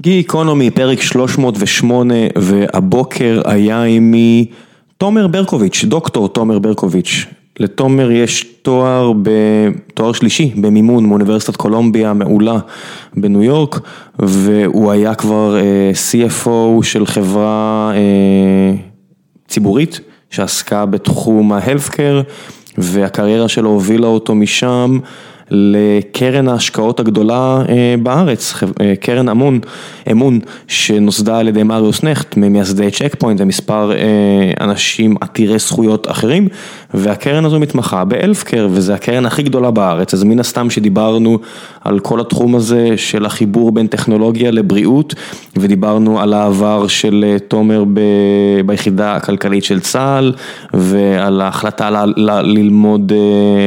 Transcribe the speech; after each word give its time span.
גיקונומי, 0.00 0.70
פרק 0.70 1.00
308, 1.00 2.14
והבוקר 2.36 3.40
היה 3.44 3.82
עימי 3.82 4.46
תומר 4.98 5.26
ברקוביץ', 5.26 5.84
דוקטור 5.84 6.28
תומר 6.28 6.58
ברקוביץ'. 6.58 7.26
לתומר 7.60 8.10
יש 8.10 8.46
תואר, 8.62 9.12
תואר 9.94 10.12
שלישי 10.12 10.52
במימון 10.56 11.06
מאוניברסיטת 11.06 11.56
קולומביה 11.56 12.12
מעולה 12.12 12.58
בניו 13.16 13.42
יורק, 13.42 13.80
והוא 14.18 14.90
היה 14.90 15.14
כבר 15.14 15.56
CFO 16.12 16.82
של 16.82 17.06
חברה 17.06 17.92
ציבורית 19.48 20.00
שעסקה 20.30 20.86
בתחום 20.86 21.52
ה-Healthcare, 21.52 22.22
והקריירה 22.78 23.48
שלו 23.48 23.70
הובילה 23.70 24.06
אותו 24.06 24.34
משם. 24.34 24.98
לקרן 25.50 26.48
ההשקעות 26.48 27.00
הגדולה 27.00 27.62
בארץ, 28.02 28.54
קרן 29.00 29.28
אמון, 29.28 29.60
אמון 30.10 30.40
שנוסדה 30.68 31.38
על 31.38 31.48
ידי 31.48 31.62
מריוס 31.62 32.02
נכט, 32.02 32.36
ממייסדי 32.36 32.90
צ'ק 32.90 33.14
פוינט 33.18 33.40
ומספר 33.40 33.92
אנשים 34.60 35.16
עתירי 35.20 35.58
זכויות 35.58 36.10
אחרים, 36.10 36.48
והקרן 36.94 37.44
הזו 37.44 37.60
מתמחה 37.60 38.04
ב-Healthcare 38.04 38.66
וזה 38.70 38.94
הקרן 38.94 39.26
הכי 39.26 39.42
גדולה 39.42 39.70
בארץ, 39.70 40.14
אז 40.14 40.24
מן 40.24 40.40
הסתם 40.40 40.70
שדיברנו 40.70 41.38
על 41.84 41.98
כל 41.98 42.20
התחום 42.20 42.54
הזה 42.54 42.88
של 42.96 43.26
החיבור 43.26 43.72
בין 43.72 43.86
טכנולוגיה 43.86 44.50
לבריאות, 44.50 45.14
ודיברנו 45.56 46.20
על 46.20 46.34
העבר 46.34 46.86
של 46.86 47.36
תומר 47.48 47.84
ביחידה 48.66 49.16
הכלכלית 49.16 49.64
של 49.64 49.80
צה"ל, 49.80 50.32
ועל 50.74 51.40
ההחלטה 51.40 52.04
ללמוד, 52.42 53.12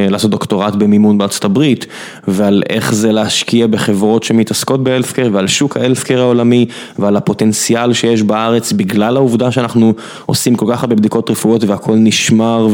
לעשות 0.10 0.32
דוקטורט 0.32 0.76
במימון 0.76 1.18
בארצות 1.18 1.46
הברית. 1.46 1.86
ועל 2.28 2.64
איך 2.70 2.94
זה 2.94 3.12
להשקיע 3.12 3.68
בחברות 3.68 4.24
שמתעסקות 4.24 4.84
ב-Healthcare 4.84 5.30
ועל 5.32 5.48
שוק 5.48 5.78
ה-Healthcare 5.78 6.18
העולמי 6.18 6.66
ועל 7.00 7.16
הפוטנציאל 7.16 7.94
שיש 7.94 8.24
בארץ 8.24 8.72
בגלל 8.72 9.18
העובדה 9.18 9.52
שאנחנו 9.52 9.94
עושים 10.26 10.56
כל 10.56 10.66
כך 10.70 10.84
הרבה 10.84 10.96
בדיקות 10.96 11.32
רפואיות 11.32 11.64
והכל 11.64 11.96
נשמר 11.96 12.68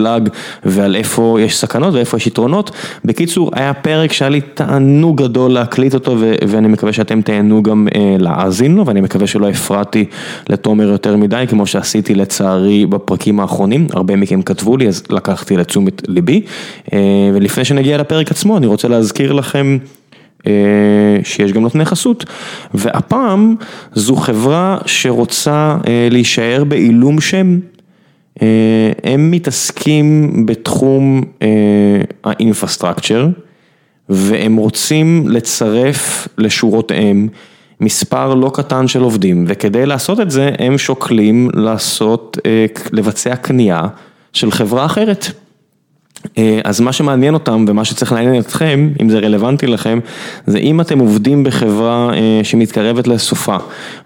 ומקוטלג 0.00 0.28
ועל 0.64 0.96
איפה 0.96 1.38
יש 1.40 1.56
סכנות 1.56 1.94
ואיפה 1.94 2.16
יש 2.16 2.26
יתרונות. 2.26 2.70
בקיצור, 3.04 3.50
היה 3.54 3.74
פרק 3.74 4.12
שהיה 4.12 4.28
לי 4.28 4.40
תענוג 4.40 5.22
גדול 5.22 5.50
להקליט 5.50 5.94
אותו 5.94 6.16
ואני 6.48 6.68
מקווה 6.68 6.92
שאתם 6.92 7.22
תהנו 7.22 7.62
גם 7.62 7.88
להאזין 8.18 8.76
לו 8.76 8.86
ואני 8.86 9.00
מקווה 9.00 9.26
שלא 9.26 9.48
הפרעתי 9.48 10.04
לתומר 10.48 10.88
יותר 10.88 11.16
מדי 11.16 11.44
כמו 11.48 11.66
שעשיתי 11.66 12.14
לצערי 12.14 12.86
בפרקים 12.86 13.40
האחרונים, 13.40 13.86
הרבה 13.92 14.16
מכם 14.16 14.42
כתבו 14.42 14.76
לי 14.76 14.88
אז 14.88 15.02
לקחתי 15.10 15.56
לתשומת 15.56 16.02
ליבי. 16.08 16.42
ולפני 17.34 17.64
שנגיע 17.64 17.98
לפרק 17.98 18.30
עצמו, 18.30 18.56
אני 18.56 18.66
רוצה 18.66 18.88
להזכיר 18.88 19.32
לכם 19.32 19.78
שיש 21.22 21.52
גם 21.52 21.62
נותני 21.62 21.84
חסות, 21.84 22.24
והפעם 22.74 23.54
זו 23.94 24.16
חברה 24.16 24.78
שרוצה 24.86 25.76
להישאר 26.10 26.64
בעילום 26.64 27.20
שם, 27.20 27.58
הם 29.04 29.30
מתעסקים 29.30 30.32
בתחום 30.46 31.22
האינפרסטרקצ'ר, 32.24 33.28
והם 34.08 34.56
רוצים 34.56 35.28
לצרף 35.28 36.28
לשורותיהם 36.38 37.28
מספר 37.80 38.34
לא 38.34 38.50
קטן 38.54 38.88
של 38.88 39.00
עובדים, 39.00 39.44
וכדי 39.48 39.86
לעשות 39.86 40.20
את 40.20 40.30
זה 40.30 40.50
הם 40.58 40.78
שוקלים 40.78 41.50
לעשות, 41.54 42.38
לבצע 42.92 43.36
קנייה 43.36 43.82
של 44.32 44.50
חברה 44.50 44.84
אחרת. 44.84 45.26
אז 46.64 46.80
מה 46.80 46.92
שמעניין 46.92 47.34
אותם 47.34 47.64
ומה 47.68 47.84
שצריך 47.84 48.12
לעניין 48.12 48.40
אתכם, 48.40 48.88
אם 49.02 49.08
זה 49.08 49.18
רלוונטי 49.18 49.66
לכם, 49.66 49.98
זה 50.46 50.58
אם 50.58 50.80
אתם 50.80 50.98
עובדים 50.98 51.44
בחברה 51.44 52.10
שמתקרבת 52.42 53.08
לסופה 53.08 53.56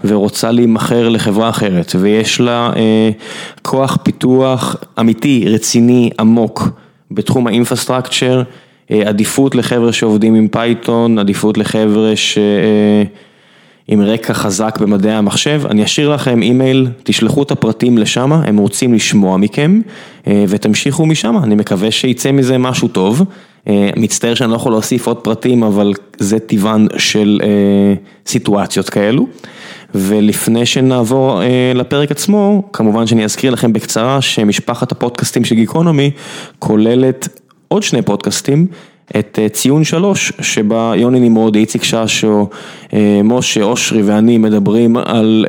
ורוצה 0.04 0.50
להימכר 0.50 1.08
לחברה 1.08 1.48
אחרת 1.48 1.92
ויש 1.98 2.40
לה 2.40 2.70
כוח 3.62 3.98
פיתוח 4.02 4.76
אמיתי, 5.00 5.44
רציני, 5.48 6.10
עמוק 6.20 6.68
בתחום 7.10 7.46
האינפרסטרקצ'ר, 7.46 8.42
עדיפות 8.90 9.54
לחבר'ה 9.54 9.92
שעובדים 9.92 10.34
עם 10.34 10.48
פייתון, 10.48 11.18
עדיפות 11.18 11.58
לחבר'ה 11.58 12.16
ש... 12.16 12.38
עם 13.88 14.00
רקע 14.00 14.34
חזק 14.34 14.78
במדעי 14.80 15.12
המחשב, 15.12 15.62
אני 15.70 15.84
אשאיר 15.84 16.14
לכם 16.14 16.42
אימייל, 16.42 16.88
תשלחו 17.02 17.42
את 17.42 17.50
הפרטים 17.50 17.98
לשם, 17.98 18.32
הם 18.32 18.56
רוצים 18.56 18.94
לשמוע 18.94 19.36
מכם 19.36 19.80
ותמשיכו 20.28 21.06
משם, 21.06 21.36
אני 21.42 21.54
מקווה 21.54 21.90
שייצא 21.90 22.32
מזה 22.32 22.58
משהו 22.58 22.88
טוב, 22.88 23.22
מצטער 23.96 24.34
שאני 24.34 24.50
לא 24.50 24.56
יכול 24.56 24.72
להוסיף 24.72 25.06
עוד 25.06 25.16
פרטים, 25.16 25.62
אבל 25.62 25.92
זה 26.18 26.38
טבען 26.38 26.86
של 26.96 27.40
סיטואציות 28.26 28.90
כאלו. 28.90 29.26
ולפני 29.94 30.66
שנעבור 30.66 31.40
לפרק 31.74 32.10
עצמו, 32.10 32.62
כמובן 32.72 33.06
שאני 33.06 33.24
אזכיר 33.24 33.52
לכם 33.52 33.72
בקצרה 33.72 34.22
שמשפחת 34.22 34.92
הפודקאסטים 34.92 35.44
של 35.44 35.54
גיקונומי 35.54 36.10
כוללת 36.58 37.28
עוד 37.68 37.82
שני 37.82 38.02
פודקאסטים. 38.02 38.66
את 39.18 39.38
ציון 39.52 39.84
שלוש, 39.84 40.32
שבה 40.40 40.92
יוני 40.96 41.20
נמרודי, 41.20 41.58
איציק 41.58 41.82
ששו, 41.82 42.48
משה, 43.24 43.62
אושרי 43.62 44.02
ואני 44.02 44.38
מדברים 44.38 44.96
על 44.96 45.46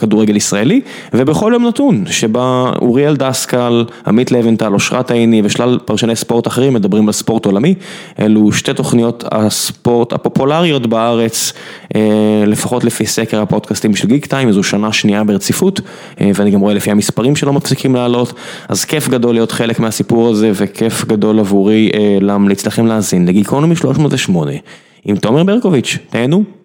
כדורגל 0.00 0.36
ישראלי, 0.36 0.80
ובכל 1.12 1.50
יום 1.54 1.66
נתון, 1.66 2.04
שבה 2.06 2.70
אוריאל 2.82 3.16
דסקל, 3.16 3.84
עמית 4.06 4.32
לבנטל, 4.32 4.72
אושרת 4.72 5.10
עיני 5.10 5.42
ושלל 5.44 5.78
פרשני 5.84 6.16
ספורט 6.16 6.46
אחרים 6.46 6.74
מדברים 6.74 7.06
על 7.06 7.12
ספורט 7.12 7.46
עולמי, 7.46 7.74
אלו 8.20 8.52
שתי 8.52 8.74
תוכניות 8.74 9.24
הספורט 9.30 10.12
הפופולריות 10.12 10.86
בארץ, 10.86 11.52
לפחות 12.46 12.84
לפי 12.84 13.06
סקר 13.06 13.42
הפודקאסטים 13.42 13.96
של 13.96 14.08
גיק 14.08 14.26
טיים, 14.26 14.52
זו 14.52 14.62
שנה 14.62 14.92
שנייה 14.92 15.24
ברציפות, 15.24 15.80
ואני 16.20 16.50
גם 16.50 16.60
רואה 16.60 16.74
לפי 16.74 16.90
המספרים 16.90 17.36
שלא 17.36 17.52
מפסיקים 17.52 17.94
לעלות, 17.94 18.32
אז 18.68 18.84
כיף 18.84 19.08
גדול 19.08 19.34
להיות 19.34 19.52
חלק 19.52 19.80
מהסיפור 19.80 20.28
הזה, 20.28 20.50
וכיף 20.54 21.04
גדול 21.04 21.38
עבורי 21.38 21.90
להמליץ 22.20 22.66
לכם 22.66 22.86
להאזין 22.86 23.26
לגיקונומי 23.26 23.76
308, 23.76 24.52
עם 25.04 25.16
תומר 25.16 25.44
ברקוביץ', 25.44 25.98
תהנו. 26.10 26.59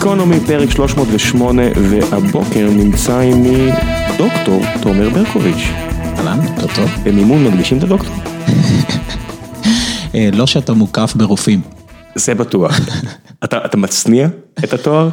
גיקונומי 0.00 0.40
פרק 0.46 0.70
308 0.70 1.62
והבוקר 1.90 2.70
נמצא 2.70 3.18
עימי 3.18 3.70
דוקטור 4.18 4.62
תומר 4.82 5.10
ברקוביץ'. 5.10 5.68
אהלן, 6.18 6.40
בוקר 6.40 6.74
טוב. 6.74 6.90
במימון 7.04 7.44
מקדישים 7.44 7.78
את 7.78 7.82
הדוקטור? 7.82 8.14
לא 10.32 10.46
שאתה 10.46 10.72
מוקף 10.72 11.12
ברופאים. 11.16 11.60
זה 12.14 12.34
בטוח. 12.34 12.80
אתה 13.44 13.76
מצניע 13.76 14.28
את 14.64 14.72
התואר? 14.72 15.08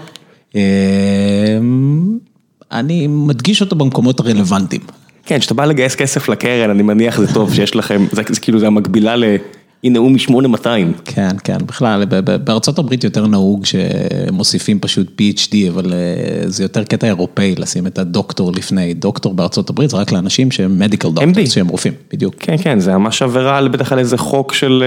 אני 2.71 3.07
מדגיש 3.07 3.61
אותו 3.61 3.75
במקומות 3.75 4.19
הרלוונטיים. 4.19 4.81
כן, 5.25 5.39
כשאתה 5.39 5.53
בא 5.53 5.65
לגייס 5.65 5.95
כסף 5.95 6.29
לקרן, 6.29 6.69
אני 6.69 6.83
מניח 6.83 7.19
זה 7.19 7.33
טוב 7.33 7.53
שיש 7.53 7.75
לכם, 7.75 8.05
זה 8.11 8.23
כאילו 8.41 8.59
זה 8.59 8.67
המקבילה 8.67 9.15
ל... 9.15 9.23
הוא 9.83 10.11
מ-8200. 10.11 10.67
כן, 11.05 11.29
כן, 11.43 11.57
בכלל, 11.65 12.05
בארצות 12.43 12.79
הברית 12.79 13.03
יותר 13.03 13.27
נהוג 13.27 13.65
שמוסיפים 13.65 14.79
פשוט 14.79 15.21
PhD, 15.21 15.55
אבל 15.69 15.93
זה 16.45 16.63
יותר 16.63 16.83
קטע 16.83 17.07
אירופאי 17.07 17.55
לשים 17.57 17.87
את 17.87 17.99
הדוקטור 17.99 18.51
לפני, 18.51 18.93
דוקטור 18.93 19.33
בארצות 19.33 19.69
הברית 19.69 19.89
זה 19.89 19.97
רק 19.97 20.11
לאנשים 20.11 20.51
שהם 20.51 20.79
מדיקל 20.79 21.09
דוקטורס, 21.11 21.51
שהם 21.51 21.67
רופאים, 21.67 21.93
בדיוק. 22.13 22.35
כן, 22.39 22.55
כן, 22.61 22.79
זה 22.79 22.97
ממש 22.97 23.21
עבירה 23.21 23.57
על 23.57 23.67
בטח 23.67 23.91
על 23.91 23.99
איזה 23.99 24.17
חוק 24.17 24.53
של 24.53 24.83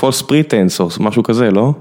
false 0.00 0.22
pretense 0.22 0.80
או 0.80 0.88
משהו 1.00 1.22
כזה, 1.22 1.50
לא? 1.50 1.72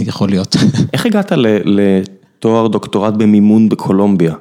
יכול 0.00 0.28
להיות. 0.28 0.56
איך 0.92 1.06
הגעת 1.06 1.32
לתואר 1.64 2.66
דוקטורט 2.66 3.14
במימון 3.14 3.68
בקולומביה? 3.68 4.34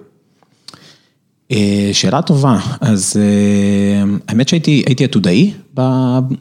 שאלה 1.94 2.22
טובה, 2.22 2.60
אז 2.82 3.20
האמת 4.28 4.48
שהייתי 4.48 5.04
עתודאי 5.04 5.54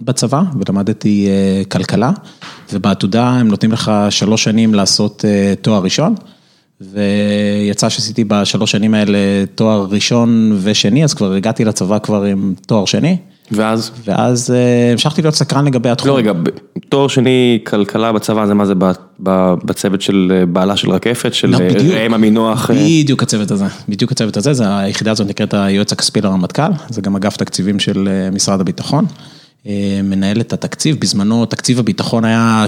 בצבא 0.03 0.43
ולמדתי 0.61 1.29
כלכלה 1.69 2.11
ובעתודה 2.73 3.29
הם 3.29 3.49
נותנים 3.49 3.73
לך 3.73 3.93
שלוש 4.11 4.45
שנים 4.45 4.75
לעשות 4.75 5.25
תואר 5.63 5.83
ראשון 5.83 6.15
ויצא 6.81 7.89
שעשיתי 7.89 8.25
בשלוש 8.25 8.71
שנים 8.71 8.95
האלה 8.95 9.19
תואר 9.55 9.87
ראשון 9.91 10.59
ושני 10.63 11.05
אז 11.05 11.15
כבר 11.15 11.33
הגעתי 11.33 11.65
לצבא 11.65 11.99
כבר 11.99 12.23
עם 12.23 12.55
תואר 12.67 12.85
שני. 12.85 13.17
ואז? 13.53 13.91
ואז 14.05 14.55
המשכתי 14.93 15.23
להיות 15.23 15.35
סקרן 15.35 15.65
לגבי 15.65 15.89
התחום. 15.89 16.11
לא 16.11 16.17
רגע, 16.17 16.33
תואר 16.89 17.09
שני 17.09 17.59
כלכלה 17.67 18.13
בצבא 18.13 18.47
זה 18.47 18.55
מה 18.55 18.67
זה 18.67 18.75
בצוות 19.65 20.01
של 20.03 20.45
בעלה 20.49 20.77
של 20.77 20.91
רקפת, 20.91 21.35
של 21.35 21.55
ראם 21.95 22.15
עמינוח? 22.15 22.71
בדיוק 22.71 23.23
הצוות 23.23 23.51
הזה, 23.51 23.65
בדיוק 23.89 24.13
הצוות 24.13 24.37
הזה, 24.37 24.79
היחידה 24.79 25.11
הזאת 25.11 25.29
נקראת 25.29 25.55
היועץ 25.55 25.93
הכספי 25.93 26.21
לרמטכ"ל, 26.21 26.73
זה 26.89 27.01
גם 27.01 27.17
אגף 27.17 27.37
תקציבים 27.37 27.79
של 27.79 28.09
משרד 28.33 28.61
הביטחון, 28.61 29.07
מנהל 30.05 30.41
את 30.41 30.53
התקציב, 30.53 31.01
בזמנו 31.01 31.47
תקציב 31.47 31.79
הביטחון 31.79 32.25
היה 32.25 32.65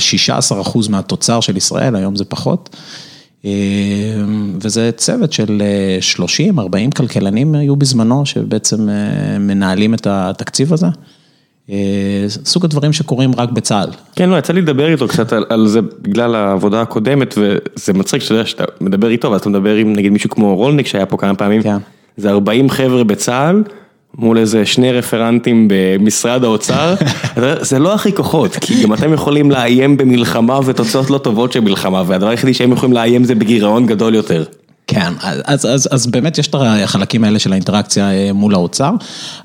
16% 0.64 0.90
מהתוצר 0.90 1.40
של 1.40 1.56
ישראל, 1.56 1.96
היום 1.96 2.17
זה 2.17 2.25
פחות. 2.25 2.76
וזה 4.60 4.90
צוות 4.96 5.32
של 5.32 5.62
30-40 6.16 6.58
כלכלנים 6.96 7.54
היו 7.54 7.76
בזמנו, 7.76 8.26
שבעצם 8.26 8.88
מנהלים 9.40 9.94
את 9.94 10.06
התקציב 10.10 10.72
הזה. 10.72 10.87
סוג 12.28 12.64
הדברים 12.64 12.93
שקורים 12.93 13.31
רק 13.37 13.50
בצה"ל. 13.50 13.88
כן, 14.16 14.28
לא, 14.28 14.37
יצא 14.37 14.52
לי 14.52 14.60
לדבר 14.60 14.93
איתו 14.93 15.08
קצת 15.08 15.32
על, 15.32 15.44
על 15.48 15.66
זה 15.66 15.81
בגלל 16.02 16.34
העבודה 16.34 16.81
הקודמת, 16.82 17.34
וזה 17.38 17.93
מצחיק 17.93 18.22
שאתה 18.22 18.34
יודע 18.34 18.46
שאתה 18.46 18.64
מדבר 18.81 19.08
איתו, 19.08 19.31
ואז 19.31 19.40
אתה 19.40 19.49
מדבר 19.49 19.75
עם 19.75 19.92
נגיד 19.92 20.12
מישהו 20.12 20.31
כמו 20.31 20.56
רולניק 20.56 20.87
שהיה 20.87 21.06
פה 21.06 21.16
כמה 21.16 21.34
פעמים, 21.34 21.62
כן. 21.62 21.76
זה 22.16 22.31
40 22.31 22.70
חבר'ה 22.70 23.04
בצה"ל. 23.04 23.62
מול 24.18 24.38
איזה 24.38 24.66
שני 24.66 24.92
רפרנטים 24.92 25.68
במשרד 25.70 26.44
האוצר, 26.44 26.94
זה 27.60 27.78
לא 27.78 27.94
הכי 27.94 28.14
כוחות, 28.14 28.56
כי 28.60 28.82
גם 28.82 28.92
אתם 28.92 29.12
יכולים 29.12 29.50
לאיים 29.50 29.96
במלחמה 29.96 30.60
ותוצאות 30.64 31.10
לא 31.10 31.18
טובות 31.18 31.52
של 31.52 31.60
מלחמה, 31.60 32.02
והדבר 32.06 32.28
היחידי 32.28 32.54
שהם 32.54 32.72
יכולים 32.72 32.92
לאיים 32.92 33.24
זה 33.24 33.34
בגירעון 33.34 33.86
גדול 33.86 34.14
יותר. 34.14 34.44
כן, 34.88 35.12
אז, 35.23 35.67
אז, 35.67 35.88
אז 35.91 36.06
באמת 36.06 36.38
יש 36.38 36.49
את 36.49 36.55
החלקים 36.59 37.25
האלה 37.25 37.38
של 37.38 37.53
האינטראקציה 37.53 38.12
אה, 38.12 38.33
מול 38.33 38.55
האוצר, 38.55 38.91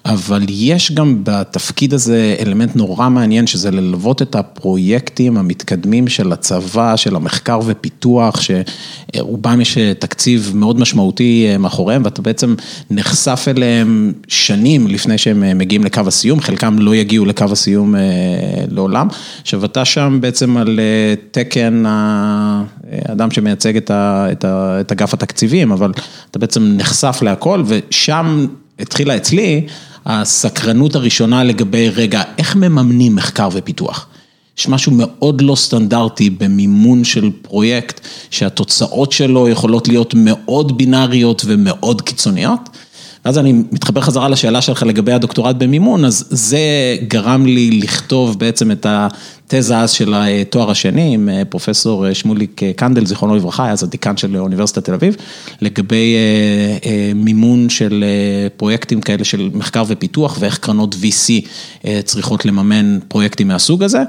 אבל 0.06 0.46
יש 0.50 0.92
גם 0.92 1.22
בתפקיד 1.24 1.94
הזה 1.94 2.36
אלמנט 2.40 2.76
נורא 2.76 3.10
מעניין, 3.10 3.48
שזה 3.48 3.72
ללוות 3.72 4.22
את 4.22 4.36
הפרויקטים 4.36 5.38
המתקדמים 5.38 6.08
של 6.08 6.32
הצבא, 6.32 6.96
של 6.96 7.16
המחקר 7.16 7.60
ופיתוח, 7.66 8.42
שרובם 8.42 9.62
יש 9.62 9.78
אה, 9.78 9.94
תקציב 10.00 10.52
מאוד 10.56 10.80
משמעותי 10.80 11.48
אה, 11.50 11.58
מאחוריהם, 11.58 12.02
ואתה 12.06 12.22
בעצם 12.22 12.56
נחשף 12.90 13.46
אליהם 13.48 14.14
שנים 14.28 14.88
לפני 14.88 15.18
שהם 15.18 15.58
מגיעים 15.58 15.84
לקו 15.84 16.02
הסיום, 16.08 16.42
חלקם 16.42 16.80
לא 16.80 16.96
יגיעו 16.96 17.26
לקו 17.26 17.46
הסיום 17.52 17.96
לעולם. 18.70 19.08
עכשיו 19.42 19.66
אתה 19.66 19.86
שם 19.86 20.18
בעצם 20.22 20.58
על 20.58 20.80
תקן 21.32 21.84
האדם 21.88 23.32
שמייצג 23.32 23.78
את 23.92 24.92
אגף 24.92 25.14
התקציב. 25.14 25.31
תקציבים, 25.32 25.72
אבל 25.72 25.92
אתה 26.32 26.40
בעצם 26.40 26.64
נחשף 26.78 27.20
להכל, 27.22 27.64
ושם 27.66 28.46
התחילה 28.80 29.16
אצלי 29.16 29.68
הסקרנות 30.06 30.96
הראשונה 30.96 31.44
לגבי, 31.44 31.90
רגע, 31.90 32.22
איך 32.38 32.56
מממנים 32.56 33.16
מחקר 33.16 33.50
ופיתוח? 33.52 34.08
יש 34.58 34.68
משהו 34.68 34.92
מאוד 34.96 35.42
לא 35.42 35.56
סטנדרטי 35.56 36.30
במימון 36.30 37.04
של 37.04 37.30
פרויקט, 37.42 38.02
שהתוצאות 38.30 39.12
שלו 39.12 39.50
יכולות 39.50 39.88
להיות 39.88 40.14
מאוד 40.18 40.78
בינאריות 40.78 41.42
ומאוד 41.46 42.02
קיצוניות. 42.02 42.70
ואז 43.26 43.38
אני 43.38 43.54
מתחבר 43.72 44.02
חזרה 44.02 44.30
לשאלה 44.30 44.62
שלך 44.62 44.84
לגבי 44.84 45.14
הדוקטורט 45.14 45.56
במימון, 45.56 46.06
אז 46.06 46.26
זה 46.30 46.60
גרם 47.08 47.46
לי 47.46 47.72
לכתוב 47.72 48.40
בעצם 48.40 48.72
את 48.72 48.86
התזה 48.90 49.78
אז 49.78 49.92
של 49.92 50.14
התואר 50.14 50.72
השני 50.72 51.14
עם 51.14 51.30
אה, 51.30 51.46
פרופסור 51.46 52.08
אה, 52.08 52.14
שמוליק 52.14 52.64
אה, 52.64 52.72
קנדל, 52.76 53.06
זיכרונו 53.06 53.36
לברכה, 53.36 53.72
אז 53.72 53.84
הדיקן 53.84 54.18
של 54.18 54.38
אוניברסיטת 54.38 54.86
תל 54.86 54.94
אביב, 54.94 55.16
לגבי 55.62 56.16
מימון 57.16 57.70
של 57.70 58.04
פרויקטים 58.58 59.02
כאלה 59.02 59.24
של 59.24 59.50
מחקר 59.54 59.84
ופיתוח 59.88 60.38
ואיך 60.40 60.58
קרנות 60.58 60.96
VC 60.96 61.48
צריכות 62.04 62.46
לממן 62.46 63.00
פרויקטים 63.08 63.48
מהסוג 63.48 63.84
הזה. 63.84 64.04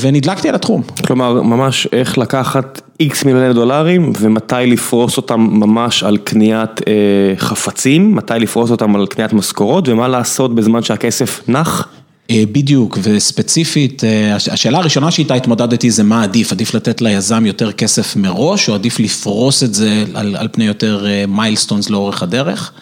ונדלקתי 0.00 0.48
על 0.48 0.54
התחום. 0.54 0.82
כלומר, 1.06 1.42
ממש 1.42 1.88
איך 1.92 2.18
לקחת 2.18 2.80
איקס 3.00 3.24
מיליוני 3.24 3.54
דולרים 3.54 4.12
ומתי 4.20 4.54
לפרוס 4.66 5.16
אותם 5.16 5.40
ממש 5.40 6.02
על 6.02 6.16
קניית 6.16 6.70
אה, 6.88 6.92
חפצים, 7.36 8.14
מתי 8.14 8.34
לפרוס 8.40 8.70
אותם 8.70 8.96
על 8.96 9.06
קניית 9.06 9.32
משכורות 9.32 9.88
ומה 9.88 10.08
לעשות 10.08 10.54
בזמן 10.54 10.82
שהכסף 10.82 11.48
נח. 11.48 11.88
אה, 12.30 12.42
בדיוק, 12.52 12.98
וספציפית, 13.02 14.04
אה, 14.04 14.34
השאלה 14.34 14.78
הראשונה 14.78 15.10
שאיתה 15.10 15.34
התמודדתי 15.34 15.90
זה 15.90 16.02
מה 16.02 16.22
עדיף, 16.22 16.52
עדיף 16.52 16.74
לתת 16.74 17.00
ליזם 17.00 17.46
יותר 17.46 17.72
כסף 17.72 18.16
מראש 18.16 18.68
או 18.68 18.74
עדיף 18.74 19.00
לפרוס 19.00 19.62
את 19.62 19.74
זה 19.74 20.04
על, 20.14 20.36
על 20.36 20.48
פני 20.52 20.64
יותר 20.64 21.06
milestones 21.28 21.90
לאורך 21.90 22.22
הדרך. 22.22 22.72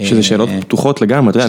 שזה 0.00 0.22
שאלות 0.22 0.48
פתוחות 0.60 1.02
לגמרי, 1.02 1.30
אתה 1.30 1.38
יודע, 1.38 1.48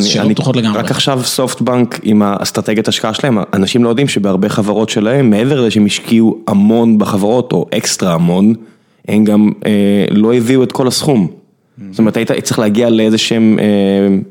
לגמרי. 0.56 0.80
רק 0.80 0.92
עכשיו 0.92 1.22
סופטבנק 1.24 2.00
עם 2.04 2.22
האסטרטגיית 2.22 2.88
השקעה 2.88 3.14
שלהם, 3.14 3.38
אנשים 3.54 3.84
לא 3.84 3.90
יודעים 3.90 4.08
שבהרבה 4.08 4.50
חברות 4.50 4.90
שלהם, 4.90 5.30
מעבר 5.30 5.62
לזה 5.62 5.72
שהם 5.72 5.86
השקיעו 5.86 6.38
המון 6.48 6.98
בחברות 6.98 7.54
או 7.54 7.66
אקסטרה 7.78 8.14
המון, 8.14 8.54
הם 9.08 9.24
גם 9.24 9.52
אה, 9.66 10.06
לא 10.12 10.34
הביאו 10.34 10.64
את 10.64 10.72
כל 10.72 10.88
הסכום. 10.88 11.28
זאת 11.92 12.00
אומרת, 12.00 12.18
היית 12.18 12.32
צריך 12.32 12.60
להגיע 12.60 12.90
לאיזה 12.90 13.18
שהם 13.18 13.60
אה, 13.60 13.66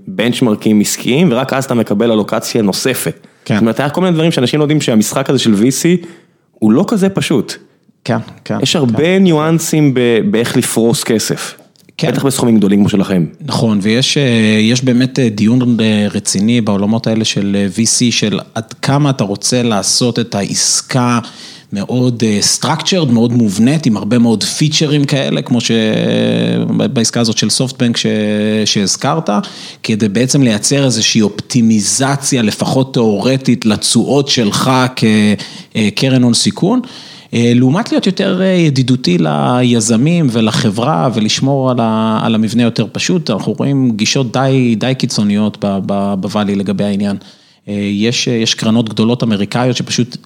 בנצ'מרקים 0.09 0.81
עסקיים, 0.81 1.29
ורק 1.33 1.53
אז 1.53 1.65
אתה 1.65 1.75
מקבל 1.75 2.13
אלוקציה 2.13 2.63
נוספת. 2.63 3.27
כן. 3.45 3.55
זאת 3.55 3.61
אומרת, 3.61 3.81
היה 3.81 3.91
כל 3.91 4.01
מיני 4.01 4.13
דברים 4.15 4.31
שאנשים 4.31 4.61
לא 4.61 4.65
יודעים 4.65 4.81
שהמשחק 4.81 5.31
הזה 5.31 5.39
של 5.39 5.55
VC 5.55 6.07
הוא 6.53 6.73
לא 6.73 6.85
כזה 6.89 7.09
פשוט. 7.09 7.55
כן, 8.05 8.17
כן. 8.45 8.59
יש 8.63 8.77
הרבה 8.77 8.99
כן. 8.99 9.23
ניואנסים 9.23 9.95
באיך 10.31 10.57
לפרוס 10.57 11.05
כסף. 11.05 11.62
כן. 11.97 12.13
בטח 12.13 12.25
בסכומים 12.25 12.57
גדולים 12.57 12.81
כמו 12.81 12.89
שלכם. 12.89 13.27
נכון, 13.41 13.79
ויש 13.83 14.17
אה, 14.17 14.75
באמת 14.85 15.19
אה, 15.19 15.29
דיון 15.29 15.81
אה, 15.81 16.07
רציני 16.11 16.61
בעולמות 16.61 17.07
האלה 17.07 17.25
של 17.25 17.67
VC, 17.77 18.11
של 18.11 18.41
עד 18.55 18.73
כמה 18.83 19.11
אתה 19.11 19.25
רוצה 19.25 19.63
לעשות 19.63 20.19
את 20.19 20.35
העסקה 20.35 21.19
מאוד 21.73 22.23
structured, 22.61 23.13
מאוד 23.13 23.33
מובנית, 23.33 23.87
עם 23.87 23.97
הרבה 23.97 24.19
מאוד 24.19 24.45
פיצ'רים 24.45 25.05
כאלה, 25.05 25.43
כמו 25.43 25.59
שבעסקה 25.61 27.21
הזאת 27.21 27.39
של 27.39 27.51
סופטבנק 27.51 27.97
שהזכרת, 28.65 29.31
כדי 29.83 30.09
בעצם 30.09 30.43
לייצר 30.43 30.85
איזושהי 30.85 31.23
אופטימיזציה, 31.23 32.43
לפחות 32.43 32.95
תיאורטית, 32.95 33.67
לתשואות 33.67 34.29
שלך 34.29 34.71
כקרן 34.97 36.23
הון 36.23 36.35
סיכון. 36.35 36.81
אה, 37.35 37.53
לעומת 37.55 37.93
להיות 37.93 38.07
יותר 38.07 38.43
אה, 38.43 38.47
ידידותי 38.47 39.19
ליזמים 39.19 40.27
ולחברה 40.33 41.11
ולשמור 41.15 41.71
על 42.23 42.35
המבנה 42.35 42.63
יותר 42.63 42.87
פשוט, 42.93 43.31
אנחנו 43.31 43.53
רואים 43.53 43.91
גישות 43.97 44.33
די 44.33 44.75
די 44.79 44.95
קיצוניות 44.99 45.65
בוואלי 46.21 46.55
לגבי 46.55 46.85
העניין. 46.85 47.17
אה, 47.69 47.73
יש 47.93 48.27
יש 48.27 48.55
קרנות 48.55 48.89
גדולות 48.89 49.23
אמריקאיות 49.23 49.77
שפשוט 49.77 50.17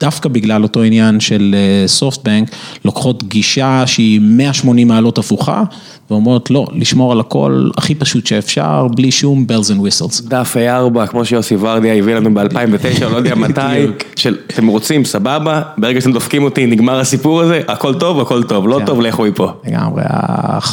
דווקא 0.00 0.28
בגלל 0.28 0.62
אותו 0.62 0.82
עניין 0.82 1.20
של 1.20 1.54
סופטבנק, 1.86 2.50
לוקחות 2.84 3.22
גישה 3.28 3.82
שהיא 3.86 4.20
180 4.22 4.88
מעלות 4.88 5.18
הפוכה, 5.18 5.62
ואומרות 6.10 6.50
לא, 6.50 6.66
לשמור 6.72 7.12
על 7.12 7.20
הכל 7.20 7.70
הכי 7.76 7.94
פשוט 7.94 8.26
שאפשר, 8.26 8.86
בלי 8.96 9.10
שום 9.10 9.46
bells 9.48 9.66
and 9.66 10.02
whistles. 10.02 10.28
דף 10.28 10.56
A4, 10.56 11.06
כמו 11.06 11.24
שיוסי 11.24 11.56
ורדיה 11.60 11.94
הביא 11.94 12.14
לנו 12.14 12.34
ב-2009, 12.34 13.04
לא 13.04 13.16
יודע 13.16 13.34
מתי, 13.48 13.86
של 14.16 14.36
אתם 14.46 14.66
רוצים, 14.66 15.04
סבבה, 15.04 15.62
ברגע 15.78 16.00
שאתם 16.00 16.12
דופקים 16.12 16.42
אותי, 16.42 16.66
נגמר 16.66 17.00
הסיפור 17.00 17.40
הזה, 17.40 17.60
הכל 17.68 17.94
טוב, 17.94 18.20
הכל 18.20 18.42
טוב, 18.42 18.68
לא 18.68 18.78
כן. 18.78 18.86
טוב, 18.86 19.00
לכו 19.00 19.22
מפה. 19.22 19.52
לגמרי, 19.66 20.02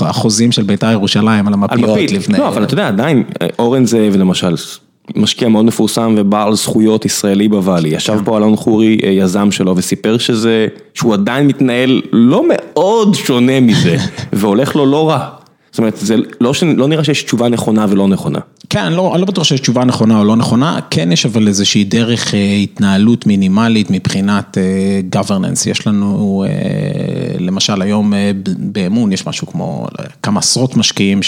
החוזים 0.02 0.52
של 0.52 0.64
בית"ר 0.64 0.92
ירושלים 0.92 1.48
על 1.48 1.54
המפיות 1.54 2.12
לפני... 2.12 2.38
לא, 2.38 2.48
אבל 2.48 2.64
אתה 2.64 2.74
יודע, 2.74 2.88
עדיין, 2.88 3.24
אורן 3.60 3.86
זאב 3.86 4.16
למשל, 4.16 4.56
משקיע 5.16 5.50
מאוד 5.50 5.66
מפורסם 5.66 6.16
ובעל 6.18 6.56
זכויות 6.56 7.06
ישראלי 7.06 7.48
בוואלי, 7.48 7.90
ישב 7.90 8.18
כן. 8.18 8.24
פה 8.24 8.38
אלון 8.38 8.56
חורי, 8.56 8.98
אה, 9.04 9.10
יזם 9.10 9.52
שלו, 9.52 9.74
וסיפר 9.78 10.18
שזה, 10.18 10.68
שהוא 10.94 11.14
עדיין 11.14 11.48
מתנהל 11.48 12.02
לא 12.12 12.44
מאוד 12.50 13.16
שונה 13.16 13.60
מזה, 13.60 13.98
והולך 14.34 14.76
לו 14.76 14.86
לא 14.86 15.10
רע. 15.10 15.28
זאת 15.72 15.78
אומרת, 15.78 15.98
זה 15.98 16.16
לא, 16.42 16.52
לא 16.78 16.88
נראה 16.88 17.04
שיש 17.04 17.24
תשובה 17.24 17.50
נכונה 17.50 17.86
ולא 17.90 18.08
נכונה. 18.08 18.40
כן, 18.70 18.94
לא, 18.94 19.12
אני 19.14 19.22
לא 19.22 19.28
בטוח 19.28 19.44
שיש 19.44 19.60
תשובה 19.60 19.86
נכונה 19.86 20.20
או 20.20 20.24
לא 20.24 20.36
נכונה, 20.36 20.80
כן 20.90 21.12
יש 21.12 21.26
אבל 21.26 21.48
איזושהי 21.48 21.84
דרך 21.84 22.34
אה, 22.34 22.54
התנהלות 22.64 23.28
מינימלית 23.28 23.92
מבחינת 23.92 24.58
אה, 24.58 25.22
governance, 25.22 25.70
יש 25.70 25.88
לנו 25.88 26.46
אה, 26.48 27.38
למשל 27.40 27.82
היום 27.82 28.14
באמון, 28.58 29.12
יש 29.12 29.28
משהו 29.28 29.48
כמו 29.48 29.88
כמה 30.24 30.40
עשרות 30.40 30.78
משקיעים 30.78 31.20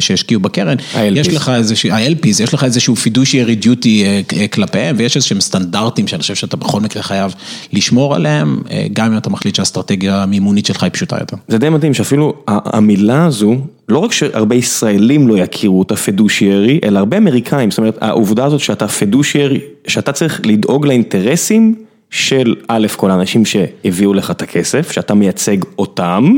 שהשקיעו 0.00 0.40
בקרן, 0.40 0.76
יש 1.12 1.28
לך 1.28 1.48
איזשהו, 1.48 1.90
ה-LPs, 1.92 2.42
יש 2.42 2.54
לך 2.54 2.64
איזשהו 2.64 2.96
פידושיירי 2.96 3.54
דיוטי 3.54 4.04
כלפיהם 4.52 4.96
ויש 4.98 5.16
איזשהם 5.16 5.40
סטנדרטים 5.40 6.08
שאני 6.08 6.22
חושב 6.22 6.34
שאתה 6.34 6.56
בכל 6.56 6.80
מקרה 6.80 7.02
חייב 7.02 7.34
לשמור 7.72 8.14
עליהם, 8.14 8.62
גם 8.92 9.12
אם 9.12 9.18
אתה 9.18 9.30
מחליט 9.30 9.54
שהאסטרטגיה 9.54 10.22
המימונית 10.22 10.66
שלך 10.66 10.82
היא 10.82 10.92
פשוטה 10.92 11.16
יותר. 11.20 11.36
זה 11.48 11.58
די 11.58 11.68
מדהים 11.68 11.94
שאפילו 11.94 12.34
המילה 12.46 13.24
הזו, 13.24 13.56
לא 13.90 13.98
רק 13.98 14.12
שהרבה 14.12 14.54
ישראלים 14.54 15.28
לא 15.28 15.38
יכירו 15.38 15.82
את 15.82 15.90
הפדושיירי, 15.90 16.80
אלא 16.84 16.98
הרבה 16.98 17.16
אמריקאים, 17.16 17.70
זאת 17.70 17.78
אומרת, 17.78 17.98
העובדה 18.00 18.44
הזאת 18.44 18.60
שאתה 18.60 18.88
פדושיירי, 18.88 19.60
שאתה 19.86 20.12
צריך 20.12 20.40
לדאוג 20.44 20.86
לאינטרסים 20.86 21.74
של 22.10 22.54
א' 22.68 22.86
כל 22.96 23.10
האנשים 23.10 23.44
שהביאו 23.44 24.14
לך 24.14 24.30
את 24.30 24.42
הכסף, 24.42 24.92
שאתה 24.92 25.14
מייצג 25.14 25.56
אותם, 25.78 26.34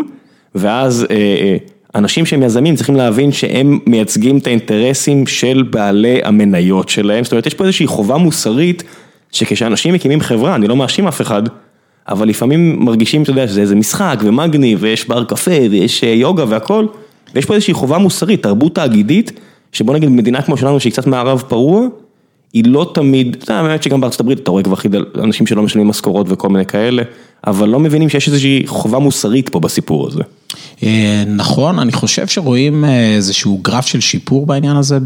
ואז 0.54 1.06
אה, 1.10 1.16
אה, 1.16 1.56
אנשים 1.94 2.26
שהם 2.26 2.42
יזמים 2.42 2.76
צריכים 2.76 2.96
להבין 2.96 3.32
שהם 3.32 3.78
מייצגים 3.86 4.38
את 4.38 4.46
האינטרסים 4.46 5.26
של 5.26 5.64
בעלי 5.70 6.20
המניות 6.24 6.88
שלהם, 6.88 7.24
זאת 7.24 7.32
אומרת, 7.32 7.46
יש 7.46 7.54
פה 7.54 7.64
איזושהי 7.64 7.86
חובה 7.86 8.16
מוסרית, 8.16 8.82
שכשאנשים 9.32 9.94
מקימים 9.94 10.20
חברה, 10.20 10.54
אני 10.54 10.68
לא 10.68 10.76
מאשים 10.76 11.08
אף 11.08 11.20
אחד, 11.20 11.42
אבל 12.08 12.28
לפעמים 12.28 12.84
מרגישים, 12.84 13.22
אתה 13.22 13.30
יודע, 13.30 13.48
שזה 13.48 13.60
איזה 13.60 13.74
משחק 13.74 14.20
ומגניב, 14.24 14.78
ויש 14.82 15.08
בר 15.08 15.24
קפה, 15.24 15.60
ויש 15.70 16.04
אה, 16.04 16.08
יוגה 16.08 16.44
והכל. 16.48 16.86
ויש 17.34 17.44
פה 17.46 17.54
איזושהי 17.54 17.74
חובה 17.74 17.98
מוסרית, 17.98 18.42
תרבות 18.42 18.74
תאגידית, 18.74 19.32
שבוא 19.72 19.94
נגיד 19.94 20.08
מדינה 20.08 20.42
כמו 20.42 20.56
שלנו 20.56 20.80
שהיא 20.80 20.92
קצת 20.92 21.06
מערב 21.06 21.42
פרוע, 21.48 21.86
היא 22.52 22.64
לא 22.66 22.90
תמיד, 22.94 23.36
זה 23.46 23.54
האמת 23.54 23.82
שגם 23.82 24.00
בארצות 24.00 24.20
הברית 24.20 24.38
אתה 24.38 24.50
רואה 24.50 24.62
כבר 24.62 24.76
אנשים 25.18 25.46
שלא 25.46 25.62
משלמים 25.62 25.88
משכורות 25.88 26.26
וכל 26.30 26.48
מיני 26.48 26.66
כאלה, 26.66 27.02
אבל 27.46 27.68
לא 27.68 27.80
מבינים 27.80 28.08
שיש 28.08 28.28
איזושהי 28.28 28.62
חובה 28.66 28.98
מוסרית 28.98 29.48
פה 29.48 29.60
בסיפור 29.60 30.08
הזה. 30.08 30.22
נכון, 31.26 31.78
אני 31.78 31.92
חושב 31.92 32.26
שרואים 32.26 32.84
איזשהו 32.84 33.60
גרף 33.62 33.86
של 33.86 34.00
שיפור 34.00 34.46
בעניין 34.46 34.76
הזה 34.76 34.98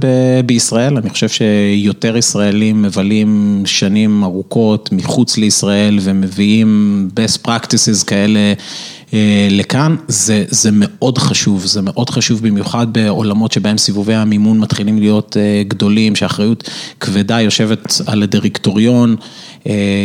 בישראל, 0.47 0.97
אני 0.97 1.11
חושב 1.11 1.29
שיותר 1.29 2.17
ישראלים 2.17 2.83
מבלים 2.83 3.63
שנים 3.67 4.25
ארוכות 4.25 4.89
מחוץ 4.93 5.37
לישראל 5.37 5.99
ומביאים 6.03 7.09
best 7.15 7.47
practices 7.47 8.05
כאלה 8.07 8.53
לכאן, 9.51 9.97
זה 10.49 10.71
מאוד 10.73 11.19
חשוב, 11.19 11.67
זה 11.67 11.83
מאוד 11.83 12.11
חשוב 12.11 12.43
במיוחד 12.43 12.87
בעולמות 12.93 13.53
שבהם 13.53 13.79
סיבובי 13.79 14.15
המימון 14.15 14.59
מתחילים 14.59 14.99
להיות 14.99 15.37
גדולים, 15.69 16.17
שהאחריות 16.17 16.71
כבדה 17.01 17.41
יושבת 17.41 18.01
על 18.07 18.23
הדירקטוריון, 18.23 19.17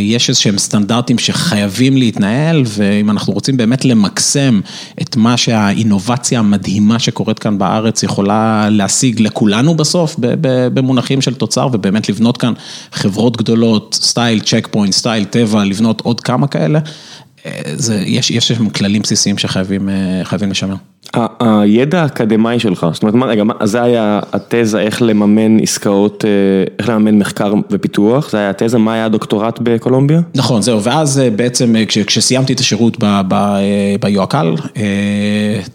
יש 0.01 0.29
איזשהם 0.29 0.57
סטנדרטים 0.57 1.19
שחייבים 1.19 1.97
להתנהל 1.97 2.63
ואם 2.67 3.09
אנחנו 3.09 3.33
רוצים 3.33 3.57
באמת 3.57 3.85
למקסם 3.85 4.61
את 5.01 5.15
מה 5.15 5.37
שהאינובציה 5.37 6.39
המדהימה 6.39 6.99
שקורית 6.99 7.39
כאן 7.39 7.57
בארץ 7.57 8.03
יכולה 8.03 8.67
להשיג 8.69 9.21
לכולנו 9.21 9.75
בסוף 9.75 10.15
במונחים 10.73 11.21
של 11.21 11.33
תוצר 11.33 11.67
ובאמת 11.71 12.09
לבנות 12.09 12.37
כאן 12.37 12.53
חברות 12.91 13.37
גדולות, 13.37 13.99
style 14.01 14.39
צ'ק 14.39 14.67
פוינט, 14.71 14.93
style 14.93 15.23
טבע, 15.23 15.63
לבנות 15.63 16.01
עוד 16.01 16.21
כמה 16.21 16.47
כאלה. 16.47 16.79
יש 18.29 18.47
שם 18.47 18.69
כללים 18.69 19.01
בסיסיים 19.01 19.37
שחייבים 19.37 19.89
לשמר. 20.49 20.75
הידע 21.39 22.01
האקדמאי 22.01 22.59
שלך, 22.59 22.87
זאת 22.93 23.03
אומרת, 23.03 23.29
רגע, 23.29 23.43
זה 23.63 23.83
היה 23.83 24.19
התזה 24.33 24.79
איך 24.79 25.01
לממן 25.01 25.59
עסקאות, 25.59 26.25
איך 26.79 26.89
לממן 26.89 27.19
מחקר 27.19 27.53
ופיתוח, 27.71 28.29
זה 28.29 28.37
היה 28.37 28.49
התזה, 28.49 28.77
מה 28.77 28.93
היה 28.93 29.05
הדוקטורט 29.05 29.59
בקולומביה? 29.63 30.21
נכון, 30.35 30.61
זהו, 30.61 30.83
ואז 30.83 31.21
בעצם 31.35 31.75
כשסיימתי 31.87 32.53
את 32.53 32.59
השירות 32.59 32.97
ביואק"ל, 34.01 34.55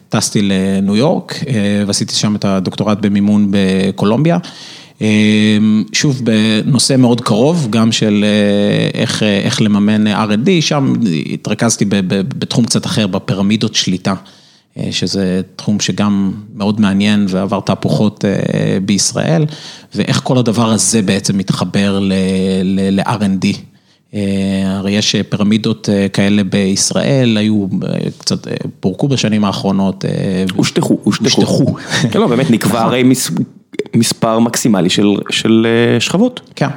טסתי 0.09 0.43
לניו 0.43 0.97
יורק 0.97 1.35
ועשיתי 1.87 2.15
שם 2.15 2.37
את 2.37 2.45
הדוקטורט 2.45 2.99
במימון 3.01 3.49
בקולומביה. 3.51 4.39
שוב, 5.93 6.23
בנושא 6.25 6.97
מאוד 6.99 7.21
קרוב, 7.21 7.67
גם 7.71 7.93
של 7.93 8.25
איך 9.45 9.63
לממן 9.63 10.07
R&D, 10.07 10.49
שם 10.61 10.95
התרכזתי 11.33 11.85
בתחום 12.09 12.65
קצת 12.65 12.87
אחר, 12.87 13.07
בפירמידות 13.07 13.75
שליטה, 13.75 14.15
שזה 14.91 15.41
תחום 15.57 15.81
שגם 15.81 16.33
מאוד 16.55 16.81
מעניין 16.81 17.27
ועבר 17.29 17.61
תהפוכות 17.61 18.25
בישראל, 18.85 19.45
ואיך 19.95 20.21
כל 20.25 20.39
הדבר 20.39 20.71
הזה 20.71 21.03
בעצם 21.03 21.39
מתחבר 21.39 21.99
ל-R&D. 22.03 23.47
הרי 24.65 24.93
יש 24.93 25.17
פירמידות 25.29 25.89
כאלה 26.13 26.45
בישראל, 26.45 27.37
היו 27.37 27.67
קצת, 28.19 28.47
פורקו 28.81 29.09
בשנים 29.09 29.45
האחרונות. 29.45 30.05
הושטחו, 30.55 30.99
הושטחו. 31.03 31.75
כן, 32.11 32.21
לא, 32.21 32.27
באמת 32.27 32.51
נקבע 32.51 32.81
הרי 32.85 33.03
מספר 33.95 34.39
מקסימלי 34.39 34.89
של 35.31 35.67
שכבות. 35.99 36.41
כן. 36.57 36.69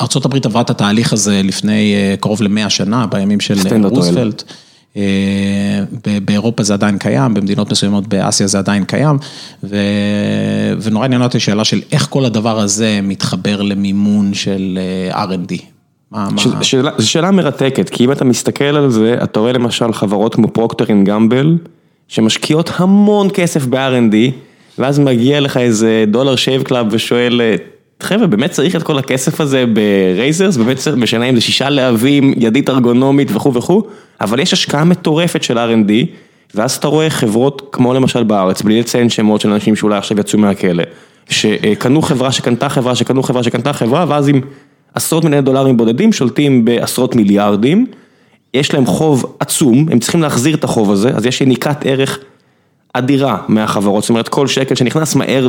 ארה"ב 0.00 0.36
עברה 0.44 0.60
את 0.60 0.70
התהליך 0.70 1.12
הזה 1.12 1.40
לפני 1.44 1.94
קרוב 2.20 2.42
למאה 2.42 2.70
שנה, 2.70 3.06
בימים 3.06 3.40
של 3.40 3.54
רוספלט. 3.84 4.42
באירופה 6.24 6.62
זה 6.62 6.74
עדיין 6.74 6.98
קיים, 6.98 7.34
במדינות 7.34 7.70
מסוימות 7.72 8.06
באסיה 8.06 8.46
זה 8.46 8.58
עדיין 8.58 8.84
קיים, 8.84 9.16
ונורא 10.82 11.04
עניין 11.04 11.22
אותי 11.22 11.40
שאלה 11.40 11.64
של 11.64 11.80
איך 11.92 12.06
כל 12.10 12.24
הדבר 12.24 12.58
הזה 12.58 13.00
מתחבר 13.02 13.62
למימון 13.62 14.34
של 14.34 14.78
R&D. 15.10 15.54
זו 16.98 17.08
שאלה 17.10 17.30
מרתקת, 17.30 17.88
כי 17.88 18.04
אם 18.04 18.12
אתה 18.12 18.24
מסתכל 18.24 18.64
על 18.64 18.90
זה, 18.90 19.16
אתה 19.22 19.40
רואה 19.40 19.52
למשל 19.52 19.92
חברות 19.92 20.34
כמו 20.34 20.48
פרוקטר 20.48 20.84
אנד 20.90 21.08
גמבל, 21.08 21.56
שמשקיעות 22.08 22.70
המון 22.76 23.28
כסף 23.34 23.66
ב-R&D, 23.66 24.14
ואז 24.78 24.98
מגיע 24.98 25.40
לך 25.40 25.56
איזה 25.56 26.04
דולר 26.08 26.36
שייב 26.36 26.62
קלאב 26.62 26.86
ושואל, 26.90 27.40
חבר'ה, 28.00 28.26
באמת 28.26 28.50
צריך 28.50 28.76
את 28.76 28.82
כל 28.82 28.98
הכסף 28.98 29.40
הזה 29.40 29.64
ב 29.66 29.77
razors, 29.77 30.56
באמת 30.56 30.76
צריך, 30.76 30.96
משנה 30.96 31.24
אם 31.24 31.34
זה 31.34 31.40
שישה 31.40 31.70
להבים, 31.70 32.34
ידית 32.36 32.70
ארגונומית 32.70 33.28
וכו' 33.34 33.54
וכו', 33.54 33.82
אבל 34.20 34.40
יש 34.40 34.52
השקעה 34.52 34.84
מטורפת 34.84 35.42
של 35.42 35.58
R&D, 35.58 35.92
ואז 36.54 36.76
אתה 36.76 36.88
רואה 36.88 37.10
חברות 37.10 37.68
כמו 37.72 37.94
למשל 37.94 38.22
בארץ, 38.22 38.62
בלי 38.62 38.80
לציין 38.80 39.10
שמות 39.10 39.40
של 39.40 39.50
אנשים 39.50 39.76
שאולי 39.76 39.98
עכשיו 39.98 40.20
יצאו 40.20 40.38
מהכלא, 40.38 40.84
שקנו 41.28 42.02
חברה 42.02 42.32
שקנתה 42.32 42.68
חברה, 42.68 42.94
שקנו 42.94 43.22
חברה 43.22 43.42
שקנתה 43.42 43.72
חברה, 43.72 44.04
ואז 44.08 44.28
עם 44.28 44.40
עשרות 44.94 45.24
מיליוני 45.24 45.44
דולרים 45.44 45.76
בודדים, 45.76 46.12
שולטים 46.12 46.64
בעשרות 46.64 47.14
מיליארדים, 47.14 47.86
יש 48.54 48.74
להם 48.74 48.86
חוב 48.86 49.36
עצום, 49.40 49.86
הם 49.90 49.98
צריכים 49.98 50.22
להחזיר 50.22 50.54
את 50.54 50.64
החוב 50.64 50.90
הזה, 50.90 51.10
אז 51.10 51.26
יש 51.26 51.40
יניקת 51.40 51.86
ערך 51.86 52.18
אדירה 52.92 53.38
מהחברות, 53.48 54.02
זאת 54.02 54.10
אומרת 54.10 54.28
כל 54.28 54.46
שקל 54.46 54.74
שנכנס 54.74 55.14
מהר 55.14 55.48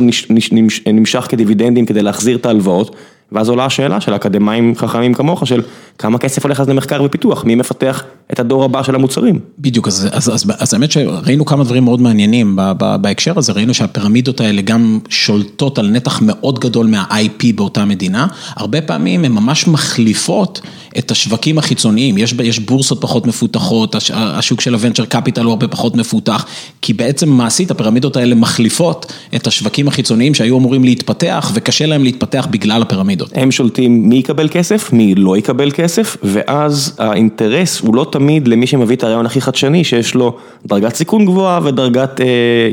נמשך 0.86 1.26
כדיבידנדים 1.28 1.86
כדי 1.86 2.02
להחזיר 2.02 2.36
את 2.36 2.46
ההלוואות, 2.46 2.96
ואז 3.32 3.48
עולה 3.48 3.64
השאלה 3.64 4.00
של 4.00 4.14
אקדמאים 4.14 4.74
חכמים 4.76 5.14
כמוך, 5.14 5.46
של 5.46 5.62
כמה 5.98 6.18
כסף 6.18 6.44
הולך 6.44 6.60
אז 6.60 6.68
למחקר 6.68 7.02
ופיתוח, 7.02 7.44
מי 7.44 7.54
מפתח 7.54 8.04
את 8.32 8.40
הדור 8.40 8.64
הבא 8.64 8.82
של 8.82 8.94
המוצרים. 8.94 9.38
בדיוק, 9.58 9.88
אז 9.88 10.72
האמת 10.72 10.92
שראינו 10.92 11.44
כמה 11.44 11.64
דברים 11.64 11.84
מאוד 11.84 12.00
מעניינים 12.00 12.58
בהקשר 13.00 13.38
הזה, 13.38 13.52
ראינו 13.52 13.74
שהפירמידות 13.74 14.40
האלה 14.40 14.62
גם 14.62 14.98
שולטות 15.08 15.78
על 15.78 15.90
נתח 15.90 16.18
מאוד 16.22 16.58
גדול 16.58 16.86
מה-IP 16.86 17.44
באותה 17.54 17.84
מדינה, 17.84 18.26
הרבה 18.56 18.80
פעמים 18.80 19.24
הן 19.24 19.32
ממש 19.32 19.66
מחליפות 19.66 20.60
את 20.98 21.10
השווקים 21.10 21.58
החיצוניים, 21.58 22.18
יש 22.18 22.58
בורסות 22.58 23.00
פחות 23.00 23.26
מפותחות, 23.26 23.96
השוק 24.14 24.60
של 24.60 24.74
הוונצ'ר 24.74 25.04
קפיטל 25.04 25.44
הוא 25.44 25.50
הרבה 25.50 25.68
פחות 25.68 25.96
מפותח, 25.96 26.46
כי 26.82 26.92
בעצם 26.92 27.28
מעשית 27.28 27.70
הפירמידות 27.70 28.16
האלה 28.16 28.34
מחליפות 28.34 29.12
את 29.36 29.46
השווקים 29.46 29.88
החיצוניים 29.88 30.34
שהיו 30.34 30.58
אמורים 30.58 30.84
להתפתח, 30.84 31.50
וקשה 31.54 31.86
להם 31.86 32.04
להתפתח 32.04 32.46
בגלל 32.50 32.82
הפירמידות. 32.82 33.13
הם 33.34 33.50
שולטים 33.50 34.08
מי 34.08 34.16
יקבל 34.16 34.48
כסף, 34.48 34.92
מי 34.92 35.14
לא 35.14 35.36
יקבל 35.36 35.70
כסף, 35.70 36.16
ואז 36.22 36.96
האינטרס 36.98 37.80
הוא 37.80 37.94
לא 37.94 38.06
תמיד 38.12 38.48
למי 38.48 38.66
שמביא 38.66 38.96
את 38.96 39.02
הרעיון 39.02 39.26
הכי 39.26 39.40
חדשני, 39.40 39.84
שיש 39.84 40.14
לו 40.14 40.36
דרגת 40.66 40.94
סיכון 40.94 41.24
גבוהה 41.24 41.60
ודרגת 41.64 42.20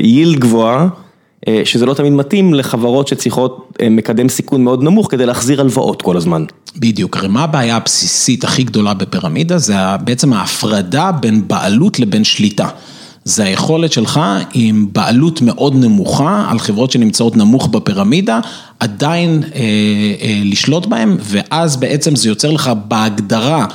יילד 0.00 0.38
גבוהה, 0.38 0.88
שזה 1.64 1.86
לא 1.86 1.94
תמיד 1.94 2.12
מתאים 2.12 2.54
לחברות 2.54 3.08
שצריכות 3.08 3.78
מקדם 3.90 4.28
סיכון 4.28 4.64
מאוד 4.64 4.82
נמוך 4.82 5.10
כדי 5.10 5.26
להחזיר 5.26 5.60
הלוואות 5.60 6.02
כל 6.02 6.16
הזמן. 6.16 6.44
בדיוק, 6.76 7.16
הרי 7.16 7.28
מה 7.28 7.44
הבעיה 7.44 7.76
הבסיסית 7.76 8.44
הכי 8.44 8.62
גדולה 8.62 8.94
בפירמידה? 8.94 9.58
זה 9.58 9.74
בעצם 10.04 10.32
ההפרדה 10.32 11.12
בין 11.12 11.48
בעלות 11.48 12.00
לבין 12.00 12.24
שליטה. 12.24 12.68
זה 13.24 13.44
היכולת 13.44 13.92
שלך 13.92 14.20
עם 14.54 14.86
בעלות 14.92 15.42
מאוד 15.42 15.74
נמוכה 15.74 16.46
על 16.50 16.58
חברות 16.58 16.90
שנמצאות 16.90 17.36
נמוך 17.36 17.68
בפירמידה, 17.68 18.40
עדיין 18.80 19.42
לשלוט 20.44 20.86
בהן, 20.86 21.16
ואז 21.20 21.76
בעצם 21.76 22.16
זה 22.16 22.28
יוצר 22.28 22.50
לך 22.50 22.70
בהגדרה 22.88 23.66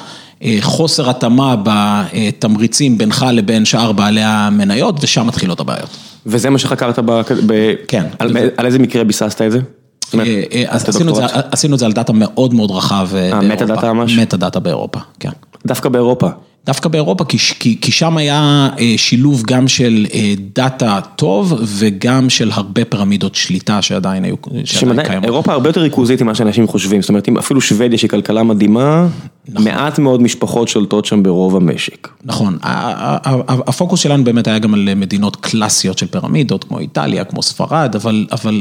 חוסר 0.62 1.10
התאמה 1.10 1.56
בתמריצים 1.64 2.98
בינך 2.98 3.26
לבין 3.32 3.66
שאר 3.66 3.92
בעלי 3.92 4.24
המניות, 4.24 5.04
ושם 5.04 5.28
מתחילות 5.28 5.60
הבעיות. 5.60 5.90
וזה 6.26 6.50
מה 6.50 6.58
שחקרת 6.58 7.00
ב... 7.06 7.22
כן. 7.88 8.06
על 8.58 8.66
איזה 8.66 8.80
מקרה 8.80 9.04
ביססת 9.04 9.42
את 9.42 9.52
זה? 9.52 9.60
עשינו 11.52 11.74
את 11.74 11.80
זה 11.80 11.86
על 11.86 11.92
דאטה 11.92 12.14
מאוד 12.14 12.54
מאוד 12.54 12.72
רחב 12.72 13.08
באירופה. 13.12 13.42
meta 13.42 13.66
data 13.66 13.94
ממש? 13.94 14.18
meta 14.18 14.38
data 14.38 14.60
באירופה, 14.60 15.00
כן. 15.20 15.30
דווקא 15.68 15.90
באירופה? 15.90 16.28
דווקא 16.68 16.90
באירופה, 16.90 17.24
כי 17.82 17.92
שם 17.92 18.18
היה 18.18 18.70
שילוב 18.98 19.44
גם 19.48 19.68
של 19.68 20.06
דאטה 20.56 21.00
טוב 21.16 21.54
וגם 21.66 22.30
של 22.30 22.52
הרבה 22.54 22.86
פירמידות 22.86 23.36
שליטה 23.36 23.82
שעדיין 23.82 24.24
היו 24.24 24.38
קיימות. 24.38 25.24
אירופה 25.24 25.54
הרבה 25.54 25.70
יותר 25.70 25.82
ריכוזית 25.82 26.22
ממה 26.22 26.36
שאנשים 26.36 26.68
חושבים, 26.68 27.02
זאת 27.02 27.10
אומרת 27.10 27.30
אפילו 27.40 27.62
שוודיה 27.62 27.98
שהיא 27.98 28.10
כלכלה 28.10 28.44
מדהימה, 28.44 29.08
מעט 29.50 30.00
מאוד 30.00 30.22
משפחות 30.22 30.68
שולטות 30.68 31.06
שם 31.06 31.24
ברוב 31.24 31.56
המשק. 31.56 32.08
נכון, 32.26 32.58
הפוקוס 33.48 34.00
שלנו 34.00 34.24
באמת 34.24 34.48
היה 34.48 34.60
גם 34.60 34.74
על 34.74 34.90
מדינות 34.96 35.36
קלאסיות 35.36 35.98
של 35.98 36.08
פירמידות, 36.08 36.64
כמו 36.64 36.80
איטליה, 36.80 37.24
כמו 37.24 37.44
ספרד, 37.44 37.96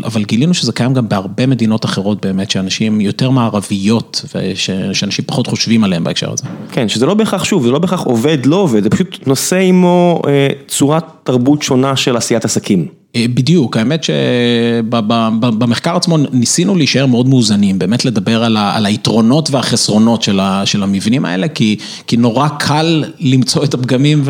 אבל 0.05 0.25
גילינו 0.25 0.55
שזה 0.55 0.73
קיים 0.73 0.95
גם 0.95 1.09
בהרבה 1.09 1.47
מדינות 1.47 1.85
אחרות 1.85 2.27
באמת, 2.27 2.51
שאנשים 2.51 3.01
יותר 3.01 3.31
מערביות, 3.31 4.25
ושאנשים 4.35 5.25
פחות 5.25 5.47
חושבים 5.47 5.85
עליהם 5.85 6.05
בהקשר 6.05 6.33
הזה. 6.33 6.45
כן, 6.73 6.89
שזה 6.89 7.07
לא 7.07 7.15
בהכרח 7.15 7.45
שוב, 7.45 7.63
זה 7.63 7.71
לא 7.71 7.79
בהכרח 7.79 8.01
עובד, 8.01 8.47
לא 8.47 8.57
עובד, 8.57 8.83
זה 8.83 8.91
פשוט 8.91 9.27
נושא 9.27 9.57
עמו 9.57 10.23
צורת 10.69 11.05
תרבות 11.27 11.63
שונה 11.63 11.97
של 11.97 12.17
עשיית 12.17 12.45
עסקים. 12.45 12.87
בדיוק, 13.17 13.77
האמת 13.77 14.05
שבמחקר 14.05 15.97
עצמו 15.97 16.17
ניסינו 16.17 16.77
להישאר 16.77 17.07
מאוד 17.07 17.29
מאוזנים, 17.29 17.79
באמת 17.79 18.05
לדבר 18.05 18.45
על 18.45 18.87
היתרונות 18.87 19.51
והחסרונות 19.51 20.23
של 20.65 20.83
המבנים 20.83 21.25
האלה, 21.25 21.49
כי 21.49 22.17
נורא 22.19 22.49
קל 22.49 23.05
למצוא 23.21 23.65
את 23.65 23.75
הפגמים 23.75 24.23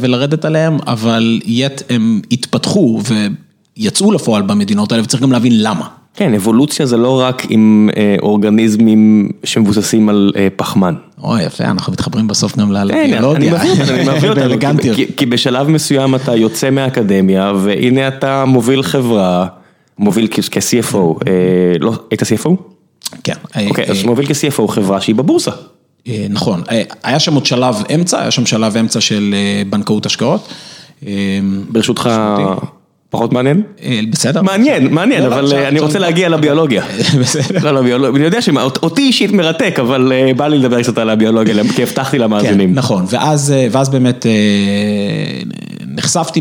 ולרדת 0.00 0.44
עליהם, 0.44 0.78
אבל 0.86 1.40
יט 1.44 1.82
הם 1.90 2.20
התפתחו 2.32 3.00
ויצאו 3.78 4.12
לפועל 4.12 4.42
במדינות 4.42 4.92
האלה 4.92 5.02
וצריך 5.02 5.22
גם 5.22 5.32
להבין 5.32 5.62
למה. 5.62 5.88
כן, 6.16 6.34
אבולוציה 6.34 6.86
זה 6.86 6.96
לא 6.96 7.20
רק 7.20 7.42
עם 7.48 7.90
אה, 7.96 8.16
אורגניזמים 8.22 9.28
שמבוססים 9.44 10.08
על 10.08 10.32
אה, 10.36 10.48
פחמן. 10.56 10.94
אוי, 11.22 11.42
יפה, 11.42 11.64
אנחנו 11.64 11.92
מתחברים 11.92 12.26
בסוף 12.26 12.56
גם 12.58 12.68
כן, 12.68 12.76
אני 12.76 13.12
לביולוגיה. 13.12 13.54
מבין 13.54 14.30
אותנו, 14.30 14.70
אני. 14.70 15.06
כי- 15.16 15.26
בשלב 15.26 15.68
מסוים 15.68 16.14
אתה 16.14 16.36
יוצא 16.36 16.70
מהאקדמיה, 16.70 17.52
והנה 17.60 18.08
אתה 18.08 18.44
מוביל 18.44 18.82
חברה, 18.82 19.46
מוביל 19.98 20.28
כ-CFO, 20.30 20.96
אה, 20.96 21.32
לא, 21.80 21.92
היית 22.10 22.22
CFO? 22.22 22.50
כן. 23.24 23.34
אוקיי, 23.68 23.84
אז 23.90 24.02
מוביל 24.04 24.26
כ-CFO 24.26 24.66
חברה 24.68 25.00
שהיא 25.00 25.14
בבורסה. 25.14 25.50
נכון, 26.30 26.62
היה 27.02 27.18
שם 27.20 27.34
עוד 27.34 27.46
שלב 27.46 27.74
אמצע, 27.94 28.20
היה 28.20 28.30
שם 28.30 28.46
שלב 28.46 28.76
אמצע 28.76 29.00
של 29.00 29.34
בנקאות 29.70 30.06
השקעות. 30.06 30.48
ברשותך, 31.68 32.10
פחות 33.14 33.32
מעניין? 33.32 33.62
אה, 33.82 34.00
בסדר. 34.10 34.42
מעניין, 34.42 34.94
מעניין, 34.94 35.22
לא, 35.22 35.28
לא, 35.28 35.34
אבל 35.34 35.52
אה, 35.52 35.68
אני 35.68 35.80
רוצה. 35.80 35.98
להגיע 35.98 36.28
לביולוגיה. 36.28 36.84
בסדר. 37.20 37.72
לא, 37.72 38.08
אני 38.16 38.24
יודע 38.24 38.42
שאותי 38.42 39.02
אישית 39.02 39.32
מרתק, 39.32 39.76
אבל 39.80 40.12
אה, 40.12 40.34
בא 40.36 40.46
לי 40.46 40.58
לדבר 40.58 40.82
קצת 40.82 40.98
על 40.98 41.10
הביולוגיה, 41.10 41.54
כי 41.76 41.82
הבטחתי 41.82 42.16
כן, 42.16 42.22
למאזינים. 42.22 42.74
נכון, 42.74 43.04
ואז, 43.08 43.52
אה, 43.52 43.84
באמת 43.92 44.26
אה, 44.26 44.32
נחשפתי, 45.86 46.40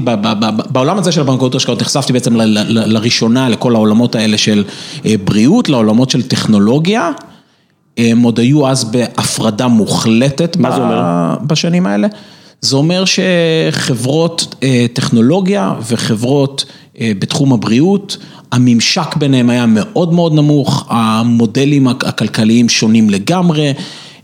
בעולם 0.70 0.98
הזה 0.98 1.12
של 1.12 1.22
הבנקאות 1.22 1.56
השקעות, 1.56 1.82
נחשפתי 1.82 2.13
בעצם 2.13 2.36
לראשונה 2.70 3.50
לכל 3.50 3.75
העולמות 3.75 4.15
האלה 4.15 4.38
של 4.38 4.63
אה, 5.06 5.15
בריאות, 5.24 5.70
לעולמות 5.70 6.10
של 6.10 6.22
טכנולוגיה. 6.22 7.12
הם 7.98 8.22
עוד 8.22 8.39
היו 8.39 8.68
אז 8.68 8.84
בהפרדה 8.84 9.68
מוחלטת? 9.68 10.58
בשנים 11.48 11.86
האלה. 11.86 12.08
זה 12.63 12.75
אומר 12.75 13.03
שחברות 13.05 14.55
אה, 14.63 14.86
טכנולוגיה 14.93 15.74
וחברות 15.89 16.65
אה, 17.00 17.12
בתחום 17.20 17.53
הבריאות, 17.53 18.17
הממשק 18.51 19.15
ביניהם 19.15 19.50
היה 19.50 19.65
מאוד 19.65 20.13
מאוד 20.13 20.34
נמוך, 20.34 20.86
המודלים 20.89 21.88
הכ- 21.88 21.91
הכלכליים 22.08 22.70
שונים 22.70 23.10
לגמרי. 23.10 23.74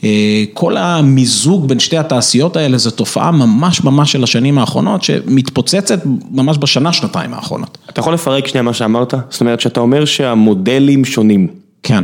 אה, 0.03 0.09
כל 0.53 0.77
המיזוג 0.77 1.67
בין 1.67 1.79
שתי 1.79 1.97
התעשיות 1.97 2.55
האלה 2.55 2.77
זו 2.77 2.91
תופעה 2.91 3.31
ממש 3.31 3.83
ממש 3.83 4.11
של 4.11 4.23
השנים 4.23 4.57
האחרונות, 4.57 5.03
שמתפוצצת 5.03 5.99
ממש 6.31 6.57
בשנה, 6.57 6.93
שנתיים 6.93 7.33
האחרונות. 7.33 7.77
אתה 7.89 7.99
יכול 7.99 8.13
לפרק 8.13 8.47
שנייה 8.47 8.63
מה 8.63 8.73
שאמרת? 8.73 9.13
זאת 9.29 9.41
אומרת 9.41 9.59
שאתה 9.59 9.79
אומר 9.79 10.05
שהמודלים 10.05 11.05
שונים. 11.05 11.47
כן. 11.83 12.03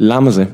למה 0.00 0.30
זה? 0.30 0.44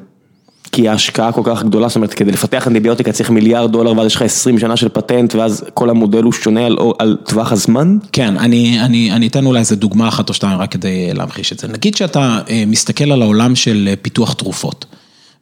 כי 0.76 0.88
ההשקעה 0.88 1.32
כל 1.32 1.40
כך 1.44 1.62
גדולה, 1.62 1.88
זאת 1.88 1.96
אומרת, 1.96 2.14
כדי 2.14 2.32
לפתח 2.32 2.68
אנטיביוטיקה 2.68 3.12
צריך 3.12 3.30
מיליארד 3.30 3.72
דולר, 3.72 3.98
ואז 3.98 4.06
יש 4.06 4.14
לך 4.14 4.22
20 4.22 4.58
שנה 4.58 4.76
של 4.76 4.88
פטנט, 4.88 5.34
ואז 5.34 5.64
כל 5.74 5.90
המודל 5.90 6.22
הוא 6.22 6.32
שונה 6.32 6.66
על, 6.66 6.76
על 6.98 7.16
טווח 7.24 7.52
הזמן? 7.52 7.98
כן, 8.12 8.36
אני, 8.36 8.80
אני, 8.80 9.12
אני 9.12 9.26
אתן 9.26 9.46
אולי 9.46 9.58
איזה 9.58 9.76
דוגמה 9.76 10.08
אחת 10.08 10.28
או 10.28 10.34
שתיים 10.34 10.58
רק 10.58 10.72
כדי 10.72 11.14
להמחיש 11.14 11.52
את 11.52 11.58
זה. 11.58 11.68
נגיד 11.68 11.96
שאתה 11.96 12.38
אה, 12.50 12.64
מסתכל 12.66 13.12
על 13.12 13.22
העולם 13.22 13.54
של 13.54 13.88
אה, 13.90 13.94
פיתוח 14.02 14.32
תרופות, 14.32 14.84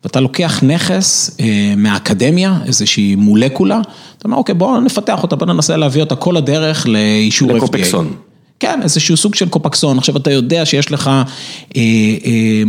ואתה 0.05 0.21
לוקח 0.21 0.63
נכס 0.63 1.37
אה, 1.41 1.75
מהאקדמיה, 1.77 2.59
איזושהי 2.67 3.15
מולקולה, 3.15 3.81
אתה 4.19 4.25
אומר, 4.25 4.37
אוקיי, 4.37 4.55
בואו 4.55 4.81
נפתח 4.81 5.23
אותה, 5.23 5.37
בואו 5.37 5.53
ננסה 5.53 5.77
להביא 5.77 6.03
אותה 6.03 6.17
כל 6.17 6.37
הדרך 6.37 6.87
לאישור 6.89 7.51
FDA. 7.51 7.55
לקופקסון. 7.55 8.15
כן, 8.65 8.83
איזשהו 8.83 9.17
סוג 9.17 9.35
של 9.35 9.49
קופקסון, 9.49 9.99
עכשיו 9.99 10.17
אתה 10.17 10.31
יודע 10.31 10.67
שיש 10.67 10.93
לך 10.93 11.09
אה, 11.09 11.23
אה, 11.77 11.83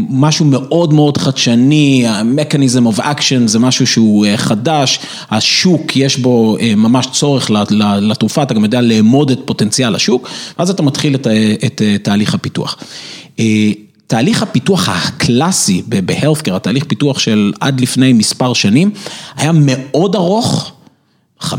משהו 0.10 0.46
מאוד 0.46 0.94
מאוד 0.94 1.18
חדשני, 1.18 2.08
ה-mechanism 2.08 2.96
of 2.96 3.00
action 3.00 3.46
זה 3.46 3.60
משהו 3.60 3.88
שהוא 3.88 4.25
אה, 4.25 4.38
חדש, 4.38 5.00
השוק 5.32 5.96
יש 5.96 6.18
בו 6.18 6.58
אה, 6.60 6.75
ממש 6.75 7.08
צורך 7.12 7.52
לתרופה, 8.02 8.44
אתה 8.44 8.54
גם 8.54 8.64
יודע 8.64 8.82
לאמוד 8.82 9.32
את 9.32 9.40
פוטנציאל 9.46 9.96
השוק, 9.96 10.30
ואז 10.60 10.70
אתה 10.70 10.84
מתחיל 10.84 11.16
את, 11.16 11.28
ה- 11.28 11.66
את 11.66 11.82
אה, 11.82 11.98
תהליך 11.98 12.34
הפיתוח. 12.34 12.78
אה, 13.40 13.72
תהליך 14.08 14.44
הפיתוח 14.44 14.90
הקלאסי 14.90 15.82
ב-healthcare, 15.90 16.54
התהליך 16.54 16.84
פיתוח 16.84 17.20
של 17.20 17.52
עד 17.60 17.82
לפני 17.82 18.14
מספר 18.14 18.54
שנים, 18.54 18.92
היה 19.38 19.52
מאוד 19.54 20.16
ארוך. 20.16 20.72
15-20 21.42 21.54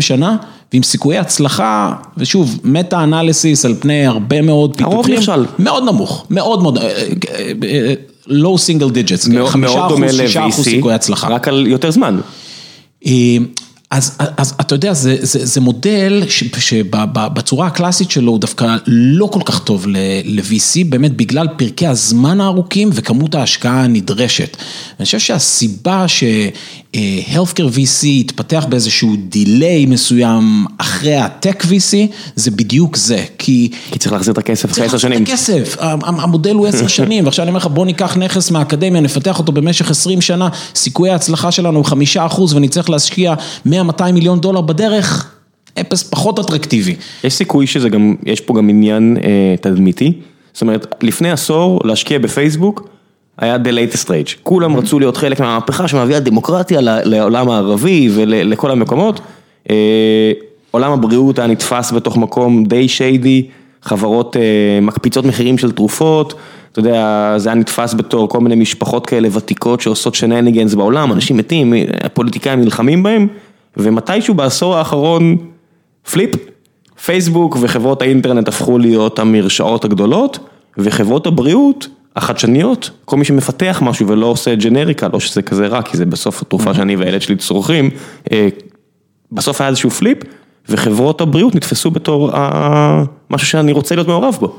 שנה, 0.00 0.36
ועם 0.72 0.82
סיכויי 0.82 1.18
הצלחה, 1.18 1.92
ושוב, 2.16 2.60
מטה 2.64 3.04
אנליסיס 3.04 3.64
על 3.64 3.74
פני 3.80 4.06
הרבה 4.06 4.42
מאוד 4.42 4.76
הרוב 4.80 5.06
פיתוחים, 5.06 5.14
נכשל. 5.14 5.46
מאוד 5.58 5.84
נמוך, 5.84 6.26
מאוד 6.30 6.62
מאוד, 6.62 6.78
אה, 6.78 6.84
אה, 6.84 7.52
אה, 7.64 7.94
low 8.28 8.56
single 8.56 8.92
digits, 8.92 9.30
מאוד 9.30 9.48
חמישה 9.48 9.86
אחוז, 9.86 10.00
שישה 10.16 10.48
אחוז 10.48 10.64
סיכויי 10.64 10.94
הצלחה. 10.94 11.28
רק 11.28 11.48
על 11.48 11.66
יותר 11.66 11.90
זמן. 11.90 12.20
אה, 13.06 13.12
אז, 13.90 14.18
אז 14.36 14.54
אתה 14.60 14.74
יודע, 14.74 14.92
זה, 14.92 15.16
זה, 15.20 15.46
זה 15.46 15.60
מודל 15.60 16.22
שבצורה 16.58 17.66
הקלאסית 17.66 18.10
שלו 18.10 18.32
הוא 18.32 18.40
דווקא 18.40 18.76
לא 18.86 19.26
כל 19.26 19.40
כך 19.44 19.64
טוב 19.64 19.86
ל-VC, 19.88 20.84
באמת 20.88 21.16
בגלל 21.16 21.48
פרקי 21.56 21.86
הזמן 21.86 22.40
הארוכים 22.40 22.90
וכמות 22.92 23.34
ההשקעה 23.34 23.84
הנדרשת. 23.84 24.56
אני 24.98 25.04
חושב 25.04 25.18
שהסיבה 25.18 26.08
ש-Healthcare 26.96 27.76
VC 27.76 28.06
התפתח 28.06 28.66
באיזשהו 28.68 29.16
דיליי 29.28 29.86
מסוים 29.86 30.64
אחרי 30.78 31.14
ה-Tech 31.14 31.64
VC, 31.64 31.96
זה 32.36 32.50
בדיוק 32.50 32.96
זה, 32.96 33.24
כי... 33.38 33.70
כי 33.90 33.98
צריך 33.98 34.12
להחזיר 34.12 34.32
את 34.32 34.38
הכסף 34.38 34.64
אחרי 34.64 34.74
צריך 34.74 34.94
עשר 34.94 35.08
להחזיר 35.08 35.10
שנים. 35.10 35.22
את 35.22 35.28
הכסף, 35.28 35.76
המודל 36.02 36.54
הוא 36.54 36.66
עשר 36.66 36.86
שנים, 36.98 37.24
ועכשיו 37.24 37.42
אני 37.42 37.48
אומר 37.48 37.58
לך 37.58 37.66
בוא 37.66 37.86
ניקח 37.86 38.16
נכס 38.16 38.50
מהאקדמיה, 38.50 39.00
נפתח 39.00 39.38
אותו 39.38 39.52
במשך 39.52 39.90
עשרים 39.90 40.20
שנה, 40.20 40.48
סיכויי 40.74 41.12
ההצלחה 41.12 41.50
שלנו 41.50 41.76
הוא 41.78 41.84
חמישה 41.84 42.26
אחוז 42.26 42.54
ונצטרך 42.54 42.90
להשקיע 42.90 43.34
100-200 43.66 43.70
מיליון 44.12 44.40
דולר 44.40 44.60
בדרך, 44.60 45.30
אפס 45.80 46.02
פחות 46.02 46.38
אטרקטיבי. 46.38 46.96
יש 47.24 47.34
סיכוי 47.34 47.66
שזה 47.66 47.88
גם, 47.88 48.14
יש 48.26 48.40
פה 48.40 48.54
גם 48.54 48.68
עניין 48.68 49.16
אה, 49.22 49.54
תדמיתי. 49.60 50.12
זאת 50.52 50.62
אומרת, 50.62 50.94
לפני 51.02 51.30
עשור 51.30 51.80
להשקיע 51.84 52.18
בפייסבוק 52.18 52.88
היה 53.40 53.56
the 53.56 53.68
latest 53.68 54.06
stage. 54.06 54.36
כולם 54.42 54.76
רצו 54.76 54.98
להיות 54.98 55.16
חלק 55.16 55.40
מהמהפכה 55.40 55.88
שמביאה 55.88 56.20
דמוקרטיה 56.20 56.80
לעולם 56.82 57.50
הערבי 57.50 58.10
ולכל 58.14 58.70
המקומות. 58.70 59.20
אה, 59.70 60.32
עולם 60.70 60.92
הבריאות 60.92 61.38
היה 61.38 61.48
נתפס 61.48 61.92
בתוך 61.92 62.16
מקום 62.16 62.64
די 62.64 62.88
שיידי, 62.88 63.46
חברות 63.82 64.36
אה, 64.36 64.78
מקפיצות 64.82 65.24
מחירים 65.24 65.58
של 65.58 65.72
תרופות. 65.72 66.34
אתה 66.72 66.78
יודע, 66.78 67.34
זה 67.36 67.48
היה 67.48 67.56
נתפס 67.56 67.94
בתור 67.94 68.28
כל 68.28 68.40
מיני 68.40 68.54
משפחות 68.54 69.06
כאלה 69.06 69.28
ותיקות 69.32 69.80
שעושות 69.80 70.14
שנניגנס 70.14 70.74
בעולם, 70.74 71.12
אנשים 71.12 71.36
מתים, 71.36 71.74
הפוליטיקאים 72.04 72.60
נלחמים 72.60 73.02
בהם, 73.02 73.26
ומתישהו 73.76 74.34
בעשור 74.34 74.76
האחרון, 74.76 75.36
flip, 76.12 76.30
פייסבוק 77.04 77.56
וחברות 77.60 78.02
האינטרנט 78.02 78.48
הפכו 78.48 78.78
להיות 78.78 79.18
המרשעות 79.18 79.84
הגדולות, 79.84 80.38
וחברות 80.78 81.26
הבריאות 81.26 81.88
החדשניות, 82.22 82.90
כל 83.04 83.16
מי 83.16 83.24
שמפתח 83.24 83.78
משהו 83.84 84.08
ולא 84.08 84.26
עושה 84.26 84.54
ג'נריקה, 84.54 85.08
לא 85.12 85.20
שזה 85.20 85.42
כזה 85.42 85.66
רע, 85.66 85.82
כי 85.82 85.96
זה 85.96 86.06
בסוף 86.06 86.42
התרופה 86.42 86.74
שאני 86.74 86.96
והילד 86.96 87.22
שלי 87.22 87.36
צורכים, 87.36 87.90
אה, 88.32 88.48
בסוף 89.32 89.60
היה 89.60 89.68
איזשהו 89.68 89.90
flip, 89.90 90.18
וחברות 90.68 91.20
הבריאות 91.20 91.54
נתפסו 91.54 91.90
בתור 91.90 92.30
משהו 93.30 93.46
שאני 93.46 93.72
רוצה 93.72 93.94
להיות 93.94 94.08
מעורב 94.08 94.36
בו. 94.40 94.56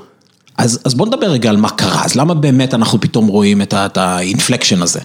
אז, 0.58 0.80
אז 0.86 0.94
בוא 0.94 1.08
נדבר 1.08 1.28
רגע 1.28 1.50
על 1.50 1.58
מה 1.58 1.70
קרה, 1.70 2.06
אז 2.06 2.16
למה 2.16 2.34
באמת 2.34 2.74
אנחנו 2.74 3.02
פתאום 3.02 3.28
רואים 3.28 3.62
את 3.62 3.98
האינפלקשן 3.98 4.82
הזה? 4.82 5.00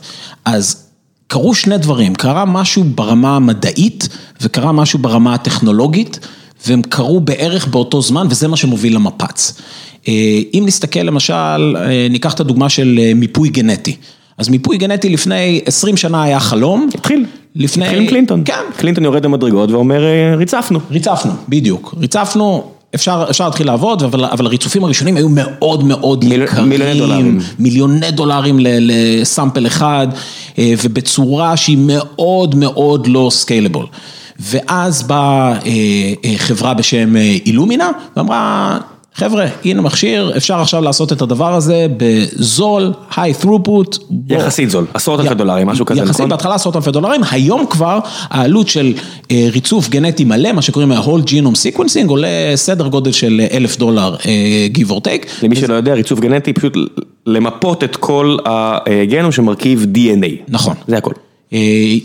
אז 0.45 0.87
קרו 1.27 1.55
שני 1.55 1.79
דברים, 1.79 2.15
קרה 2.15 2.45
משהו 2.45 2.85
ברמה 2.85 3.37
המדעית 3.37 4.09
וקרה 4.41 4.73
משהו 4.73 4.99
ברמה 4.99 5.35
הטכנולוגית, 5.35 6.19
והם 6.67 6.83
קרו 6.83 7.21
בערך 7.21 7.67
באותו 7.67 8.03
זמן 8.03 8.27
וזה 8.31 8.49
מה 8.49 8.57
שמוביל 8.57 8.95
למפץ. 8.95 9.61
אם 10.55 10.63
נסתכל 10.67 11.01
למשל, 11.01 11.33
אה, 11.77 12.07
ניקח 12.11 12.35
את 12.35 12.41
הדוגמה 12.41 12.69
של 12.69 12.99
אה, 13.03 13.13
מיפוי 13.15 13.49
גנטי. 13.49 13.97
אז 14.39 14.49
מיפוי 14.49 14.77
גנטי 14.79 15.09
לפני 15.09 15.61
20 15.67 15.97
שנה 15.97 16.23
היה 16.23 16.41
חלום. 16.41 16.89
התחיל, 16.95 17.25
לפני... 17.57 17.85
התחיל 17.85 18.01
עם 18.01 18.07
קלינטון. 18.07 18.43
כן. 18.45 18.53
קלינטון 18.77 19.05
יורד 19.05 19.25
למדרגות 19.25 19.71
ואומר, 19.71 20.05
אה, 20.05 20.35
ריצפנו. 20.37 20.79
ריצפנו, 20.91 21.33
בדיוק. 21.49 21.95
ריצפנו, 22.01 22.65
אפשר, 22.95 23.27
אפשר 23.31 23.45
להתחיל 23.45 23.67
לעבוד, 23.67 24.03
אבל, 24.03 24.25
אבל 24.25 24.47
הריצופים 24.47 24.85
הראשונים 24.85 25.17
היו 25.17 25.29
מאוד 25.29 25.85
מאוד 25.85 26.25
מיל- 26.25 26.43
יקרים. 26.43 26.69
מיליוני 26.69 26.99
דולרים. 26.99 27.39
מיליוני 27.59 28.11
דולרים 28.11 28.61
ל- 28.61 28.67
ל 29.21 29.27
sample 29.27 29.67
אחד, 29.67 30.07
ובצורה 30.59 31.57
שהיא 31.57 31.79
מאוד 31.81 32.55
מאוד 32.55 33.07
לא 33.07 33.29
scalable. 33.33 33.87
ואז 34.41 35.03
באה 35.03 35.53
אה, 35.53 35.59
אה, 36.25 36.35
חברה 36.37 36.75
בשם 36.75 37.17
אילומינה, 37.47 37.91
ואמרה, 38.17 38.79
חבר'ה, 39.17 39.47
הנה 39.65 39.83
מכשיר, 39.83 40.33
אפשר 40.37 40.61
עכשיו 40.61 40.83
לעשות 40.83 41.13
את 41.13 41.23
הדבר 41.23 41.55
הזה 41.55 41.87
בזול, 41.97 42.93
high 43.11 43.43
throughput. 43.43 43.99
יחסית 44.29 44.71
זול, 44.71 44.87
עשרות 44.95 45.21
אלפי 45.21 45.35
דולרים, 45.35 45.67
משהו 45.67 45.87
כזה, 45.87 46.01
יחסית 46.01 46.15
נכון? 46.15 46.29
בהתחלה 46.29 46.55
עשרות 46.55 46.77
אלפי 46.77 46.91
דולרים, 46.91 47.21
היום 47.31 47.67
כבר 47.71 47.99
העלות 48.31 48.69
של 48.69 48.95
אה, 49.31 49.49
ריצוף 49.53 49.89
גנטי 49.89 50.25
מלא, 50.25 50.53
מה 50.53 50.63
שקוראים 50.63 50.93
ה-whole 50.93 51.29
genome 51.29 51.77
sequencing, 51.77 52.09
עולה 52.09 52.29
סדר 52.55 52.89
גודל 52.89 53.13
של 53.13 53.41
אלף 53.53 53.79
דולר, 53.79 54.17
אה, 54.27 54.67
give 54.75 54.91
or 54.91 55.01
take. 55.01 55.27
למי 55.43 55.57
שלא 55.57 55.75
יודע, 55.75 55.95
ריצוף 55.95 56.21
גנטי 56.21 56.53
פשוט 56.53 56.77
למפות 57.27 57.85
את 57.85 57.97
כל 57.97 58.37
הגנום 58.47 59.33
שמרכיב 59.33 59.87
DNA. 59.95 60.31
נכון. 60.49 60.75
זה 60.89 60.97
הכל. 60.97 61.13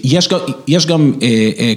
יש 0.04 0.28
גם, 0.28 0.40
יש 0.68 0.86
גם 0.86 1.14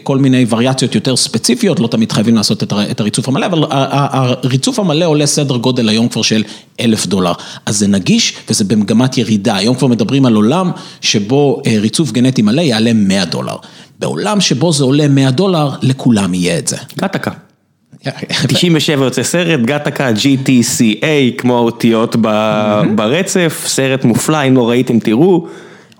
כל 0.02 0.18
מיני 0.18 0.46
וריאציות 0.48 0.94
יותר 0.94 1.16
ספציפיות, 1.16 1.80
לא 1.80 1.86
תמיד 1.86 2.12
חייבים 2.12 2.34
לעשות 2.34 2.62
את 2.90 3.00
הריצוף 3.00 3.28
המלא, 3.28 3.46
אבל 3.46 3.64
הריצוף 3.70 4.78
המלא 4.78 5.04
עולה 5.04 5.26
סדר 5.26 5.56
גודל 5.56 5.88
היום 5.88 6.08
כבר 6.08 6.22
של 6.22 6.42
אלף 6.80 7.06
דולר. 7.06 7.32
אז 7.66 7.78
זה 7.78 7.86
נגיש 7.86 8.34
וזה 8.50 8.64
במגמת 8.64 9.18
ירידה, 9.18 9.56
היום 9.56 9.76
כבר 9.76 9.88
מדברים 9.88 10.26
על 10.26 10.34
עולם 10.34 10.70
שבו 11.00 11.62
ריצוף 11.80 12.12
גנטי 12.12 12.42
מלא 12.42 12.60
יעלה 12.60 12.92
100 12.92 13.24
דולר. 13.24 13.56
בעולם 13.98 14.40
שבו 14.40 14.72
זה 14.72 14.84
עולה 14.84 15.08
100 15.08 15.30
דולר, 15.30 15.70
לכולם 15.82 16.34
יהיה 16.34 16.58
את 16.58 16.68
זה. 16.68 16.76
גטקה. 16.98 17.30
97 18.48 19.04
יוצא 19.04 19.22
סרט, 19.22 19.60
גטקה, 19.60 20.10
GTCA, 20.10 21.38
כמו 21.38 21.56
האותיות 21.56 22.16
ברצף, 22.94 23.64
סרט 23.66 24.04
מופלא, 24.04 24.48
אם 24.48 24.54
לא 24.54 24.68
ראיתם 24.68 24.98
תראו, 24.98 25.46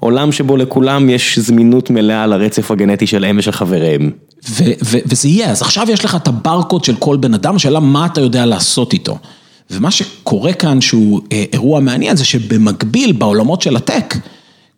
עולם 0.05 0.33
שבו 0.33 0.57
לכולם 0.57 1.11
יש 1.11 1.39
זמינות 1.39 1.91
מלאה 1.91 2.27
לרצף 2.27 2.71
הגנטי 2.71 3.07
שלהם 3.07 3.37
ושל 3.39 3.53
חבריהם. 3.53 4.11
וזה 5.07 5.29
יהיה, 5.29 5.51
אז 5.51 5.63
עכשיו 5.63 5.87
יש 5.91 6.05
לך 6.05 6.17
את 6.17 6.29
הברקוד 6.29 6.85
של 6.85 6.97
כל 6.97 7.17
בן 7.17 7.35
אדם, 7.35 7.59
שאלה 7.59 7.81
מה 7.81 8.07
אתה 8.07 8.21
יודע 8.21 8.47
לעשות 8.47 8.93
איתו. 8.93 9.19
ומה 9.71 9.91
שקורה 9.91 10.53
כאן 10.53 10.81
שהוא 10.81 11.21
אירוע 11.53 11.81
מעניין 11.81 12.17
זה 12.17 12.25
שבמקביל 12.25 13.13
בעולמות 13.13 13.63
של 13.63 13.77
הטק, 13.77 14.15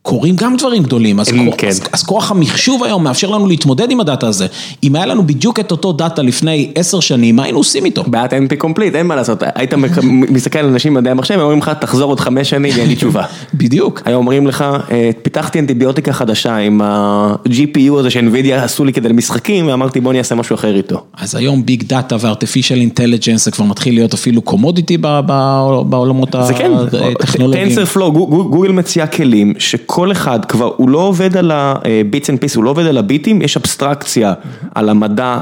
קורים 0.07 0.37
גם 0.37 0.57
דברים 0.57 0.83
גדולים, 0.83 1.21
אז, 1.21 1.29
כוח, 1.29 1.55
כן. 1.59 1.69
אז, 1.69 1.81
אז 1.93 2.03
כוח 2.03 2.31
המחשוב 2.31 2.85
היום 2.85 3.05
מאפשר 3.05 3.31
לנו 3.31 3.47
להתמודד 3.47 3.91
עם 3.91 4.01
הדאטה 4.01 4.29
הזה. 4.29 4.47
אם 4.85 4.97
היה 4.97 5.07
לנו 5.07 5.27
בדיוק 5.27 5.61
את 5.61 5.71
אותו 5.71 5.93
דאטה 5.93 6.23
לפני 6.23 6.73
עשר 6.75 7.01
שנים, 7.01 7.37
מה 7.37 7.43
היינו 7.43 7.59
עושים 7.59 7.85
איתו? 7.85 8.05
בעיית 8.07 8.33
NP 8.33 8.57
complete, 8.59 8.95
אין 8.95 9.07
מה 9.07 9.17
לעשות, 9.17 9.43
היית 9.55 9.75
מסתכל 10.03 10.59
על 10.59 10.65
אנשים 10.65 10.95
במדעי 10.95 11.11
המחשב, 11.11 11.41
אומרים 11.41 11.59
לך, 11.59 11.71
תחזור 11.81 12.11
עוד 12.11 12.21
חמש 12.21 12.51
שנים, 12.51 12.73
אין 12.79 12.89
לי 12.89 12.97
תשובה. 12.97 13.23
בדיוק. 13.55 14.03
היום 14.05 14.19
אומרים 14.19 14.47
לך, 14.47 14.65
אה, 14.91 15.11
פיתחתי 15.23 15.59
אנטיביוטיקה 15.59 16.13
חדשה 16.13 16.57
עם 16.57 16.81
ה-GPU 16.81 17.99
הזה 17.99 18.11
שאינווידיה 18.11 18.65
עשו 18.65 18.85
לי 18.85 18.93
כדי 18.93 19.09
למשחקים, 19.09 19.67
ואמרתי 19.67 20.01
בוא 20.01 20.11
אני 20.11 20.19
אעשה 20.19 20.35
משהו 20.35 20.55
אחר 20.55 20.77
איתו. 20.77 21.03
אז 21.19 21.35
היום 21.35 21.67
big 21.67 21.83
data 21.83 22.17
ו 22.21 22.26
artificial 22.26 22.75
intelligence 22.75 23.45
זה 23.45 23.51
כבר 23.51 23.65
מתחיל 23.65 23.95
להיות 23.95 24.15
אפילו 24.15 24.43
commodity 24.43 24.99
בעולמות 24.99 26.35
הטכנולוגיים. 26.35 27.71
זה 27.71 27.75
כן, 27.75 27.87
גוגל 28.51 28.73
מציעה 28.73 29.07
כלים 29.07 29.55
כל 29.97 30.13
אחד 30.13 30.45
כבר, 30.45 30.73
הוא 30.77 30.91
לא 30.91 30.99
עובד 30.99 31.37
על 31.37 31.51
ה-bits 31.51 32.25
and 32.25 32.45
pieces, 32.45 32.57
הוא 32.57 32.65
לא 32.65 32.71
עובד 32.71 32.87
על 32.87 32.99
הביטים, 32.99 33.43
יש 33.43 33.57
אבסטרקציה 33.57 34.35
על 34.75 34.89
המדע, 34.89 35.39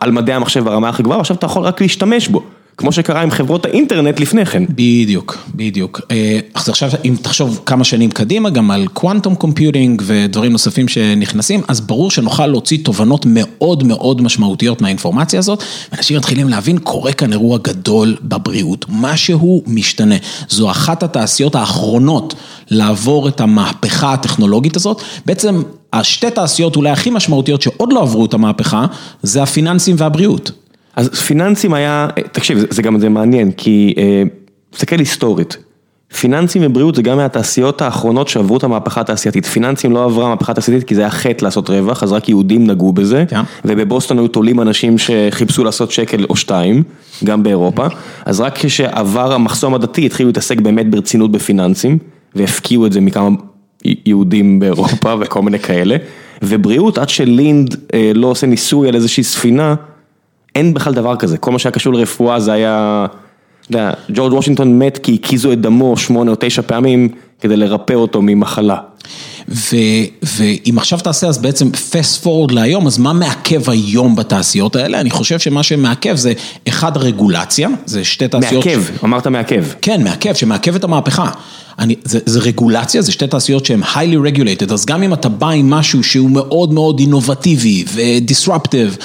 על 0.00 0.10
מדעי 0.10 0.34
המחשב 0.34 0.64
ברמה 0.64 0.88
הכי 0.88 1.02
גבוהה, 1.02 1.20
עכשיו 1.20 1.36
אתה 1.36 1.46
יכול 1.46 1.62
רק 1.62 1.80
להשתמש 1.80 2.28
בו. 2.28 2.42
כמו 2.76 2.92
שקרה 2.92 3.22
עם 3.22 3.30
חברות 3.30 3.66
האינטרנט 3.66 4.20
לפני 4.20 4.46
כן. 4.46 4.62
בדיוק, 4.68 5.38
בדיוק. 5.54 6.00
אה, 6.10 6.38
אז 6.54 6.68
עכשיו 6.68 6.90
אם 7.04 7.16
תחשוב 7.22 7.60
כמה 7.66 7.84
שנים 7.84 8.10
קדימה, 8.10 8.50
גם 8.50 8.70
על 8.70 8.86
קוואנטום 8.86 9.34
קומפיוטינג 9.34 10.02
ודברים 10.06 10.52
נוספים 10.52 10.88
שנכנסים, 10.88 11.62
אז 11.68 11.80
ברור 11.80 12.10
שנוכל 12.10 12.46
להוציא 12.46 12.78
תובנות 12.84 13.26
מאוד 13.28 13.84
מאוד 13.84 14.22
משמעותיות 14.22 14.82
מהאינפורמציה 14.82 15.38
הזאת, 15.38 15.62
ואנשים 15.92 16.16
מתחילים 16.16 16.48
להבין, 16.48 16.78
קורה 16.78 17.12
כאן 17.12 17.32
אירוע 17.32 17.58
גדול 17.58 18.16
בבריאות, 18.22 18.86
משהו 18.88 19.62
משתנה. 19.66 20.16
זו 20.48 20.70
אחת 20.70 21.02
התעשיות 21.02 21.54
האחרונות 21.54 22.34
לעבור 22.70 23.28
את 23.28 23.40
המהפכה 23.40 24.12
הטכנולוגית 24.12 24.76
הזאת, 24.76 25.02
בעצם 25.26 25.62
השתי 25.92 26.30
תעשיות 26.30 26.76
אולי 26.76 26.90
הכי 26.90 27.10
משמעותיות 27.10 27.62
שעוד 27.62 27.92
לא 27.92 28.00
עברו 28.00 28.24
את 28.24 28.34
המהפכה, 28.34 28.86
זה 29.22 29.42
הפיננסים 29.42 29.96
והבריאות. 29.98 30.63
אז 30.96 31.08
פיננסים 31.08 31.74
היה, 31.74 32.08
תקשיב, 32.32 32.58
זה 32.70 32.82
גם 32.82 32.98
זה 32.98 33.08
מעניין, 33.08 33.50
כי 33.52 33.94
תסתכל 34.70 34.98
היסטורית, 34.98 35.56
פיננסים 36.20 36.62
ובריאות 36.64 36.94
זה 36.94 37.02
גם 37.02 37.16
מהתעשיות 37.16 37.82
האחרונות 37.82 38.28
שעברו 38.28 38.56
את 38.56 38.64
המהפכה 38.64 39.00
התעשייתית, 39.00 39.46
פיננסים 39.46 39.92
לא 39.92 40.04
עברה 40.04 40.28
מהפכה 40.28 40.54
תעשייתית 40.54 40.88
כי 40.88 40.94
זה 40.94 41.00
היה 41.00 41.10
חטא 41.10 41.44
לעשות 41.44 41.70
רווח, 41.70 42.02
אז 42.02 42.12
רק 42.12 42.28
יהודים 42.28 42.66
נגעו 42.66 42.92
בזה, 42.92 43.24
כן. 43.28 43.40
ובבוסטון 43.64 44.18
היו 44.18 44.28
תולים 44.28 44.60
אנשים 44.60 44.98
שחיפשו 44.98 45.64
לעשות 45.64 45.90
שקל 45.90 46.24
או 46.30 46.36
שתיים, 46.36 46.82
גם 47.24 47.42
באירופה, 47.42 47.86
אז 48.24 48.40
רק 48.40 48.58
כשעבר 48.58 49.32
המחסום 49.32 49.74
הדתי 49.74 50.06
התחילו 50.06 50.26
להתעסק 50.26 50.60
באמת 50.60 50.90
ברצינות 50.90 51.32
בפיננסים, 51.32 51.98
והפקיעו 52.34 52.86
את 52.86 52.92
זה 52.92 53.00
מכמה 53.00 53.28
יהודים 53.84 54.58
באירופה 54.58 55.14
וכל 55.20 55.42
מיני 55.42 55.58
כאלה, 55.58 55.96
ובריאות 56.42 56.98
עד 56.98 57.08
שלינד 57.08 57.76
לא 58.14 58.26
עושה 58.26 58.46
ניסוי 58.46 58.88
על 58.88 58.94
איזושהי 58.94 59.24
ספינה, 59.24 59.74
אין 60.54 60.74
בכלל 60.74 60.94
דבר 60.94 61.16
כזה, 61.16 61.38
כל 61.38 61.52
מה 61.52 61.58
שהיה 61.58 61.72
קשור 61.72 61.94
לרפואה 61.94 62.40
זה 62.40 62.52
היה, 62.52 63.06
אתה 63.66 63.76
יודע, 63.76 63.90
ג'ורג' 64.12 64.32
וושינגטון 64.32 64.78
מת 64.78 64.98
כי 65.02 65.18
הקיזו 65.22 65.52
את 65.52 65.60
דמו 65.60 65.96
שמונה 65.96 66.30
או 66.30 66.36
תשע 66.40 66.62
פעמים 66.62 67.08
כדי 67.40 67.56
לרפא 67.56 67.92
אותו 67.92 68.22
ממחלה. 68.22 68.76
ואם 70.22 70.74
עכשיו 70.76 70.98
תעשה 70.98 71.26
אז 71.26 71.38
בעצם 71.38 71.70
fast 71.90 72.24
forward 72.24 72.52
להיום, 72.52 72.86
אז 72.86 72.98
מה 72.98 73.12
מעכב 73.12 73.70
היום 73.70 74.16
בתעשיות 74.16 74.76
האלה? 74.76 75.00
אני 75.00 75.10
חושב 75.10 75.38
שמה 75.38 75.62
שמעכב 75.62 76.16
זה 76.16 76.32
אחד 76.68 76.96
רגולציה, 76.96 77.68
זה 77.86 78.04
שתי 78.04 78.28
תעשיות. 78.28 78.66
מעכב, 78.66 78.82
ש... 78.82 79.04
אמרת 79.04 79.26
מעכב. 79.26 79.64
כן, 79.82 80.04
מעכב, 80.04 80.34
שמעכב 80.34 80.74
את 80.74 80.84
המהפכה. 80.84 81.30
אני, 81.78 81.94
זה, 82.04 82.18
זה 82.26 82.40
רגולציה, 82.40 83.02
זה 83.02 83.12
שתי 83.12 83.26
תעשיות 83.26 83.66
שהן 83.66 83.82
highly 83.82 84.36
regulated, 84.36 84.72
אז 84.72 84.86
גם 84.86 85.02
אם 85.02 85.12
אתה 85.12 85.28
בא 85.28 85.48
עם 85.48 85.70
משהו 85.70 86.02
שהוא 86.02 86.30
מאוד 86.30 86.72
מאוד 86.72 86.98
אינובטיבי 86.98 87.84
ו-disruptive, 87.94 89.04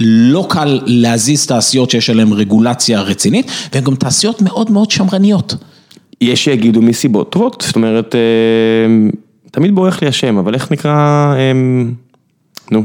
לא 0.00 0.46
קל 0.48 0.80
להזיז 0.86 1.46
תעשיות 1.46 1.90
שיש 1.90 2.10
עליהן 2.10 2.32
רגולציה 2.32 3.00
רצינית, 3.00 3.50
והן 3.72 3.84
גם 3.84 3.94
תעשיות 3.94 4.42
מאוד 4.42 4.70
מאוד 4.70 4.90
שמרניות. 4.90 5.54
יש 6.20 6.44
שיגידו 6.44 6.82
מסיבות 6.82 7.32
טובות, 7.32 7.64
זאת 7.66 7.76
אומרת, 7.76 8.14
אה, 8.14 8.20
תמיד 9.50 9.74
בורח 9.74 10.02
לי 10.02 10.08
השם, 10.08 10.38
אבל 10.38 10.54
איך 10.54 10.72
נקרא, 10.72 11.34
אה, 11.36 11.52
נו, 12.70 12.82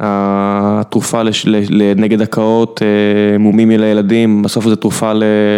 התרופה 0.00 1.22
נגד 1.96 2.20
הקאות, 2.20 2.82
אה, 2.82 3.38
מומים 3.38 3.70
לילדים, 3.70 4.42
בסוף 4.42 4.64
זו 4.68 4.76
תרופה 4.76 5.12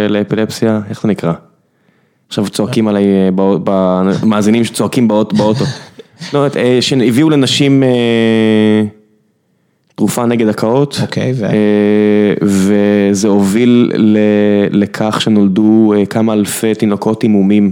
לאפילפסיה, 0.09 0.81
איך 0.89 1.01
זה 1.01 1.07
נקרא? 1.07 1.33
עכשיו 2.27 2.49
צועקים 2.49 2.87
עליי, 2.87 3.05
במאזינים 3.35 4.63
שצועקים 4.63 5.07
באוטו. 5.07 5.65
לא, 6.33 6.47
שהביאו 6.81 7.29
לנשים... 7.29 7.83
תרופה 9.97 10.25
נגד 10.25 10.47
הקאות, 10.47 10.99
אוקיי, 11.01 11.33
ו... 11.35 11.45
וזה 12.41 13.27
הוביל 13.27 13.91
לכך 14.71 15.21
שנולדו 15.21 15.93
כמה 16.09 16.33
אלפי 16.33 16.75
תינוקות 16.75 17.23
עם 17.23 17.31
מומים, 17.31 17.71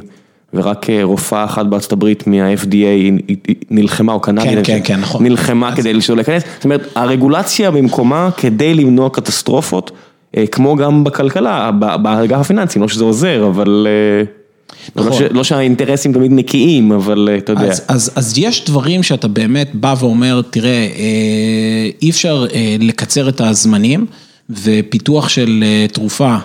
ורק 0.53 0.85
רופאה 1.03 1.43
אחת 1.43 1.65
בארצות 1.65 1.91
הברית 1.91 2.27
מה-FDA 2.27 3.33
נלחמה, 3.71 4.13
או 4.13 4.19
קנדית, 4.19 4.49
כן, 4.49 4.63
כן, 4.63 4.79
כן, 4.83 4.99
נכון. 4.99 5.23
נלחמה. 5.23 5.75
כדי 5.75 6.01
שלא 6.01 6.15
להיכנס, 6.15 6.43
זאת 6.55 6.63
אומרת, 6.63 6.87
הרגולציה 6.95 7.71
במקומה 7.71 8.29
כדי 8.37 8.73
למנוע 8.73 9.09
קטסטרופות, 9.09 9.91
כמו 10.51 10.75
גם 10.75 11.03
בכלכלה, 11.03 11.71
באגף 12.01 12.37
הפיננסי, 12.37 12.79
לא 12.79 12.87
שזה 12.87 13.03
עוזר, 13.03 13.47
אבל... 13.47 13.87
נכון. 14.95 15.23
לא, 15.23 15.27
לא 15.31 15.43
שהאינטרסים 15.43 16.13
תמיד 16.13 16.31
נקיים, 16.31 16.91
אבל 16.91 17.29
אתה 17.37 17.51
יודע. 17.51 17.63
אז, 17.63 17.81
אז, 17.87 18.11
אז 18.15 18.37
יש 18.37 18.65
דברים 18.65 19.03
שאתה 19.03 19.27
באמת 19.27 19.69
בא 19.73 19.95
ואומר, 19.99 20.41
תראה, 20.49 20.71
אה, 20.71 21.89
אי 22.01 22.09
אפשר 22.09 22.45
אה, 22.53 22.75
לקצר 22.79 23.29
את 23.29 23.41
הזמנים, 23.41 24.05
ופיתוח 24.49 25.29
של 25.29 25.63
אה, 25.65 25.85
תרופה. 25.87 26.37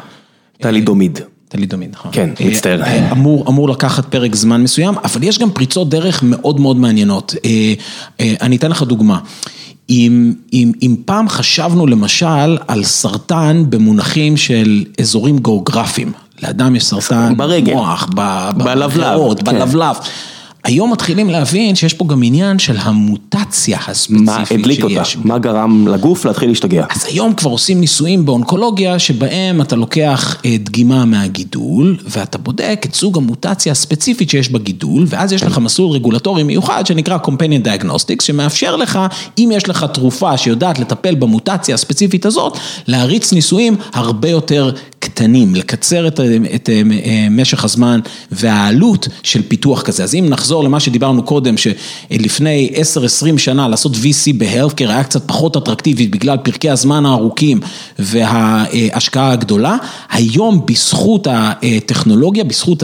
טלידומיד. 0.60 1.18
טלידומיד, 1.48 1.90
נכון. 1.92 2.10
כן, 2.14 2.30
מצטער. 2.44 2.82
אמור, 3.12 3.44
אמור 3.48 3.68
לקחת 3.68 4.06
פרק 4.06 4.34
זמן 4.34 4.62
מסוים, 4.62 4.94
אבל 5.04 5.22
יש 5.22 5.38
גם 5.38 5.50
פריצות 5.50 5.88
דרך 5.88 6.22
מאוד 6.22 6.60
מאוד 6.60 6.76
מעניינות. 6.76 7.34
אני 8.20 8.56
אתן 8.56 8.70
לך 8.70 8.82
דוגמה. 8.82 9.18
אם, 9.90 10.32
אם, 10.52 10.72
אם 10.82 10.96
פעם 11.04 11.28
חשבנו 11.28 11.86
למשל 11.86 12.58
על 12.68 12.84
סרטן 12.84 13.64
במונחים 13.68 14.36
של 14.36 14.84
אזורים 15.00 15.38
גיאוגרפיים, 15.38 16.12
לאדם 16.42 16.76
יש 16.76 16.84
סרטן 16.84 17.36
ברגל, 17.36 17.74
מוח, 17.74 18.08
בלבלב, 18.14 18.90
כן. 18.90 19.44
בלבלב. 19.44 19.96
היום 20.64 20.92
מתחילים 20.92 21.30
להבין 21.30 21.74
שיש 21.74 21.94
פה 21.94 22.04
גם 22.08 22.22
עניין 22.22 22.58
של 22.58 22.76
המוטציה 22.78 23.78
הספציפית 23.86 24.18
שיש. 24.18 24.26
מה 24.26 24.54
הדליק 24.54 24.82
אותה? 24.84 25.02
מה 25.24 25.38
גרם 25.38 25.88
לגוף 25.88 26.24
להתחיל 26.24 26.48
להשתגע? 26.48 26.84
אז 26.90 27.04
היום 27.04 27.34
כבר 27.34 27.50
עושים 27.50 27.80
ניסויים 27.80 28.26
באונקולוגיה 28.26 28.98
שבהם 28.98 29.60
אתה 29.60 29.76
לוקח 29.76 30.36
אה, 30.44 30.56
דגימה 30.58 31.04
מהגידול 31.04 31.96
ואתה 32.04 32.38
בודק 32.38 32.82
את 32.84 32.94
סוג 32.94 33.16
המוטציה 33.16 33.72
הספציפית 33.72 34.30
שיש 34.30 34.48
בגידול 34.48 35.04
ואז 35.08 35.32
יש 35.32 35.42
לך 35.42 35.58
מסלול 35.58 35.90
רגולטורי 35.90 36.42
מיוחד 36.42 36.86
שנקרא 36.86 37.18
Companion 37.24 37.66
Diagnostics 37.66 38.22
שמאפשר 38.22 38.76
לך, 38.76 38.98
אם 39.38 39.50
יש 39.52 39.68
לך 39.68 39.86
תרופה 39.92 40.36
שיודעת 40.36 40.78
לטפל 40.78 41.14
במוטציה 41.14 41.74
הספציפית 41.74 42.26
הזאת, 42.26 42.58
להריץ 42.86 43.32
ניסויים 43.32 43.76
הרבה 43.92 44.28
יותר 44.28 44.72
קטנים, 45.00 45.54
לקצר 45.54 46.08
את, 46.08 46.20
את 46.54 46.70
משך 47.30 47.64
הזמן 47.64 48.00
והעלות 48.32 49.08
של 49.22 49.42
פיתוח 49.48 49.82
כזה. 49.82 50.04
אז 50.04 50.14
אם 50.14 50.26
נחזור 50.28 50.64
למה 50.64 50.80
שדיברנו 50.80 51.22
קודם, 51.22 51.54
שלפני 51.56 52.70
10-20 53.34 53.38
שנה 53.38 53.68
לעשות 53.68 53.94
VC 53.94 54.32
בהלפקר 54.38 54.90
היה 54.90 55.04
קצת 55.04 55.22
פחות 55.26 55.56
אטרקטיבי 55.56 56.06
בגלל 56.06 56.36
פרקי 56.36 56.70
הזמן 56.70 57.06
הארוכים 57.06 57.60
וההשקעה 57.98 59.32
הגדולה, 59.32 59.76
היום 60.10 60.66
בזכות 60.66 61.26
הטכנולוגיה, 61.30 62.44
בזכות 62.44 62.82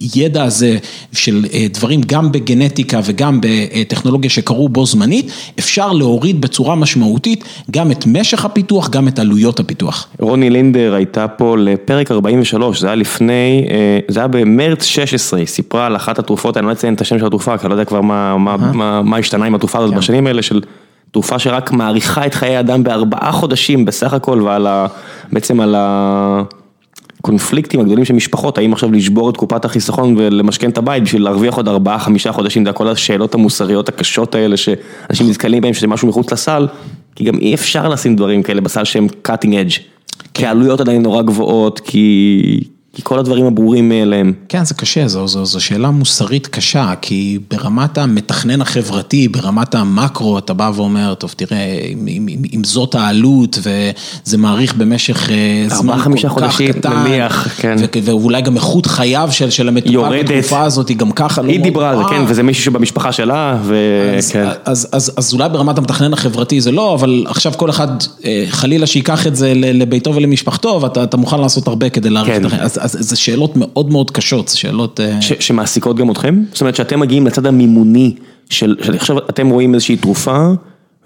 הידע 0.00 0.44
הזה 0.44 0.78
של 1.12 1.46
דברים 1.72 2.00
גם 2.06 2.32
בגנטיקה 2.32 3.00
וגם 3.04 3.40
בטכנולוגיה 3.42 4.30
שקרו 4.30 4.68
בו 4.68 4.86
זמנית, 4.86 5.30
אפשר 5.58 5.92
להוריד 5.92 6.40
בצורה 6.40 6.74
משמעותית 6.74 7.44
גם 7.70 7.90
את 7.90 8.06
משך 8.06 8.44
הפיתוח, 8.44 8.90
גם 8.90 9.08
את 9.08 9.18
עלויות 9.18 9.60
הפיתוח. 9.60 10.08
רוני 10.20 10.50
לינדר 10.72 10.94
הייתה 10.94 11.28
פה 11.28 11.56
לפרק 11.58 12.10
43, 12.10 12.80
זה 12.80 12.86
היה 12.86 12.96
לפני, 12.96 13.66
אה, 13.70 13.98
זה 14.08 14.20
היה 14.20 14.28
במרץ 14.28 14.84
16, 14.84 15.38
היא 15.38 15.46
סיפרה 15.46 15.86
על 15.86 15.96
אחת 15.96 16.18
התרופות, 16.18 16.56
אני 16.56 16.66
לא 16.66 16.72
אציין 16.72 16.94
את 16.94 17.00
השם 17.00 17.18
של 17.18 17.26
התרופה, 17.26 17.58
כי 17.58 17.66
אני 17.66 17.70
לא 17.70 17.74
יודע 17.74 17.84
כבר 17.84 18.00
מה, 18.00 18.38
מה, 18.38 18.56
מה, 18.56 19.02
מה 19.02 19.16
השתנה 19.16 19.44
עם 19.44 19.54
התרופה 19.54 19.78
הזאת 19.78 19.90
כן. 19.90 19.98
בשנים 19.98 20.26
האלה 20.26 20.42
של 20.42 20.60
תרופה 21.10 21.38
שרק 21.38 21.72
מאריכה 21.72 22.26
את 22.26 22.34
חיי 22.34 22.60
אדם 22.60 22.82
בארבעה 22.82 23.32
חודשים 23.32 23.84
בסך 23.84 24.12
הכל, 24.12 24.42
ועל 24.42 24.66
ה... 24.66 24.86
בעצם 25.32 25.60
על 25.60 25.74
ה... 25.74 26.42
קונפליקטים 27.22 27.80
הגדולים 27.80 28.04
של 28.04 28.14
משפחות, 28.14 28.58
האם 28.58 28.72
עכשיו 28.72 28.92
לשבור 28.92 29.30
את 29.30 29.36
קופת 29.36 29.64
החיסכון 29.64 30.14
ולמשכן 30.18 30.70
את 30.70 30.78
הבית 30.78 31.02
בשביל 31.02 31.22
להרוויח 31.22 31.54
עוד 31.54 31.68
ארבעה, 31.68 31.98
חמישה 31.98 32.32
חודשים, 32.32 32.64
זה 32.64 32.72
כל 32.72 32.88
השאלות 32.88 33.34
המוסריות 33.34 33.88
הקשות 33.88 34.34
האלה 34.34 34.56
שאנשים 34.56 35.30
נתקלים 35.30 35.62
בהם, 35.62 35.74
שזה 35.74 35.86
משהו 35.86 36.08
מחוץ 36.08 36.32
לסל, 36.32 36.66
כי 37.14 37.24
גם 37.24 37.38
אי 37.38 37.54
אפשר 37.54 37.88
לשים 37.88 38.16
דברים 38.16 38.42
כאלה 38.42 38.60
בסל 38.60 38.84
שהם 38.84 39.06
cutting 39.28 39.50
edge, 39.50 39.80
כי 40.34 40.46
העלויות 40.46 40.80
עדיין 40.80 41.02
נורא 41.02 41.22
גבוהות, 41.22 41.80
כי... 41.80 42.60
כי 42.94 43.02
כל 43.02 43.18
הדברים 43.18 43.46
הברורים 43.46 43.88
מאליהם. 43.88 44.32
כן, 44.48 44.64
זה 44.64 44.74
קשה, 44.74 45.08
זו, 45.08 45.28
זו, 45.28 45.44
זו 45.44 45.60
שאלה 45.60 45.90
מוסרית 45.90 46.46
קשה, 46.46 46.92
כי 47.00 47.38
ברמת 47.50 47.98
המתכנן 47.98 48.60
החברתי, 48.60 49.28
ברמת 49.28 49.74
המקרו, 49.74 50.38
אתה 50.38 50.54
בא 50.54 50.70
ואומר, 50.74 51.14
טוב, 51.14 51.34
תראה, 51.36 51.78
אם, 51.92 52.08
אם, 52.08 52.42
אם 52.54 52.64
זאת 52.64 52.94
העלות, 52.94 53.58
וזה 53.58 54.38
מעריך 54.38 54.74
במשך 54.74 55.30
אה, 55.30 55.64
זמן 55.68 55.98
כל 56.28 56.40
כך 56.40 56.62
קטן, 56.62 56.92
נניח, 56.92 57.48
כן. 57.60 57.76
ואולי 58.02 58.42
גם 58.42 58.56
איכות 58.56 58.86
חייו 58.86 59.28
של, 59.32 59.50
של 59.50 59.68
המטופל 59.68 60.22
בתקופה 60.22 60.62
הזאת, 60.62 60.88
היא 60.88 60.96
גם 60.96 61.12
ככה 61.12 61.42
לא... 61.42 61.48
היא 61.48 61.60
דיברה 61.60 61.90
על 61.90 61.96
זה, 61.96 62.02
כן, 62.10 62.22
וזה 62.26 62.42
מישהו 62.42 62.64
שבמשפחה 62.64 63.12
שלה, 63.12 63.58
וכן. 63.64 64.48
אז, 64.48 64.56
אז, 64.64 64.88
אז, 64.92 65.12
אז 65.16 65.34
אולי 65.34 65.48
ברמת 65.48 65.78
המתכנן 65.78 66.12
החברתי 66.12 66.60
זה 66.60 66.72
לא, 66.72 66.94
אבל 66.94 67.24
עכשיו 67.28 67.52
כל 67.56 67.70
אחד, 67.70 67.88
אה, 68.24 68.44
חלילה 68.48 68.86
שיקח 68.86 69.26
את 69.26 69.36
זה 69.36 69.52
לביתו 69.54 70.14
ולמשפחתו, 70.14 70.80
ואתה 70.82 71.16
מוכן 71.16 71.40
לעשות 71.40 71.68
הרבה 71.68 71.88
כדי 71.88 72.10
להעריך 72.10 72.34
כן. 72.34 72.46
את 72.46 72.52
החיים. 72.52 72.79
אז 72.80 72.96
זה 73.00 73.16
שאלות 73.16 73.56
מאוד 73.56 73.92
מאוד 73.92 74.10
קשות, 74.10 74.48
שאלות... 74.48 75.00
אה, 75.00 75.22
ש, 75.22 75.32
שמעסיקות 75.40 75.96
גם 75.96 76.10
אתכם? 76.10 76.42
זאת 76.52 76.60
אומרת 76.60 76.76
שאתם 76.76 77.00
מגיעים 77.00 77.26
לצד 77.26 77.46
המימוני 77.46 78.14
של, 78.50 78.76
של 78.82 78.94
עכשיו 78.94 79.18
אתם 79.18 79.48
רואים 79.48 79.74
איזושהי 79.74 79.96
תרופה, 79.96 80.48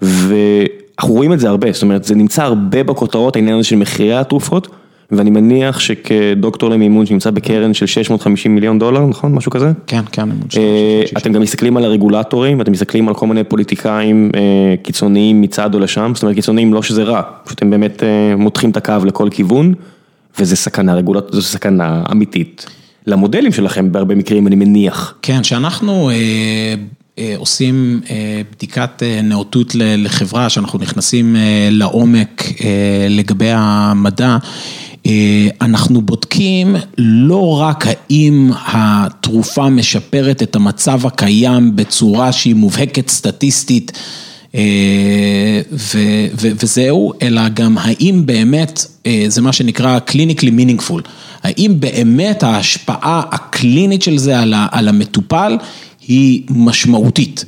ואנחנו 0.01 1.13
רואים 1.13 1.33
את 1.33 1.39
זה 1.39 1.49
הרבה, 1.49 1.71
זאת 1.71 1.83
אומרת 1.83 2.03
זה 2.03 2.15
נמצא 2.15 2.43
הרבה 2.43 2.83
בכותרות 2.83 3.35
העניין 3.35 3.57
הזה 3.57 3.67
של 3.67 3.75
מחירי 3.75 4.17
התרופות, 4.17 4.67
ואני 5.11 5.29
מניח 5.29 5.79
שכדוקטור 5.79 6.69
למימון 6.69 7.05
שנמצא 7.05 7.31
בקרן 7.31 7.73
של 7.73 7.85
650 7.85 8.55
מיליון 8.55 8.79
דולר, 8.79 9.05
נכון? 9.05 9.33
משהו 9.33 9.51
כזה? 9.51 9.71
כן, 9.87 10.01
כן. 10.11 10.29
אה, 10.57 11.03
אתם 11.17 11.33
גם 11.33 11.41
מסתכלים 11.41 11.77
על 11.77 11.83
הרגולטורים, 11.83 12.61
אתם 12.61 12.71
מסתכלים 12.71 13.07
על 13.07 13.13
כל 13.13 13.27
מיני 13.27 13.43
פוליטיקאים 13.43 14.31
אה, 14.35 14.75
קיצוניים 14.83 15.41
מצד 15.41 15.73
או 15.73 15.79
לשם, 15.79 16.11
זאת 16.15 16.23
אומרת 16.23 16.35
קיצוניים 16.35 16.73
לא 16.73 16.81
שזה 16.81 17.03
רע, 17.03 17.21
פשוט 17.43 17.61
הם 17.61 17.69
באמת 17.69 18.03
מותחים 18.37 18.69
את 18.69 18.77
הקו 18.77 19.05
לכל 19.05 19.27
כיוון. 19.31 19.73
וזה 20.39 20.55
סכנה 20.55 20.93
רגולטורית, 20.93 21.33
זו 21.33 21.41
סכנה 21.41 22.03
אמיתית. 22.11 22.65
למודלים 23.07 23.51
שלכם 23.51 23.91
בהרבה 23.91 24.15
מקרים, 24.15 24.47
אני 24.47 24.55
מניח. 24.55 25.15
כן, 25.21 25.43
שאנחנו 25.43 26.09
אה, 26.09 26.15
אה, 27.19 27.33
עושים 27.37 28.01
אה, 28.09 28.41
בדיקת 28.55 29.03
אה, 29.03 29.21
נאותות 29.21 29.75
לחברה, 29.75 30.49
שאנחנו 30.49 30.79
נכנסים 30.79 31.35
אה, 31.35 31.69
לעומק 31.71 32.43
אה, 32.63 33.07
לגבי 33.09 33.51
המדע, 33.51 34.37
אה, 35.05 35.47
אנחנו 35.61 36.01
בודקים 36.01 36.75
לא 36.97 37.59
רק 37.61 37.85
האם 37.87 38.51
התרופה 38.65 39.69
משפרת 39.69 40.43
את 40.43 40.55
המצב 40.55 41.05
הקיים 41.05 41.75
בצורה 41.75 42.31
שהיא 42.31 42.55
מובהקת 42.55 43.09
סטטיסטית, 43.09 43.91
וזהו, 46.61 47.13
אלא 47.21 47.49
גם 47.49 47.77
האם 47.77 48.25
באמת, 48.25 48.85
אה, 49.05 49.25
זה 49.27 49.41
מה 49.41 49.53
שנקרא 49.53 49.99
clinically 50.09 50.51
meaningful, 50.59 51.01
האם 51.43 51.75
באמת 51.79 52.43
ההשפעה 52.43 53.21
הקלינית 53.31 54.01
של 54.01 54.17
זה 54.17 54.39
על 54.71 54.87
המטופל 54.87 55.57
היא 56.07 56.43
משמעותית. 56.49 57.45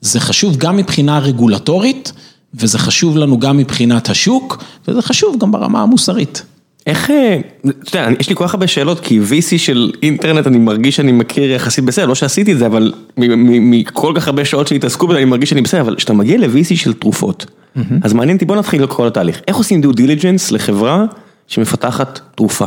זה 0.00 0.20
חשוב 0.20 0.56
גם 0.56 0.76
מבחינה 0.76 1.18
רגולטורית, 1.18 2.12
וזה 2.54 2.78
חשוב 2.78 3.16
לנו 3.16 3.38
גם 3.38 3.56
מבחינת 3.56 4.08
השוק, 4.10 4.64
וזה 4.88 5.02
חשוב 5.02 5.36
גם 5.38 5.52
ברמה 5.52 5.82
המוסרית. 5.82 6.42
איך, 6.86 7.10
אה, 7.10 7.40
אתה 7.60 7.98
יודע, 7.98 8.08
יש 8.20 8.28
לי 8.28 8.36
כל 8.36 8.44
כך 8.44 8.54
הרבה 8.54 8.66
שאלות, 8.66 9.00
כי 9.00 9.20
VC 9.20 9.58
של 9.58 9.92
אינטרנט 10.02 10.46
אני 10.46 10.58
מרגיש 10.58 10.96
שאני 10.96 11.12
מכיר 11.12 11.50
יחסית 11.50 11.84
בסדר, 11.84 12.06
לא 12.06 12.14
שעשיתי 12.14 12.52
את 12.52 12.58
זה, 12.58 12.66
אבל 12.66 12.92
מכל 13.16 14.12
כך 14.16 14.26
הרבה 14.26 14.44
שעות 14.44 14.68
שהתעסקו 14.68 15.06
בזה 15.06 15.18
אני 15.18 15.24
מרגיש 15.24 15.50
שאני 15.50 15.62
בסדר, 15.62 15.80
אבל 15.80 15.96
כשאתה 15.96 16.12
מגיע 16.12 16.38
ל-VC 16.38 16.76
של 16.76 16.92
תרופות, 16.92 17.46
אז 18.02 18.12
מעניין 18.12 18.36
אותי, 18.36 18.44
בוא 18.44 18.56
נתחיל 18.56 18.86
כל 18.86 19.06
התהליך. 19.06 19.40
איך 19.48 19.56
עושים 19.56 19.80
דיו 19.80 19.92
דיליג'נס 19.92 20.52
לחברה 20.52 21.04
שמפתחת 21.48 22.20
תרופה? 22.34 22.66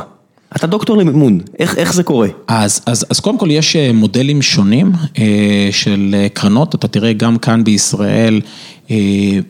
אתה 0.55 0.67
דוקטור 0.67 0.97
למימון, 0.97 1.39
איך, 1.59 1.77
איך 1.77 1.93
זה 1.93 2.03
קורה? 2.03 2.27
אז, 2.47 2.81
אז, 2.85 3.05
אז 3.09 3.19
קודם 3.19 3.37
כל 3.37 3.51
יש 3.51 3.75
אה, 3.75 3.91
מודלים 3.93 4.41
שונים 4.41 4.91
אה, 5.17 5.69
של 5.71 6.15
קרנות, 6.33 6.75
אתה 6.75 6.87
תראה 6.87 7.13
גם 7.13 7.37
כאן 7.37 7.63
בישראל 7.63 8.41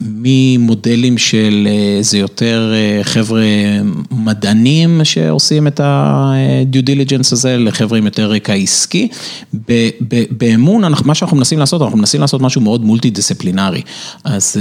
ממודלים 0.02 1.18
של 1.18 1.68
זה 2.02 2.18
יותר 2.18 2.74
חבר'ה 3.04 3.46
מדענים 4.12 5.02
שעושים 5.04 5.68
את 5.68 5.80
ה-due 5.80 6.86
diligence 6.86 7.32
הזה 7.32 7.58
לחבר'ה 7.58 7.98
עם 7.98 8.06
יותר 8.06 8.32
רקע 8.32 8.54
עסקי. 8.54 9.08
באמון, 10.32 10.84
מה 11.06 11.16
שאנחנו 11.16 11.38
מנסים 11.38 11.60
לעשות, 11.60 11.82
אנחנו 11.82 11.98
מנסים 11.98 12.22
לעשות 12.22 12.42
משהו 12.42 12.62
מאוד 12.62 12.86
מולטי 12.86 13.10
דיסציפלינרי. 13.10 13.82
אז 14.24 14.58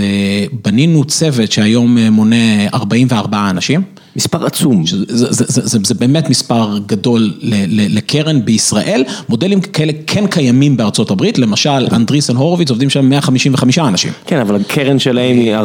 בנינו 0.64 1.05
צוות 1.05 1.53
שהיום 1.53 1.99
מונה 1.99 2.68
44 2.75 3.51
אנשים. 3.51 3.83
מספר 4.16 4.46
עצום. 4.46 4.87
זה, 4.87 4.96
זה, 5.09 5.27
זה, 5.31 5.62
זה, 5.68 5.79
זה 5.85 5.94
באמת 5.94 6.31
מספר 6.31 6.79
גדול 6.87 7.33
לקרן 7.68 8.44
בישראל, 8.44 9.05
מודלים 9.29 9.61
כאלה 9.61 9.92
כן 10.07 10.27
קיימים 10.27 10.77
בארצות 10.77 11.11
הברית, 11.11 11.38
למשל 11.38 11.87
אנדריסן 11.92 12.37
הורוביץ 12.37 12.70
עובדים 12.70 12.90
שם 12.90 13.09
155 13.09 13.79
אנשים. 13.79 14.12
כן, 14.27 14.38
אבל 14.38 14.57
הקרן 14.57 14.98
שלהם 14.98 15.37
היא 15.37 15.57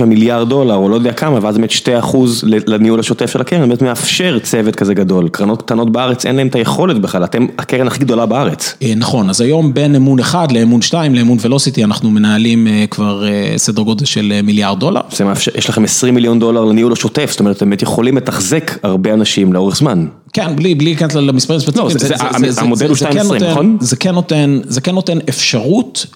4-5 0.00 0.04
מיליארד 0.04 0.48
דולר, 0.48 0.74
או 0.74 0.88
לא 0.88 0.94
יודע 0.94 1.12
כמה, 1.12 1.38
ואז 1.42 1.56
באמת 1.56 1.70
2 1.70 1.98
אחוז 1.98 2.44
לניהול 2.66 3.00
השוטף 3.00 3.32
של 3.32 3.40
הקרן, 3.40 3.68
באמת 3.68 3.82
מאפשר 3.82 4.38
צוות 4.38 4.76
כזה 4.76 4.94
גדול. 4.94 5.28
קרנות 5.28 5.62
קטנות 5.62 5.92
בארץ 5.92 6.26
אין 6.26 6.36
להם 6.36 6.46
את 6.46 6.54
היכולת 6.54 6.98
בכלל, 6.98 7.24
אתם 7.24 7.46
הקרן 7.58 7.86
הכי 7.86 7.98
גדולה 7.98 8.26
בארץ. 8.26 8.74
אה, 8.82 8.92
נכון, 8.96 9.30
אז 9.30 9.40
היום 9.40 9.74
בין 9.74 9.94
אמון 9.94 10.20
1 10.20 10.52
לאמון 10.52 10.82
2 10.82 11.14
לאמון 11.14 11.38
ולוסיטי, 11.40 11.84
אנחנו 11.84 12.10
מנהלים 12.10 12.66
אה, 12.66 12.84
כבר 12.90 13.28
אה, 13.28 13.54
סדר 13.56 13.82
גודל 13.82 14.04
של 14.04 14.40
מיליארד 14.42 14.80
דולר. 14.80 15.00
זה 15.12 15.24
מאפשר, 15.24 15.52
יש 15.58 15.68
לכם 15.68 15.84
20 15.84 16.14
מיליון 16.14 16.38
דולר 16.38 16.64
לניהול 16.64 16.92
השוטף, 16.92 17.30
זאת 17.30 17.40
אומרת, 17.40 17.56
אתם 17.56 17.70
יכולים 17.94 18.16
לתחזק 18.16 18.78
הרבה 18.82 19.12
אנשים 19.12 19.52
לאורך 19.52 19.76
זמן. 19.76 20.06
כן, 20.32 20.56
בלי 20.56 20.74
להיכנס 20.74 21.14
למספרים 21.14 21.60
ספציפיים. 21.60 21.86
לא, 21.86 22.60
המודל 22.60 22.88
הוא 22.88 22.96
2.20, 22.96 23.12
כן 23.12 23.50
נכון? 23.50 23.76
זה 23.80 23.96
כן 23.96 24.14
נותן 24.14 24.58
כן 24.82 25.18
אפשרות 25.28 26.06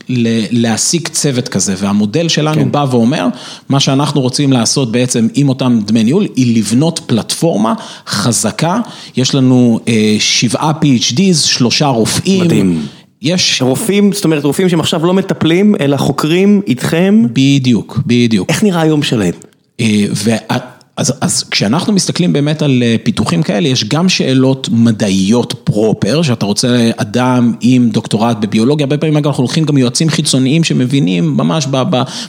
להשיג 0.51 1.09
צוות 1.09 1.49
כזה, 1.49 1.75
והמודל 1.79 2.29
שלנו 2.29 2.61
כן. 2.61 2.73
בא 2.73 2.87
ואומר, 2.91 3.27
מה 3.69 3.81
שאנחנו 3.81 4.21
רוצים 4.21 4.53
לעשות 4.53 4.93
בעצם 4.93 5.29
עם 5.35 5.49
אותם 5.49 5.79
דמי 5.87 6.05
ניהול, 6.05 6.27
היא 6.37 6.59
לבנות 6.59 7.01
פלטפורמה 7.07 7.75
חזקה, 8.07 8.81
יש 9.17 9.35
לנו 9.35 9.81
אה, 9.89 10.17
שבעה 10.19 10.73
PhDs, 10.83 11.35
שלושה 11.47 11.87
רופאים. 11.87 12.45
מדהים. 12.45 12.87
יש 13.23 13.63
רופאים, 13.63 14.13
זאת 14.13 14.25
אומרת 14.25 14.45
רופאים 14.45 14.69
שהם 14.69 14.81
עכשיו 14.81 15.07
לא 15.07 15.15
מטפלים, 15.15 15.75
אלא 15.81 15.97
חוקרים 15.97 16.61
איתכם. 16.67 17.23
בדיוק, 17.33 18.01
בדיוק. 18.07 18.49
איך 18.49 18.63
נראה 18.63 18.81
היום 18.81 19.03
שלהם? 19.03 19.35
אה, 20.99 21.03
אז 21.03 21.13
אז 21.21 21.45
כשאנחנו 21.51 21.93
מסתכלים 21.93 22.33
באמת 22.33 22.63
על 22.63 22.83
אה, 22.83 22.97
פיתוחים 23.03 23.43
כאלה, 23.43 23.69
יש 23.69 23.85
גם 23.85 24.09
שאלות 24.09 24.69
מדעיות 24.73 25.55
פרופר, 25.65 26.23
שאתה 26.23 26.47
רוצה 26.47 26.91
אדם 26.97 27.53
עם 27.61 27.89
דוקטורט 27.91 28.37
בביולוגיה, 28.41 28.85
הרבה 28.85 28.99
פעמים 28.99 29.17
אנחנו 29.17 29.43
הולכים 29.43 29.65
גם 29.65 29.79
יועצים 29.79 30.09
חיצוניים 30.09 30.65
שמבינים 30.65 31.37
ממש 31.37 31.67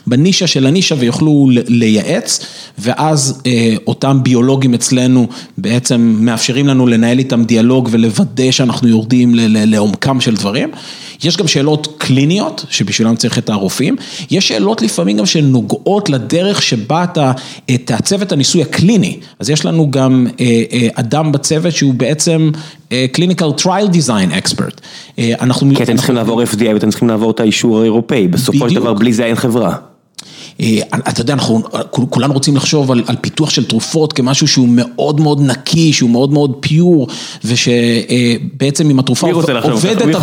בנישה 0.08 0.47
של 0.47 0.65
הנישה 0.65 0.95
ויוכלו 0.99 1.49
לייעץ, 1.67 2.39
ואז 2.79 3.41
אה, 3.45 3.75
אותם 3.88 4.19
ביולוגים 4.23 4.73
אצלנו 4.73 5.27
בעצם 5.58 6.15
מאפשרים 6.19 6.67
לנו 6.67 6.88
לנהל 6.88 7.19
איתם 7.19 7.43
דיאלוג 7.43 7.89
ולוודא 7.91 8.51
שאנחנו 8.51 8.88
יורדים 8.88 9.32
לעומקם 9.36 10.21
של 10.21 10.36
דברים. 10.36 10.71
יש 11.23 11.38
גם 11.38 11.47
שאלות 11.47 11.95
קליניות, 11.97 12.65
שבשבילם 12.69 13.15
צריך 13.15 13.38
את 13.38 13.49
הרופאים, 13.49 13.95
יש 14.32 14.47
שאלות 14.47 14.82
לפעמים 14.82 15.17
גם 15.17 15.25
שנוגעות 15.25 16.10
לדרך 16.10 16.62
שבה 16.62 17.03
אתה 17.03 17.32
תעצב 17.86 18.21
את 18.21 18.32
הניסוי 18.32 18.59
הניסוי 18.60 18.62
הקליני, 18.62 19.17
אז 19.39 19.50
יש 19.50 19.65
לנו 19.65 19.91
גם 19.91 20.28
אדם 20.93 21.32
בצוות 21.32 21.74
שהוא 21.74 21.93
בעצם 21.93 22.52
clinical 22.89 23.62
trial 23.62 23.89
design 23.93 24.48
expert. 24.48 24.82
אנחנו... 25.41 25.76
כי 25.76 25.84
אתם 25.84 25.95
צריכים 25.95 26.15
לעבור 26.15 26.43
FDA 26.43 26.67
ואתם 26.74 26.89
צריכים 26.89 27.08
לעבור 27.08 27.32
את 27.32 27.39
האישור 27.39 27.82
האירופאי, 27.82 28.28
בסופו 28.28 28.69
של 28.69 28.76
דבר 28.76 28.93
בלי 28.93 29.13
זה 29.13 29.26
אין 29.26 29.36
חברה. 29.36 29.76
אתה 30.93 31.22
יודע, 31.22 31.34
אנחנו 31.34 31.63
כולנו 32.10 32.34
רוצים 32.34 32.56
לחשוב 32.56 32.91
על 32.91 33.15
פיתוח 33.22 33.50
של 33.50 33.65
תרופות 33.65 34.13
כמשהו 34.13 34.48
שהוא 34.48 34.67
מאוד 34.72 35.22
מאוד 35.22 35.41
נקי, 35.41 35.93
שהוא 35.93 36.10
מאוד 36.10 36.34
מאוד 36.34 36.56
פיור, 36.60 37.08
ושבעצם 37.45 38.89
אם 38.89 39.00
התרופה 39.00 39.28
עובדת, 39.32 40.15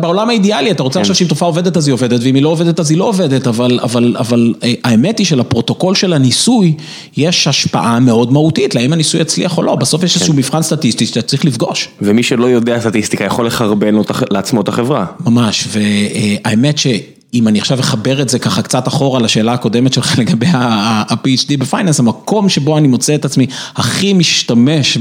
בעולם 0.00 0.28
האידיאלי 0.28 0.70
אתה 0.70 0.82
רוצה 0.82 1.00
לחשוב 1.00 1.16
שאם 1.16 1.26
תרופה 1.26 1.46
עובדת 1.46 1.76
אז 1.76 1.88
היא 1.88 1.92
עובדת, 1.92 2.20
ואם 2.22 2.34
היא 2.34 2.42
לא 2.42 2.48
עובדת 2.48 2.80
אז 2.80 2.90
היא 2.90 2.98
לא 2.98 3.04
עובדת, 3.04 3.46
אבל 3.46 4.54
האמת 4.84 5.18
היא 5.18 5.26
שלפרוטוקול 5.26 5.94
של 5.94 6.12
הניסוי 6.12 6.74
יש 7.16 7.46
השפעה 7.46 8.00
מאוד 8.00 8.32
מהותית, 8.32 8.74
לאם 8.74 8.92
הניסוי 8.92 9.20
יצליח 9.20 9.58
או 9.58 9.62
לא, 9.62 9.74
בסוף 9.74 10.02
יש 10.02 10.16
איזשהו 10.16 10.34
מבחן 10.34 10.62
סטטיסטי 10.62 11.06
שאתה 11.06 11.22
צריך 11.22 11.44
לפגוש. 11.44 11.88
ומי 12.02 12.22
שלא 12.22 12.46
יודע 12.46 12.80
סטטיסטיקה 12.80 13.24
יכול 13.24 13.46
לחרבן 13.46 13.94
לעצמו 14.30 14.60
את 14.60 14.68
החברה. 14.68 15.06
ממש, 15.26 15.68
והאמת 15.72 16.78
ש... 16.78 16.86
אם 17.34 17.48
אני 17.48 17.60
עכשיו 17.60 17.80
אחבר 17.80 18.22
את 18.22 18.28
זה 18.28 18.38
ככה 18.38 18.62
קצת 18.62 18.88
אחורה 18.88 19.20
לשאלה 19.20 19.52
הקודמת 19.52 19.92
שלך 19.92 20.18
לגבי 20.18 20.46
ה-PhD 20.46 21.56
בפייננס, 21.58 22.00
המקום 22.00 22.48
שבו 22.48 22.78
אני 22.78 22.88
מוצא 22.88 23.14
את 23.14 23.24
עצמי 23.24 23.46
הכי 23.76 24.12
משתמש 24.12 24.98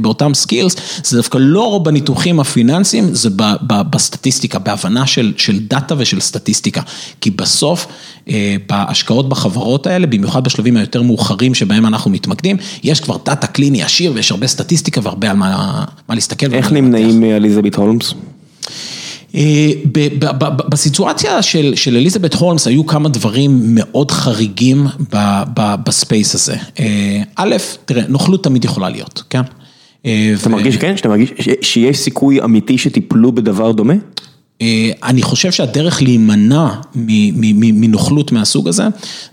באותם 0.00 0.34
skills, 0.34 0.76
זה 1.04 1.16
דווקא 1.16 1.38
לא 1.40 1.80
בניתוחים 1.84 2.40
הפיננסיים, 2.40 3.14
זה 3.14 3.30
בסטטיסטיקה, 3.90 4.58
בהבנה 4.58 5.06
של 5.06 5.58
דאטה 5.68 5.94
ושל 5.98 6.20
סטטיסטיקה. 6.20 6.80
כי 7.20 7.30
בסוף, 7.30 7.86
בהשקעות 8.68 9.28
בחברות 9.28 9.86
האלה, 9.86 10.06
במיוחד 10.06 10.44
בשלבים 10.44 10.76
היותר 10.76 11.02
מאוחרים 11.02 11.54
שבהם 11.54 11.86
אנחנו 11.86 12.10
מתמקדים, 12.10 12.56
יש 12.82 13.00
כבר 13.00 13.16
דאטה 13.24 13.46
קליני 13.46 13.82
עשיר 13.82 14.12
ויש 14.14 14.30
הרבה 14.30 14.46
סטטיסטיקה 14.46 15.00
והרבה 15.04 15.30
על 15.30 15.36
מה 15.36 15.84
להסתכל. 16.08 16.52
איך 16.52 16.72
נמנעים 16.72 17.20
מאליזבת 17.20 17.74
הולמס? 17.74 18.14
בסיטואציה 20.68 21.42
של 21.42 21.96
אליזבת 21.96 22.34
הולמס 22.34 22.66
היו 22.66 22.86
כמה 22.86 23.08
דברים 23.08 23.60
מאוד 23.64 24.10
חריגים 24.10 24.86
ב 25.84 25.92
space 25.92 26.34
הזה. 26.34 26.56
א', 27.36 27.56
תראה, 27.84 28.02
נוכלות 28.08 28.44
תמיד 28.44 28.64
יכולה 28.64 28.88
להיות, 28.88 29.22
כן? 29.30 29.42
אתה 30.00 30.48
מרגיש 30.48 30.76
כן? 30.76 30.96
שאתה 30.96 31.08
מרגיש 31.08 31.30
שיש 31.62 31.98
סיכוי 31.98 32.42
אמיתי 32.42 32.78
שטיפלו 32.78 33.32
בדבר 33.32 33.72
דומה? 33.72 33.94
אני 35.02 35.22
חושב 35.22 35.52
שהדרך 35.52 36.02
להימנע 36.02 36.68
מנוכלות 36.94 38.32
מהסוג 38.32 38.68
הזה, 38.68 38.84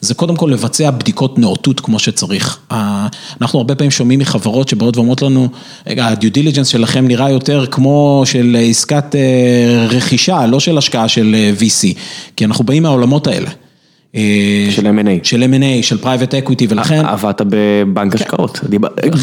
זה 0.02 0.14
קודם 0.14 0.36
כל 0.36 0.50
לבצע 0.54 0.92
בדיקות 0.92 1.40
נאותות 1.40 1.80
כמו 1.80 2.00
שצריך. 2.00 2.60
אנחנו 3.42 3.60
הרבה 3.60 3.76
פעמים 3.76 3.92
שומעים 3.92 4.20
מחברות 4.20 4.70
שבאות 4.70 4.98
ואומרות 4.98 5.22
לנו, 5.22 5.48
רגע, 5.88 6.08
ה 6.08 6.14
due 6.14 6.32
diligence 6.32 6.68
שלכם 6.68 7.08
נראה 7.08 7.30
יותר 7.30 7.66
כמו 7.72 8.22
של 8.26 8.58
עסקת 8.70 9.16
רכישה, 9.90 10.46
לא 10.46 10.60
של 10.60 10.78
השקעה 10.78 11.08
של 11.08 11.36
VC, 11.60 11.98
כי 12.36 12.46
אנחנו 12.46 12.64
באים 12.64 12.84
מהעולמות 12.84 13.28
האלה. 13.28 13.50
של 14.70 14.88
M&A. 14.88 15.10
של 15.24 15.44
M&A, 15.44 15.84
של 15.84 15.98
private 15.98 16.34
equity 16.36 16.68
ולכן... 16.70 17.06
עבדת 17.06 17.42
בבנק 17.50 18.16
השקעות, 18.16 18.60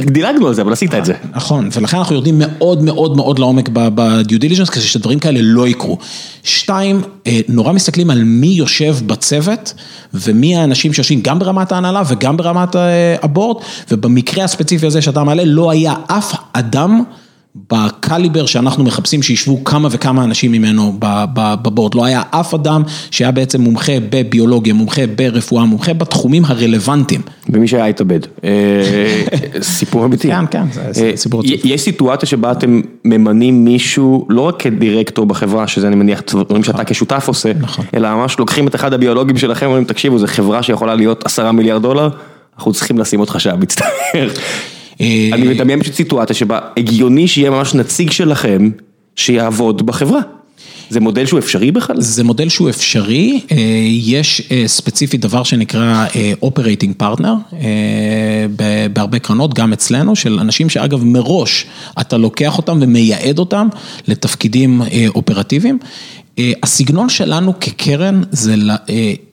דילגנו 0.07 0.47
על 0.49 0.55
זה, 0.55 0.63
אבל 0.63 0.73
עשית 0.73 0.95
את 0.95 1.05
זה. 1.05 1.15
נכון, 1.35 1.69
ולכן 1.77 1.97
אנחנו 1.97 2.15
יורדים 2.15 2.39
מאוד 2.39 2.83
מאוד 2.83 3.17
מאוד 3.17 3.39
לעומק 3.39 3.69
ב 3.73 3.90
due 3.90 4.41
diligence, 4.41 4.71
כדי 4.71 4.83
שדברים 4.83 5.19
כאלה 5.19 5.41
לא 5.43 5.69
יקרו. 5.69 5.99
שתיים, 6.43 7.03
נורא 7.49 7.73
מסתכלים 7.73 8.11
על 8.11 8.23
מי 8.25 8.47
יושב 8.47 8.97
בצוות, 9.07 9.75
ומי 10.15 10.57
האנשים 10.57 10.93
שיושבים 10.93 11.21
גם 11.21 11.39
ברמת 11.39 11.73
ההנהלה 11.73 12.03
וגם 12.09 12.37
ברמת 12.37 12.77
ה 13.23 13.28
board, 13.28 13.63
ובמקרה 13.91 14.45
הספציפי 14.45 14.87
הזה 14.87 15.03
שאתה 15.03 15.25
מעלה, 15.25 15.45
לא 15.45 15.71
היה 15.71 15.95
אף 16.07 16.35
אדם. 16.53 17.03
בקליבר 17.73 18.47
שאנחנו 18.47 18.85
מחפשים 18.85 19.23
שישבו 19.23 19.65
כמה 19.65 19.89
וכמה 19.91 20.25
אנשים 20.25 20.53
ממנו 20.53 20.97
בבורד, 21.35 21.95
לא 21.95 22.05
היה 22.05 22.23
אף 22.31 22.55
אדם 22.55 22.83
שהיה 23.11 23.31
בעצם 23.31 23.61
מומחה 23.61 23.93
בביולוגיה, 24.11 24.75
מומחה 24.75 25.03
ברפואה, 25.17 25.65
מומחה 25.65 25.95
בתחומים 25.95 26.45
הרלוונטיים. 26.47 27.21
ומי 27.49 27.69
שהיה 27.69 27.87
התאבד, 27.87 28.21
סיפור 29.63 30.05
אמיתי. 30.05 30.29
כן, 30.29 30.45
כן, 30.51 30.65
זה 30.91 31.13
סיפור 31.17 31.41
עצוב. 31.41 31.53
יש 31.65 31.81
סיטואציה 31.81 32.29
שבה 32.29 32.53
אתם 32.53 32.81
ממנים 33.05 33.65
מישהו, 33.65 34.27
לא 34.29 34.41
רק 34.41 34.63
כדירקטור 34.63 35.27
בחברה, 35.27 35.67
שזה 35.67 35.89
אני 35.89 35.97
מניח 35.97 36.23
דברים 36.29 36.65
שאתה 36.65 36.85
כשותף 36.85 37.25
עושה, 37.29 37.53
אלא 37.95 38.15
ממש 38.15 38.39
לוקחים 38.39 38.69
את 38.69 38.75
אחד 38.75 38.93
הביולוגים 38.93 39.39
שלכם 39.39 39.67
ואומרים, 39.67 39.85
תקשיבו, 39.85 40.19
זו 40.19 40.27
חברה 40.27 40.63
שיכולה 40.63 40.95
להיות 40.95 41.27
עשרה 41.27 41.53
מיליארד 41.53 41.83
דולר, 41.83 42.09
אנחנו 42.57 42.73
צריכים 42.73 42.99
לשים 42.99 43.21
אותך 43.21 43.41
שם, 43.41 43.61
מצטער. 43.61 43.89
אני 45.33 45.49
מדמיין 45.49 45.83
פשוט 45.83 45.95
סיטואציה 45.95 46.37
שבה 46.37 46.59
הגיוני 46.77 47.29
שיהיה 47.29 47.51
ממש 47.51 47.75
נציג 47.75 48.11
שלכם 48.11 48.71
שיעבוד 49.17 49.87
בחברה. 49.87 50.21
זה 50.91 51.01
מודל 51.01 51.27
שהוא 51.27 51.39
אפשרי 51.39 51.71
בכלל? 51.73 52.01
זה 52.01 52.25
מודל 52.25 52.49
שהוא 52.49 52.71
אפשרי, 52.71 53.41
יש 53.89 54.43
ספציפית 54.67 55.21
דבר 55.21 55.43
שנקרא 55.43 56.07
Operating 56.45 57.03
Partner 57.03 57.57
בהרבה 58.93 59.19
קרנות, 59.19 59.55
גם 59.55 59.73
אצלנו, 59.73 60.17
של 60.17 60.39
אנשים 60.41 60.69
שאגב 60.69 61.05
מראש 61.05 61.67
אתה 62.01 62.17
לוקח 62.17 62.57
אותם 62.59 62.79
ומייעד 62.81 63.39
אותם 63.39 63.69
לתפקידים 64.09 64.83
אופרטיביים. 65.09 65.79
הסגנון 66.63 67.09
שלנו 67.09 67.53
כקרן 67.61 68.23
זה, 68.31 68.55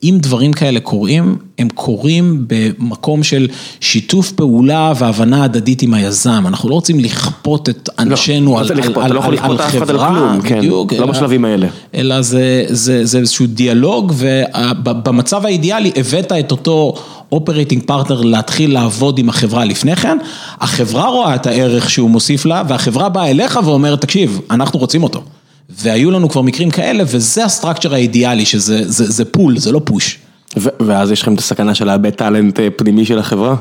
אם 0.04 0.18
דברים 0.22 0.54
כאלה 0.54 0.80
קורים, 0.80 1.38
הם 1.60 1.68
קורים 1.70 2.46
במקום 2.48 3.24
של 3.24 3.48
שיתוף 3.80 4.32
פעולה 4.32 4.94
והבנה 4.98 5.44
הדדית 5.44 5.82
עם 5.82 5.94
היזם, 5.94 6.44
אנחנו 6.48 6.70
לא 6.70 6.74
רוצים 6.74 7.00
לכפות 7.00 7.70
את 7.70 7.90
אנשינו 8.00 8.60
על 8.60 9.58
חברה, 9.58 10.38
בדיוק, 10.44 10.94
לא 10.94 11.06
בשלבים 11.06 11.46
האלה, 11.46 11.68
אלא 11.96 12.22
זה 12.22 12.66
איזשהו 13.00 13.48
דיאלוג 13.48 14.14
ובמצב 14.18 15.46
האידיאלי 15.46 15.92
הבאת 15.96 16.32
את 16.32 16.52
אותו 16.52 16.94
operating 17.32 17.84
partner 17.86 18.22
להתחיל 18.22 18.74
לעבוד 18.74 19.20
עם 19.20 19.30
החברה 19.30 19.66
לפני 19.66 19.96
כן, 19.96 20.18
החברה 20.60 21.10
רואה 21.10 21.36
את 21.36 21.48
הערך 21.48 21.90
שהוא 21.90 22.10
מוסיף 22.10 22.46
לה 22.46 22.64
והחברה 22.68 23.10
באה 23.10 23.30
אליך 23.30 23.60
ואומרת, 23.64 24.02
תקשיב, 24.02 24.40
אנחנו 24.52 24.80
רוצים 24.80 25.04
אותו. 25.04 25.24
והיו 25.69 26.12
לנו 26.12 26.30
כבר 26.30 26.41
מקרים 26.41 26.69
כאלה, 26.69 27.03
וזה 27.08 27.45
ה 27.46 27.50
structure 27.50 27.93
האידיאלי, 27.93 28.45
שזה 28.45 29.25
pull, 29.26 29.58
זה 29.58 29.71
לא 29.71 29.82
push. 29.84 30.20
ואז 30.80 31.12
יש 31.12 31.21
לכם 31.21 31.34
את 31.34 31.39
הסכנה 31.39 31.75
של 31.75 31.86
לאבד 31.86 32.10
talent 32.10 32.60
פנימי 32.75 33.06
של 33.06 33.19
החברה? 33.19 33.56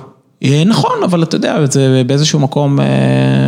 נכון, 0.66 1.02
אבל 1.04 1.22
אתה 1.22 1.36
יודע, 1.36 1.66
זה 1.70 2.02
באיזשהו 2.06 2.38
מקום 2.38 2.78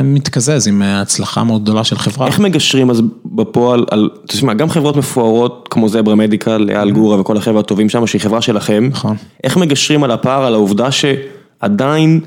מתקזז 0.05 0.69
עם 0.69 0.83
הצלחה 0.83 1.45
מאוד 1.45 1.63
גדולה 1.63 1.85
של 1.85 1.99
חברה. 1.99 2.27
איך 2.27 2.39
מגשרים 2.39 2.91
אז 2.91 3.03
בפועל 3.25 3.85
על, 3.91 4.09
תשמע, 4.29 4.55
גם 4.55 4.71
חברות 4.71 4.97
מפוארות 4.97 5.69
כמו 5.71 5.89
זברה 5.89 6.15
מדיקל, 6.15 6.71
אייל 6.71 6.91
גורה 6.91 7.21
וכל 7.21 7.37
החבר'ה 7.37 7.61
הטובים 7.61 7.89
שם, 7.89 8.07
שהיא 8.07 8.21
חברה 8.21 8.43
שלכם, 8.43 8.89
נכון. 8.93 9.17
איך 9.45 9.57
מגשרים 9.57 10.05
על 10.05 10.11
הפער, 10.11 10.45
על 10.45 10.55
העובדה 10.55 10.89
שעדיין... 10.91 12.21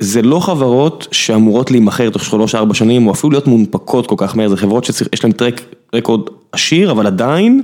זה 0.00 0.22
לא 0.22 0.40
חברות 0.40 1.08
שאמורות 1.12 1.70
להימכר 1.70 2.10
תוך 2.10 2.22
3-4 2.70 2.74
שנים, 2.74 3.06
או 3.06 3.12
אפילו 3.12 3.30
להיות 3.30 3.46
מונפקות 3.46 4.06
כל 4.06 4.14
כך 4.18 4.36
מהר, 4.36 4.48
זה 4.48 4.56
חברות 4.56 4.84
שיש 4.84 5.24
להן 5.24 5.32
טרק 5.32 5.60
רקורד 5.94 6.20
עשיר, 6.52 6.90
אבל 6.90 7.06
עדיין 7.06 7.62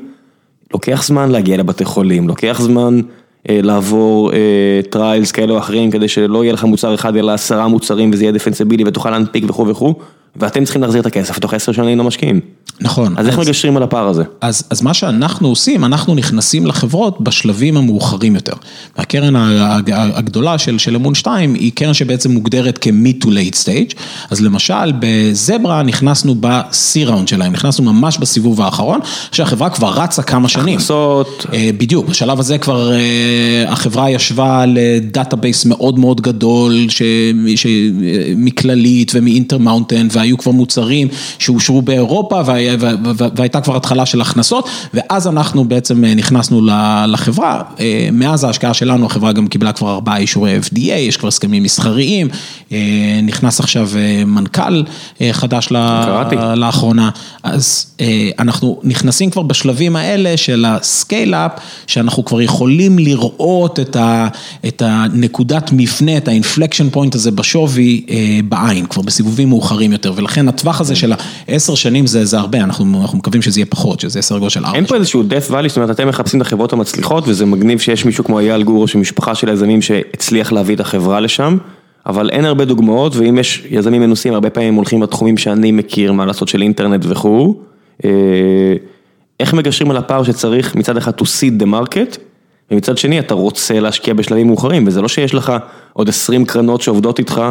לוקח 0.72 1.04
זמן 1.04 1.30
להגיע 1.30 1.56
לבתי 1.56 1.84
חולים, 1.84 2.28
לוקח 2.28 2.61
זמן 2.61 3.00
לעבור 3.48 4.32
trials 4.90 5.33
כאלה 5.32 5.52
או 5.52 5.58
אחרים, 5.58 5.90
כדי 5.90 6.08
שלא 6.08 6.44
יהיה 6.44 6.52
לך 6.52 6.64
מוצר 6.64 6.94
אחד, 6.94 7.16
אלא 7.16 7.32
עשרה 7.32 7.68
מוצרים 7.68 8.11
וזה 8.12 8.24
יהיה 8.24 8.32
defensible 8.33 8.85
ותוכל 8.87 9.11
להנפיק 9.11 9.44
וכו' 9.48 9.68
וכו', 9.68 9.94
ואתם 10.36 10.64
צריכים 10.64 10.82
להחזיר 10.82 11.00
את 11.00 11.06
הכסף 11.06 11.38
תוך 11.38 11.54
10 11.54 11.72
שנים 11.72 11.98
למשקיעים. 11.98 12.40
נכון. 12.80 13.14
אז 13.16 13.26
איך 13.26 13.38
מגשרים 13.38 13.76
על 13.76 13.82
הפער 13.82 14.08
הזה? 14.08 14.22
אז 14.40 14.82
מה 14.82 14.94
שאנחנו 14.94 15.48
עושים, 15.48 15.84
אנחנו 15.84 16.14
נכנסים 16.14 16.66
לחברות 16.66 17.20
בשלבים 17.20 17.76
המאוחרים 17.76 18.34
יותר. 18.34 18.52
והקרן 18.98 19.36
הגדולה 19.96 20.58
של 20.58 20.94
אמון 20.94 21.14
2 21.14 21.54
היא 21.54 21.72
קרן 21.74 21.94
שבעצם 21.94 22.30
מוגדרת 22.30 22.78
כ-mid 22.80 23.24
to 23.24 23.26
late 23.26 23.56
stage, 23.64 23.94
אז 24.30 24.40
למשל 24.40 24.92
בזברה 24.98 25.82
נכנסנו 25.82 26.34
ב-C 26.40 27.06
round 27.07 27.28
שלהם, 27.28 27.52
נכנסנו 27.52 27.92
ממש 27.92 28.18
בסיבוב 28.18 28.60
האחרון, 28.60 29.00
שהחברה 29.32 29.70
כבר 29.70 29.92
רצה 30.02 30.22
כמה 30.22 30.48
שנים. 30.48 30.74
הכנסות. 30.74 31.46
בדיוק, 31.78 32.08
בשלב 32.08 32.40
הזה 32.40 32.58
כבר 32.58 32.92
החברה 33.68 34.10
ישבה 34.10 34.62
על 34.62 34.78
database 35.11 35.64
מאוד 35.64 35.98
מאוד 35.98 36.20
גדול, 36.20 36.86
מכללית 38.36 39.12
ומ-Intermountain, 39.14 40.09
והיו 40.18 40.38
כבר 40.38 40.52
מוצרים 40.52 41.09
שאושרו 41.38 41.83
באירופה, 41.83 42.42
והייתה 43.37 43.61
כבר 43.61 43.76
התחלה 43.76 44.07
של 44.07 44.20
הכנסות, 44.20 44.68
ואז 44.94 45.28
אנחנו 45.28 45.64
בעצם 45.64 46.04
נכנסנו 46.04 46.68
לחברה, 47.09 47.62
מאז 48.12 48.44
ההשקעה 48.44 48.74
שלנו 48.74 49.07
החברה 49.07 49.33
גם 49.33 49.46
קיבלה 49.46 49.72
כבר 49.72 49.94
ארבעה 49.94 50.16
אישורי 50.16 50.59
FDA, 50.59 50.78
יש 50.78 51.16
כבר 51.16 51.28
הסכמים 51.28 51.62
מסחריים, 51.62 52.28
נכנס 53.22 53.61
עכשיו 53.61 53.90
מנכ"ל 54.26 54.83
חדש 55.33 55.68
לאחרונה, 56.57 57.11
אז 57.42 57.87
אנחנו 58.38 58.81
נכנסים 58.85 59.31
כבר 59.31 59.42
בשלבים 59.42 59.96
האלה 59.96 60.37
של 60.37 60.64
ה-scale-up, 60.68 61.52
שאנחנו 61.87 62.24
כבר 62.24 62.40
יכולים 62.40 62.98
לראות 62.98 63.78
את 64.66 64.83
הנקודת 64.83 65.71
מפנה, 65.73 66.16
את 66.16 66.29
ה-inflection 66.29 66.94
point 66.94 67.14
הזה 67.14 67.31
בשווי 67.31 68.06
בעין, 68.48 68.87
כבר 68.87 69.02
בסיבובים 69.02 69.48
מאוחרים 69.48 69.92
יותר, 69.92 70.08
ולכן 70.17 70.48
הטווח 70.48 70.81
הזה 70.81 70.96
של 70.96 71.13
העשר 71.48 71.75
שנים 71.75 72.06
זה 72.06 72.38
הרבה, 72.38 72.59
אנחנו 72.59 72.85
מקווים 73.15 73.42
שזה 73.42 73.61
יהיה 73.61 73.67
פחות, 73.67 74.00
שזה 74.00 74.19
יהיה 74.19 74.23
סדר 74.23 74.38
גודל 74.38 74.50
של 74.50 74.65
ארבע. 74.65 74.77
אין 74.77 74.87
פה 74.87 74.94
איזשהו 74.94 75.23
death 75.23 75.50
valley, 75.50 75.69
זאת 75.69 75.77
אומרת 75.77 75.90
אתם 75.90 76.09
מחפשים 76.09 76.40
את 76.40 76.46
החברות 76.46 76.73
המצליחות, 76.73 77.25
וזה 77.29 77.46
מגניב 77.46 77.79
שיש 77.79 78.04
מישהו 78.04 78.25
כמו 78.25 78.38
אייל 78.38 78.63
גור, 78.63 78.88
שמשפחה 78.88 79.35
של 79.35 79.48
יזמים 79.48 79.83
שהצליח 79.83 80.52
להביא 80.52 80.75
את 80.75 80.81
החברה 80.81 81.21
לשם, 81.21 81.56
אבל 82.06 82.31
אין 82.31 82.44
הרבה 82.44 82.65
דוגמאות, 82.65 83.17
ואם 83.17 83.38
יש 83.38 83.63
יזמים 83.71 84.00
מנוסים, 84.00 84.35
הרבה 84.35 84.50
פעמים 84.50 84.75
הולכים 84.75 85.00
בתחומים 85.00 85.37
שאני 85.37 85.73
מכיר, 85.73 86.13
מה 86.13 86.27
לעשות 86.27 86.48
של 86.48 86.63
אינטרנט 86.63 87.04
וכו', 87.09 87.61
איך 89.40 89.54
מגשרים 89.54 89.90
על 89.90 89.96
הפער 89.96 90.23
שצריך 90.23 90.75
מצד 90.75 90.96
אחד 90.96 91.13
to 91.21 91.25
seed 91.25 91.63
the 91.63 91.67
market, 91.67 92.19
ומצד 92.71 92.98
שני 92.98 93.19
אתה 93.19 93.35
רוצה 93.35 93.81
להשקיע 93.81 94.15
בשלבים 94.15 94.46
מאוחרים, 94.46 94.87
וזה 94.87 95.02
לא 95.02 95.09
שיש 95.09 95.35
לך 95.35 95.52
עוד 95.92 96.09
20 96.09 96.44
קרנות 96.44 96.83
שעובדות 96.83 97.19
איתך, 97.19 97.42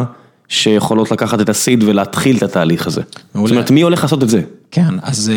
שיכולות 0.49 1.11
לקחת 1.11 1.41
את 1.41 1.49
הסיד 1.49 1.83
ולהתחיל 1.83 2.37
את 2.37 2.43
התהליך 2.43 2.87
הזה. 2.87 3.01
זאת 3.33 3.51
אומרת, 3.51 3.71
מי 3.71 3.81
הולך 3.81 4.03
לעשות 4.03 4.23
את 4.23 4.29
זה? 4.29 4.41
כן, 4.71 4.95
אז, 5.01 5.31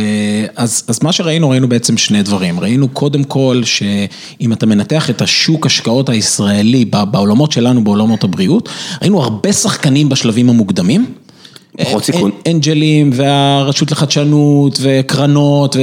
אז, 0.56 0.82
אז 0.88 1.02
מה 1.02 1.12
שראינו, 1.12 1.50
ראינו 1.50 1.68
בעצם 1.68 1.96
שני 1.96 2.22
דברים. 2.22 2.60
ראינו 2.60 2.88
קודם 2.88 3.24
כל 3.24 3.60
שאם 3.64 4.52
אתה 4.52 4.66
מנתח 4.66 5.10
את 5.10 5.22
השוק 5.22 5.66
השקעות 5.66 6.08
הישראלי 6.08 6.84
בעולמות 6.84 7.52
שלנו, 7.52 7.84
בעולמות 7.84 8.24
הבריאות, 8.24 8.68
ראינו 9.02 9.22
הרבה 9.22 9.52
שחקנים 9.52 10.08
בשלבים 10.08 10.48
המוקדמים. 10.50 11.06
פחות 11.82 12.04
סיכון. 12.04 12.30
angel-ים 12.50 13.10
והרשות 13.14 13.90
לחדשנות 13.90 14.78
וקרנות 14.82 15.76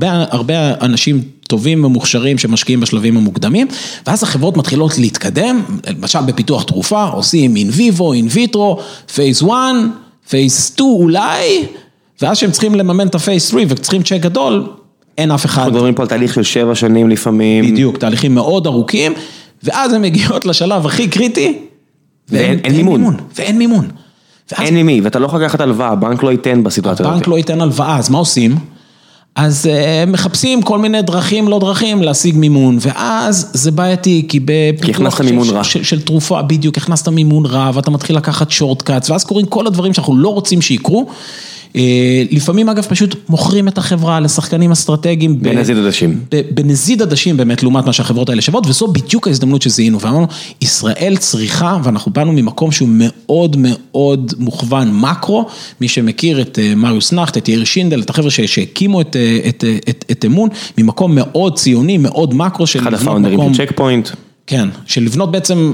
והרבה 0.00 0.74
אנשים 0.80 1.22
טובים 1.48 1.84
ומוכשרים 1.84 2.38
שמשקיעים 2.38 2.80
בשלבים 2.80 3.16
המוקדמים, 3.16 3.66
ואז 4.06 4.22
החברות 4.22 4.56
מתחילות 4.56 4.98
להתקדם, 4.98 5.62
למשל 5.88 6.20
בפיתוח 6.26 6.62
תרופה, 6.62 7.04
עושים 7.04 7.56
in 7.56 7.68
vivo, 7.72 8.12
in 8.12 8.26
vitro, 8.30 8.78
phase 9.14 9.42
1, 9.42 9.50
phase 10.28 10.66
2 10.66 10.90
אולי, 10.90 11.66
ואז 12.22 12.38
שהם 12.38 12.50
צריכים 12.50 12.74
לממן 12.74 13.06
את 13.06 13.14
ה-phase 13.14 13.50
3 13.50 13.64
וצריכים 13.68 14.02
צ'ק 14.02 14.18
גדול, 14.20 14.66
אין 15.18 15.30
אף 15.30 15.44
אחד. 15.44 15.58
אנחנו 15.58 15.72
מדברים 15.72 15.94
פה 15.94 16.02
על 16.02 16.08
תהליך 16.08 16.34
של 16.34 16.42
שבע 16.42 16.74
שנים 16.74 17.10
לפעמים. 17.10 17.72
בדיוק, 17.72 17.98
תהליכים 17.98 18.34
מאוד 18.34 18.66
ארוכים, 18.66 19.12
ואז 19.62 19.92
הן 19.92 20.02
מגיעות 20.02 20.46
לשלב 20.46 20.86
הכי 20.86 21.08
קריטי, 21.08 21.58
ואין 22.28 22.60
מימון. 22.72 23.16
ואין 23.36 23.58
מימון. 23.58 23.88
אין 24.60 24.76
ממי, 24.76 25.00
ואתה 25.00 25.18
לא 25.18 25.26
יכול 25.26 25.42
לקחת 25.42 25.60
הלוואה, 25.60 25.88
הבנק 25.88 26.22
לא 26.22 26.30
ייתן 26.30 26.64
בסיטואציה 26.64 27.06
הזאת. 27.06 27.16
הבנק 27.16 27.28
לא 27.28 27.36
ייתן 27.36 27.60
הלוואה, 27.60 27.98
אז 27.98 28.10
מה 28.10 28.18
עושים? 28.18 28.56
אז 29.36 29.66
מחפשים 30.06 30.62
כל 30.62 30.78
מיני 30.78 31.02
דרכים 31.02 31.48
לא 31.48 31.58
דרכים 31.58 32.02
להשיג 32.02 32.36
מימון, 32.36 32.78
ואז 32.80 33.50
זה 33.52 33.70
בעייתי, 33.70 34.26
כי 34.28 34.40
בפיתוח 34.44 35.20
של 35.82 36.02
תרופה, 36.02 36.42
בדיוק, 36.42 36.78
הכנסת 36.78 37.08
מימון 37.08 37.46
רע, 37.46 37.70
ואתה 37.74 37.90
מתחיל 37.90 38.16
לקחת 38.16 38.50
שורטקאץ, 38.50 39.10
ואז 39.10 39.24
קורים 39.24 39.46
כל 39.46 39.66
הדברים 39.66 39.94
שאנחנו 39.94 40.16
לא 40.16 40.28
רוצים 40.28 40.62
שיקרו. 40.62 41.06
לפעמים 42.30 42.68
אגב 42.68 42.82
פשוט 42.82 43.14
מוכרים 43.28 43.68
את 43.68 43.78
החברה 43.78 44.20
לשחקנים 44.20 44.72
אסטרטגיים. 44.72 45.42
בנזיד 45.42 45.76
עדשים. 45.76 46.20
בנזיד 46.54 47.02
עדשים 47.02 47.36
באמת 47.36 47.62
לעומת 47.62 47.86
מה 47.86 47.92
שהחברות 47.92 48.28
האלה 48.28 48.42
שוות, 48.42 48.66
וזו 48.66 48.86
בדיוק 48.86 49.28
ההזדמנות 49.28 49.62
שזיהינו, 49.62 50.00
ואמרנו, 50.00 50.26
ישראל 50.60 51.16
צריכה, 51.18 51.78
ואנחנו 51.84 52.12
באנו 52.12 52.32
ממקום 52.32 52.72
שהוא 52.72 52.88
מאוד 52.92 53.56
מאוד 53.58 54.34
מוכוון 54.38 55.00
מקרו, 55.00 55.46
מי 55.80 55.88
שמכיר 55.88 56.40
את 56.40 56.58
מריוס 56.76 57.12
נכט, 57.12 57.36
את 57.36 57.48
יאיר 57.48 57.64
שינדל, 57.64 58.00
את 58.00 58.10
החבר'ה 58.10 58.30
שהקימו 58.30 59.00
את 60.10 60.24
אמון, 60.26 60.48
ממקום 60.78 61.14
מאוד 61.14 61.58
ציוני, 61.58 61.98
מאוד 61.98 62.34
מקרו 62.34 62.66
של 62.66 62.78
אחד 62.78 62.94
הפאונדרים 62.94 63.54
של 63.54 63.66
צ'ק 63.66 63.72
פוינט. 63.76 64.08
כן, 64.46 64.68
של 64.86 65.02
לבנות 65.02 65.32
בעצם 65.32 65.72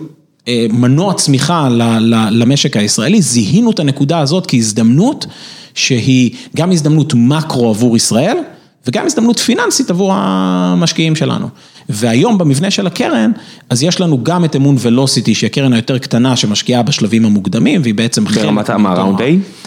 מנוע 0.72 1.14
צמיחה 1.14 1.68
למשק 2.30 2.76
הישראלי, 2.76 3.22
זיהינו 3.22 3.70
את 3.70 3.78
הנקודה 3.78 4.18
הזאת 4.18 4.46
כהזדמנות. 4.46 5.26
שהיא 5.74 6.30
גם 6.56 6.72
הזדמנות 6.72 7.14
מקרו 7.14 7.68
עבור 7.68 7.96
ישראל, 7.96 8.36
וגם 8.86 9.06
הזדמנות 9.06 9.38
פיננסית 9.38 9.90
עבור 9.90 10.12
המשקיעים 10.14 11.16
שלנו. 11.16 11.48
והיום 11.88 12.38
במבנה 12.38 12.70
של 12.70 12.86
הקרן, 12.86 13.32
אז 13.70 13.82
יש 13.82 14.00
לנו 14.00 14.24
גם 14.24 14.44
את 14.44 14.56
אמון 14.56 14.76
ולוסיטי, 14.78 15.34
שהיא 15.34 15.50
הקרן 15.50 15.72
היותר 15.72 15.98
קטנה 15.98 16.36
שמשקיעה 16.36 16.82
בשלבים 16.82 17.24
המוקדמים, 17.24 17.80
והיא 17.82 17.94
בעצם... 17.94 18.24
ברמת 18.24 18.70
ראונד 18.70 19.20
A? 19.20 19.22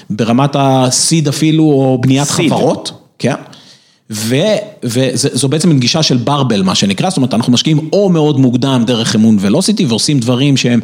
ברמת 0.10 0.56
הסיד 0.60 1.28
אפילו, 1.28 1.64
או 1.64 1.98
בניית 2.02 2.30
חברות, 2.30 2.92
כן. 3.20 3.36
וזו 4.10 5.48
בעצם 5.50 5.80
גישה 5.80 6.04
של 6.04 6.18
ברבל, 6.18 6.64
מה 6.64 6.76
שנקרא, 6.76 7.10
זאת 7.10 7.18
אומרת, 7.18 7.34
אנחנו 7.34 7.54
משקיעים 7.54 7.90
או 7.94 8.10
מאוד 8.10 8.40
מוקדם 8.40 8.84
דרך 8.88 9.16
אמון 9.16 9.38
ולוסיטי, 9.40 9.86
ועושים 9.86 10.20
דברים 10.20 10.58
שהם 10.58 10.80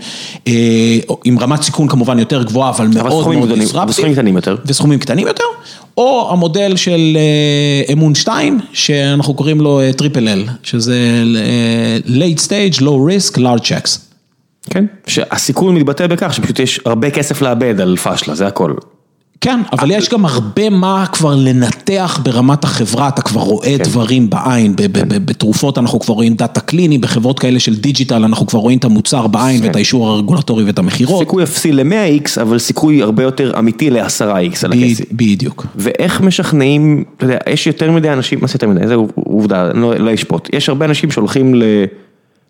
עם 1.26 1.40
רמת 1.40 1.62
סיכון 1.62 1.88
כמובן 1.88 2.20
יותר 2.20 2.44
גבוהה, 2.44 2.70
אבל 2.70 2.88
מאוד 2.88 3.28
מאוד 3.36 3.54
דיסרפטים. 3.54 3.90
וסכומים 3.90 4.14
קטנים 4.14 4.36
יותר. 4.36 4.56
וסכומים 4.66 5.00
קטנים 5.00 5.28
יותר, 5.28 5.44
או 5.98 6.30
המודל 6.32 6.76
של 6.76 7.18
אמון 7.94 8.16
2, 8.16 8.60
שאנחנו 8.74 9.34
קוראים 9.34 9.62
לו 9.62 9.82
triple 9.98 10.28
L, 10.28 10.46
שזה 10.64 11.24
late 12.06 12.40
stage, 12.48 12.80
low 12.80 12.82
risk, 12.82 13.38
large 13.38 13.62
checks. 13.62 14.00
כן, 14.70 14.86
שהסיכון 15.08 15.76
מתבטא 15.76 16.08
בכך 16.08 16.34
שפשוט 16.34 16.60
יש 16.60 16.80
הרבה 16.86 17.10
כסף 17.10 17.42
לאבד 17.42 17.82
על 17.82 17.98
פשלה, 17.98 18.36
זה 18.36 18.48
הכל. 18.48 18.74
כן, 19.42 19.60
אבל 19.72 19.92
יש 19.92 20.10
גם 20.10 20.26
הרבה 20.26 20.70
מה 20.70 21.06
כבר 21.12 21.36
לנתח 21.36 22.20
ברמת 22.24 22.64
החברה, 22.64 23.08
אתה 23.08 23.22
כבר 23.22 23.42
רואה 23.42 23.76
דברים 23.84 24.30
בעין, 24.30 24.74
בתרופות 25.26 25.78
אנחנו 25.78 26.00
כבר 26.00 26.14
רואים 26.14 26.36
data 26.36 26.60
קליני, 26.60 26.98
בחברות 26.98 27.40
כאלה 27.40 27.60
של 27.60 27.76
digital 27.76 28.24
אנחנו 28.24 28.48
כבר 28.48 28.60
רואים 28.60 28.78
את 28.78 28.86
המוצר 28.86 29.28
בעין 29.28 29.64
ואת 29.64 29.76
האישור 29.76 30.08
הרגולטורי 30.08 30.64
ואת 30.64 30.80
המכירות. 30.80 31.20
סיכוי 31.20 31.44
אפסי 31.44 31.72
ל-100X, 31.72 32.42
אבל 32.42 32.60
סיכוי 32.60 33.02
הרבה 33.02 33.24
יותר 33.24 33.60
אמיתי 33.60 33.90
ל-10X 33.90 34.58
על 34.64 34.74
הכסף. 34.74 35.06
בדיוק. 35.12 35.66
ואיך 35.76 36.22
משכנעים, 36.22 37.04
אתה 37.18 37.26
יודע, 37.26 37.38
יש 37.50 37.68
יותר 37.68 37.92
מדי 37.92 38.10
אנשים, 38.10 38.40
מה 38.42 38.48
זה 38.48 38.54
יותר 38.56 38.68
מדי, 38.68 38.88
זו 38.88 39.08
עובדה, 39.16 39.74
לא 39.74 40.14
אשפוט, 40.14 40.50
יש 40.54 40.70
הרבה 40.70 40.86
אנשים 40.86 41.12
שהולכים 41.12 41.62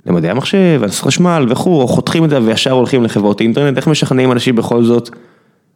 למדעי 0.06 0.32
המחשב, 0.32 0.82
חשמל 0.90 1.46
וכו', 1.50 1.88
חותכים 1.88 2.26
את 2.26 2.30
זה 2.30 2.42
וישר 2.44 2.72
הולכים 2.72 3.04
לחברות 3.04 3.42
אינטרנט, 3.42 3.78
איך 3.78 3.88
משכנעים 3.88 4.32
אנשים 4.32 4.56
בכל 4.56 4.84
זאת? 4.84 5.10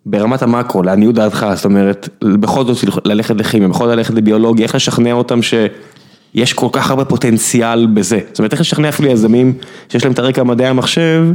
ברמת 0.05 0.41
המקרו, 0.41 0.83
לעניות 0.83 1.15
דעתך, 1.15 1.45
זאת 1.55 1.65
אומרת, 1.65 2.09
בכל 2.21 2.65
זאת 2.65 3.05
ללכת 3.05 3.35
לכימיה, 3.35 3.67
בכל 3.67 3.85
זאת 3.85 3.97
ללכת 3.97 4.13
לביולוגיה, 4.13 4.63
איך 4.63 4.75
לשכנע 4.75 5.11
אותם 5.11 5.39
שיש 5.41 6.53
כל 6.53 6.67
כך 6.71 6.89
הרבה 6.89 7.05
פוטנציאל 7.05 7.85
בזה? 7.85 8.19
זאת 8.29 8.39
אומרת, 8.39 8.51
איך 8.51 8.61
לשכנע 8.61 8.89
אפילו 8.89 9.09
יזמים 9.09 9.53
שיש 9.89 10.03
להם 10.03 10.13
את 10.13 10.19
הרקע 10.19 10.43
מדעי 10.43 10.67
המחשב, 10.67 11.25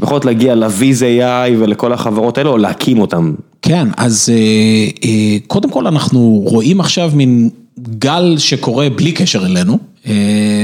בכל 0.00 0.14
זאת 0.14 0.24
להגיע 0.24 0.54
לוויז 0.54 1.02
AI 1.02 1.52
ולכל 1.58 1.92
החברות 1.92 2.38
האלו, 2.38 2.50
או 2.50 2.58
להקים 2.58 2.98
אותם? 2.98 3.34
כן, 3.62 3.88
אז 3.96 4.32
קודם 5.46 5.70
כל 5.70 5.86
אנחנו 5.86 6.42
רואים 6.46 6.80
עכשיו 6.80 7.10
מין 7.14 7.50
גל 7.98 8.34
שקורה 8.38 8.90
בלי 8.90 9.12
קשר 9.12 9.46
אלינו. 9.46 9.78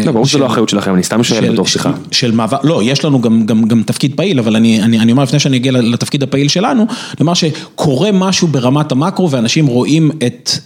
לא, 0.06 0.12
ברור 0.12 0.26
שזה 0.26 0.38
לא 0.38 0.46
אחריות 0.46 0.68
שלכם, 0.68 0.94
אני 0.94 1.02
סתם 1.02 1.22
שואל 1.22 1.52
בתוך 1.52 1.68
שיחה. 1.68 1.90
של 2.10 2.32
מעבר, 2.32 2.56
לא, 2.62 2.82
יש 2.82 3.04
לנו 3.04 3.20
גם 3.42 3.82
תפקיד 3.86 4.14
פעיל, 4.16 4.38
אבל 4.38 4.56
אני 4.56 5.12
אומר 5.12 5.22
לפני 5.22 5.38
שאני 5.38 5.56
אגיע 5.56 5.72
לתפקיד 5.72 6.22
הפעיל 6.22 6.48
שלנו, 6.48 6.86
אומר 7.20 7.34
שקורה 7.34 8.12
משהו 8.12 8.48
ברמת 8.48 8.92
המקרו 8.92 9.30
ואנשים 9.30 9.66
רואים 9.66 10.10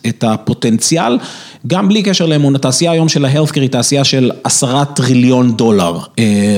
את 0.08 0.24
הפוטנציאל, 0.24 1.18
גם 1.66 1.88
בלי 1.88 2.02
קשר 2.02 2.26
לאמון, 2.26 2.54
התעשייה 2.54 2.90
היום 2.90 3.08
של 3.08 3.24
ההלפקר 3.24 3.60
היא 3.60 3.70
תעשייה 3.70 4.04
של 4.04 4.30
עשרה 4.44 4.84
טריליון 4.84 5.56
דולר 5.56 5.98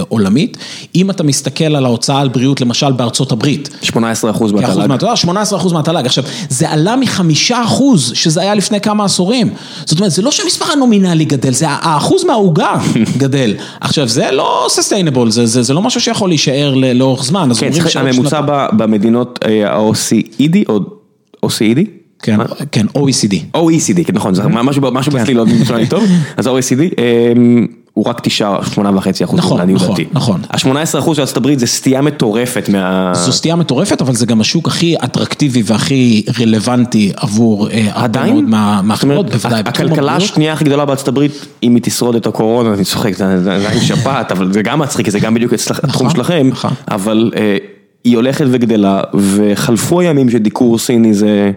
עולמית. 0.08 0.56
אם 0.94 1.10
אתה 1.10 1.22
מסתכל 1.22 1.76
על 1.76 1.84
ההוצאה 1.84 2.20
על 2.20 2.28
בריאות, 2.28 2.60
למשל 2.60 2.92
בארצות 2.92 3.32
הברית. 3.32 3.68
18 3.82 4.30
אחוז 4.30 4.52
מהתל"ג. 4.52 5.14
18 5.14 5.58
אחוז 5.58 5.72
מהתל"ג. 5.72 6.06
עכשיו, 6.06 6.24
זה 6.48 6.70
עלה 6.70 6.96
מחמישה 6.96 7.64
אחוז, 7.64 8.12
שזה 8.14 8.40
היה 8.40 8.54
לפני 8.54 8.80
כמה 8.80 9.04
עשורים. 9.04 9.50
זאת 9.84 9.98
אומרת, 9.98 10.12
זה 10.12 10.22
לא 10.22 10.30
שהמספר 10.30 10.72
הנומינלי 10.72 11.24
גדל, 11.24 11.52
זה 11.52 11.66
האחוז 12.06 12.24
מהעוגה 12.24 12.76
גדל. 13.16 13.54
עכשיו, 13.80 14.08
זה 14.08 14.30
לא 14.32 14.66
sustainable, 14.70 15.30
זה 15.44 15.74
לא 15.74 15.82
משהו 15.82 16.00
שיכול 16.00 16.28
להישאר 16.28 16.74
לאורך 16.94 17.24
זמן. 17.24 17.48
כן, 17.60 17.70
הממוצע 17.94 18.40
במדינות 18.72 19.38
ה-OCED, 19.44 20.56
או 20.68 20.78
OCED? 21.46 21.80
כן, 22.72 22.86
OECD. 22.96 23.56
OECD, 23.56 24.12
נכון, 24.12 24.34
זה 24.34 24.42
משהו 24.48 24.82
בצליל 25.12 25.38
עוד 25.38 25.48
נשמע 25.60 25.76
לי 25.76 25.86
טוב, 25.86 26.04
אז 26.36 26.46
OECD, 26.46 26.80
הוא 27.92 28.04
רק 28.08 28.20
תשעה, 28.20 28.58
שמונה 28.74 28.96
וחצי 28.96 29.24
אחוז, 29.24 29.38
נכון, 29.38 29.60
נכון. 29.70 29.96
נכון. 30.12 30.40
ה-18 30.50 30.98
אחוז 30.98 31.16
של 31.16 31.22
ארצות 31.22 31.36
הברית 31.36 31.58
זה 31.58 31.66
סטייה 31.66 32.02
מטורפת 32.02 32.68
מה... 32.68 33.12
זו 33.14 33.32
סטייה 33.32 33.56
מטורפת, 33.56 34.00
אבל 34.00 34.14
זה 34.14 34.26
גם 34.26 34.40
השוק 34.40 34.68
הכי 34.68 34.94
אטרקטיבי 35.04 35.62
והכי 35.66 36.22
רלוונטי 36.40 37.12
עבור 37.16 37.68
אה, 37.70 37.88
עדיין? 37.94 38.46
מהחברות, 38.82 39.30
בוודאי. 39.30 39.60
הכלכלה. 39.66 40.16
השנייה 40.16 40.52
הכי 40.52 40.64
גדולה 40.64 40.84
בארצות 40.84 41.08
הברית, 41.08 41.32
אם 41.62 41.74
היא 41.74 41.82
תשרוד 41.82 42.14
את 42.14 42.26
הקורונה, 42.26 42.74
אני 42.74 42.84
צוחק, 42.84 43.12
זה 43.16 43.34
עדיין 43.54 43.80
שפעת, 43.80 44.32
אבל 44.32 44.52
זה 44.52 44.62
גם 44.62 44.78
מצחיק, 44.78 45.10
זה 45.10 45.18
גם 45.20 45.34
בדיוק 45.34 45.52
אצלך- 45.52 45.80
התחום 45.84 46.10
שלכם, 46.10 46.48
נכון. 46.52 46.70
אבל 46.88 47.30
אה, 47.36 47.56
היא 48.04 48.16
הולכת 48.16 48.44
וגדלה, 48.50 49.00
וחלפו 49.14 50.00
הימים 50.00 50.30
שדיקור 50.30 50.78
סיני 50.78 51.14
זה 51.14 51.50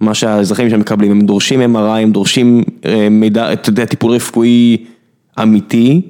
מה 0.00 0.14
שהאזרחים 0.14 0.70
שם 0.70 0.80
מקבלים, 0.80 1.10
הם 1.10 1.20
דורשים 1.20 1.76
MRI, 1.76 1.98
הם 1.98 2.12
דורשים 2.12 2.64
אה, 2.86 3.08
מידע, 3.10 3.52
אתה 3.52 3.68
יודע, 3.68 3.84
טיפול 3.84 4.12
רפואי 4.12 4.76
אמיתי, 5.42 6.00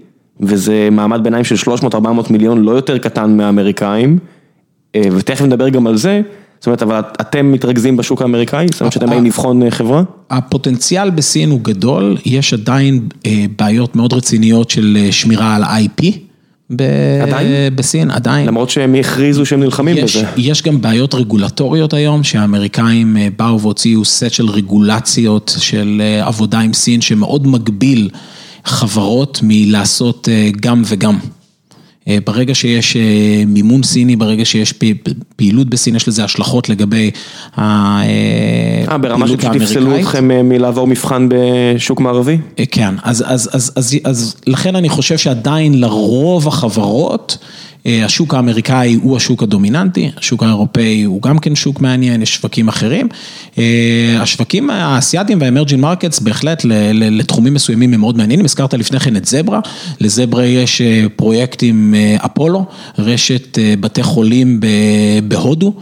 וזה 0.41 0.89
מעמד 0.93 1.25
ביניים 1.25 1.45
של 1.45 1.71
300-400 1.71 1.97
מיליון, 2.31 2.63
לא 2.63 2.71
יותר 2.71 2.99
קטן 2.99 3.37
מהאמריקאים, 3.37 4.19
אה, 4.95 5.03
ותכף 5.13 5.43
נדבר 5.45 5.69
גם 5.69 5.87
על 5.87 5.97
זה, 5.97 6.21
זאת 6.59 6.67
אומרת, 6.67 6.83
אבל 6.83 7.01
אתם 7.21 7.53
מתרכזים 7.53 7.97
בשוק 7.97 8.23
האמריקאי, 8.23 8.67
זאת 8.71 8.81
אומרת 8.81 8.93
שאתם 8.93 9.07
באים 9.07 9.25
לבחון 9.25 9.63
אה, 9.63 9.71
חברה? 9.71 10.03
הפוטנציאל 10.31 11.11
בסין 11.11 11.51
הוא 11.51 11.61
גדול, 11.63 12.17
יש 12.25 12.55
עדיין 12.55 13.09
בעיות 13.59 13.97
מאוד 13.97 14.13
רציניות 14.13 14.71
של 14.71 14.99
שמירה 15.11 15.57
על 15.57 15.65
IP. 15.65 16.28
ב- 16.71 16.83
עדיין? 17.23 17.77
בסין, 17.77 18.11
עדיין. 18.11 18.47
למרות 18.47 18.71
שהם 18.71 18.95
הכריזו 18.95 19.47
שהם 19.47 19.61
נלחמים 19.61 19.97
יש, 19.97 20.17
בזה. 20.17 20.27
יש 20.37 20.63
גם 20.63 20.81
בעיות 20.81 21.15
רגולטוריות 21.15 21.95
היום, 21.95 22.25
שהאמריקאים 22.25 23.17
אה, 23.17 23.29
באו 23.39 23.61
והוציאו 23.61 24.05
סט 24.05 24.31
של 24.31 24.49
רגולציות 24.49 25.57
של 25.59 26.03
אה, 26.05 26.27
עבודה 26.27 26.59
עם 26.59 26.73
סין, 26.73 27.01
שמאוד 27.01 27.47
מגביל 27.47 28.11
חברות 28.65 29.41
מלעשות 29.43 30.29
אה, 30.29 30.51
גם 30.61 30.83
וגם. 30.87 31.19
אה, 32.09 32.19
ברגע 32.25 32.55
שיש 32.55 32.97
אה, 32.97 33.03
מימון 33.47 33.83
סיני, 33.83 34.17
ברגע 34.17 34.45
שיש 34.45 34.75
פעילות 35.37 35.69
בסין, 35.69 35.97
יש 35.97 36.09
לזה 36.09 36.25
השלכות 36.25 36.69
לגבי 36.69 37.11
הפעילות 37.55 38.89
אה, 38.91 38.99
ברמה 38.99 39.25
האמריקאית. 39.25 39.53
שפשוט 39.53 39.63
יפסלו 39.63 39.99
אתכם 39.99 40.31
אה, 40.31 40.43
מלעבור 40.43 40.87
מבחן 40.87 41.29
בשוק 41.31 42.01
מערבי? 42.01 42.39
אה, 42.59 42.65
כן, 42.71 42.95
אז, 43.03 43.25
אז, 43.27 43.51
אז, 43.53 43.73
אז, 43.77 43.97
אז 44.05 44.37
לכן 44.47 44.77
אני 44.77 44.89
חושב 44.89 45.19
שעדיין 45.19 45.81
לרוב 45.81 46.49
החברות, 46.49 47.39
אה, 47.43 47.47
השוק 47.87 48.35
האמריקאי 48.35 48.95
הוא 48.95 49.17
השוק 49.17 49.43
הדומיננטי, 49.43 50.11
השוק 50.17 50.43
האירופאי 50.43 51.03
הוא 51.03 51.23
גם 51.23 51.39
כן 51.39 51.55
שוק 51.55 51.81
מעניין, 51.81 52.23
יש 52.23 52.35
שווקים 52.35 52.69
אחרים. 52.69 53.09
אה, 53.59 54.19
השווקים 54.21 54.71
האסייתיים 54.71 55.41
וה-emerging 55.41 55.81
markets 55.81 56.19
בהחלט 56.19 56.63
לתחומים 56.95 57.55
מסוימים 57.55 57.95
הם 57.95 58.01
מאוד 58.01 58.17
מעניינים, 58.17 58.45
הזכרת 58.45 58.75
לפני 58.75 59.01
כן 59.01 59.17
את 59.17 59.25
זברה, 59.25 59.61
לזברה 60.01 60.45
יש 60.45 60.81
אה, 60.81 61.05
פרויקט 61.17 61.63
עם 61.63 61.95
אה, 61.97 62.17
אפולו, 62.25 62.65
רשת 62.99 63.59
אה, 63.59 63.75
בתי 63.81 64.03
חולים 64.03 64.61
בהודו. 65.29 65.75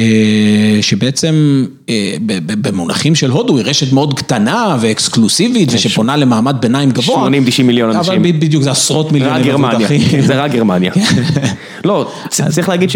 אה, 0.00 0.78
שבעצם 0.82 1.64
אה, 1.88 2.14
במונחים 2.46 3.14
של 3.14 3.30
הודו 3.30 3.56
היא 3.56 3.64
רשת 3.66 3.92
מאוד 3.92 4.14
קטנה 4.14 4.76
ואקסקלוסיבית 4.80 5.68
ושפונה 5.72 6.16
למעמד 6.16 6.56
ביניים 6.60 6.90
גבוה. 6.90 7.28
80-90 7.28 7.62
מיליון 7.64 7.96
אנשים. 7.96 8.12
אבל 8.12 8.32
בדיוק 8.32 8.62
זה 8.62 8.70
עשרות 8.70 9.06
רק 9.06 9.12
מיליוני 9.12 9.42
גרמניה, 9.42 9.78
מבוטחים. 9.78 10.20
זה 10.20 10.42
רק 10.42 10.52
גרמניה. 10.52 10.92
לא, 11.84 12.10
צ- 12.28 12.40
צריך 12.50 12.68
להגיד 12.68 12.90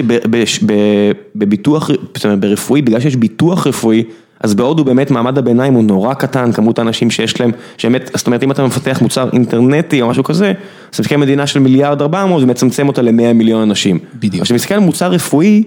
שבביטוח, 0.44 1.90
זאת 2.14 2.24
אומרת 2.24 2.40
ברפואי, 2.40 2.82
בגלל 2.82 3.00
שיש 3.00 3.16
ביטוח 3.16 3.66
רפואי, 3.66 4.02
אז 4.40 4.54
בהודו 4.54 4.84
באמת 4.84 5.10
מעמד 5.10 5.38
הביניים 5.38 5.74
הוא 5.74 5.84
נורא 5.84 6.14
קטן, 6.14 6.52
כמות 6.52 6.78
האנשים 6.78 7.10
שיש 7.10 7.40
להם, 7.40 7.50
שבאמת, 7.78 8.10
זאת 8.14 8.26
אומרת 8.26 8.42
אם 8.42 8.50
אתה 8.50 8.64
מפתח 8.64 8.98
מוצר 9.02 9.28
אינטרנטי 9.32 10.02
או 10.02 10.08
משהו 10.08 10.24
כזה, 10.24 10.48
אז 10.48 10.54
אתה 10.90 11.02
מסתכל 11.02 11.16
מדינה 11.16 11.46
של 11.46 11.60
מיליארד 11.60 12.02
ארבע 12.02 12.26
מאות 12.26 12.42
ומצמצם 12.42 12.88
אותה 12.88 13.02
ל-100 13.02 13.32
מיליון 13.34 13.62
אנשים. 13.62 13.98
בדיוק. 14.14 14.42
עכשיו, 14.42 14.44
כשמסתכל 14.44 14.74
על 14.74 14.80
מוצר 14.80 15.10
רפואי, 15.10 15.62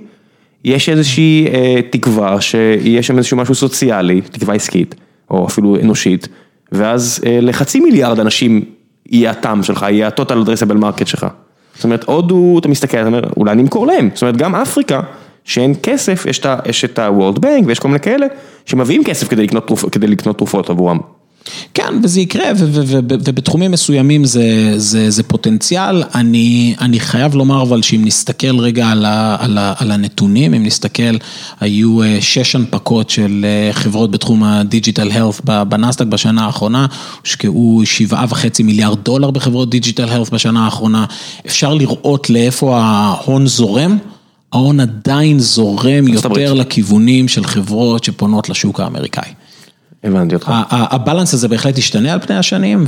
יש 0.66 0.90
איזושהי 0.90 1.48
אה, 1.54 1.76
תקווה 1.90 2.42
שיש 2.42 3.08
שם 3.08 3.18
איזשהו 3.18 3.38
משהו 3.38 3.56
סוציאלי, 3.56 4.22
תקווה 4.22 4.56
עסקית, 4.56 4.96
או 5.30 5.48
אפילו 5.48 5.76
אנושית, 5.84 6.28
ואז 6.72 7.22
אה, 7.26 7.40
לחצי 7.42 7.80
מיליארד 7.80 8.20
אנשים 8.20 8.62
יהיה 9.10 9.32
הטעם 9.32 9.64
שלך, 9.64 9.86
יהיה 9.90 10.08
ה-total 10.08 10.32
addressable 10.48 10.82
market 10.82 11.06
שלך. 11.06 11.28
זאת 11.76 11.84
אומרת, 11.84 12.04
הודו, 12.04 12.60
אתה 12.60 12.68
מסתכל, 12.68 12.98
אתה 12.98 13.08
אומר, 13.08 13.22
אולי 13.38 13.56
נמכור 13.56 13.88
להם. 13.88 14.10
זאת 14.14 14.22
אומרת, 14.22 14.38
גם 14.38 14.56
אפריקה, 14.56 15.02
שאין 15.44 15.74
כסף, 15.84 16.26
יש 16.66 16.86
את 16.86 17.00
ה-World 17.00 17.38
Bank 17.40 17.66
ויש 17.66 17.80
כל 17.80 17.88
מיני 17.88 18.00
כאלה, 18.00 18.28
שמביאים 18.66 19.04
כסף 19.04 19.28
כדי 19.28 19.44
לקנות 19.44 19.68
תרופ- 19.68 19.90
כדי 19.90 20.08
לקנות 20.08 20.38
תרופות 20.38 20.70
עבורם. 20.70 20.98
כן, 21.74 21.94
וזה 22.04 22.22
יקרה, 22.22 22.46
ובתחומים 22.58 23.72
מסוימים 23.72 24.26
זה, 24.26 24.74
זה, 24.78 25.10
זה 25.10 25.24
פוטנציאל. 25.24 26.04
אני, 26.16 26.76
אני 26.82 27.00
חייב 27.00 27.36
לומר 27.36 27.62
אבל 27.62 27.82
שאם 27.82 28.02
נסתכל 28.06 28.60
רגע 28.60 28.88
על, 28.88 29.06
ה, 29.06 29.36
על, 29.40 29.58
ה, 29.58 29.74
על 29.78 29.92
הנתונים, 29.92 30.54
אם 30.54 30.64
נסתכל, 30.64 31.18
היו 31.60 32.04
אה, 32.04 32.18
שש 32.22 32.56
הנפקות 32.56 33.10
של 33.10 33.46
אה, 33.46 33.74
חברות 33.74 34.12
בתחום 34.12 34.44
ה-digital 34.44 35.12
health 35.12 35.42
בנאסד"ק 35.70 36.06
בשנה 36.08 36.46
האחרונה, 36.46 36.86
הושקעו 37.22 37.82
שבעה 37.86 38.26
וחצי 38.30 38.64
מיליארד 38.64 39.04
דולר 39.04 39.32
בחברות 39.32 39.70
digital 39.70 40.10
health 40.10 40.30
בשנה 40.30 40.66
האחרונה. 40.66 41.06
אפשר 41.46 41.74
לראות 41.74 42.30
לאיפה 42.30 42.80
ההון 42.82 43.48
זורם. 43.48 43.98
ההון 44.54 44.80
עדיין 44.80 45.40
זורם 45.40 46.08
יותר. 46.08 46.54
לכיוונים 46.54 47.28
של 47.28 47.46
חברות 47.46 48.04
שפונות 48.04 48.50
לשוק 48.50 48.80
האמריקאי. 48.80 49.32
הבנתי 50.08 50.36
אותך. 50.36 50.52
הבלנס 50.70 51.34
הזה 51.34 51.48
בהחלט 51.48 51.78
השתנה 51.78 52.14
על 52.14 52.20
פני 52.20 52.36
השנים, 52.38 52.84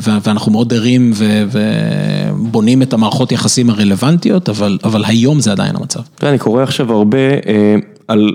ואנחנו 0.00 0.52
מאוד 0.52 0.74
ערים 0.74 1.10
ו- 1.14 1.44
ובונים 2.32 2.82
את 2.82 2.92
המערכות 2.92 3.32
יחסים 3.32 3.70
הרלוונטיות, 3.70 4.48
אבל, 4.48 4.78
אבל 4.84 5.04
היום 5.06 5.40
זה 5.40 5.52
עדיין 5.52 5.76
המצב. 5.76 6.00
אני 6.22 6.38
קורא 6.38 6.62
עכשיו 6.62 6.92
הרבה 6.92 7.18
אה, 7.18 7.76
על 8.08 8.30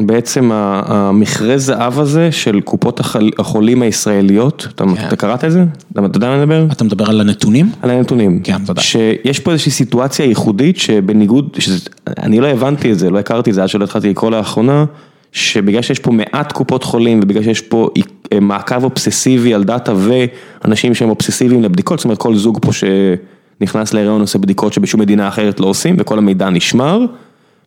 בעצם 0.00 0.50
המכרה 0.52 1.58
זהב 1.58 1.98
הזה 1.98 2.32
של 2.32 2.60
קופות 2.60 3.00
החל- 3.00 3.30
החולים 3.38 3.82
הישראליות, 3.82 4.66
אתה 4.74 4.84
כן. 4.96 5.06
אתה 5.06 5.16
קראת 5.16 5.44
את 5.44 5.52
זה? 5.52 5.64
אתה 5.92 6.00
יודע 6.16 6.28
מה 6.28 6.34
אני 6.34 6.40
מדבר? 6.44 6.66
אתה 6.72 6.84
מדבר 6.84 7.10
על 7.10 7.20
הנתונים? 7.20 7.70
על 7.82 7.90
הנתונים. 7.90 8.40
כן, 8.44 8.56
ודאי. 8.66 8.84
שיש 8.84 9.40
פה 9.40 9.52
איזושהי 9.52 9.72
סיטואציה 9.72 10.26
ייחודית 10.26 10.76
שבניגוד, 10.76 11.48
שזה, 11.58 11.78
אני 12.18 12.40
לא 12.40 12.46
הבנתי 12.46 12.92
את 12.92 12.98
זה, 12.98 13.10
לא 13.10 13.18
הכרתי 13.18 13.50
את 13.50 13.54
זה 13.54 13.62
עד 13.62 13.68
שלא 13.68 13.84
התחלתי 13.84 14.10
לקרוא 14.10 14.30
לאחרונה, 14.30 14.84
שבגלל 15.32 15.82
שיש 15.82 15.98
פה 15.98 16.10
מעט 16.10 16.52
קופות 16.52 16.84
חולים 16.84 17.20
ובגלל 17.22 17.42
שיש 17.42 17.60
פה 17.60 17.88
אה, 18.32 18.40
מעקב 18.40 18.84
אובססיבי 18.84 19.54
על 19.54 19.64
data 19.64 19.92
ואנשים 19.96 20.94
שהם 20.94 21.08
אובססיביים 21.08 21.62
לבדיקות, 21.62 21.98
זאת 21.98 22.04
אומרת 22.04 22.18
כל 22.18 22.34
זוג 22.34 22.58
פה 22.62 22.70
שנכנס 22.72 23.94
להיריון 23.94 24.20
עושה 24.20 24.38
בדיקות 24.38 24.72
שבשום 24.72 25.00
מדינה 25.00 25.28
אחרת 25.28 25.60
לא 25.60 25.66
עושים 25.66 25.96
וכל 25.98 26.18
המידע 26.18 26.50
נשמר. 26.50 27.00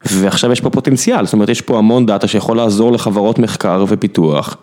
ועכשיו 0.05 0.51
יש 0.51 0.61
פה 0.61 0.69
פוטנציאל, 0.69 1.25
זאת 1.25 1.33
אומרת 1.33 1.49
יש 1.49 1.61
פה 1.61 1.77
המון 1.77 2.05
data 2.05 2.27
שיכול 2.27 2.57
לעזור 2.57 2.91
לחברות 2.91 3.39
מחקר 3.39 3.85
ופיתוח, 3.87 4.57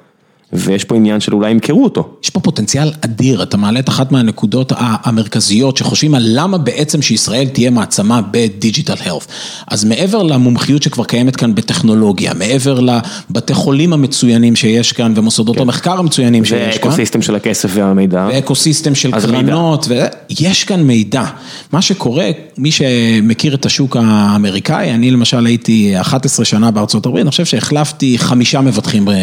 ויש 0.52 0.84
פה 0.84 0.96
עניין 0.96 1.20
של 1.20 1.34
אולי 1.34 1.50
ימכרו 1.50 1.84
אותו. 1.84 2.08
יש 2.24 2.30
פה 2.30 2.40
פוטנציאל 2.40 2.92
אדיר, 3.00 3.42
אתה 3.42 3.56
מעלה 3.56 3.80
את 3.80 3.88
אחת 3.88 4.12
מהנקודות 4.12 4.72
המרכזיות 4.76 5.76
שחושבים 5.76 6.14
על 6.14 6.22
למה 6.26 6.58
בעצם 6.58 7.02
שישראל 7.02 7.46
תהיה 7.46 7.70
מעצמה 7.70 8.20
ב-digital 8.30 8.94
health. 9.00 9.26
אז 9.66 9.84
מעבר 9.84 10.22
למומחיות 10.22 10.82
שכבר 10.82 11.04
קיימת 11.04 11.36
כאן 11.36 11.54
בטכנולוגיה, 11.54 12.34
מעבר 12.34 12.80
לבתי 12.80 13.54
חולים 13.54 13.92
המצוינים 13.92 14.56
שיש 14.56 14.92
כאן 14.92 15.12
ומוסדות 15.16 15.56
המחקר 15.56 15.98
המצוינים 15.98 16.44
שיש 16.44 16.78
כאן. 16.78 16.88
וה-ecosystem 16.88 17.22
של 17.22 17.34
הכסף 17.34 17.70
והמידע. 17.74 18.28
ו-ecosystem 18.32 18.94
של 18.94 19.10
קרנות, 19.10 19.88
ויש 19.88 20.64
כאן 20.64 20.82
מידע. 20.82 21.24
מה 21.72 21.82
שקורה, 21.82 22.30
מי 22.58 22.70
שמכיר 22.70 23.54
את 23.54 23.66
השוק 23.66 23.96
האמריקאי, 23.96 24.90
אני 24.90 25.10
למשל 25.10 25.46
הייתי 25.46 26.00
11 26.00 26.44
שנה 26.44 26.70
בארצות 26.70 27.06
הברית, 27.06 27.22
אני 27.22 27.30
חושב 27.30 27.44
שהחלפתי 27.44 28.18
חמישה 28.18 28.60
מבטחים 28.60 29.08
אה, 29.08 29.14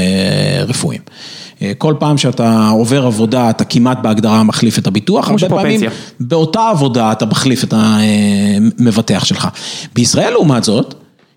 רפואיים. 0.68 1.02
אה, 1.61 1.72
כל 1.78 1.93
פעם 1.99 2.17
שאתה 2.17 2.70
עובר 2.70 3.05
עבודה, 3.05 3.49
אתה 3.49 3.63
כמעט 3.63 3.97
בהגדרה 4.01 4.43
מחליף 4.43 4.80
את 4.80 4.88
הביטוח, 4.88 5.28
כמו 5.28 5.39
שפה 5.39 5.59
פנסיה. 5.61 5.89
באותה 6.20 6.70
עבודה 6.70 7.11
אתה 7.11 7.26
מחליף 7.26 7.63
את 7.63 7.74
המבטח 7.78 9.26
שלך. 9.26 9.47
בישראל 9.95 10.32
לעומת 10.32 10.63
זאת, 10.63 10.93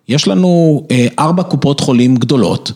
יש 0.08 0.28
לנו 0.28 0.82
אה, 0.90 1.06
ארבע 1.18 1.42
קופות 1.42 1.80
חולים 1.80 2.16
גדולות, 2.16 2.72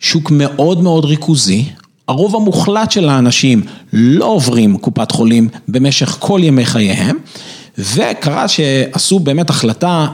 שוק 0.00 0.30
מאוד 0.30 0.82
מאוד 0.82 1.04
ריכוזי, 1.04 1.64
הרוב 2.08 2.36
המוחלט 2.36 2.90
של 2.90 3.08
האנשים 3.08 3.62
לא 3.92 4.24
עוברים 4.24 4.78
קופת 4.78 5.10
חולים 5.10 5.48
במשך 5.68 6.16
כל 6.20 6.40
ימי 6.42 6.66
חייהם, 6.66 7.16
וקרה 7.78 8.48
שעשו 8.48 9.18
באמת 9.18 9.50
החלטה 9.50 10.06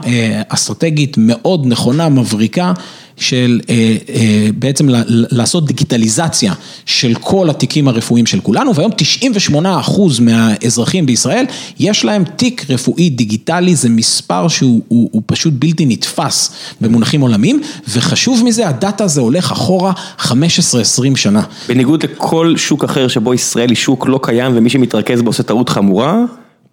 אסטרטגית 0.49 1.15
מאוד 1.17 1.65
נכונה, 1.65 2.09
מבריקה. 2.09 2.73
של 3.17 3.59
אה, 3.69 3.95
אה, 4.09 4.47
בעצם 4.59 4.85
לעשות 5.07 5.65
דיגיטליזציה 5.65 6.53
של 6.85 7.13
כל 7.19 7.49
התיקים 7.49 7.87
הרפואיים 7.87 8.25
של 8.25 8.39
כולנו, 8.39 8.75
והיום 8.75 8.91
98 8.97 9.79
אחוז 9.79 10.19
מהאזרחים 10.19 11.05
בישראל, 11.05 11.45
יש 11.79 12.05
להם 12.05 12.23
תיק 12.23 12.65
רפואי 12.69 13.09
דיגיטלי, 13.09 13.75
זה 13.75 13.89
מספר 13.89 14.47
שהוא 14.47 14.81
הוא, 14.87 15.09
הוא 15.11 15.21
פשוט 15.25 15.53
בלתי 15.59 15.85
נתפס 15.85 16.51
במונחים 16.81 17.21
עולמיים, 17.21 17.61
וחשוב 17.89 18.43
מזה, 18.45 18.67
הדאטה 18.67 19.03
הזה 19.03 19.21
הולך 19.21 19.51
אחורה 19.51 19.91
15-20 20.19 20.31
שנה. 21.15 21.41
בניגוד 21.67 22.03
לכל 22.03 22.53
שוק 22.57 22.83
אחר 22.83 23.07
שבו 23.07 23.33
ישראל 23.33 23.69
היא 23.69 23.77
שוק 23.77 24.07
לא 24.07 24.19
קיים 24.23 24.51
ומי 24.55 24.69
שמתרכז 24.69 25.21
בו 25.21 25.29
עושה 25.29 25.43
טעות 25.43 25.69
חמורה. 25.69 26.25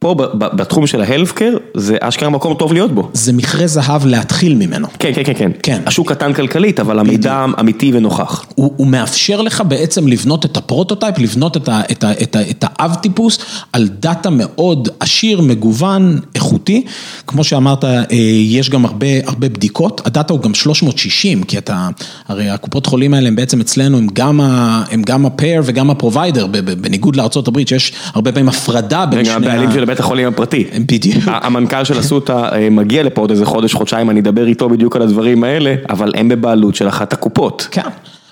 פה 0.03 0.15
בתחום 0.39 0.87
של 0.87 1.01
ההלפקר 1.01 1.57
זה 1.75 1.97
אשכרה 2.01 2.31
מקום 2.31 2.55
טוב 2.55 2.73
להיות 2.73 2.93
בו. 2.93 3.11
זה 3.13 3.33
מכרה 3.33 3.67
זהב 3.67 4.07
להתחיל 4.07 4.55
ממנו. 4.55 4.87
כן, 4.99 5.11
כן, 5.15 5.23
כן, 5.25 5.33
כן. 5.37 5.51
כן. 5.63 5.83
השוק 5.87 6.13
קטן 6.13 6.33
כלכלית, 6.33 6.81
אבל 6.81 6.99
המידע 6.99 7.45
אמיתי 7.61 7.91
ונוכח. 7.95 8.45
הוא, 8.55 8.87
מאפשר 8.87 9.43
לך 9.43 9.63
בעצם 9.69 10.09
לבנות 10.09 10.45
את 10.45 10.57
הפרוטוטייפ, 10.57 11.19
לבנות 11.19 11.57
את, 11.57 12.65
האב 12.79 12.95
טיפוס 12.95 13.39
על 13.73 13.89
data 13.89 14.31
מאוד 14.31 14.89
עשיר, 15.01 15.41
מגוון, 15.41 16.21
איכותי. 16.35 16.85
כמו 17.27 17.45
שאמרת, 17.45 17.85
אה, 17.85 18.05
יש 18.47 18.71
גם 18.71 18.85
הרבה, 18.85 19.07
הרבה 19.27 19.49
בדיקות, 19.49 20.01
ה-data 20.05 20.33
הוא 20.33 20.41
גם 20.41 20.55
360, 20.55 21.43
כי 21.43 21.59
אתה, 21.59 21.89
הרי 22.29 22.51
הקופות 22.51 22.87
חולים 22.87 23.15
האלה 23.15 23.29
הם 23.29 23.37
בעצם 23.37 23.61
אצלנו, 23.61 23.99
הם 23.99 24.07
גם, 24.13 24.41
ה, 24.41 24.83
הם 24.91 25.03
גם 25.03 25.27
ה-payer 25.27 25.63
וגם 25.65 25.91
ה-provider, 25.91 26.47
בניגוד 26.81 27.17
לארה"ב, 27.17 27.59
שיש 27.67 27.93
הרבה 28.15 28.33
פעמים 28.33 28.49
הפרדה 28.49 29.07
בין 29.07 29.25
שני 29.25 29.51
ה... 29.51 29.92
בית 29.93 30.01
החולים 30.01 30.29
הפרטי. 30.29 30.65
בדיוק. 30.79 31.25
המנכ"ל 31.27 31.85
של 31.85 32.01
אסותא 32.01 32.33
אה, 32.33 32.71
מגיע 32.71 33.03
לפה 33.03 33.21
עוד 33.21 33.31
איזה 33.31 33.47
חודש, 33.47 33.75
חודשיים, 33.75 34.11
אני 34.11 34.21
אדבר 34.21 34.47
איתו 34.47 34.69
בדיוק 34.69 34.97
על 34.97 35.03
הדברים 35.03 35.45
האלה, 35.45 35.75
אבל 35.91 36.13
הם 36.17 36.29
בבעלות 36.29 36.75
של 36.75 36.89
אחת 36.89 37.13
הקופות. 37.13 37.69
כן. 37.71 37.83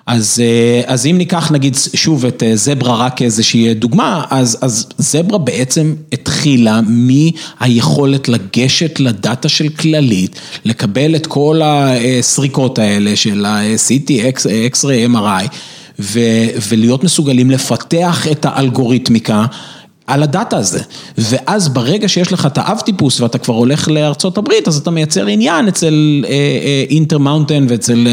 אז, 0.07 0.43
אה, 0.45 0.83
אז 0.87 1.07
אם 1.07 1.19
ניקח 1.19 1.53
נגיד 1.53 1.77
שוב 1.95 2.27
את 2.27 2.43
אה, 2.43 2.57
זברה 2.57 2.97
רק 2.97 3.17
כאיזושהי 3.17 3.75
דוגמה, 3.75 4.25
אז, 4.31 4.59
אז 4.61 4.87
זברה 4.99 5.39
בעצם 5.39 5.95
התחילה 6.13 6.81
מהיכולת 6.87 8.29
לגשת 8.29 9.01
לדאטה 9.01 9.49
של 9.49 9.69
כללית, 9.69 10.41
לקבל 10.65 11.17
את 11.17 11.27
כל 11.27 11.61
הסריקות 11.65 12.79
האלה 12.79 13.17
של 13.17 13.45
ה-CT, 13.45 14.11
X-ray, 14.73 15.17
MRI, 15.17 15.49
ו, 15.99 16.21
ולהיות 16.69 17.05
מסוגלים 17.05 17.51
לפתח 17.51 18.27
את 18.33 18.47
האלגוריתמיקה. 18.49 19.47
על 20.11 20.23
הדאטה 20.23 20.57
הזה. 20.57 20.81
ואז 21.19 21.69
ברגע 21.69 22.09
שיש 22.09 22.33
לך 22.33 22.47
את 22.47 22.59
האב 22.59 22.81
טיפוס 22.81 23.21
ואתה 23.21 23.39
כבר 23.39 23.55
הולך 23.55 23.89
לארצות 23.89 24.39
הברית, 24.39 24.69
אז 24.69 24.77
אתה 24.77 24.91
מייצר 24.91 25.27
עניין 25.27 25.69
אצל 25.69 26.25
אינטר 26.91 27.17
אה, 27.17 27.21
mountain 27.21 27.62
אה, 27.63 27.67
ואצל 27.69 28.07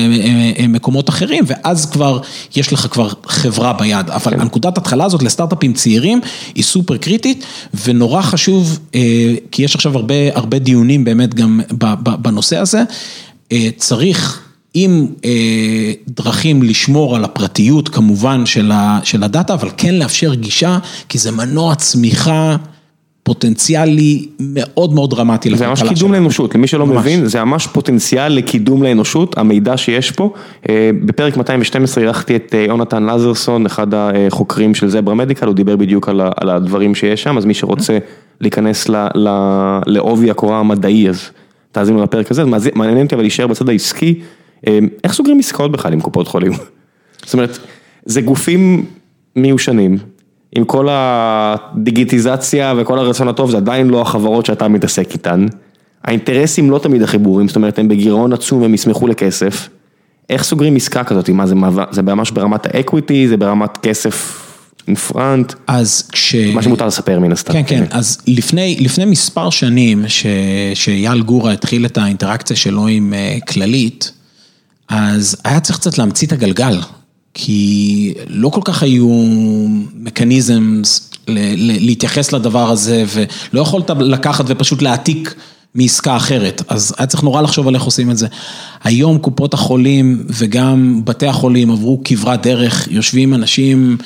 אה, 0.59 0.67
מקומות 0.67 1.09
אחרים, 1.09 1.43
ואז 1.47 1.85
כבר 1.85 2.19
יש 2.55 2.73
לך 2.73 2.87
כבר 2.91 3.09
חברה 3.27 3.73
ביד. 3.73 4.09
אבל 4.09 4.31
כן. 4.31 4.41
הנקודת 4.41 4.77
התחלה 4.77 5.05
הזאת 5.05 5.23
לסטארט-אפים 5.23 5.73
צעירים 5.73 6.21
היא 6.55 6.63
סופר 6.63 6.97
קריטית, 6.97 7.45
ונורא 7.85 8.21
חשוב, 8.21 8.79
כי 9.51 9.63
יש 9.63 9.75
עכשיו 9.75 9.97
הרבה, 9.97 10.15
הרבה 10.33 10.59
דיונים 10.59 11.03
באמת 11.03 11.33
גם 11.33 11.61
בנושא 12.21 12.57
הזה, 12.57 12.83
צריך... 13.77 14.46
עם 14.73 15.07
אה, 15.25 15.91
דרכים 16.07 16.63
לשמור 16.63 17.15
על 17.15 17.23
הפרטיות 17.23 17.89
כמובן 17.89 18.45
של 18.45 18.71
של 19.03 19.23
ה-data, 19.23 19.53
אבל 19.53 19.69
כן 19.77 19.95
לאפשר 19.95 20.33
גישה, 20.33 20.79
כי 21.09 21.17
זה 21.17 21.31
מנוע 21.31 21.75
צמיחה 21.75 22.55
פוטנציאלי 23.27 24.25
מאוד 24.39 24.93
מאוד 24.93 25.09
דרמטי. 25.09 25.55
זה 25.55 25.67
ממש 25.67 25.83
קידום 25.83 26.13
לאנושות, 26.13 26.55
למי 26.55 26.67
שלא 26.67 26.85
ממש. 26.85 26.97
מבין, 26.97 27.25
זה 27.25 27.43
ממש 27.43 27.67
פוטנציאל 27.67 28.33
לקידום 28.33 28.83
לאנושות, 28.83 29.37
המידע 29.37 29.77
שיש 29.77 30.11
פה. 30.11 30.33
אה, 30.69 30.89
בפרק 31.05 31.37
212 31.37 32.03
אירחתי 32.03 32.35
את 32.35 32.55
אה, 32.57 32.65
יונתן 32.67 33.03
לזרסון, 33.03 33.65
אחד 33.65 33.87
החוקרים 33.93 34.75
של 34.75 34.89
זברה 34.89 35.15
מדיקל, 35.15 35.45
הוא 35.47 35.55
דיבר 35.55 35.75
בדיוק 35.75 36.09
על 36.09 36.21
על 36.37 36.49
הדברים 36.49 36.95
שיש 36.95 37.23
שם, 37.23 37.37
אז 37.37 37.45
מי 37.45 37.53
שרוצה 37.53 37.97
להיכנס 38.41 38.89
לעובי 39.85 40.31
הקורה 40.31 40.59
המדעי, 40.59 41.09
אז 41.09 41.29
תאזינו 41.71 42.03
לפרק 42.03 42.31
הזה, 42.31 42.43
מעניין 42.75 43.05
אותי 43.05 43.15
אבל 43.15 43.23
להישאר 43.23 43.47
בצד 43.47 43.69
העסקי. 43.69 44.19
אמ, 44.67 44.87
איך 45.03 45.13
סוגרים 45.13 45.39
עסקאות 45.39 45.71
בכלל 45.71 45.93
עם 45.93 46.01
קופות 46.01 46.27
חולים? 46.27 46.51
זאת 47.25 47.33
אומרת, 47.33 47.57
זה 48.05 48.21
גופים 48.21 48.85
מיושנים, 49.35 49.97
עם 50.55 50.65
כל 50.65 50.87
הדיגיטיזציה 50.91 52.73
וכל 52.77 52.99
הרצון 52.99 53.27
הטוב, 53.27 53.51
זה 53.51 53.57
עדיין 53.57 53.87
לא 53.87 54.01
החברות 54.01 54.45
שאתה 54.45 54.67
מתעסק 54.67 55.13
איתן. 55.13 55.45
האינטרסים 56.03 56.71
לא 56.71 56.79
תמיד 56.79 57.01
הכי 57.01 57.17
ברורים, 57.17 57.47
זאת 57.47 57.55
אומרת, 57.55 57.79
הם 57.79 57.87
בגירעון 57.87 58.33
עצום, 58.33 58.63
הם 58.63 58.73
ישמחו 58.73 59.07
לכסף. 59.07 59.69
איך 60.29 60.43
סוגרים 60.43 60.75
עסקה 60.75 61.03
כזאת? 61.03 61.29
מה 61.29 61.45
זה, 61.47 61.55
זה 61.91 62.01
ממש 62.01 62.31
ברמת 62.31 62.65
האקוויטי, 62.65 63.27
זה 63.27 63.37
ברמת 63.37 63.77
כסף 63.77 64.43
אינפרנט? 64.87 65.53
אז 65.67 66.09
כש... 66.11 66.35
מה 66.35 66.63
שמותר 66.63 66.87
לספר 66.87 67.19
מן 67.19 67.31
הסתם. 67.31 67.53
כן, 67.53 67.63
כן, 67.67 67.83
אז 67.89 68.17
לפני, 68.27 68.77
לפני 68.79 69.05
מספר 69.05 69.49
שנים, 69.49 70.05
שאייל 70.73 71.21
גורה 71.21 71.51
התחיל 71.51 71.85
את 71.85 71.97
האינטראקציה 71.97 72.55
שלו 72.55 72.87
עם 72.87 73.13
אה, 73.13 73.37
כללית, 73.47 74.11
אז 74.89 75.37
היה 75.43 75.59
צריך 75.59 75.79
קצת 75.79 75.97
להמציא 75.97 76.27
את 76.27 76.31
הגלגל, 76.31 76.79
כי 77.33 78.13
לא 78.27 78.49
כל 78.49 78.61
כך 78.63 78.83
היו 78.83 79.09
מקניזמס 79.95 81.11
להתייחס 81.57 82.33
לדבר 82.33 82.69
הזה, 82.69 83.05
ולא 83.13 83.61
יכולת 83.61 83.89
לקחת 83.89 84.45
ופשוט 84.47 84.81
להעתיק 84.81 85.35
מעסקה 85.75 86.17
אחרת, 86.17 86.61
אז 86.67 86.93
היה 86.97 87.07
צריך 87.07 87.23
נורא 87.23 87.41
לחשוב 87.41 87.67
על 87.67 87.75
איך 87.75 87.83
עושים 87.83 88.11
את 88.11 88.17
זה. 88.17 88.27
היום 88.83 89.17
קופות 89.17 89.53
החולים 89.53 90.23
וגם 90.29 91.01
בתי 91.05 91.27
החולים 91.27 91.71
עברו 91.71 92.01
כברת 92.03 92.43
דרך, 92.43 92.87
יושבים 92.91 93.33
אנשים 93.33 93.97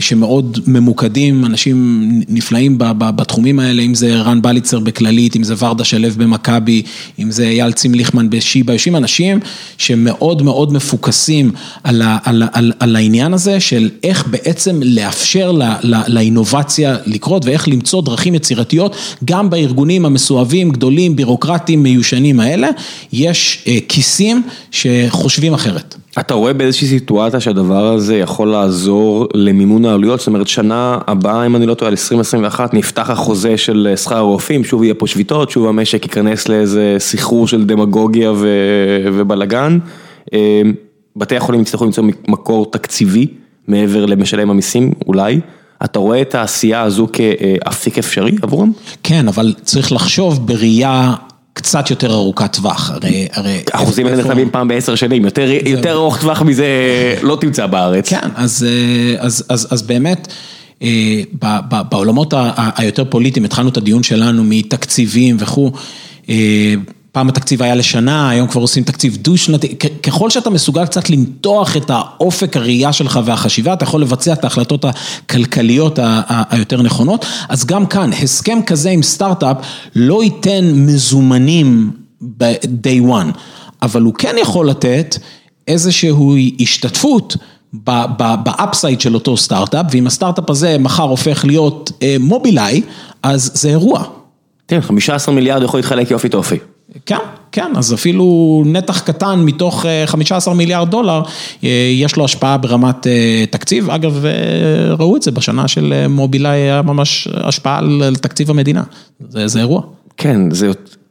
שמאוד 0.00 0.58
ממוקדים, 0.66 1.44
אנשים 1.44 2.08
נפלאים 2.28 2.78
בתחומים 2.98 3.60
האלה, 3.60 3.82
אם 3.82 3.94
זה 3.94 4.16
רן 4.16 4.42
בליצר 4.42 4.78
בכללית, 4.78 5.36
אם 5.36 5.42
זה 5.42 5.54
ורדה 5.58 5.84
שלו 5.84 6.08
במכבי, 6.16 6.82
אם 7.18 7.30
זה 7.30 7.44
אייל 7.44 7.72
צימליכמן 7.72 8.30
בשיבא, 8.30 8.72
יושבים 8.72 8.96
אנשים 8.96 9.40
שמאוד 9.78 10.42
מאוד 10.42 10.72
מפוקסים 10.72 11.50
על, 11.84 12.02
על, 12.24 12.42
על, 12.52 12.72
על 12.80 12.96
העניין 12.96 13.34
הזה 13.34 13.60
של 13.60 13.90
איך 14.04 14.26
בעצם 14.26 14.80
לאפשר 14.82 15.52
לה, 15.52 15.76
לה, 15.82 16.02
לאינובציה 16.08 16.96
לקרות 17.06 17.44
ואיך 17.44 17.68
למצוא 17.68 18.02
דרכים 18.02 18.34
יצירתיות, 18.34 18.96
גם 19.24 19.50
בארגונים 19.50 20.06
המסואבים, 20.06 20.70
גדולים, 20.70 21.16
בירוקרטיים, 21.16 21.82
מיושנים 21.82 22.40
האלה, 22.40 22.68
יש 23.12 23.64
אה, 23.66 23.78
כיסים 23.88 24.42
שחושבים 24.70 25.54
אחרת. 25.54 25.94
אתה 26.20 26.34
רואה 26.34 26.52
באיזושהי 26.52 26.88
סיטואציה 26.88 27.40
שהדבר 27.40 27.92
הזה 27.92 28.16
יכול 28.16 28.48
לעזור 28.48 29.15
למימון 29.34 29.84
העלויות, 29.84 30.18
זאת 30.18 30.26
אומרת 30.26 30.48
שנה 30.48 30.98
הבאה, 31.06 31.46
אם 31.46 31.56
אני 31.56 31.66
לא 31.66 31.74
טועה, 31.74 31.88
על 31.88 31.92
2021, 31.92 32.74
נפתח 32.74 33.10
החוזה 33.10 33.56
של 33.56 33.94
שכר 33.96 34.16
הרופאים, 34.16 34.64
שוב 34.64 34.82
יהיה 34.82 34.94
פה 34.94 35.06
שביתות, 35.06 35.50
שוב 35.50 35.66
המשק 35.66 36.02
ייכנס 36.04 36.48
לאיזה 36.48 36.96
סחרור 36.98 37.48
של 37.48 37.64
דמגוגיה 37.64 38.32
ו... 38.32 38.48
ובלאגן. 39.12 39.78
אה, 40.34 40.62
בתי 41.16 41.36
החולים 41.36 41.60
יצטרכו 41.60 41.84
למצוא 41.84 42.04
מקור 42.28 42.70
תקציבי 42.70 43.26
מעבר 43.68 44.06
למשלם 44.06 44.50
המיסים, 44.50 44.92
אולי. 45.06 45.40
אתה 45.84 45.98
רואה 45.98 46.22
את 46.22 46.34
העשייה 46.34 46.82
הזו 46.82 47.08
כאפיק 47.12 47.98
אפשרי 47.98 48.36
עבורם? 48.42 48.72
כן, 49.02 49.28
אבל 49.28 49.54
צריך 49.62 49.92
לחשוב 49.92 50.46
בראייה 50.46 51.14
קצת 51.56 51.90
יותר 51.90 52.12
ארוכת 52.12 52.52
טווח, 52.52 52.90
הרי... 52.90 53.28
הרי 53.32 53.62
אחוזים 53.72 54.06
האלה 54.06 54.22
נחתמים 54.22 54.50
פעם 54.50 54.68
בעשר 54.68 54.94
שנים, 54.94 55.24
יותר 55.24 55.50
יותר 55.66 55.92
ארוך 55.92 56.20
טווח 56.20 56.42
מזה 56.42 56.66
לא 57.22 57.38
תמצא 57.40 57.66
בארץ. 57.66 58.08
כן, 58.08 58.28
אז 58.34 58.66
אז, 59.18 59.44
אז, 59.48 59.68
אז 59.70 59.82
באמת, 59.82 60.28
אה, 60.82 61.20
בעולמות 61.90 62.34
היותר 62.56 63.04
פוליטיים, 63.04 63.44
התחלנו 63.44 63.68
את 63.68 63.76
הדיון 63.76 64.02
שלנו 64.02 64.44
מתקציבים 64.44 65.36
וכו'. 65.38 65.70
אה, 67.16 67.20
פעם 67.20 67.28
התקציב 67.28 67.62
היה 67.62 67.74
לשנה, 67.74 68.30
היום 68.30 68.48
כבר 68.48 68.60
עושים 68.60 68.84
תקציב 68.84 69.16
דו-שנתי, 69.16 69.76
ככל 70.02 70.30
שאתה 70.30 70.50
מסוגל 70.50 70.86
קצת 70.86 71.10
למתוח 71.10 71.76
את 71.76 71.90
האופק 71.90 72.56
הראייה 72.56 72.92
שלך 72.92 73.20
והחשיבה, 73.24 73.72
אתה 73.72 73.84
יכול 73.84 74.02
לבצע 74.02 74.32
את 74.32 74.44
ההחלטות 74.44 74.84
הכלכליות 74.84 75.98
היותר 76.28 76.82
נכונות, 76.82 77.26
אז 77.48 77.64
גם 77.64 77.86
כאן, 77.86 78.10
הסכם 78.12 78.58
כזה 78.66 78.90
עם 78.90 79.02
סטארט-אפ 79.02 79.56
לא 79.94 80.24
ייתן 80.24 80.72
מזומנים 80.74 81.90
ב-day 82.20 83.10
one, 83.10 83.38
אבל 83.82 84.02
הוא 84.02 84.14
כן 84.14 84.34
יכול 84.42 84.68
לתת 84.68 85.16
איזושהי 85.68 86.56
השתתפות. 86.60 87.36
ב-upside 88.42 89.00
של 89.00 89.14
אותו 89.14 89.36
סטארט-אפ, 89.36 89.86
ואם 89.90 90.06
הסטארט-אפ 90.06 90.50
הזה 90.50 90.76
מחר 90.78 91.02
הופך 91.02 91.44
להיות 91.44 91.92
מובילאיי, 92.20 92.82
אז 93.22 93.50
זה 93.54 93.68
אירוע. 93.68 94.04
כן, 94.68 94.80
15 94.80 95.34
מיליארד 95.34 95.62
יכול 95.62 95.78
להתחלק 95.78 96.10
יופי 96.10 96.28
טופי. 96.28 96.58
כן, 97.06 97.16
כן, 97.52 97.72
אז 97.76 97.94
אפילו 97.94 98.62
נתח 98.66 99.00
קטן 99.00 99.42
מתוך 99.44 99.86
15 100.06 100.54
מיליארד 100.54 100.90
דולר, 100.90 101.22
יש 101.92 102.16
לו 102.16 102.24
השפעה 102.24 102.56
ברמת 102.56 103.06
תקציב, 103.50 103.90
אגב, 103.90 104.24
ראו 104.98 105.16
את 105.16 105.22
זה 105.22 105.30
בשנה 105.30 105.68
של 105.68 106.06
מובילאיי, 106.08 106.60
היה 106.60 106.82
ממש 106.82 107.28
השפעה 107.34 107.78
על 107.78 108.16
תקציב 108.20 108.50
המדינה, 108.50 108.82
זה, 109.28 109.48
זה 109.48 109.58
אירוע. 109.58 109.82
כן, 110.16 110.50
זה 110.50 110.70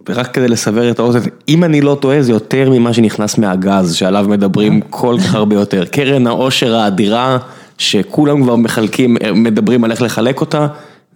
רק 0.09 0.33
כדי 0.33 0.47
לסבר 0.47 0.91
את 0.91 0.99
האוזן, 0.99 1.19
אם 1.49 1.63
אני 1.63 1.81
לא 1.81 1.97
טועה 2.01 2.21
זה 2.21 2.31
יותר 2.31 2.69
ממה 2.69 2.93
שנכנס 2.93 3.37
מהגז 3.37 3.95
שעליו 3.95 4.25
מדברים 4.29 4.81
כל 4.89 5.17
כך 5.19 5.35
הרבה 5.35 5.55
יותר, 5.55 5.85
קרן 5.85 6.27
העושר 6.27 6.75
האדירה 6.75 7.37
שכולם 7.77 8.43
כבר 8.43 8.55
מחלקים, 8.55 9.17
מדברים 9.35 9.83
על 9.83 9.91
איך 9.91 10.01
לחלק 10.01 10.41
אותה, 10.41 10.67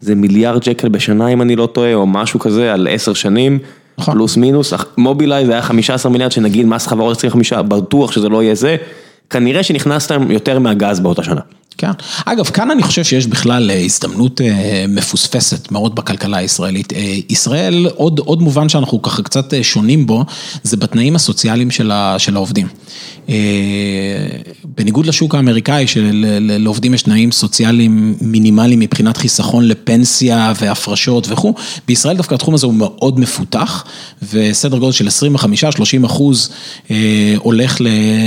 זה 0.01 0.15
מיליארד 0.15 0.63
שקל 0.63 0.89
בשנה 0.89 1.28
אם 1.28 1.41
אני 1.41 1.55
לא 1.55 1.65
טועה 1.65 1.93
או 1.93 2.07
משהו 2.07 2.39
כזה 2.39 2.74
על 2.74 2.88
עשר 2.91 3.13
שנים. 3.13 3.59
פלוס 4.06 4.38
מינוס, 4.38 4.74
מובילאיי 4.97 5.45
זה 5.45 5.52
היה 5.52 5.62
15 5.62 6.12
מיליארד 6.12 6.32
שנגיד 6.32 6.66
מס 6.66 6.88
חברות 6.88 7.18
25, 7.18 7.54
בטוח 7.54 8.12
שזה 8.12 8.30
לא 8.30 8.43
יהיה 8.43 8.56
זה, 8.56 8.76
כנראה 9.30 9.64
שנכנסתם 9.64 10.32
יותר 10.32 10.60
מהגז 10.60 11.00
באותה 11.00 11.24
שנה. 11.24 11.41
כן, 11.80 11.91
אגב 12.25 12.45
כאן 12.45 12.71
אני 12.71 12.84
חושב 12.84 13.03
שיש 13.03 13.27
בכלל 13.27 13.71
הזדמנות 13.86 14.41
מפוספסת 14.89 15.71
מאוד 15.71 15.95
בכלכלה 15.95 16.38
הישראלית, 16.38 16.93
ישראל 17.30 17.88
עוד 17.95 18.19
עוד 18.19 18.41
מובן 18.41 18.69
שאנחנו 18.69 19.01
ככה 19.01 19.23
קצת 19.23 19.53
שונים 19.61 20.05
בו, 20.05 20.25
זה 20.63 20.77
בתנאים 20.77 21.15
הסוציאליים 21.15 21.71
של 22.17 22.36
העובדים. 22.36 22.67
בניגוד 24.63 25.05
לשוק 25.05 25.36
האמריקאי 25.36 25.88
שלעובדים 25.88 26.93
יש 26.93 27.01
תנאים 27.01 27.32
סוציאליים 27.32 28.15
מינימליים 28.21 28.80
מבחינת 28.80 29.17
חיסכון 29.17 29.67
לפנסיה 29.67 30.53
והפרשות 30.61 31.27
וכו', 31.30 31.53
בישראל 31.88 32.17
דווקא 32.17 32.36
התחום 32.36 32.53
הזה 32.53 32.65
הוא 32.65 32.73
מאוד 32.73 33.19
מפותח 33.19 33.84
וסדר 34.32 34.77
גודל 34.77 34.91
של 34.91 35.07
25-30 35.07 36.05
אחוז 36.05 36.49
הולך 37.38 37.77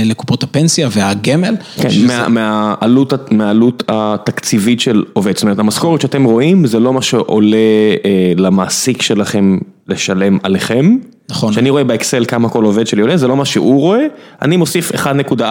לקופות 0.05 0.43
הפנסיה 0.43 0.89
והגמל. 0.91 1.55
כן, 1.75 1.89
מהעלות 2.29 3.13
מהעלות 3.43 3.83
התקציבית 3.87 4.79
של 4.79 5.03
עובד, 5.13 5.33
זאת 5.33 5.43
אומרת 5.43 5.59
המשכורת 5.59 6.01
שאתם 6.01 6.23
רואים 6.23 6.65
זה 6.65 6.79
לא 6.79 6.93
מה 6.93 7.01
שעולה 7.01 7.57
למעסיק 8.35 9.01
שלכם 9.01 9.57
לשלם 9.87 10.37
עליכם. 10.43 10.97
נכון. 11.29 11.51
כשאני 11.51 11.69
רואה 11.69 11.83
באקסל 11.83 12.25
כמה 12.25 12.49
כל 12.49 12.63
עובד 12.63 12.87
שלי 12.87 13.01
עולה, 13.01 13.17
זה 13.17 13.27
לא 13.27 13.35
מה 13.35 13.45
שהוא 13.45 13.79
רואה, 13.79 14.05
אני 14.41 14.57
מוסיף 14.57 14.91
1.4. 14.91 15.41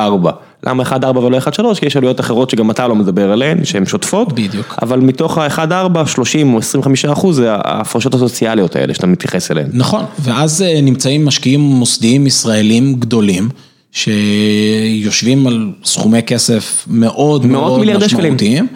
למה 0.67 0.83
1.4 0.83 1.19
ולא 1.19 1.39
1.3? 1.39 1.81
כי 1.81 1.87
יש 1.87 1.97
עלויות 1.97 2.21
אחרות 2.21 2.51
שגם 2.51 2.71
אתה 2.71 2.89
לא 2.89 2.95
מדבר 2.95 3.33
עליהן, 3.33 3.65
שהן 3.65 3.87
שוטפות. 3.87 4.33
בדיוק. 4.33 4.79
אבל 4.83 5.01
מתוך 5.01 5.39
ה-1.4, 5.39 6.07
30 6.07 6.55
או 6.55 6.59
25 6.59 7.05
אחוז 7.05 7.37
זה 7.37 7.53
ההפרשות 7.53 8.15
הסוציאליות 8.15 8.77
האלה 8.77 8.95
שאתה 8.95 9.07
מתייחס 9.07 9.51
אליהן. 9.51 9.69
נכון, 9.73 10.05
ואז 10.21 10.65
נמצאים 10.83 11.25
משקיעים 11.25 11.61
מוסדיים 11.61 12.27
ישראלים 12.27 12.95
גדולים. 12.95 13.49
שיושבים 13.93 15.47
על 15.47 15.73
סכומי 15.85 16.23
כסף 16.23 16.85
מאוד 16.91 17.47
מאוד 17.47 17.97
משמעותיים, 17.97 18.67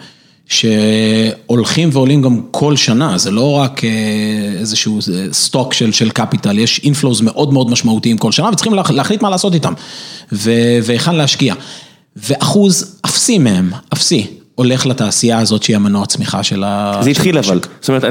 שהולכים 0.47 1.89
ועולים 1.91 2.21
גם 2.21 2.41
כל 2.51 2.75
שנה, 2.75 3.17
זה 3.17 3.31
לא 3.31 3.51
רק 3.51 3.81
איזשהו 4.59 4.99
stock 5.31 5.73
של 5.73 6.09
capital, 6.09 6.59
יש 6.59 6.81
inflows 6.83 7.21
מאוד 7.21 7.53
מאוד 7.53 7.69
משמעותיים 7.69 8.17
כל 8.17 8.31
שנה 8.31 8.49
וצריכים 8.49 8.73
להחליט 8.89 9.21
מה 9.21 9.29
לעשות 9.29 9.53
איתם 9.53 9.73
והיכן 10.31 11.15
להשקיע. 11.15 11.53
ואחוז 12.15 12.99
אפסי 13.05 13.37
מהם, 13.37 13.69
אפסי, 13.93 14.27
הולך 14.55 14.85
לתעשייה 14.85 15.39
הזאת 15.39 15.63
שהיא 15.63 15.75
המנוע 15.75 16.03
הצמיחה 16.03 16.43
של 16.43 16.63
ה... 16.63 16.99
זה 17.01 17.09
התחיל 17.09 17.37
אבל, 17.37 17.59
זאת 17.81 17.89
אומרת, 17.89 18.03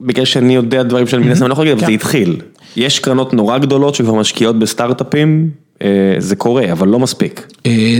בגלל 0.00 0.24
שאני 0.24 0.54
יודע 0.54 0.82
דברים 0.82 1.06
שאני 1.06 1.24
מן 1.24 1.32
הסתם 1.32 1.46
לא 1.46 1.52
יכול 1.52 1.64
להגיד, 1.64 1.78
אבל 1.78 1.86
זה 1.86 1.94
התחיל. 1.94 2.36
יש 2.76 2.98
קרנות 2.98 3.34
נורא 3.34 3.58
גדולות 3.58 3.94
שכבר 3.94 4.14
משקיעות 4.14 4.58
בסטארט-אפים. 4.58 5.50
זה 6.18 6.36
קורה, 6.36 6.72
אבל 6.72 6.88
לא 6.88 6.98
מספיק. 6.98 7.46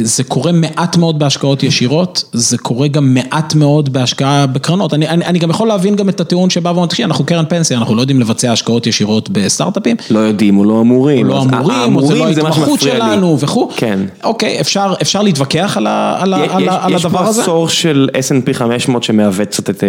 זה 0.03 0.25
קורה 0.25 0.53
מעט 0.53 0.97
מאוד 0.97 1.19
בהשקעות 1.19 1.63
ישירות, 1.63 2.25
זה 2.33 2.59
קורה 2.59 2.89
גם 2.89 3.15
מעט 3.15 3.55
מאוד 3.55 3.93
בהשקעה 3.93 4.47
בקרנות. 4.47 4.95
אני 4.95 5.09
אני, 5.09 5.25
אני 5.25 5.39
גם 5.39 5.51
יכול 5.51 5.69
להבין 5.69 5.97
גם 5.97 6.09
את 6.09 6.21
הטיעון 6.21 6.51
שבא 6.51 6.69
ואומר, 6.69 6.87
תקשיב, 6.87 7.07
אנחנו 7.07 7.25
קרן 7.25 7.45
פנסיה, 7.49 7.79
אנחנו 7.79 7.95
לא 7.95 8.01
יודעים 8.01 8.21
לבצע 8.21 8.53
השקעות 8.53 8.87
ישירות 8.87 9.31
בסטארט-אפים. 9.31 9.97
לא 10.11 10.19
יודעים 10.19 10.59
או 10.59 10.65
לא 10.65 10.81
אמורים. 10.81 11.27
לא 11.27 11.43
אמורים, 11.43 11.97
או 11.97 12.07
זה 12.07 12.15
לא 12.15 12.27
ההתמחות 12.27 12.81
שלנו 12.81 13.41
וכו'. 13.41 13.71
כן. 13.77 14.01
אוקיי, 14.25 14.61
אפשר 14.61 14.95
אפשר 15.03 15.23
להתווכח 15.23 15.77
על 15.77 15.87
על, 15.87 16.35
על, 16.35 16.69
על 16.69 16.95
הדבר 16.95 17.23
הזה? 17.23 17.41
יש 17.41 17.47
פה 17.47 17.53
עשור 17.53 17.69
של 17.69 18.09
S&P 18.13 18.53
500 18.53 19.03
שמעוות 19.03 19.49
קצת 19.49 19.71
את 19.71 19.85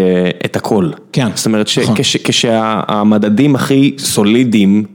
את 0.46 0.56
הכל. 0.56 0.90
כן. 1.12 1.28
זאת 1.36 1.46
אומרת, 1.46 1.70
כשהמדדים 2.24 3.56
הכי 3.56 3.96
סולידיים 3.98 4.86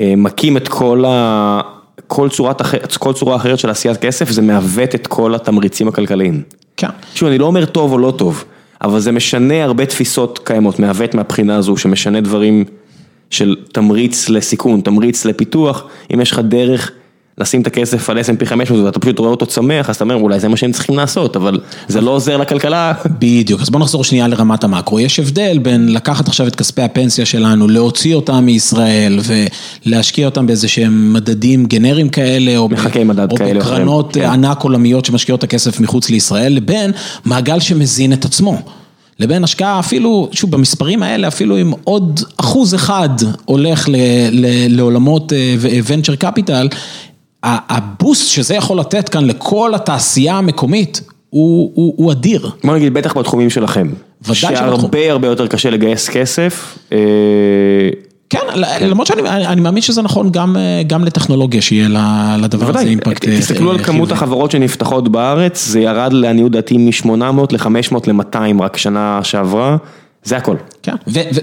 מכים 0.00 0.56
את 0.56 0.68
כל 0.68 1.04
ה... 1.06 1.60
כל 2.06 2.28
צורת 2.28 2.60
אחרת, 2.60 2.96
כל 2.96 3.12
צורה 3.12 3.36
אחרת 3.36 3.58
של 3.58 3.70
עשיית 3.70 3.96
כסף, 3.96 4.30
זה 4.30 4.42
מעוות 4.42 4.94
את 4.94 5.06
כל 5.06 5.34
התמריצים 5.34 5.88
הכלכליים. 5.88 6.42
כן. 6.76 6.88
תשמעו, 7.14 7.30
אני 7.30 7.38
לא 7.38 7.46
אומר 7.46 7.64
טוב 7.64 7.92
או 7.92 7.98
לא 7.98 8.10
טוב, 8.16 8.44
אבל 8.82 9.00
זה 9.00 9.12
משנה 9.12 9.64
הרבה 9.64 9.86
תפיסות 9.86 10.40
קיימות, 10.44 10.78
מעוות 10.78 11.14
מהבחינה 11.14 11.56
הזו, 11.56 11.76
שמשנה 11.76 12.20
דברים 12.20 12.64
של 13.30 13.56
תמריץ 13.72 14.28
לסיכון, 14.28 14.80
תמריץ 14.80 15.24
לפיתוח, 15.24 15.84
אם 16.14 16.20
יש 16.20 16.32
לך 16.32 16.38
דרך 16.38 16.90
לשים 17.38 17.62
את 17.62 17.66
הכסף 17.66 18.10
על 18.10 18.18
S&P 18.18 18.46
500 18.46 18.84
ואתה 18.84 18.98
פשוט 18.98 19.18
רואה 19.18 19.30
אותו 19.30 19.46
צומח, 19.46 19.90
אז 19.90 19.96
אתה 19.96 20.04
אומר 20.04 20.14
אולי 20.14 20.40
זה 20.40 20.48
מה 20.48 20.56
שהם 20.56 20.72
צריכים 20.72 20.96
לעשות, 20.96 21.36
אבל 21.36 21.60
זה 21.88 22.00
לא 22.00 22.10
עוזר 22.10 22.36
לכלכלה. 22.36 22.92
בדיוק, 23.18 23.60
אז 23.60 23.70
בוא 23.70 23.80
נחזור 23.80 24.04
שנייה 24.04 24.28
לרמת 24.28 24.64
המקרו, 24.64 25.00
יש 25.00 25.20
הבדל 25.20 25.58
בין 25.58 25.92
לקחת 25.92 26.28
עכשיו 26.28 26.46
את 26.46 26.56
כספי 26.56 26.82
הפנסיה 26.82 27.26
שלנו, 27.26 27.68
להוציא 27.68 28.14
אותם 28.14 28.44
מישראל 28.44 29.18
ולהשקיע 29.86 30.26
אותם 30.26 30.46
באיזה 30.46 30.68
שהם 30.68 31.12
מדדים 31.12 31.66
גנריים 31.66 32.08
כאלה, 32.08 32.56
או 32.56 32.68
בקרנות 32.68 34.16
ענק 34.16 34.62
עולמיות 34.62 35.04
שמשקיעות 35.04 35.38
את 35.38 35.44
הכסף 35.44 35.80
מחוץ 35.80 36.10
לישראל, 36.10 36.52
לבין 36.52 36.90
מעגל 37.24 37.60
שמזין 37.60 38.12
את 38.12 38.24
עצמו. 38.24 38.58
לבין 39.20 39.44
השקעה 39.44 39.78
אפילו, 39.78 40.28
שוב 40.32 40.50
במספרים 40.50 41.02
האלה, 41.02 41.28
אפילו 41.28 41.60
אם 41.60 41.72
עוד 41.84 42.20
אחוז 42.36 42.74
אחד 42.74 43.08
הולך 43.44 43.88
לעולמות 44.68 45.32
venture 45.86 46.24
capital, 46.24 46.76
הבוסט 47.44 48.28
שזה 48.28 48.54
יכול 48.54 48.80
לתת 48.80 49.08
כאן 49.08 49.24
לכל 49.24 49.74
התעשייה 49.74 50.34
המקומית 50.34 51.00
הוא 51.30 51.72
הוא, 51.74 51.94
הוא 51.96 52.12
אדיר. 52.12 52.50
בוא 52.64 52.76
נגיד 52.76 52.94
בטח 52.94 53.16
בתחומים 53.16 53.50
שלכם. 53.50 53.88
ודאי 54.22 54.34
שבתחום. 54.34 54.56
שהרבה 54.56 55.10
הרבה 55.10 55.28
יותר 55.28 55.46
קשה 55.46 55.70
לגייס 55.70 56.08
כסף. 56.08 56.78
כן, 58.30 58.38
למרות 58.80 59.06
שאני 59.06 59.60
מאמין 59.60 59.82
שזה 59.82 60.02
נכון 60.02 60.30
גם 60.86 61.04
לטכנולוגיה, 61.04 61.62
שיהיה 61.62 61.88
לדבר 62.38 62.68
הזה 62.68 62.88
אימפקט. 62.88 63.28
תסתכלו 63.28 63.70
על 63.70 63.78
כמות 63.78 64.12
החברות 64.12 64.50
שנפתחות 64.50 65.08
בארץ, 65.08 65.66
זה 65.66 65.80
ירד 65.80 66.12
לעניות 66.12 66.52
דעתי 66.52 66.76
מ-800 66.76 67.10
ל-500 67.50 67.96
ל-200 68.06 68.62
רק 68.62 68.76
שנה 68.76 69.20
שעברה. 69.22 69.76
זה 70.24 70.36
הכל. 70.36 70.56
כן, 70.84 70.92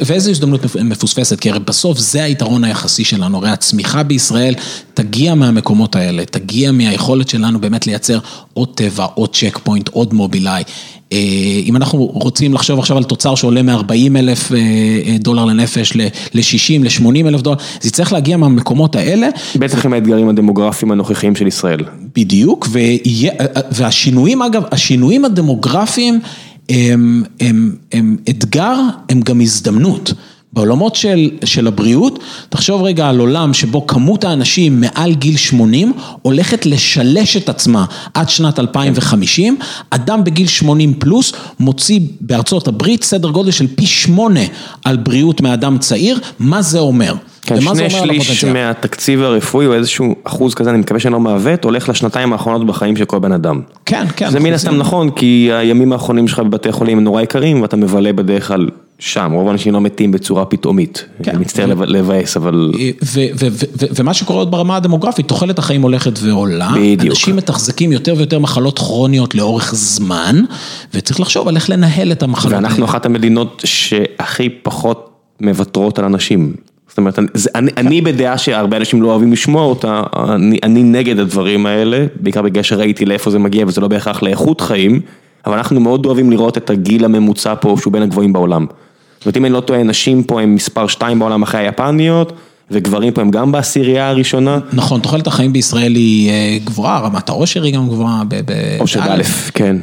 ואיזו 0.07 0.29
הזדמנות 0.29 0.61
מפוספסת, 0.83 1.39
כי 1.39 1.49
הרי 1.49 1.59
בסוף 1.59 1.99
זה 1.99 2.23
היתרון 2.23 2.63
היחסי 2.63 3.03
שלנו, 3.03 3.37
הרי 3.37 3.49
הצמיחה 3.49 4.03
בישראל 4.03 4.53
תגיע 4.93 5.35
מהמקומות 5.35 5.95
האלה, 5.95 6.25
תגיע 6.25 6.71
מהיכולת 6.71 7.29
שלנו 7.29 7.61
באמת 7.61 7.87
לייצר 7.87 8.19
עוד 8.53 8.69
טבע, 8.75 9.05
עוד 9.13 9.35
צ'ק 9.35 9.59
פוינט, 9.63 9.87
עוד 9.87 10.13
מובילאיי. 10.13 10.63
אם 11.65 11.75
אנחנו 11.75 12.05
רוצים 12.05 12.53
לחשוב 12.53 12.79
עכשיו 12.79 12.97
על 12.97 13.03
תוצר 13.03 13.35
שעולה 13.35 13.61
מ-40 13.61 14.17
אלף 14.19 14.51
דולר 15.19 15.45
לנפש 15.45 15.93
ל-60, 15.95 16.83
ל-80 16.83 17.27
אלף 17.27 17.41
דולר, 17.41 17.57
זה 17.81 17.91
צריך 17.91 18.13
להגיע 18.13 18.37
מהמקומות 18.37 18.95
האלה. 18.95 19.27
בטח 19.55 19.85
עם 19.85 19.93
האתגרים 19.93 20.29
הדמוגרפיים 20.29 20.91
הנוכחיים 20.91 21.35
של 21.35 21.47
ישראל. 21.47 21.79
בדיוק, 22.15 22.67
והשינויים 23.71 24.41
אגב, 24.41 24.63
השינויים 24.71 25.25
הדמוגרפיים, 25.25 26.19
הם 26.69 27.23
הם, 27.39 27.75
הם 27.91 28.17
אתגר, 28.29 28.75
הם 29.09 29.21
גם 29.21 29.41
הזדמנות. 29.41 30.13
בעולמות 30.53 30.95
של 30.95 31.29
של 31.45 31.67
הבריאות, 31.67 32.19
תחשוב 32.49 32.81
רגע 32.81 33.09
על 33.09 33.19
עולם 33.19 33.53
שבו 33.53 33.87
כמות 33.87 34.23
האנשים 34.23 34.81
מעל 34.81 35.13
גיל 35.13 35.37
80 35.37 35.93
הולכת 36.21 36.65
לשלש 36.65 37.37
את 37.37 37.49
עצמה 37.49 37.85
עד 38.13 38.29
שנת 38.29 38.59
2050, 38.59 39.57
אדם 39.89 40.23
בגיל 40.23 40.47
80 40.47 40.93
פלוס 40.93 41.33
מוציא 41.59 41.99
בארצות 42.21 42.67
הברית 42.67 43.03
סדר 43.03 43.29
גודל 43.29 43.51
של 43.51 43.67
פי 43.75 43.85
שמונה 43.85 44.39
על 44.85 44.97
בריאות 44.97 45.41
מאדם 45.41 45.77
צעיר, 45.77 46.19
מה 46.39 46.61
זה 46.61 46.79
אומר? 46.79 47.13
כן, 47.41 47.61
שני 47.61 47.89
שליש 47.89 48.43
מהתקציב 48.43 49.21
הרפואי 49.21 49.65
או 49.65 49.73
איזשהו 49.73 50.15
אחוז 50.23 50.53
כזה, 50.53 50.69
אני 50.69 50.77
מקווה 50.77 50.99
שאני 50.99 51.13
לא 51.13 51.19
מעוות, 51.19 51.63
הולך 51.63 51.89
לשנתיים 51.89 52.33
האחרונות 52.33 52.67
בחיים 52.67 52.95
של 52.95 53.05
כל 53.05 53.19
בן 53.19 53.31
אדם. 53.31 53.61
כן, 53.85 54.05
כן. 54.15 54.29
זה 54.29 54.39
מן 54.39 54.53
הסתם 54.53 54.77
נכון, 54.77 55.09
כי 55.11 55.49
הימים 55.53 55.93
האחרונים 55.93 56.27
שלך 56.27 56.39
בבתי 56.39 56.71
חולים 56.71 56.97
הם 56.97 57.03
נורא 57.03 57.21
יקרים 57.21 57.61
ואתה 57.61 57.75
מבלה 57.75 58.13
בדרך 58.13 58.47
כלל 58.47 58.69
שם, 58.99 59.31
רוב 59.31 59.47
האנשים 59.47 59.73
לא 59.73 59.81
מתים 59.81 60.11
בצורה 60.11 60.45
פתאומית, 60.45 61.05
אני 61.27 61.37
מצטער 61.37 61.65
לבאס, 61.67 62.37
אבל... 62.37 62.71
ומה 63.95 64.13
שקורה 64.13 64.39
עוד 64.39 64.51
ברמה 64.51 64.75
הדמוגרפית, 64.75 65.27
תוחלת 65.27 65.59
החיים 65.59 65.81
הולכת 65.81 66.19
ועולה, 66.21 66.71
בדיוק. 66.75 67.09
אנשים 67.09 67.35
מתחזקים 67.35 67.91
יותר 67.91 68.13
ויותר 68.17 68.39
מחלות 68.39 68.79
כרוניות 68.79 69.35
לאורך 69.35 69.75
זמן, 69.75 70.41
וצריך 70.93 71.19
לחשוב 71.19 71.47
על 71.47 71.55
איך 71.55 71.69
לנהל 71.69 72.11
את 72.11 72.23
המחלות. 72.23 72.53
ואנחנו 72.53 72.85
אחת 72.85 73.05
המדינות 73.05 73.61
שהכי 73.65 74.49
פחות 74.49 75.09
מוותרות 75.41 75.99
על 75.99 76.05
אנשים. 76.05 76.53
זאת 76.91 76.97
אומרת, 76.97 77.19
זה, 77.33 77.49
אני, 77.55 77.71
אני 77.77 78.01
בדעה 78.01 78.37
שהרבה 78.37 78.77
אנשים 78.77 79.01
לא 79.01 79.07
אוהבים 79.07 79.33
לשמוע 79.33 79.63
אותה, 79.63 80.03
אני, 80.29 80.59
אני 80.63 80.83
נגד 80.83 81.19
הדברים 81.19 81.65
האלה, 81.65 82.05
בעיקר 82.15 82.41
בגלל 82.41 82.63
שראיתי 82.63 83.05
לאיפה 83.05 83.31
זה 83.31 83.39
מגיע 83.39 83.65
וזה 83.67 83.81
לא 83.81 83.87
בהכרח 83.87 84.23
לאיכות 84.23 84.61
חיים, 84.61 85.01
אבל 85.45 85.57
אנחנו 85.57 85.79
מאוד 85.79 86.05
אוהבים 86.05 86.31
לראות 86.31 86.57
את 86.57 86.69
הגיל 86.69 87.05
הממוצע 87.05 87.53
פה 87.55 87.75
שהוא 87.81 87.93
בין 87.93 88.01
הגבוהים 88.01 88.33
בעולם. 88.33 88.65
זאת 89.17 89.25
אומרת, 89.25 89.37
אם 89.37 89.45
אני 89.45 89.53
לא 89.53 89.59
טועה, 89.59 89.83
נשים 89.83 90.23
פה 90.23 90.41
הם 90.41 90.55
מספר 90.55 90.87
2 90.87 91.19
בעולם 91.19 91.41
אחרי 91.41 91.59
היפניות, 91.59 92.33
וגברים 92.71 93.13
פה 93.13 93.21
הם 93.21 93.31
גם 93.31 93.51
בעשירייה 93.51 94.09
הראשונה. 94.09 94.59
נכון, 94.73 95.01
תוחלת 95.01 95.27
החיים 95.27 95.53
בישראל 95.53 95.95
היא 95.95 96.29
אה, 96.29 96.57
גבוהה, 96.63 96.99
רמת 96.99 97.29
העושר 97.29 97.63
היא 97.63 97.73
גם 97.73 97.87
גבוהה. 97.89 98.23
עושר 98.79 99.01
באלף, 99.01 99.51
כן. 99.53 99.77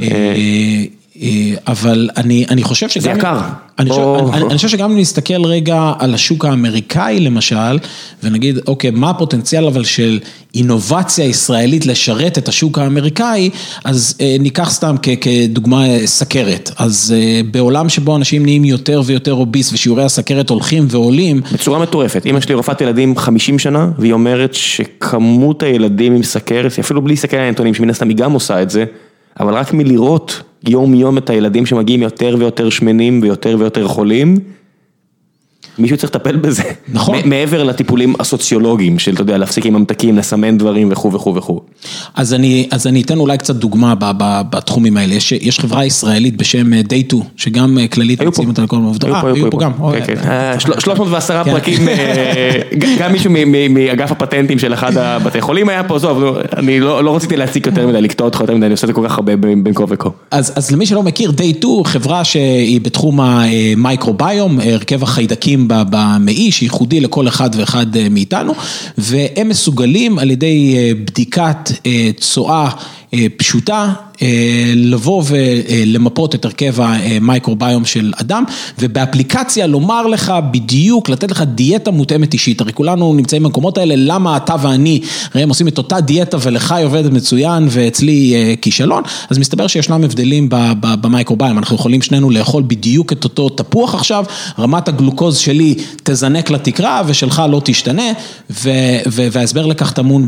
אה, 1.23 1.27
אה, 1.27 1.55
אבל 1.67 2.09
אני, 2.17 2.47
אני 2.49 2.63
חושב 2.63 2.89
שגם... 2.89 3.03
זה 3.03 3.11
יקר. 3.11 3.39
אני, 3.79 3.91
חושב, 3.91 4.03
אני, 4.33 4.43
אני 4.43 4.57
חושב 4.57 4.69
שגם 4.69 4.91
אם 4.91 4.99
נסתכל 4.99 5.45
רגע 5.45 5.93
על 5.99 6.15
השוק 6.15 6.45
האמריקאי 6.45 7.21
למשל, 7.21 7.79
ונגיד, 8.23 8.59
אוקיי, 8.67 8.91
מה 8.91 9.11
הפוטנציאל 9.11 9.67
אבל 9.67 9.85
של 9.85 10.19
אינובציה 10.55 11.25
ישראלית 11.25 11.87
לשרת 11.87 12.39
את 12.39 12.49
השוק 12.49 12.79
האמריקאי, 12.79 13.51
אז 13.85 14.15
אה, 14.21 14.37
ניקח 14.41 14.71
סתם 14.71 14.97
כ, 15.03 15.09
כדוגמה 15.21 15.85
סכרת. 16.05 16.71
אז 16.77 17.15
אה, 17.17 17.41
בעולם 17.51 17.89
שבו 17.89 18.17
אנשים 18.17 18.43
נהיים 18.43 18.65
יותר 18.65 19.03
ויותר 19.07 19.33
אוביס 19.33 19.73
ושיעורי 19.73 20.05
הסכרת 20.05 20.51
הולכים 20.51 20.87
ועולים. 20.91 21.41
בצורה 21.53 21.79
מטורפת. 21.79 22.27
אמא 22.27 22.41
שלי 22.41 22.55
רופאת 22.55 22.81
ילדים 22.81 23.17
50 23.17 23.59
שנה, 23.59 23.91
והיא 23.99 24.13
אומרת 24.13 24.55
שכמות 24.55 25.63
הילדים 25.63 26.15
עם 26.15 26.23
סכרת, 26.23 26.79
אפילו 26.79 27.03
בלי 27.03 27.13
להסתכל 27.13 27.37
על 27.37 27.43
הנתונים, 27.43 27.75
שמן 27.75 27.91
הסתם 27.91 28.09
היא 28.09 28.17
גם 28.17 28.33
עושה 28.33 28.63
את 28.63 28.71
זה, 28.71 28.85
אבל 29.41 29.55
רק 29.55 29.73
מלראות 29.73 30.43
יום 30.69 30.95
יום 30.95 31.19
את 31.19 31.31
הילדים 31.31 31.67
שמגיעים 31.67 32.03
יותר 32.03 32.37
ויותר 32.39 32.71
שמנים 32.71 33.21
ויותר 33.23 33.57
ויותר 33.59 33.89
חולים. 33.89 34.35
מישהו 35.79 35.97
צריך 35.97 36.15
לטפל 36.15 36.37
בזה. 36.37 36.63
נכון. 36.93 37.19
מעבר 37.25 37.63
לטיפולים 37.65 38.15
הסוציולוגיים 38.21 38.99
של, 38.99 39.15
אתה 39.15 39.23
יודע, 39.23 39.39
להפסיק 39.39 39.67
עם 39.67 39.75
ממתקים, 39.75 40.17
לסמן 40.17 40.59
דברים 40.59 40.89
וכו' 40.93 41.13
וכו' 41.13 41.35
וכו'. 41.35 41.61
אז 42.15 42.35
אני, 42.35 42.69
אז 42.71 42.87
אני 42.87 43.03
אתן 43.03 43.19
אולי 43.19 43.39
קצת 43.39 43.57
דוגמה 43.57 43.95
ב, 43.95 44.05
ב, 44.19 44.41
בתחומים 44.51 44.97
האלה. 44.97 45.15
יש, 45.15 45.33
יש 45.33 45.61
חברה 45.61 45.85
ישראלית 45.85 46.37
בשם 46.37 46.73
אה, 46.73 46.81
Day 46.81 47.07
2, 47.07 47.23
שגם 47.37 47.79
אה, 47.79 47.89
כללית 47.89 48.23
מציעים 48.23 48.49
אותה 48.49 48.63
לכל 48.63 48.77
העובדות. 48.77 49.11
היו 49.11 49.21
פה, 49.21 49.31
היו 49.31 49.51
פה 49.51 49.59
גם. 49.61 49.73
כן, 49.93 50.17
כן. 50.17 50.59
310 50.59 51.45
כן. 51.45 51.51
פרקים, 51.51 51.89
אה, 51.89 52.61
גם 52.99 53.13
מישהו 53.13 53.33
מאגף 53.71 54.13
הפטנטים 54.13 54.59
של 54.59 54.75
אחד 54.75 54.97
הבתי 54.97 55.41
חולים 55.41 55.69
היה 55.69 55.85
פה, 55.85 55.97
עזוב, 55.97 56.25
אני 56.57 56.81
לא, 56.81 57.05
לא 57.05 57.17
רציתי 57.17 57.37
להציג 57.37 57.67
יותר 57.67 57.87
מדי, 57.87 58.01
לקטוע 58.01 58.25
אותך 58.25 58.41
יותר 58.41 58.57
מדי, 58.57 58.67
אני 58.67 58.73
עושה 58.73 58.85
את 58.85 58.89
זה 58.89 58.93
כל 58.93 59.09
כך 59.09 59.17
הרבה 59.17 59.37
בין 59.37 59.75
כה 59.75 59.85
וכה. 59.89 60.09
אז, 60.31 60.71
למי 60.73 60.87
שלא 60.87 61.03
מכיר, 61.03 61.31
Day 61.31 61.59
2, 61.59 61.85
חברה 61.85 62.25
שהיא 62.25 62.81
בתחום 62.81 63.21
המייקרוביום, 63.21 64.61
הרכב 64.61 65.03
החיידקים 65.03 65.68
במעי 65.69 66.53
שייחודי 66.53 67.01
לכל 67.01 67.29
אחד 67.29 67.51
ואחד 67.57 67.97
אה, 67.97 68.09
מאיתנו, 68.11 68.55
והם 68.99 69.49
מסוגלים 69.49 70.19
על 70.19 70.31
ידי 70.31 70.75
אה, 70.77 70.91
בדיקת 70.95 71.71
אה, 71.87 72.11
צואה 72.21 72.71
פשוטה, 73.37 73.93
לבוא 74.75 75.23
ולמפות 75.27 76.35
את 76.35 76.45
הרכב 76.45 76.75
המייקרוביום 76.81 77.85
של 77.85 78.13
אדם, 78.17 78.45
ובאפליקציה 78.79 79.67
לומר 79.67 80.07
לך 80.07 80.33
בדיוק, 80.51 81.09
לתת 81.09 81.31
לך 81.31 81.43
דיאטה 81.55 81.91
מותאמת 81.91 82.33
אישית, 82.33 82.61
הרי 82.61 82.73
כולנו 82.73 83.15
נמצאים 83.15 83.43
במקומות 83.43 83.79
האלה, 83.79 83.95
למה 83.97 84.37
אתה 84.37 84.55
ואני, 84.63 85.01
הרי 85.35 85.43
הם 85.43 85.49
עושים 85.49 85.69
את 85.69 85.79
אותה 85.79 86.01
דיאטה 86.01 86.37
ולך 86.43 86.73
היא 86.73 86.87
עובדת 86.87 87.13
מצוין 87.13 87.67
ואצלי 87.71 88.35
כישלון, 88.63 89.03
אז 89.31 89.39
מסתבר 89.39 89.67
שישנם 89.67 90.05
הבדלים 90.05 90.49
במייקרוביום, 90.81 91.59
אנחנו 91.59 91.77
יכולים 91.77 92.03
שנינו 92.03 92.31
לאכול 92.31 92.63
בדיוק 92.67 93.13
את 93.13 93.25
אותו 93.25 93.49
תפוח 93.49 93.95
עכשיו, 93.95 94.25
רמת 94.59 94.89
הגלוקוז 94.89 95.39
שלי 95.39 95.75
תזנק 96.03 96.51
לתקרה 96.51 97.03
ושלך 97.07 97.43
לא 97.51 97.61
תשתנה, 97.65 98.13
וההסבר 99.07 99.67
לכך 99.67 99.93
טמון 99.93 100.27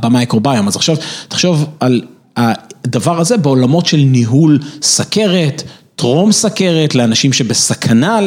במייקרוביום, 0.00 0.68
אז 0.68 0.76
עכשיו 0.76 0.96
תחשוב 1.28 1.66
על 1.80 2.00
הדבר 2.38 3.20
הזה 3.20 3.36
בעולמות 3.36 3.86
של 3.86 3.96
ניהול 3.96 4.58
סכרת, 4.82 5.62
טרום 5.96 6.32
סכרת, 6.32 6.94
לאנשים 6.94 7.32
שבסכנה 7.32 8.20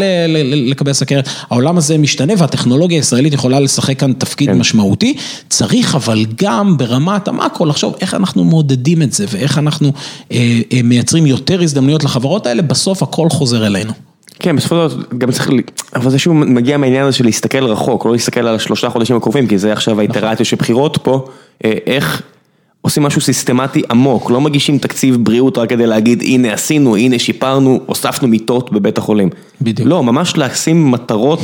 לקבל 0.68 0.94
סכרת, 0.94 1.30
העולם 1.50 1.78
הזה 1.78 1.98
משתנה 1.98 2.34
והטכנולוגיה 2.38 2.98
הישראלית 2.98 3.34
יכולה 3.34 3.60
לשחק 3.60 4.00
כאן 4.00 4.14
תפקיד 4.14 4.50
כן. 4.50 4.58
משמעותי, 4.58 5.18
צריך 5.50 5.96
אבל 5.96 6.26
גם 6.36 6.78
ברמת 6.78 7.28
המאקרו 7.28 7.66
לחשוב 7.66 7.96
איך 8.02 8.14
אנחנו 8.14 8.44
מעודדים 8.44 9.02
את 9.02 9.14
זה 9.14 9.26
ואיך 9.30 9.58
אנחנו 9.58 9.92
אה, 10.32 10.60
אה, 10.74 10.80
מייצרים 10.84 11.26
יותר 11.26 11.62
הזדמנויות 11.62 12.04
לחברות 12.04 12.48
האלה, 12.48 12.62
בסוף 12.62 13.04
הכל 13.04 13.30
חוזר 13.30 13.68
אלינו. 13.68 13.94
כן, 14.40 14.56
בסופו 14.56 14.90
של 14.90 14.98
דבר 14.98 15.06
גם 15.18 15.32
צריך, 15.32 15.50
אבל 15.96 16.12
זה 16.12 16.20
שוב 16.20 16.34
מגיע 16.34 16.78
מהעניין 16.78 17.04
הזה 17.04 17.18
של 17.18 17.26
להסתכל 17.26 17.66
רחוק, 17.66 18.06
לא 18.06 18.12
להסתכל 18.12 18.48
על 18.48 18.56
השלושה 18.56 18.90
חודשים 18.90 19.16
הקרובים, 19.16 19.48
כי 19.48 19.58
זה 19.58 19.74
עכשיו 19.74 20.00
האיטרציה 20.00 20.46
של 20.46 20.56
בחירות 20.56 20.98
פה, 21.04 21.26
אה, 21.66 21.74
איך 21.86 22.22
עושים 22.82 23.04
משהו 23.04 23.22
סיסטמטי 23.22 23.82
עמוק, 23.92 24.32
לא 24.32 24.42
מגישים 24.42 24.78
תקציב 24.78 25.18
בריאות 25.24 25.58
רק 25.58 25.70
כדי 25.70 25.88
להגיד 25.88 26.22
הנה 26.22 26.54
עשינו, 26.54 26.96
הנה 26.96 27.20
שיפרנו, 27.20 27.80
הוספנו 27.86 28.28
מיטות 28.28 28.72
בבית 28.72 28.98
החולים. 28.98 29.30
בדיוק. 29.62 29.90
לא, 29.90 30.04
ממש 30.04 30.38
לשים 30.38 30.92
מטרות 30.92 31.40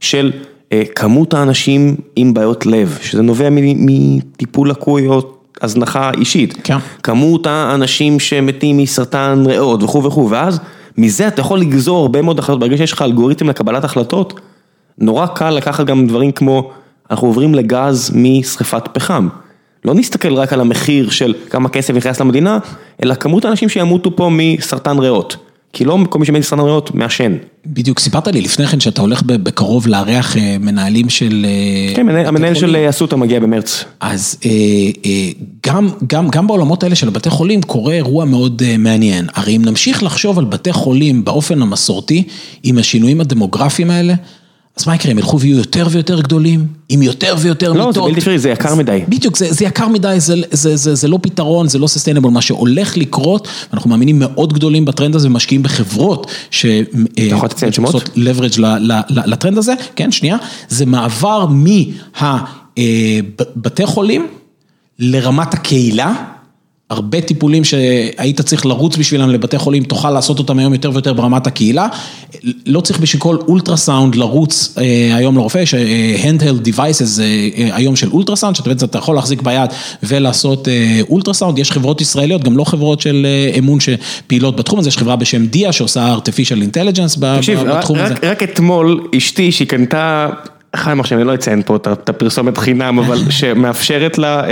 של 0.00 0.32
אה, 0.72 0.82
כמות 0.94 1.34
האנשים 1.34 1.96
עם 2.16 2.34
בעיות 2.34 2.66
לב, 2.66 2.98
שזה 3.02 3.22
נובע 3.22 3.48
מטיפול 3.50 4.70
לקוי 4.70 5.06
או 5.06 5.22
הזנחה 5.62 6.10
אישית. 6.18 6.54
כן. 6.64 6.76
כמות 7.02 7.46
האנשים 7.46 8.20
שמתים 8.20 8.76
מסרטן 8.76 9.42
ריאות 9.46 9.82
וכו' 9.82 10.04
וכו', 10.04 10.30
ואז 10.30 10.60
מזה 10.98 11.28
אתה 11.28 11.40
יכול 11.40 11.60
לגזור 11.60 11.98
הרבה 11.98 12.22
מאוד 12.22 12.38
החלטות, 12.38 12.60
ברגע 12.60 12.76
שיש 12.76 12.92
לך 12.92 13.02
אלגוריתם 13.02 13.48
לקבלת 13.48 13.84
החלטות, 13.84 14.40
נורא 14.98 15.26
קל 15.26 15.50
לקחת 15.50 15.86
גם 15.86 16.06
דברים 16.06 16.32
כמו, 16.32 16.70
אנחנו 17.10 17.26
עוברים 17.26 17.54
לגז 17.54 18.12
משרפת 18.14 18.88
פחם. 18.92 19.28
לא 19.88 19.94
נסתכל 19.94 20.34
רק 20.34 20.52
על 20.52 20.60
המחיר 20.60 21.10
של 21.10 21.34
כמה 21.50 21.68
כסף 21.68 21.94
נכנס 21.94 22.20
למדינה, 22.20 22.58
אלא 23.02 23.14
כמות 23.14 23.44
האנשים 23.44 23.68
שימותו 23.68 24.16
פה 24.16 24.30
מסרטן 24.32 24.98
ריאות. 24.98 25.36
כי 25.72 25.84
לא 25.84 25.98
כל 26.08 26.18
מי 26.18 26.26
שמת 26.26 26.38
מסרטן 26.38 26.62
ריאות 26.62 26.94
מעשן. 26.94 27.36
בדיוק, 27.66 28.00
סיפרת 28.00 28.26
לי 28.28 28.40
לפני 28.40 28.66
כן 28.66 28.80
שאתה 28.80 29.00
הולך 29.00 29.22
בקרוב 29.22 29.86
לארח 29.86 30.36
אה, 30.36 30.56
מנהלים 30.60 31.08
של... 31.08 31.46
אה, 31.48 31.96
כן, 31.96 32.08
המנהל 32.08 32.54
של 32.54 32.76
אה, 32.76 32.88
אסותא 32.88 33.16
מגיע 33.16 33.40
במרץ. 33.40 33.84
אז 34.00 34.38
גם, 35.66 35.88
גם, 36.06 36.28
גם 36.28 36.46
בעולמות 36.46 36.82
האלה 36.82 36.94
של 36.94 37.10
בתי 37.10 37.30
חולים 37.30 37.62
קורה 37.62 37.94
אירוע 37.94 38.24
מאוד 38.24 38.62
מעניין. 38.78 39.26
הרי 39.34 39.56
אם 39.56 39.64
נמשיך 39.64 40.02
לחשוב 40.02 40.38
על 40.38 40.44
בתי 40.44 40.72
חולים 40.72 41.24
באופן 41.24 41.62
המסורתי, 41.62 42.22
עם 42.62 42.78
השינויים 42.78 43.20
הדמוגרפיים 43.20 43.90
האלה, 43.90 44.14
אז 44.78 44.86
מה 44.86 44.94
יקרה, 44.94 45.12
הם 45.12 45.18
ילכו 45.18 45.40
ויהיו 45.40 45.58
יותר 45.58 45.86
ויותר 45.90 46.20
גדולים, 46.20 46.66
עם 46.88 47.02
יותר 47.02 47.34
ויותר 47.38 47.72
לא, 47.72 47.86
מיטות. 47.86 47.96
לא, 47.96 48.02
זה 48.02 48.08
בלתי 48.08 48.18
אפשרי, 48.18 48.38
זה 48.38 48.50
יקר 48.50 48.74
מדי. 48.74 49.00
בדיוק, 49.08 49.36
זה, 49.36 49.52
זה 49.52 49.64
יקר 49.64 49.88
מדי, 49.88 50.14
זה, 50.18 50.34
זה, 50.50 50.76
זה, 50.76 50.94
זה 50.94 51.08
לא 51.08 51.18
פתרון, 51.22 51.68
זה 51.68 51.78
לא 51.78 51.86
סוסטיינבול, 51.86 52.30
מה 52.32 52.42
שהולך 52.42 52.96
לקרות, 52.96 53.48
אנחנו 53.72 53.90
מאמינים 53.90 54.18
מאוד 54.18 54.52
גדולים 54.52 54.84
בטרנד 54.84 55.14
הזה 55.14 55.26
ומשקיעים 55.26 55.62
בחברות 55.62 56.30
שעושות 56.50 58.10
leverage 58.16 58.60
לטרנד 59.08 59.58
הזה, 59.58 59.74
כן, 59.96 60.12
שנייה, 60.12 60.36
זה 60.68 60.86
מעבר 60.86 61.46
מהבתי 62.76 63.86
חולים 63.86 64.26
לרמת 64.98 65.54
הקהילה. 65.54 66.37
הרבה 66.90 67.20
טיפולים 67.20 67.64
שהיית 67.64 68.40
צריך 68.40 68.66
לרוץ 68.66 68.96
בשבילם 68.96 69.30
לבתי 69.30 69.58
חולים, 69.58 69.84
תוכל 69.84 70.10
לעשות 70.10 70.38
אותם 70.38 70.58
היום 70.58 70.72
יותר 70.72 70.90
ויותר 70.90 71.12
ברמת 71.12 71.46
הקהילה. 71.46 71.88
לא 72.66 72.80
צריך 72.80 73.00
בשביל 73.00 73.22
כל 73.22 73.36
אולטרסאונד 73.48 74.14
לרוץ 74.14 74.74
אה, 74.78 75.16
היום 75.16 75.36
לרופא, 75.36 75.58
יש 75.58 75.74
handheld 76.24 76.62
devices 76.62 77.20
אה, 77.20 77.24
היום 77.72 77.96
של 77.96 78.10
אולטרסאונד, 78.10 78.56
שאתה 78.56 78.68
בעצם 78.68 78.86
אתה 78.86 78.98
יכול 78.98 79.14
להחזיק 79.14 79.42
ביד 79.42 79.70
ולעשות 80.02 80.68
אולטרסאונד, 81.10 81.58
יש 81.58 81.72
חברות 81.72 82.00
ישראליות, 82.00 82.44
גם 82.44 82.56
לא 82.56 82.64
חברות 82.64 83.00
של 83.00 83.26
aMoon 83.58 83.78
שפעילות 83.80 84.56
בתחום 84.56 84.78
הזה, 84.78 84.88
יש 84.88 84.98
חברה 84.98 85.16
בשם 85.16 85.46
דיה 85.46 85.72
שעושה 85.72 86.16
artificial 86.16 86.74
intelligence 86.74 87.18
בתחום 87.20 87.98
הזה. 87.98 88.14
תקשיב, 88.14 88.30
רק 88.30 88.42
אתמול 88.42 89.08
אשתי 89.16 89.52
שהיא 89.52 89.68
קנתה 89.68 90.28
חיים 90.76 91.00
עכשיו, 91.00 91.18
אני 91.18 91.26
לא 91.26 91.34
אציין 91.34 91.62
פה 91.62 91.76
את 91.76 92.08
הפרסומת 92.08 92.58
חינם, 92.58 92.98
אבל 92.98 93.18
שמאפשרת 93.38 94.18
לה 94.18 94.42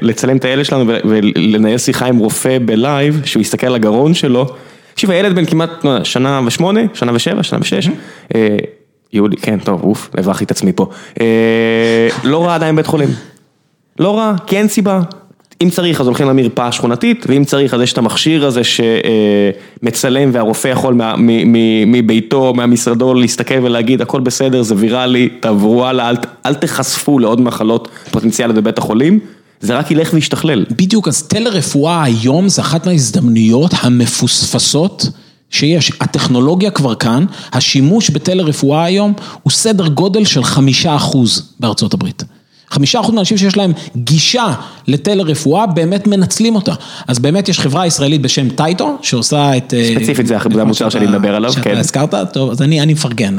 לצלם 0.00 0.36
את 0.36 0.44
הילד 0.44 0.64
שלנו 0.64 0.84
ולנהל 1.04 1.78
שיחה 1.78 2.06
עם 2.06 2.18
רופא 2.18 2.58
בלייב, 2.64 3.20
שהוא 3.24 3.40
יסתכל 3.40 3.66
על 3.66 3.74
הגרון 3.74 4.14
שלו. 4.14 4.46
תקשיב, 4.94 5.10
הילד 5.10 5.34
בן 5.34 5.44
כמעט 5.44 5.70
שנה 6.04 6.40
ושמונה, 6.46 6.80
שנה 6.94 7.12
ושבע, 7.14 7.42
שנה 7.42 7.58
ושש. 7.60 7.88
יהודי, 9.12 9.36
כן, 9.36 9.58
טוב, 9.58 9.82
אוף, 9.82 10.10
הבכתי 10.14 10.44
את 10.44 10.50
עצמי 10.50 10.72
פה. 10.72 10.86
לא 12.24 12.44
ראה 12.44 12.54
עדיין 12.54 12.76
בית 12.76 12.86
חולים. 12.86 13.08
לא 13.98 14.18
ראה, 14.18 14.32
כי 14.46 14.56
אין 14.56 14.68
סיבה. 14.68 15.00
אם 15.62 15.70
צריך 15.70 16.00
אז 16.00 16.06
הולכים 16.06 16.28
למרפאה 16.28 16.66
השכונתית, 16.66 17.26
ואם 17.28 17.44
צריך 17.44 17.74
אז 17.74 17.80
יש 17.80 17.92
את 17.92 17.98
המכשיר 17.98 18.46
הזה 18.46 18.60
שמצלם 18.64 20.30
והרופא 20.32 20.68
יכול 20.68 21.00
מביתו, 21.86 22.54
מהמשרדו 22.54 23.14
להסתכל 23.14 23.58
ולהגיד 23.62 24.00
הכל 24.00 24.20
בסדר, 24.20 24.62
זה 24.62 24.74
ויראלי, 24.78 25.28
תעברו 25.40 25.86
הלאה, 25.86 26.10
אל 26.46 26.54
תחשפו 26.54 27.18
לעוד 27.18 27.40
מחלות 27.40 27.88
פוטנציאליות 28.10 28.56
בבית 28.56 28.78
החולים. 28.78 29.18
זה 29.60 29.78
רק 29.78 29.90
ילך 29.90 30.10
וישתכלל. 30.12 30.64
בדיוק, 30.70 31.08
אז 31.08 31.22
טלרפואה 31.22 32.02
היום 32.02 32.48
זה 32.48 32.62
אחת 32.62 32.86
מההזדמנויות 32.86 33.70
המפוספסות 33.80 35.08
שיש, 35.50 35.92
הטכנולוגיה 36.00 36.70
כבר 36.70 36.94
כאן, 36.94 37.24
השימוש 37.52 38.10
בטלרפואה 38.10 38.84
היום 38.84 39.12
הוא 39.42 39.50
סדר 39.50 39.88
גודל 39.88 40.24
של 40.24 40.44
חמישה 40.44 40.96
אחוז 40.96 41.52
בארצות 41.60 41.94
הברית. 41.94 42.24
חמישה 42.70 43.00
אחוז 43.00 43.14
מהאנשים 43.14 43.38
שיש 43.38 43.56
להם 43.56 43.72
גישה 43.96 44.54
לטלרפואה 44.88 45.66
באמת 45.66 46.06
מנצלים 46.06 46.54
אותה. 46.54 46.72
אז 47.08 47.18
באמת 47.18 47.48
יש 47.48 47.60
חברה 47.60 47.86
ישראלית 47.86 48.22
בשם 48.22 48.48
טייטו 48.48 48.96
שעושה 49.02 49.56
את... 49.56 49.74
אה, 49.74 49.94
ספציפית 49.94 50.26
זה 50.26 50.36
המוצר 50.60 50.88
שאני 50.88 51.06
מדבר 51.06 51.34
עליו, 51.34 51.52
כן. 51.52 51.62
שאתה 51.62 51.78
הזכרת? 51.78 52.14
טוב, 52.32 52.50
אז 52.50 52.62
אני 52.62 52.92
מפרגן, 52.92 53.38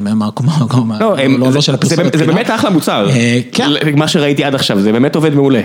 לא 1.53 1.61
של 1.61 1.73
הפרסום. 1.73 1.97
זה 2.13 2.25
באמת 2.25 2.49
אחלה 2.49 2.69
מוצר, 2.69 3.09
אה, 3.09 3.39
כן. 3.51 3.69
מה 3.95 4.07
שראיתי 4.07 4.43
עד 4.43 4.55
עכשיו, 4.55 4.81
זה 4.81 4.91
באמת 4.91 5.15
עובד 5.15 5.33
מעולה. 5.33 5.61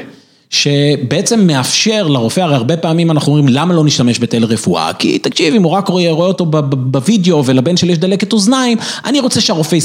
שבעצם 0.52 1.46
מאפשר 1.46 2.06
לרופא, 2.08 2.40
הרי 2.40 2.54
הרבה 2.54 2.76
פעמים 2.76 3.10
אנחנו 3.10 3.32
אומרים 3.32 3.48
למה 3.48 3.74
לא 3.74 3.84
נשתמש 3.84 4.18
בטל 4.18 4.44
רפואה, 4.44 4.92
כי 4.92 5.18
תקשיב, 5.18 5.54
אם 5.54 5.62
הוא 5.62 5.72
רק 5.72 5.88
רואה 5.88 6.10
אותו 6.10 6.46
בווידאו 6.70 7.44
ולבן 7.44 7.76
שלי 7.76 7.92
יש 7.92 7.98
דלקת 7.98 8.32
אוזניים, 8.32 8.78
אני 9.04 9.20
רוצה 9.20 9.40
שהרופא 9.40 9.76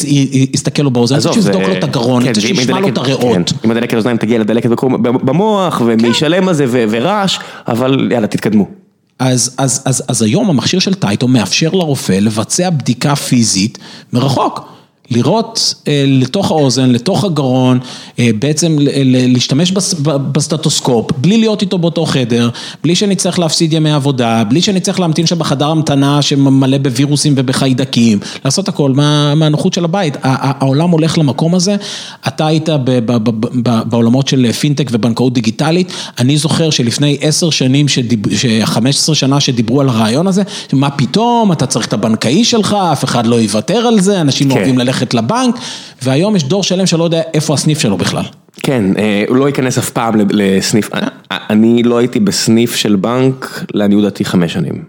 יסתכל 0.54 0.84
לו 0.84 0.92
באוזן, 0.92 1.16
אני 1.16 1.26
רוצה 1.26 1.42
שיבדוק 1.42 1.62
לו 1.62 1.78
את 1.78 1.84
הגרון, 1.84 2.22
אני 2.22 2.30
רוצה 2.30 2.42
שישמע 2.42 2.80
לו 2.80 2.88
את 2.88 2.98
הריאות. 2.98 3.54
אם 3.66 3.72
הדלקת 3.72 3.94
אוזניים 3.94 4.18
תגיע 4.18 4.40
לדלקת 4.40 4.70
במוח, 5.04 5.82
וישלם 5.86 6.48
על 6.48 6.54
זה 6.54 6.66
ורעש, 6.70 7.40
אבל 7.68 8.12
יאללה 8.12 8.28
תתקדמו. 8.28 8.66
אז, 9.20 9.56
אז, 9.58 9.82
אז, 9.86 10.04
אז 10.08 10.22
היום 10.22 10.50
המכשיר 10.50 10.80
של 10.80 10.94
טייטו 10.94 11.28
מאפשר 11.28 11.70
לרופא 11.70 12.14
לבצע 12.14 12.70
בדיקה 12.70 13.16
פיזית 13.16 13.78
מרחוק. 14.14 14.78
לראות 15.12 15.74
אה, 15.88 16.04
לתוך 16.08 16.52
האוזן, 16.52 16.90
לתוך 16.90 17.24
הגרון, 17.24 17.80
אה, 18.20 18.30
בעצם 18.40 18.76
להשתמש 19.06 19.72
בסטטוסקופ, 20.32 21.12
בלי 21.18 21.38
להיות 21.38 21.62
איתו 21.62 21.78
באותו 21.78 22.06
חדר, 22.06 22.50
בלי 22.84 22.96
שנצטרך 22.96 23.40
להפסיד 23.40 23.74
ימי 23.74 23.92
עבודה, 23.92 24.44
בלי 24.44 24.62
שנצטרך 24.62 25.00
להמתין 25.00 25.26
שם 25.26 25.40
בחדר 25.40 25.68
המתנה 25.68 26.22
שמלא 26.22 26.78
בווירוסים 26.78 27.34
ובחיידקים, 27.38 28.20
לעשות 28.46 28.68
הכל 28.68 28.92
מהנוחות 29.36 29.74
של 29.74 29.84
הבית. 29.84 30.18
העולם 30.24 30.90
הולך 30.90 31.18
למקום 31.18 31.56
הזה, 31.56 31.76
אתה 32.28 32.48
היית 32.48 32.70
בעולמות 33.86 34.28
של 34.28 34.52
פינטק 34.52 34.90
ובנקאות 34.92 35.34
דיגיטלית, 35.34 35.92
אני 36.20 36.38
זוכר 36.38 36.70
שלפני 36.70 37.18
עשר 37.22 37.50
שנים, 37.50 37.86
חמש 38.64 38.96
עשרה 38.96 39.16
שנה 39.16 39.40
שדיברו 39.40 39.82
על 39.82 39.90
הרעיון 39.90 40.28
הזה, 40.28 40.44
מה 40.74 40.90
פתאום, 40.90 41.52
אתה 41.52 41.66
צריך 41.66 41.88
את 41.88 41.94
הבנקאי 41.94 42.44
שלך, 42.44 42.78
אף 42.92 43.04
אחד 43.04 43.26
לא 43.26 43.36
יוותר 43.36 43.78
על 43.78 44.00
זה, 44.00 44.22
אנשים 44.22 44.50
כן. 44.50 44.56
אוהבים 44.56 44.78
ללכת. 44.78 44.97
ללכת 44.98 45.14
לבנק, 45.14 45.56
והיום 46.02 46.36
יש 46.36 46.44
דור 46.44 46.64
שלם 46.64 46.86
שלא 46.86 47.04
יודע 47.04 47.22
איפה 47.34 47.54
הסניף 47.54 47.80
שלו 47.80 47.98
בכלל. 47.98 48.24
כן, 48.64 48.84
אה, 48.98 49.24
הוא 49.28 49.38
לא 49.38 49.48
ייכנס 49.48 49.78
אף 49.78 49.90
פעם 49.90 50.14
לסניף, 50.30 50.90
אה, 50.94 51.08
אני 51.32 51.84
לא 51.84 51.98
הייתי 51.98 52.20
בסניף 52.20 52.76
של 52.76 52.96
בנק 52.96 53.66
לעניות 53.74 54.04
דעתי 54.04 54.26
חמש 54.26 54.54
שנים, 54.54 54.84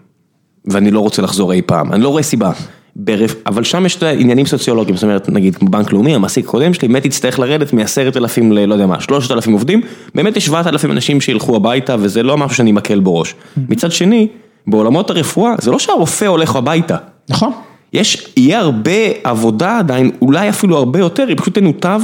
ואני 0.67 0.91
לא 0.91 1.01
רוצה 1.01 1.23
לחזור 1.23 1.53
אי 1.53 1.63
פעם, 1.63 1.93
אני 1.93 2.03
לא 2.03 2.09
רואה 2.09 2.23
סיבה. 2.23 2.53
ברף, 2.97 3.35
אבל 3.47 3.65
שם 3.65 3.87
יש 3.87 4.03
עניינים 4.03 4.47
סוציולוגיים, 4.47 4.97
זאת 4.97 5.03
אומרת, 5.03 5.29
נגיד 5.29 5.57
בנק 5.63 5.93
לאומי, 5.93 6.15
המעסיק 6.15 6.45
הקודם 6.45 6.75
שלי, 6.75 6.89
באמת 6.89 7.05
יצטרך 7.05 7.39
לרדת 7.39 7.73
מעשרת 7.73 8.17
אלפים 8.17 8.53
ל... 8.53 8.65
לא 8.65 8.75
יודע 8.75 8.87
מה, 8.87 9.01
שלושת 9.01 9.31
אלפים 9.31 9.53
עובדים, 9.53 9.81
באמת 10.15 10.37
יש 10.37 10.47
שבעת 10.47 10.67
אלפים 10.67 10.91
אנשים 10.91 11.21
שילכו 11.21 11.57
הביתה, 11.57 11.97
וזה 11.99 12.23
לא 12.23 12.37
משהו 12.37 12.57
שאני 12.57 12.73
מקל 12.73 13.01
בראש. 13.01 13.35
מצד 13.69 13.93
שני, 13.93 14.29
בעולמות 14.67 15.11
הרפואה, 15.11 15.55
זה 15.61 15.71
לא 15.71 15.79
שהרופא 15.79 16.25
הולך 16.25 16.57
הביתה. 16.57 16.97
נכון. 17.29 17.53
יש, 17.93 18.33
יהיה 18.37 18.59
הרבה 18.59 18.93
עבודה 19.25 19.79
עדיין, 19.79 20.11
אולי 20.23 20.49
אפילו 20.49 20.77
הרבה 20.77 20.99
יותר, 20.99 21.27
היא 21.29 21.37
פשוט 21.37 21.55
תנותב 21.59 22.01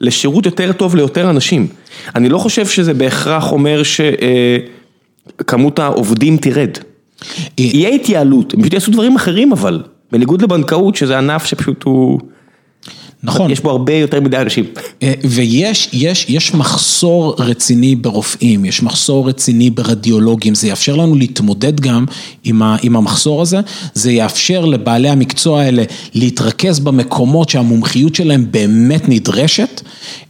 לשירות 0.00 0.46
יותר 0.46 0.72
טוב 0.72 0.96
ליותר 0.96 1.30
אנשים. 1.30 1.66
אני 2.16 2.28
לא 2.28 2.38
חושב 2.38 2.66
שזה 2.66 2.94
בהכרח 2.94 3.52
אומר 3.52 3.82
שכמות 5.36 5.78
העובדים 5.78 6.36
תרד. 6.36 6.70
יהיה 7.58 7.88
התייעלות, 7.88 8.54
הם 8.54 8.60
פשוט 8.60 8.72
יעשו 8.72 8.90
דברים 8.90 9.16
אחרים 9.16 9.52
אבל, 9.52 9.82
בניגוד 10.12 10.42
לבנקאות 10.42 10.96
שזה 10.96 11.18
ענף 11.18 11.44
שפשוט 11.44 11.82
הוא... 11.82 12.20
נכון. 13.22 13.50
יש 13.50 13.60
בו 13.60 13.70
הרבה 13.70 13.94
יותר 13.94 14.20
מדי 14.20 14.36
אנשים. 14.36 14.64
אה, 15.02 15.12
ויש 15.24 15.88
יש, 15.92 16.26
יש 16.28 16.54
מחסור 16.54 17.34
רציני 17.38 17.96
ברופאים, 17.96 18.64
יש 18.64 18.82
מחסור 18.82 19.28
רציני 19.28 19.70
ברדיולוגים, 19.70 20.54
זה 20.54 20.68
יאפשר 20.68 20.96
לנו 20.96 21.14
להתמודד 21.14 21.80
גם 21.80 22.04
עם 22.44 22.62
ה, 22.62 22.76
עם 22.82 22.96
המחסור 22.96 23.42
הזה, 23.42 23.60
זה 23.94 24.12
יאפשר 24.12 24.64
לבעלי 24.64 25.08
המקצוע 25.08 25.60
האלה 25.60 25.82
להתרכז 26.14 26.80
במקומות 26.80 27.48
שהמומחיות 27.48 28.14
שלהם 28.14 28.46
באמת 28.50 29.08
נדרשת, 29.08 29.80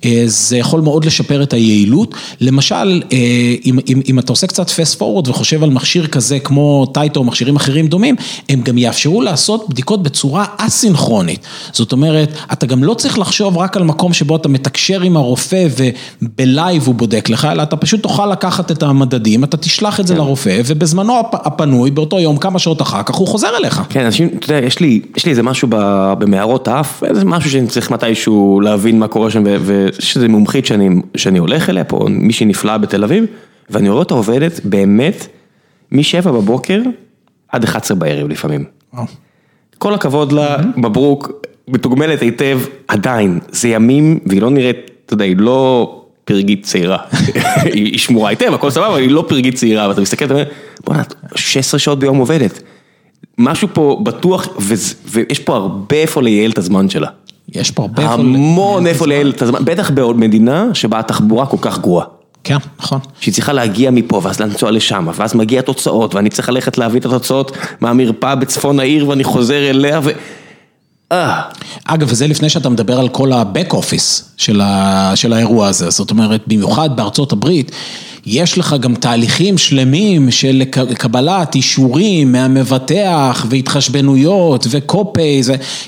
אה, 0.04 0.22
זה 0.26 0.56
יכול 0.56 0.80
מאוד 0.80 1.04
לשפר 1.04 1.42
את 1.42 1.52
היעילות. 1.52 2.14
למשל, 2.40 3.02
אה, 3.12 3.18
אם, 3.64 3.78
אם, 3.88 4.00
אם 4.08 4.18
אתה 4.18 4.32
עושה 4.32 4.46
קצת 4.46 4.68
fast 4.68 4.98
forward 4.98 5.30
וחושב 5.30 5.62
על 5.62 5.70
מכשיר 5.70 6.06
כזה 6.06 6.38
כמו 6.38 6.86
טייטו 6.94 7.20
או 7.20 7.24
מכשירים 7.24 7.56
אחרים 7.56 7.86
דומים, 7.86 8.16
הם 8.48 8.60
גם 8.60 8.78
יאפשרו 8.78 9.22
לעשות 9.22 9.68
בדיקות 9.68 10.02
בצורה 10.02 10.44
אסינכרונית. 10.56 11.40
זאת 11.72 11.92
אומרת, 11.92 12.32
אתה 12.52 12.66
גם 12.66 12.79
לא 12.84 12.94
צריך 12.94 13.18
לחשוב 13.18 13.58
רק 13.58 13.76
על 13.76 13.82
מקום 13.82 14.12
שבו 14.12 14.36
אתה 14.36 14.48
מתקשר 14.48 15.00
עם 15.00 15.16
הרופא 15.16 15.66
ובלייב 16.22 16.86
הוא 16.86 16.94
בודק 16.94 17.28
לך, 17.28 17.44
אלא 17.44 17.62
אתה 17.62 17.76
פשוט 17.76 18.02
תוכל 18.02 18.26
לקחת 18.26 18.70
את 18.70 18.82
המדדים, 18.82 19.44
אתה 19.44 19.56
תשלח 19.56 20.00
את 20.00 20.06
זה 20.06 20.14
כן. 20.14 20.20
לרופא, 20.20 20.60
ובזמנו 20.66 21.20
הפנוי, 21.32 21.90
באותו 21.90 22.20
יום, 22.20 22.36
כמה 22.36 22.58
שעות 22.58 22.82
אחר 22.82 23.02
כך, 23.02 23.14
הוא 23.14 23.28
חוזר 23.28 23.56
אליך. 23.56 23.82
כן, 23.88 24.04
אנשים, 24.04 24.28
אתה 24.38 24.52
יודע, 24.52 24.66
יש 24.66 24.80
לי, 24.80 25.00
יש 25.16 25.24
לי 25.24 25.30
איזה 25.30 25.42
משהו 25.42 25.68
במערות 26.18 26.68
האף, 26.68 27.04
איזה 27.04 27.24
משהו 27.24 27.50
שאני 27.50 27.66
צריך 27.66 27.90
מתישהו 27.90 28.60
להבין 28.60 28.98
מה 28.98 29.08
קורה 29.08 29.30
שם, 29.30 29.44
ויש 29.60 30.16
איזה 30.16 30.28
מומחית 30.28 30.66
שאני, 30.66 30.88
שאני 31.16 31.38
הולך 31.38 31.70
אליה 31.70 31.84
פה, 31.84 32.06
מישהי 32.08 32.46
נפלאה 32.46 32.78
בתל 32.78 33.04
אביב, 33.04 33.24
ואני 33.70 33.88
רואה 33.88 33.98
אותה 33.98 34.14
עובדת 34.14 34.60
באמת 34.64 35.26
מ-7 35.92 36.28
בבוקר 36.28 36.80
עד 37.48 37.64
11 37.64 37.96
בערב 37.96 38.28
לפעמים. 38.28 38.64
כל 39.78 39.94
הכבוד 39.94 40.32
לה, 40.32 40.56
מברוק, 40.76 41.32
מתוגמלת 41.72 42.22
היטב, 42.22 42.60
עדיין, 42.88 43.38
זה 43.50 43.68
ימים, 43.68 44.18
והיא 44.26 44.42
לא 44.42 44.50
נראית, 44.50 44.90
אתה 45.06 45.14
יודע, 45.14 45.24
היא 45.24 45.36
לא 45.38 45.96
פרגית 46.24 46.62
צעירה, 46.62 46.98
היא 47.74 47.98
שמורה 47.98 48.30
היטב, 48.30 48.54
הכל 48.54 48.70
סבבה, 48.70 48.86
אבל 48.86 49.00
היא 49.00 49.10
לא 49.10 49.24
פרגית 49.28 49.54
צעירה, 49.54 49.88
ואתה 49.88 50.00
מסתכל, 50.00 50.24
אתה 50.24 50.34
אומר, 50.34 50.44
בוא'נה, 50.84 51.02
16 51.34 51.80
שעות 51.80 51.98
ביום 51.98 52.16
עובדת. 52.16 52.62
משהו 53.38 53.68
פה 53.72 54.00
בטוח, 54.02 54.48
ויש 55.06 55.38
פה 55.38 55.56
הרבה 55.56 55.96
איפה 55.96 56.22
לייעל 56.22 56.50
את 56.50 56.58
הזמן 56.58 56.88
שלה. 56.88 57.08
יש 57.54 57.70
פה 57.70 57.82
הרבה 57.82 58.02
איפה... 58.02 58.14
המון 58.14 58.86
איפה 58.86 59.06
לייעל 59.06 59.30
את 59.30 59.42
הזמן, 59.42 59.64
בטח 59.64 59.90
בעוד 59.90 60.18
מדינה 60.18 60.66
שבה 60.74 60.98
התחבורה 60.98 61.46
כל 61.46 61.56
כך 61.60 61.78
גרועה. 61.78 62.06
כן, 62.44 62.56
נכון. 62.78 62.98
שהיא 63.20 63.34
צריכה 63.34 63.52
להגיע 63.52 63.90
מפה, 63.90 64.20
ואז 64.24 64.40
לנסוע 64.40 64.70
לשם, 64.70 65.08
ואז 65.14 65.34
מגיע 65.34 65.62
תוצאות, 65.62 66.14
ואני 66.14 66.30
צריך 66.30 66.48
ללכת 66.48 66.78
להביא 66.78 67.00
את 67.00 67.06
התוצאות 67.06 67.56
מהמרפאה 67.80 68.34
בצפון 68.34 68.80
העיר, 68.80 69.08
ואני 69.08 69.24
חוזר 69.24 69.70
אליה, 69.70 70.00
ו... 70.02 70.10
אגב, 71.84 72.08
וזה 72.10 72.26
לפני 72.26 72.48
שאתה 72.48 72.68
מדבר 72.68 73.00
על 73.00 73.08
כל 73.08 73.32
ה-back 73.32 73.72
office 73.72 74.22
של, 74.36 74.60
ה, 74.60 75.12
של 75.14 75.32
האירוע 75.32 75.68
הזה, 75.68 75.90
זאת 75.90 76.10
אומרת, 76.10 76.42
במיוחד 76.46 76.96
בארצות 76.96 77.32
הברית, 77.32 77.70
יש 78.26 78.58
לך 78.58 78.76
גם 78.80 78.94
תהליכים 78.94 79.58
שלמים 79.58 80.30
של 80.30 80.62
קבלת 80.98 81.54
אישורים 81.54 82.32
מהמבטח 82.32 83.46
והתחשבנויות 83.50 84.66
וקופי, 84.70 85.42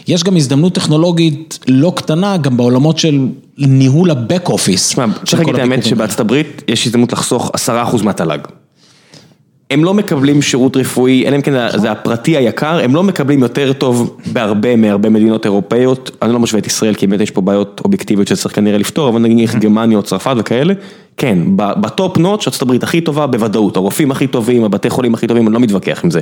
יש 0.09 0.25
גם 0.25 0.37
הזדמנות 0.37 0.75
טכנולוגית 0.75 1.59
לא 1.69 1.93
קטנה 1.97 2.37
גם 2.37 2.57
בעולמות 2.57 2.99
של 2.99 3.27
ניהול 3.59 4.11
ה-back 4.11 4.49
office. 4.49 4.89
תשמע, 4.89 5.07
צריך 5.25 5.39
להגיד 5.39 5.55
את 5.55 5.61
האמת 5.61 5.85
שבארצות 5.85 6.21
הברית 6.21 6.63
יש 6.69 6.87
הזדמנות 6.87 7.13
לחסוך 7.13 7.51
עשרה 7.55 7.83
אחוז 7.83 8.03
מהתל"ג. 8.03 8.39
הם 9.73 9.85
לא 9.85 9.95
מקבלים 9.95 10.43
שירות 10.43 10.77
רפואי, 10.77 11.27
אלא 11.27 11.37
אם 11.37 11.43
כן 11.43 11.69
זה 11.77 11.91
הפרטי 11.91 12.37
היקר, 12.37 12.81
הם 12.85 12.95
לא 12.95 13.03
מקבלים 13.03 13.43
יותר 13.43 13.73
טוב 13.73 14.17
בהרבה 14.33 14.77
מהרבה 14.77 15.09
מדינות 15.09 15.45
אירופאיות, 15.45 16.11
אני 16.23 16.33
לא 16.33 16.39
משווה 16.39 16.61
את 16.61 16.67
ישראל 16.67 16.95
כי 16.95 17.07
באמת 17.07 17.21
יש 17.21 17.31
פה 17.31 17.41
בעיות 17.41 17.81
אובייקטיביות 17.85 18.29
שצריך 18.29 18.55
כנראה 18.55 18.79
לפתור, 18.79 19.09
אבל 19.09 19.21
נגיד 19.21 19.51
גרמניה 19.51 19.99
או 19.99 20.03
צרפת 20.03 20.35
וכאלה, 20.39 20.75
כן, 21.17 21.39
בטופ 21.57 22.19
נוט 22.19 22.41
שארצות 22.41 22.63
הברית 22.63 22.83
הכי 22.83 23.01
טובה 23.01 23.27
בוודאות, 23.27 23.77
הרופאים 23.77 24.11
הכי 24.11 24.27
טובים, 24.27 24.65
הבתי 24.65 24.91
חולים 24.91 25.15
הכי 25.15 25.27
טובים, 25.27 25.47
אני 25.47 25.55
לא 25.55 25.61
מתווכח 25.61 26.01
עם 26.05 26.11
זה, 26.11 26.21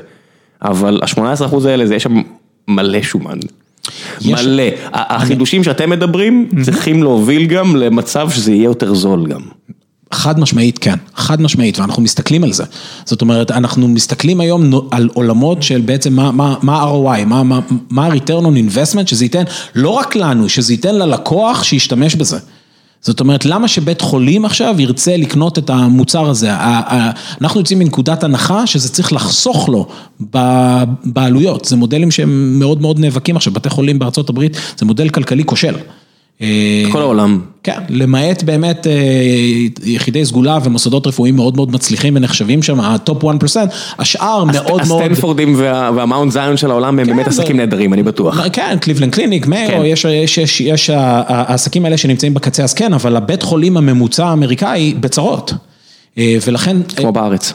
אבל 0.62 1.00
ה-18% 1.02 1.68
האלה, 1.68 1.94
יש 1.94 2.02
שם 2.02 2.22
מלא 2.68 3.02
שומן. 3.02 3.38
מלא, 4.24 4.62
החידושים 4.92 5.64
שאתם 5.64 5.90
מדברים 5.90 6.48
צריכים 6.62 7.02
להוביל 7.02 7.46
גם 7.46 7.76
למצב 7.76 8.30
שזה 8.30 8.52
יהיה 8.52 8.64
יותר 8.64 8.94
זול 8.94 9.26
גם. 9.26 9.40
חד 10.12 10.40
משמעית 10.40 10.78
כן, 10.78 10.94
חד 11.14 11.42
משמעית, 11.42 11.78
ואנחנו 11.78 12.02
מסתכלים 12.02 12.44
על 12.44 12.52
זה. 12.52 12.64
זאת 13.04 13.22
אומרת, 13.22 13.50
אנחנו 13.50 13.88
מסתכלים 13.88 14.40
היום 14.40 14.70
על 14.90 15.08
עולמות 15.14 15.62
של 15.62 15.80
בעצם 15.80 16.12
מה 16.12 16.54
ה-ROI, 16.62 17.24
מה, 17.24 17.42
מה 17.90 18.06
ה-return 18.06 18.44
on 18.44 18.74
investment, 18.74 19.06
שזה 19.06 19.24
ייתן 19.24 19.42
לא 19.74 19.90
רק 19.90 20.16
לנו, 20.16 20.48
שזה 20.48 20.72
ייתן 20.72 20.94
ללקוח 20.94 21.62
שישתמש 21.62 22.14
בזה. 22.14 22.38
זאת 23.02 23.20
אומרת, 23.20 23.44
למה 23.44 23.68
שבית 23.68 24.00
חולים 24.00 24.44
עכשיו 24.44 24.74
ירצה 24.78 25.16
לקנות 25.16 25.58
את 25.58 25.70
המוצר 25.70 26.30
הזה? 26.30 26.50
אנחנו 27.40 27.60
יוצאים 27.60 27.78
מנקודת 27.78 28.24
הנחה 28.24 28.66
שזה 28.66 28.88
צריך 28.88 29.12
לחסוך 29.12 29.68
לו 29.68 29.86
בעלויות, 31.04 31.64
זה 31.64 31.76
מודלים 31.76 32.10
שהם 32.10 32.58
מאוד 32.58 32.80
מאוד 32.80 32.98
נאבקים 32.98 33.36
עכשיו, 33.36 33.52
בתי 33.52 33.70
חולים 33.70 33.98
בארצות 33.98 34.28
הברית, 34.28 34.56
זה 34.78 34.86
מודל 34.86 35.08
כלכלי 35.08 35.44
כושל. 35.44 35.74
כל 36.92 37.00
העולם. 37.00 37.40
כן, 37.62 37.78
למעט 37.88 38.42
באמת 38.42 38.86
יחידי 39.84 40.24
סגולה 40.24 40.58
ומוסדות 40.64 41.06
רפואיים 41.06 41.36
מאוד 41.36 41.56
מאוד 41.56 41.72
מצליחים 41.72 42.16
ונחשבים 42.16 42.62
שם, 42.62 42.80
ה 42.80 42.91
top 42.91 43.24
1%, 43.24 43.26
השאר 43.98 44.44
מאוד 44.44 44.82
מאוד... 44.88 45.00
הסטנפורדים 45.00 45.54
והמאונט 45.58 46.32
זיון 46.32 46.56
של 46.56 46.70
העולם 46.70 46.98
הם 46.98 47.06
באמת 47.06 47.26
עסקים 47.26 47.56
נהדרים, 47.56 47.92
אני 47.94 48.02
בטוח. 48.02 48.40
כן, 48.52 48.76
קליבלנד 48.80 49.14
קליניק, 49.14 49.46
מאיו, 49.46 49.84
יש 50.60 50.90
העסקים 50.90 51.84
האלה 51.84 51.96
שנמצאים 51.96 52.34
בקצה, 52.34 52.64
אז 52.64 52.74
כן, 52.74 52.92
אבל 52.92 53.16
הבית 53.16 53.42
חולים 53.42 53.76
הממוצע 53.76 54.26
האמריקאי 54.26 54.94
בצרות. 55.00 55.52
ולכן... 56.46 56.76
כמו 56.96 57.12
בארץ. 57.12 57.52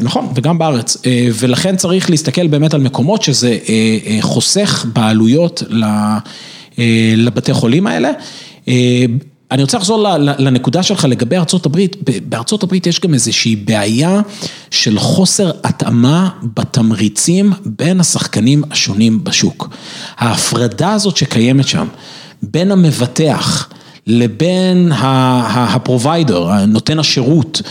נכון, 0.00 0.28
וגם 0.34 0.58
בארץ, 0.58 0.96
ולכן 1.38 1.76
צריך 1.76 2.10
להסתכל 2.10 2.46
באמת 2.46 2.74
על 2.74 2.80
מקומות 2.80 3.22
שזה 3.22 3.58
חוסך 4.20 4.86
בעלויות 4.92 5.62
לבתי 7.16 7.52
חולים 7.52 7.86
האלה. 7.86 8.10
אני 9.50 9.62
רוצה 9.62 9.78
לחזור 9.78 10.06
לנקודה 10.38 10.82
שלך 10.82 11.04
לגבי 11.04 11.36
בארצות 12.28 12.62
הברית 12.62 12.86
יש 12.86 13.00
גם 13.00 13.14
איזושהי 13.14 13.56
בעיה 13.56 14.20
של 14.70 14.98
חוסר 14.98 15.50
התאמה 15.64 16.28
בתמריצים 16.54 17.52
בין 17.64 18.00
השחקנים 18.00 18.62
השונים 18.70 19.24
בשוק. 19.24 19.68
ההפרדה 20.16 20.92
הזאת 20.92 21.16
שקיימת 21.16 21.68
שם, 21.68 21.86
בין 22.42 22.72
המבטח 22.72 23.68
לבין 24.06 24.92
הפרוביידר, 24.94 26.64
נותן 26.66 26.98
השירות, 26.98 27.62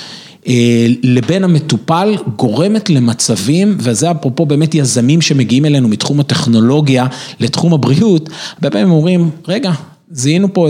לבין 1.03 1.43
המטופל 1.43 2.15
גורמת 2.35 2.89
למצבים, 2.89 3.77
וזה 3.79 4.11
אפרופו 4.11 4.45
באמת 4.45 4.75
יזמים 4.75 5.21
שמגיעים 5.21 5.65
אלינו 5.65 5.87
מתחום 5.87 6.19
הטכנולוגיה 6.19 7.07
לתחום 7.39 7.73
הבריאות, 7.73 8.29
הרבה 8.55 8.69
פעמים 8.69 8.91
אומרים, 8.91 9.29
רגע, 9.47 9.71
זיהינו 10.11 10.53
פה 10.53 10.67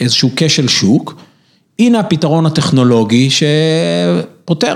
איזשהו 0.00 0.30
כשל 0.36 0.68
שוק, 0.68 1.22
הנה 1.78 2.00
הפתרון 2.00 2.46
הטכנולוגי 2.46 3.28
שפותר. 3.30 4.74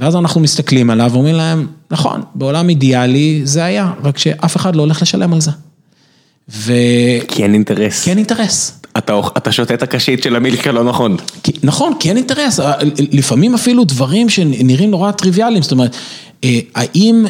ואז 0.00 0.16
אנחנו 0.16 0.40
מסתכלים 0.40 0.90
עליו 0.90 1.10
ואומרים 1.12 1.34
להם, 1.34 1.66
נכון, 1.90 2.22
בעולם 2.34 2.68
אידיאלי 2.68 3.40
זה 3.44 3.64
היה, 3.64 3.92
רק 4.04 4.18
שאף 4.18 4.56
אחד 4.56 4.76
לא 4.76 4.82
הולך 4.82 5.02
לשלם 5.02 5.32
על 5.32 5.40
זה. 5.40 5.50
ו... 6.48 6.72
כי 7.28 7.42
אין 7.42 7.54
אינטרס. 7.54 8.04
כי 8.04 8.10
אין 8.10 8.18
אינטרס. 8.18 8.80
אתה, 8.98 9.20
אתה 9.36 9.52
שותה 9.52 9.74
את 9.74 9.82
הקשית 9.82 10.22
של 10.22 10.36
המילקה 10.36 10.72
לא 10.72 10.84
נכון. 10.84 11.16
כי, 11.42 11.52
נכון, 11.62 11.92
כי 12.00 12.08
אין 12.08 12.16
אינטרס, 12.16 12.60
לפעמים 13.12 13.54
אפילו 13.54 13.84
דברים 13.84 14.28
שנראים 14.28 14.90
נורא 14.90 15.10
טריוויאליים, 15.10 15.62
זאת 15.62 15.72
אומרת, 15.72 15.96
האם 16.74 17.24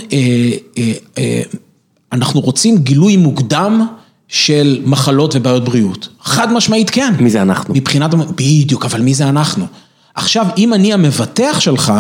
אנחנו 2.13 2.41
רוצים 2.41 2.79
גילוי 2.79 3.17
מוקדם 3.17 3.87
של 4.29 4.83
מחלות 4.85 5.37
ובעיות 5.37 5.65
בריאות? 5.65 6.09
חד 6.23 6.53
משמעית 6.53 6.91
כן. 6.91 7.15
מי 7.21 7.31
זה 7.31 7.43
אנחנו? 7.43 7.75
מבחינת, 7.75 8.15
בדיוק, 8.15 8.85
אבל 8.85 9.01
מי 9.01 9.15
זה 9.15 9.29
אנחנו? 9.29 9.67
עכשיו, 10.15 10.47
אם 10.59 10.75
אני 10.75 10.93
המבטח 10.93 11.61
שלך, 11.61 11.93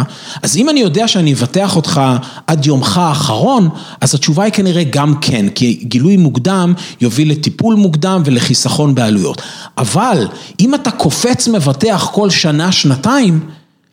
אז 0.43 0.57
אם 0.57 0.69
אני 0.69 0.81
יודע 0.81 1.09
שאני 1.09 1.33
אבטח 1.33 1.77
אותך 1.77 2.01
עד 2.47 2.67
יומך 2.67 2.99
האחרון, 2.99 3.69
אז 4.01 4.15
התשובה 4.15 4.45
היא 4.45 4.53
כנראה 4.53 4.83
גם 4.91 5.15
כן, 5.21 5.47
כי 5.49 5.81
גילוי 5.83 6.17
מוקדם 6.17 6.75
יוביל 7.01 7.31
לטיפול 7.31 7.75
מוקדם 7.75 8.23
ולחיסכון 8.25 8.95
בעלויות. 8.95 9.43
אבל 9.79 10.29
אם 10.61 10.75
אתה 10.75 10.91
קופץ 10.91 11.49
מבטח 11.49 12.11
כל 12.12 12.31
שנה, 12.31 12.73
שנתיים, 12.73 13.41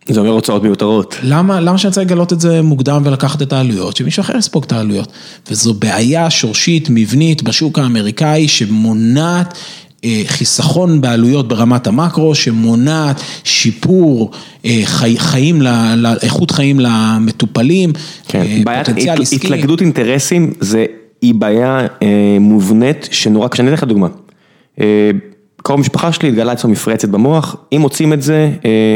זה 0.09 0.19
אומר 0.19 0.31
הוצאות 0.31 0.63
מיותרות. 0.63 1.15
למה, 1.23 1.59
למה 1.59 1.77
שאני 1.77 1.89
רוצה 1.89 2.01
לגלות 2.01 2.33
את 2.33 2.41
זה 2.41 2.61
מוקדם 2.61 3.01
ולקחת 3.05 3.41
את 3.41 3.53
העלויות? 3.53 3.97
שמישהו 3.97 4.21
אחר 4.21 4.37
יספוג 4.37 4.63
את 4.63 4.71
העלויות. 4.71 5.11
וזו 5.51 5.73
בעיה 5.73 6.29
שורשית, 6.29 6.87
מבנית, 6.89 7.43
בשוק 7.43 7.79
האמריקאי, 7.79 8.47
שמונעת 8.47 9.57
חיסכון 10.27 11.01
בעלויות 11.01 11.47
ברמת 11.47 11.87
המקרו, 11.87 12.35
שמונעת 12.35 13.21
שיפור 13.43 14.31
חיים, 15.15 15.61
איכות 16.21 16.51
חיים 16.51 16.79
למטופלים, 16.79 17.93
כן, 18.27 18.63
פוטנציאל 18.63 19.21
עסקי. 19.21 19.35
התלכדות 19.35 19.81
אינטרסים 19.81 20.53
זה, 20.59 20.85
היא 21.21 21.35
בעיה 21.35 21.87
מובנית 22.39 23.07
שנורא, 23.11 23.47
כשאני 23.47 23.67
אתן 23.67 23.73
לך 23.73 23.83
דוגמה. 23.83 24.07
קרוב 25.63 25.79
משפחה 25.79 26.11
שלי 26.11 26.29
התגלה 26.29 26.53
אצלו 26.53 26.69
מפרצת 26.69 27.09
במוח, 27.09 27.55
אם 27.73 27.81
מוצאים 27.81 28.13
את 28.13 28.21
זה, 28.21 28.51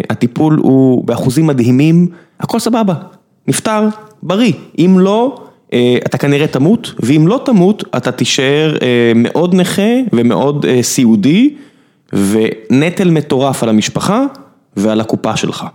הטיפול 0.09 0.59
הוא 0.63 1.05
באחוזים 1.05 1.47
מדהימים, 1.47 2.07
הכל 2.39 2.59
סבבה, 2.59 2.93
נפטר, 3.47 3.87
בריא, 4.23 4.53
אם 4.79 4.99
לא, 4.99 5.44
אתה 6.05 6.17
כנראה 6.17 6.47
תמות, 6.47 6.93
ואם 6.99 7.27
לא 7.27 7.41
תמות, 7.45 7.83
אתה 7.97 8.11
תישאר 8.11 8.77
מאוד 9.15 9.55
נכה 9.55 9.91
ומאוד 10.13 10.65
סיעודי, 10.81 11.53
ונטל 12.13 13.09
מטורף 13.11 13.63
על 13.63 13.69
המשפחה 13.69 14.25
ועל 14.77 15.01
הקופה 15.01 15.37
שלך. 15.37 15.65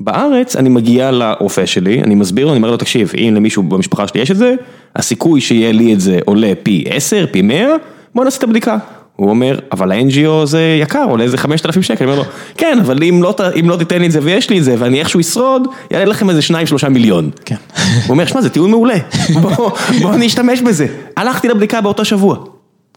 בארץ 0.00 0.56
אני 0.56 0.68
מגיע 0.68 1.10
לרופא 1.10 1.66
שלי, 1.66 2.02
אני 2.02 2.14
מסביר 2.14 2.46
לו, 2.46 2.52
אני 2.52 2.56
אומר 2.56 2.70
לו, 2.70 2.76
תקשיב, 2.76 3.12
אם 3.16 3.32
למישהו 3.36 3.62
במשפחה 3.62 4.08
שלי 4.08 4.20
יש 4.20 4.30
את 4.30 4.36
זה, 4.36 4.54
הסיכוי 4.96 5.40
שיהיה 5.40 5.72
לי 5.72 5.94
את 5.94 6.00
זה 6.00 6.18
עולה 6.24 6.52
פי 6.62 6.84
10, 6.88 7.26
פי 7.30 7.42
100, 7.42 7.66
בוא 8.14 8.24
נעשה 8.24 8.38
את 8.38 8.42
הבדיקה. 8.42 8.78
הוא 9.20 9.30
אומר, 9.30 9.58
אבל 9.72 9.92
ה-NGO 9.92 10.46
זה 10.46 10.78
יקר, 10.82 11.04
עולה 11.08 11.24
איזה 11.24 11.38
5,000 11.38 11.82
שקל, 11.82 12.04
אני 12.04 12.12
אומר 12.12 12.22
לו, 12.22 12.28
כן, 12.56 12.78
אבל 12.80 13.02
אם 13.02 13.22
לא, 13.22 13.34
אם 13.60 13.70
לא 13.70 13.76
תיתן 13.76 14.00
לי 14.00 14.06
את 14.06 14.12
זה 14.12 14.18
ויש 14.22 14.50
לי 14.50 14.58
את 14.58 14.64
זה, 14.64 14.74
ואני 14.78 15.00
איכשהו 15.00 15.20
אשרוד, 15.20 15.68
יעלה 15.90 16.04
לכם 16.04 16.30
איזה 16.30 16.40
2-3 16.84 16.88
מיליון. 16.88 17.30
כן. 17.44 17.54
הוא 17.76 17.84
אומר, 18.08 18.26
שמע, 18.26 18.40
זה 18.40 18.50
טיעון 18.50 18.70
מעולה, 18.70 18.94
בוא, 19.42 19.70
בוא 20.02 20.14
אני 20.14 20.26
אשתמש 20.26 20.60
בזה. 20.60 20.86
הלכתי 21.16 21.48
לבדיקה 21.48 21.80
באותו 21.80 22.04
שבוע. 22.04 22.36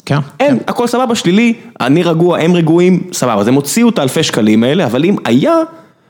כן. 0.05 0.17
אין, 0.39 0.57
כן. 0.57 0.63
הכל 0.67 0.88
סבבה, 0.88 1.15
שלילי, 1.15 1.53
אני 1.82 2.03
רגוע, 2.03 2.39
הם 2.39 2.53
רגועים, 2.53 3.03
סבבה, 3.13 3.41
אז 3.41 3.47
הם 3.47 3.53
הוציאו 3.53 3.89
את 3.89 3.99
האלפי 3.99 4.24
שקלים 4.24 4.63
האלה, 4.63 4.86
אבל 4.86 5.05
אם 5.05 5.15
היה, 5.26 5.55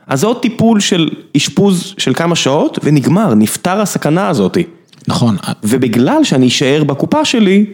אז 0.06 0.20
זה 0.20 0.26
עוד 0.26 0.40
טיפול 0.40 0.80
של 0.80 1.08
אשפוז 1.36 1.94
של 1.98 2.14
כמה 2.14 2.36
שעות, 2.36 2.78
ונגמר, 2.82 3.34
נפתר 3.34 3.80
הסכנה 3.80 4.28
הזאתי. 4.28 4.62
נכון. 5.08 5.36
ובגלל 5.64 6.24
שאני 6.24 6.48
אשאר 6.48 6.84
בקופה 6.84 7.24
שלי, 7.24 7.66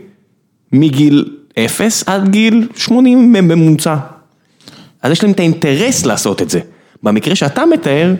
מגיל 0.72 1.24
אפס 1.58 2.04
עד 2.06 2.28
גיל 2.28 2.68
80 2.76 3.32
בממוצע. 3.32 3.96
אז 5.02 5.12
יש 5.12 5.22
להם 5.22 5.32
את 5.32 5.40
האינטרס 5.40 6.06
לעשות 6.06 6.42
את 6.42 6.50
זה. 6.50 6.60
במקרה 7.02 7.34
שאתה 7.34 7.66
מתאר, 7.66 8.14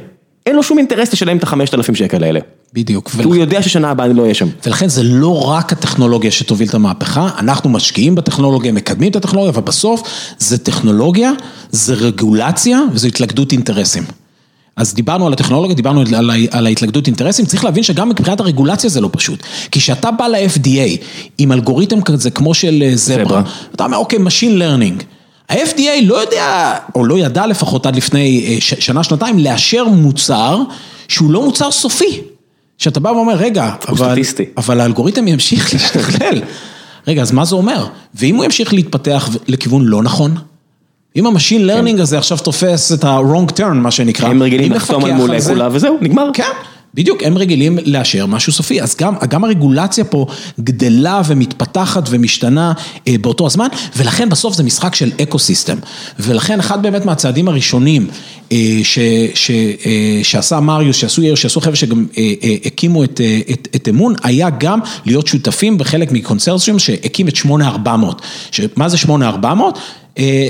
אין 0.46 0.56
לו 0.56 0.62
שום 0.62 0.78
אינטרס 0.78 1.12
לשלם 1.12 1.36
את 1.36 1.42
החמשת 1.42 1.74
אלפים 1.74 1.94
שקל 1.94 2.24
האלה. 2.24 2.40
בדיוק. 2.74 3.10
כי 3.10 3.22
הוא 3.22 3.36
יודע 3.36 3.62
ששנה 3.62 3.90
הבאה 3.90 4.06
אני 4.06 4.14
לא 4.14 4.22
אהיה 4.22 4.34
שם. 4.34 4.48
ולכן 4.66 4.88
זה 4.88 5.02
לא 5.02 5.50
רק 5.50 5.72
הטכנולוגיה 5.72 6.30
שתוביל 6.30 6.68
את 6.68 6.74
המהפכה, 6.74 7.28
אנחנו 7.38 7.70
משקיעים 7.70 8.14
בטכנולוגיה, 8.14 8.72
מקדמים 8.72 9.10
את 9.10 9.16
הטכנולוגיה, 9.16 9.50
אבל 9.50 9.62
בסוף 9.62 10.02
זה 10.38 10.58
טכנולוגיה, 10.58 11.32
זה 11.70 11.94
רגולציה 11.94 12.80
וזה 12.92 13.08
התלכדות 13.08 13.52
אינטרסים. 13.52 14.02
אז 14.80 14.94
דיברנו 14.94 15.26
על 15.26 15.32
הטכנולוגיה, 15.32 15.76
דיברנו 15.76 16.00
על, 16.14 16.30
על 16.50 16.66
ההתלכדות 16.66 17.06
אינטרסים, 17.06 17.46
צריך 17.46 17.64
להבין 17.64 17.82
שגם 17.82 18.08
מבחינת 18.08 18.40
הרגולציה 18.40 18.90
זה 18.90 19.00
לא 19.00 19.08
פשוט. 19.12 19.42
כי 19.70 19.80
כשאתה 19.80 20.10
בא 20.10 20.26
ל-FDA 20.26 21.04
עם 21.38 21.52
אלגוריתם 21.52 22.02
כזה 22.02 22.30
כמו 22.30 22.54
של 22.54 22.90
זברה, 22.94 23.42
אתה 23.74 23.84
אומר 23.84 23.96
אוקיי, 23.96 24.18
Machine 24.18 24.58
Learning. 24.58 25.02
ה-FDA 25.48 26.04
לא 26.04 26.20
יודע, 26.20 26.74
או 26.94 27.04
לא 27.04 27.18
ידע 27.18 27.46
לפחות 27.46 27.86
עד 27.86 27.96
לפני 27.96 28.58
שנה, 28.60 29.04
שנתיים, 29.04 29.38
לאשר 29.38 29.84
מוצר 29.84 30.58
שהוא 31.08 31.30
לא 31.30 31.44
מוצר 31.44 31.70
סופי. 31.70 32.20
שאתה 32.78 33.00
בא 33.00 33.08
ואומר, 33.08 33.34
רגע, 33.34 33.74
אבל, 33.88 34.18
אבל 34.56 34.80
האלגוריתם 34.80 35.28
ימשיך 35.28 35.74
להשתכלל. 35.74 36.42
רגע, 37.06 37.22
אז 37.22 37.32
מה 37.32 37.44
זה 37.44 37.54
אומר? 37.54 37.86
ואם 38.14 38.36
הוא 38.36 38.44
ימשיך 38.44 38.74
להתפתח 38.74 39.28
לכיוון 39.48 39.84
לא 39.84 40.02
נכון? 40.02 40.36
אם 41.16 41.26
ה 41.26 41.31
machine 41.31 41.66
learning 41.66 42.00
הזה 42.00 42.18
עכשיו 42.18 42.38
תופס 42.38 42.92
את 42.92 43.04
ה-wrong 43.04 43.58
turn, 43.58 43.74
מה 43.74 43.90
שנקרא, 43.90 44.28
הם 44.28 44.42
רגילים 44.42 44.72
לחתום 44.72 45.04
על 45.04 45.12
מולקולה 45.12 45.68
וזהו, 45.72 45.98
נגמר. 46.00 46.30
כן, 46.34 46.44
בדיוק, 46.94 47.22
הם 47.22 47.38
רגילים 47.38 47.78
לאשר 47.84 48.26
משהו 48.26 48.52
סופי, 48.52 48.82
אז 48.82 48.96
גם, 48.96 49.14
גם 49.28 49.44
הרגולציה 49.44 50.04
פה 50.04 50.26
גדלה 50.60 51.22
ומתפתחת 51.26 52.02
ומשתנה 52.10 52.72
אה, 53.08 53.14
באותו 53.20 53.46
הזמן, 53.46 53.68
ולכן 53.96 54.28
בסוף 54.28 54.56
זה 54.56 54.62
משחק 54.62 54.94
של 54.94 55.10
ecosystem, 55.22 55.76
ולכן 56.18 56.60
אחד 56.60 56.82
באמת 56.82 57.04
מהצעדים 57.04 57.48
הראשונים 57.48 58.06
אה, 58.52 58.56
ש, 58.82 58.98
ש, 59.34 59.50
אה, 59.50 60.20
שעשה 60.22 60.60
מריוס, 60.60 60.96
שעשו 60.96 61.22
יאיר, 61.22 61.34
שעשו 61.34 61.60
חבר'ה 61.60 61.76
שגם 61.76 62.06
אה, 62.18 62.32
אה, 62.42 62.54
הקימו 62.64 63.04
את, 63.04 63.20
אה, 63.20 63.40
את, 63.50 63.68
את 63.76 63.88
אמון, 63.88 64.14
היה 64.22 64.50
גם 64.50 64.80
להיות 65.06 65.26
שותפים 65.26 65.78
בחלק 65.78 66.12
מקונסרסיום 66.12 66.78
שהקים 66.78 67.28
את 67.28 67.36
8400, 67.36 68.22
מה 68.76 68.88
זה 68.88 68.96
8400? 68.96 69.78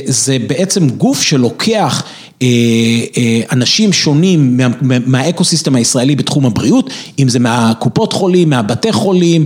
זה 0.06 0.36
בעצם 0.46 0.88
גוף 0.88 1.22
שלוקח 1.22 2.02
אנשים 3.52 3.92
שונים 3.92 4.60
מהאקוסיסטם 5.06 5.74
הישראלי 5.74 6.16
בתחום 6.16 6.46
הבריאות, 6.46 6.90
אם 7.18 7.28
זה 7.28 7.38
מהקופות 7.38 8.12
חולים, 8.12 8.50
מהבתי 8.50 8.92
חולים, 8.92 9.44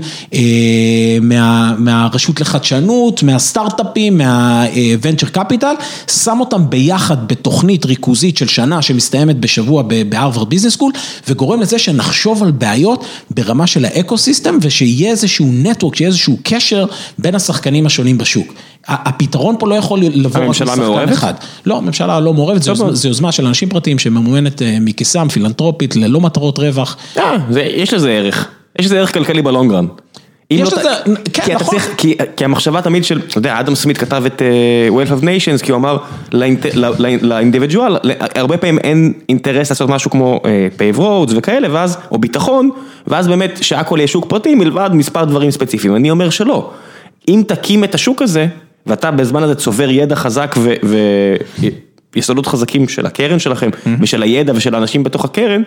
מה, 1.23 1.75
מהרשות 1.79 2.41
לחדשנות, 2.41 3.23
מהסטארט-אפים, 3.23 4.19
מה-venture 4.19 5.37
capital, 5.37 5.83
שם 6.13 6.37
אותם 6.41 6.71
ביחד 6.71 7.29
בתוכנית 7.29 7.85
ריכוזית 7.85 8.37
של 8.37 8.49
שנה 8.49 8.83
שמסתיימת 8.83 9.41
בשבוע 9.41 9.83
בהרווארד 10.09 10.51
ביזנס 10.51 10.73
סקול, 10.73 10.93
וגורם 11.29 11.61
לזה 11.61 11.79
שנחשוב 11.79 12.43
על 12.43 12.51
בעיות 12.51 13.05
ברמה 13.31 13.67
של 13.67 13.85
ה 13.85 13.92
ecosystem 13.92 14.59
ושיהיה 14.61 15.11
איזשהו 15.11 15.47
network, 15.53 15.97
שיהיה 15.97 16.09
איזשהו 16.09 16.39
קשר 16.43 16.87
בין 17.19 17.35
השחקנים 17.35 17.87
השונים 17.87 18.19
בשוק. 18.19 18.55
הפתרון 18.89 19.57
פה 19.59 19.69
לא 19.69 19.75
יכול 19.75 20.01
לבוא 20.03 20.41
רק 20.41 20.49
משחקן 20.49 20.81
מעורבת? 20.81 21.13
אחד. 21.13 21.35
לא, 21.67 21.77
הממשלה 21.77 22.21
לא 22.21 22.35
מעורבת, 22.35 22.63
זו 22.63 22.71
יוזמה- 22.71 22.91
יוזמה 23.09 23.33
של 23.33 23.47
אנשים 23.47 23.69
פרטיים 23.69 23.99
שממומנת 23.99 24.63
אה, 24.63 24.77
מכיסם, 24.81 25.29
פילנטרופית, 25.29 25.97
ללא 25.97 26.21
מטרות 26.21 26.59
רווח. 26.59 26.97
אה, 27.19 27.37
זה, 27.51 27.63
יש 27.63 27.95
לזה 27.95 28.11
ערך. 28.11 28.49
יש 28.79 28.87
לזה 28.87 28.99
ערך 28.99 29.15
כלכלי 29.15 29.43
ב 29.43 29.47
long 29.47 29.67
run. 29.67 29.87
יש 30.51 30.73
לא 30.73 30.79
לזה- 30.79 30.89
כן, 31.05 31.43
כי 31.43 31.53
אתה 31.53 31.55
נכון. 31.55 31.71
צריך, 31.79 31.91
כי, 31.97 32.15
כי 32.37 32.45
המחשבה 32.45 32.83
תמיד 32.83 33.05
של, 33.05 33.21
אתה 33.29 33.39
יודע, 33.39 33.61
אדם 33.61 33.75
סמית 33.75 33.99
כתב 33.99 34.23
את 34.27 34.43
uh, 34.43 34.95
Wealth 34.95 35.21
of 35.21 35.25
Nations, 35.25 35.65
כי 35.65 35.73
הוא 35.73 35.79
אמר 35.79 35.97
לאינדיבידואל, 37.23 37.97
הרבה 38.35 38.57
פעמים 38.57 38.79
אין 38.79 39.13
אינטרס 39.29 39.71
לעשות 39.71 39.91
משהו 39.91 40.11
כמו 40.11 40.41
uh, 40.43 40.47
pave 40.79 40.99
roads 40.99 41.33
וכאלה, 41.37 41.69
ואז, 41.71 41.99
או 42.11 42.19
ביטחון, 42.19 42.71
ואז 43.07 43.29
באמת 43.29 43.59
שהכל 43.63 43.97
יהיה 43.99 44.09
שוק 44.09 44.25
פרטי 44.29 44.55
מלבד 44.55 44.91
מספר 44.93 45.25
דברים 45.25 45.51
ספציפיים. 45.51 45.97
אני 45.97 46.11
אומר 46.11 46.31
שלא. 46.31 46.71
אם 47.29 47.43
תקים 47.47 47.85
את 47.85 47.95
השוק 47.95 48.23
הזה, 48.23 48.47
ואתה 48.87 49.11
בזמן 49.11 49.43
הזה 49.43 49.55
צובר 49.55 49.91
ידע 49.91 50.15
חזק 50.17 50.55
ו... 50.59 50.75
ו... 50.85 50.99
יסודות 52.17 52.47
חזקים 52.47 52.89
של 52.89 53.07
הקרן 53.07 53.39
שלכם, 53.39 53.71
ושל 54.01 54.23
הידע 54.23 54.53
ושל 54.57 54.75
האנשים 54.75 55.03
בתוך 55.03 55.25
הקרן, 55.25 55.63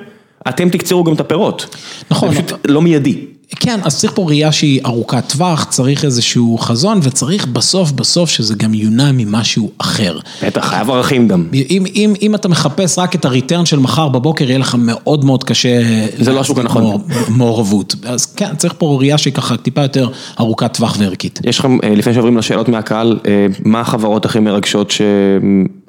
אתם 0.50 0.70
תקצרו 0.70 1.04
גם 1.04 1.14
את 1.14 1.20
הפירות. 1.20 1.76
נכון. 2.12 2.34
זה 2.34 2.42
פשוט 2.42 2.60
לא 2.68 2.82
מיידי. 2.82 3.18
כן, 3.60 3.80
אז 3.84 4.00
צריך 4.00 4.14
פה 4.16 4.26
ראייה 4.28 4.52
שהיא 4.52 4.82
ארוכת 4.86 5.24
טווח, 5.30 5.64
צריך 5.70 6.06
איזשהו 6.06 6.58
חזון, 6.58 7.00
וצריך 7.04 7.48
בסוף 7.48 7.92
בסוף 7.92 8.30
שזה 8.30 8.56
גם 8.56 8.74
יונע 8.74 9.12
ממשהו 9.14 9.72
אחר. 9.78 10.20
בטח, 10.44 10.66
חייב 10.70 10.90
ערכים 10.90 11.28
גם. 11.28 11.48
אם, 11.54 11.84
אם, 11.96 12.14
אם 12.22 12.36
אתה 12.36 12.48
מחפש 12.48 13.00
רק 13.00 13.16
את 13.16 13.26
הריטרן 13.26 13.66
של 13.66 13.80
מחר 13.80 14.08
בבוקר, 14.10 14.46
יהיה 14.50 14.58
לך 14.60 14.76
מאוד 14.80 15.26
מאוד 15.26 15.44
קשה... 15.44 15.82
זה 16.18 16.34
לא 16.34 16.40
השוק 16.40 16.58
הנכון. 16.58 16.84
מעור- 16.84 17.02
מעורבות. 17.30 17.96
אז 18.06 18.26
כן, 18.26 18.56
צריך 18.56 18.74
פה 18.78 18.98
ראייה 19.00 19.18
שהיא 19.18 19.34
ככה 19.34 19.58
טיפה 19.58 19.82
יותר 19.82 20.10
ארוכת 20.40 20.74
טווח 20.74 20.96
וערכית. 21.00 21.40
יש 21.44 21.60
לכם, 21.60 21.78
אה, 21.84 21.90
לפני 21.96 22.14
שעוברים 22.14 22.38
לשאלות 22.38 22.70
מהקהל, 22.70 23.20
אה, 23.28 23.46
מה 23.66 23.80
החברות 23.82 24.26
הכי 24.26 24.40
מרגשות 24.40 24.92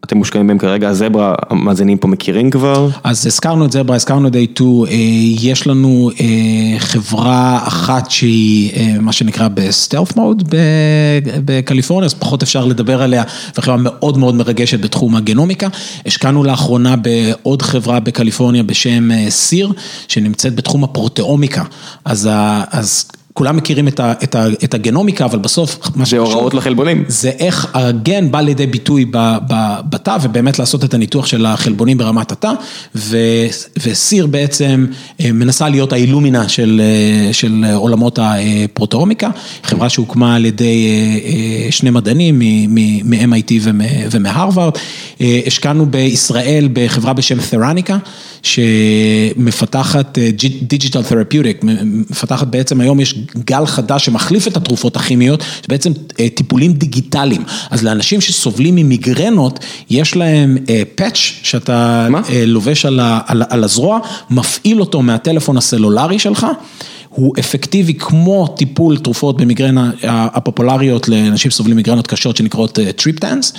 שאתם 0.05 0.19
מושקעים 0.19 0.47
בהן 0.47 0.59
כרגע? 0.59 0.89
הזברה, 0.89 1.35
המאזינים 1.51 1.99
פה 1.99 2.09
מכירים 2.09 2.51
כבר? 2.51 2.89
אז 3.05 3.27
הזכרנו 3.27 3.65
את 3.65 3.73
זברה, 3.73 3.97
הזכרנו 3.97 4.29
את 4.29 4.33
day 4.33 4.37
2, 4.55 4.85
יש 5.41 5.67
לנו 5.67 6.11
אה, 6.21 6.79
חברה 6.79 7.61
אחת 7.67 8.11
שהיא 8.11 8.73
אה, 8.77 9.01
מה 9.01 9.13
שנקרא 9.13 9.49
בסטלף 9.49 10.17
מוד 10.17 10.55
בקליפורניה, 11.45 12.07
אז 12.07 12.15
פחות 12.15 12.43
אפשר 12.43 12.65
לדבר 12.65 13.03
עליה, 13.03 13.23
וחברה 13.57 13.77
מאוד 13.79 14.19
מאוד 14.19 14.35
מרגשת 14.35 14.81
בתחום 14.81 15.17
הגנומיקה. 15.17 15.69
השקענו 16.07 16.45
לאחרונה 16.45 16.97
בעוד 16.97 17.63
חברה 17.63 18.01
בקליפורניה 18.01 18.63
בשם 18.63 19.11
אה, 19.11 19.27
סיר, 19.31 19.73
שנמצאת 20.09 20.55
בתחום 20.55 20.85
הפרוטאומיקה. 20.85 21.65
אז, 22.05 22.29
אז 22.71 23.05
כולם 23.39 23.57
מכירים 23.57 23.89
את, 23.89 24.01
ה, 24.01 24.13
את, 24.13 24.35
ה, 24.35 24.47
את 24.65 24.75
הגנומיקה, 24.75 25.25
אבל 25.25 25.39
בסוף 25.39 25.91
זה 26.05 26.19
הוראות 26.19 26.55
לחלבונים. 26.55 27.05
זה 27.09 27.29
איך 27.29 27.67
הגן 27.75 28.31
בא 28.31 28.41
לידי 28.41 28.67
ביטוי 28.67 29.05
ב- 29.05 29.37
ב- 29.49 29.81
בתא, 30.09 30.17
ובאמת 30.23 30.59
לעשות 30.59 30.85
את 30.85 30.95
הניתוח 30.95 31.27
של 31.27 31.47
החלבונים 31.47 31.99
ברמת 31.99 32.33
התא, 32.33 32.53
וסיר 33.79 34.27
בעצם 34.27 34.87
אה, 35.21 35.33
מנסה 35.33 35.69
להיות 35.69 35.93
האילומינה 35.93 36.49
של, 36.49 36.81
אה, 36.85 37.33
של 37.33 37.65
עולמות 37.75 38.19
הפרוטאומיקה, 38.23 39.31
חברה 39.65 39.89
שהוקמה 39.89 40.37
על 40.37 40.45
ידי 40.45 40.87
אה, 41.25 41.73
שני 41.73 41.91
מדענים 41.91 42.39
מ-MIT 42.39 43.53
ומ- 43.61 43.81
ומהרווארד. 44.11 44.73
השקענו 45.47 45.87
בישראל 45.87 46.69
בחברה 46.73 47.13
בשם 47.13 47.39
ת'רניקה, 47.51 47.99
שמפתחת 48.43 50.19
דיג'יטל 50.63 51.03
תרפיוטיק, 51.03 51.65
מפתחת 52.11 52.47
בעצם 52.47 52.81
היום 52.81 53.01
יש 53.01 53.15
גל 53.47 53.67
חדש 53.67 54.05
שמחליף 54.05 54.47
את 54.47 54.57
התרופות 54.57 54.97
הכימיות, 54.97 55.43
שבעצם 55.67 55.93
אה, 56.21 56.29
טיפולים 56.29 56.73
דיגיטליים. 56.73 57.43
אז 57.71 57.85
לאנשים 57.85 58.21
שסובלים 58.21 58.75
ממיגרנות, 58.75 59.59
יש 59.91 60.17
להם 60.17 60.57
patch 60.95 61.17
שאתה 61.43 62.07
מה? 62.11 62.21
אה, 62.31 62.45
לובש 62.47 62.87
על 62.87 63.01
ה- 63.01 63.21
על 63.27 63.43
על 63.49 63.65
הזרוע, 63.65 63.99
מפעיל 64.31 64.81
אותו 64.81 65.03
מהטלפון 65.03 65.57
הסלולרי 65.57 66.19
שלך. 66.19 66.47
הוא 67.09 67.35
אפקטיבי 67.39 67.95
כמו 67.95 68.55
טיפול 68.57 68.99
תרופות 68.99 69.37
במיגרנה 69.37 69.91
הפופולריות 70.03 71.09
לאנשים 71.09 71.51
שסובלים 71.51 71.77
מיגרנות 71.77 72.07
קשות 72.07 72.37
שנקראות 72.37 72.79
triptans. 72.97 73.53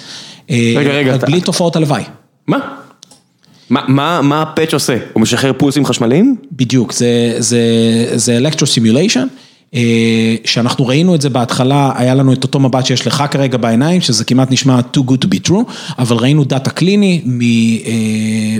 רגע, 0.49 0.89
רגע, 0.89 1.15
אתה- 1.15 1.25
בלי 1.25 1.41
תופעות 1.41 1.75
הלוואי. 1.75 2.03
מה? 2.47 2.57
מה, 3.69 3.81
מה, 3.87 4.21
מה 4.21 4.41
ה 4.41 4.47
patch 4.47 4.73
עושה? 4.73 4.97
הוא 5.13 5.21
משחרר 5.21 5.51
פולסים 5.57 5.85
חשמליים? 5.85 6.35
בדיוק, 6.51 6.93
זה, 6.93 7.35
זה, 7.37 7.61
זה 8.15 8.37
electrostimulation, 8.37 9.27
שאנחנו 10.45 10.87
ראינו 10.87 11.15
את 11.15 11.21
זה 11.21 11.29
בהתחלה, 11.29 11.91
היה 11.95 12.15
לנו 12.15 12.33
את 12.33 12.43
אותו 12.43 12.59
מבט 12.59 12.85
שיש 12.85 13.07
לך 13.07 13.23
כרגע 13.31 13.57
בעיניים, 13.57 14.01
שזה 14.01 14.25
כמעט 14.25 14.51
נשמע 14.51 14.79
too 14.97 14.99
good 14.99 15.25
to 15.25 15.27
be 15.27 15.49
true, 15.49 15.71
אבל 15.99 16.17
ראינו 16.17 16.43
דאטה 16.43 16.69
קליני 16.69 17.21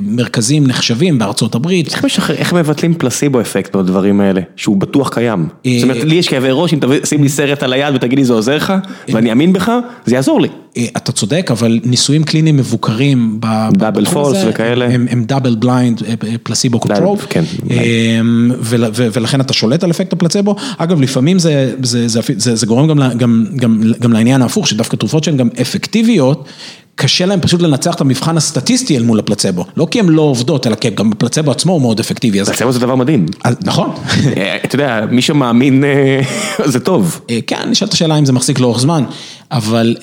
ממרכזים 0.02 0.68
נחשבים 0.68 1.20
בארצות 1.20 1.56
הברית. 1.56 1.88
איך 1.88 2.06
משחרר, 2.06 2.36
איך 2.36 2.54
מבטלים 2.54 2.94
placebo 2.94 3.42
effect 3.42 3.76
בדברים 3.76 4.22
האלה? 4.22 4.42
שהוא 4.56 4.78
בטוח 4.78 5.10
קיים. 5.10 5.48
אה, 5.66 5.72
זאת 5.76 5.84
אומרת, 5.84 6.04
לי 6.04 6.16
יש 6.16 6.28
כאבי 6.28 6.48
ראש, 6.52 6.74
אם 6.74 6.80
תשים 7.02 7.24
לי 7.24 7.30
סרט 7.30 7.64
על 7.64 7.74
היד 7.74 7.96
ותגיד 7.96 8.20
לי 8.20 8.26
זה 8.26 8.34
עוזר 8.34 8.56
לך, 8.56 8.74
ואני 9.10 9.30
אאמין 9.30 9.54
בך, 9.54 9.72
זה 10.06 10.16
יעזור 10.16 10.42
לי. 10.42 10.48
אה, 10.80 10.86
אתה 10.98 11.12
צודק, 11.12 11.48
אבל 11.52 11.80
ניסויים 11.84 12.24
קליניים 12.24 12.58
מבוקרים 12.58 13.40
double 13.72 14.06
pulse 14.06 14.38
וכאלה. 14.48 14.86
הם, 14.86 15.08
הם 15.10 15.24
double 15.24 15.56
blind, 15.56 16.02
placebo 16.44 16.80
control, 16.80 17.18
כן, 17.30 17.44
ולכן 18.94 19.42
אתה 19.42 19.54
שולט 19.54 19.84
על 19.84 19.92
אפקט 19.92 20.14
הפלצבו. 20.14 20.56
אגב, 20.78 21.02
לפעמים 21.02 21.40
זה, 21.40 21.74
זה, 21.84 22.08
זה, 22.08 22.20
זה, 22.38 22.56
זה 22.56 22.66
גורם 22.66 22.88
גם, 22.88 23.18
גם, 23.18 23.46
גם, 23.56 23.82
גם 24.00 24.14
לעניין 24.14 24.42
ההפוך, 24.42 24.68
שדווקא 24.68 24.96
תרופות 24.96 25.24
שהן 25.24 25.38
גם 25.38 25.50
אפקטיביות, 25.62 26.48
קשה 27.00 27.26
להן 27.26 27.40
פשוט 27.42 27.62
לנצח 27.62 27.96
את 27.96 28.02
המבחן 28.02 28.38
הסטטיסטי 28.38 28.98
אל 28.98 29.04
מול 29.04 29.20
הפלצבו. 29.20 29.66
לא 29.78 29.88
כי 29.92 30.00
הן 30.00 30.10
לא 30.10 30.22
עובדות, 30.22 30.68
אלא 30.68 30.76
כי 30.76 30.90
גם 30.90 31.12
הפלצבו 31.12 31.52
עצמו 31.52 31.74
הוא 31.74 31.82
מאוד 31.82 32.00
אפקטיבי. 32.00 32.42
אז, 32.42 32.50
פלסבו 32.50 32.72
זה 32.72 32.80
דבר 32.80 32.96
מדהים. 32.96 33.26
נכון. 33.62 33.90
אה, 34.38 34.58
אתה 34.64 34.76
יודע, 34.76 35.02
מי 35.12 35.22
שמאמין 35.22 35.84
אה, 35.84 36.22
זה 36.74 36.80
טוב. 36.80 37.22
אה, 37.30 37.40
כן, 37.48 37.70
נשאלת 37.70 37.94
השאלה 37.94 38.18
אם 38.18 38.26
זה 38.26 38.34
מחזיק 38.34 38.60
לאורך 38.60 38.80
זמן, 38.80 39.04
אבל 39.52 39.96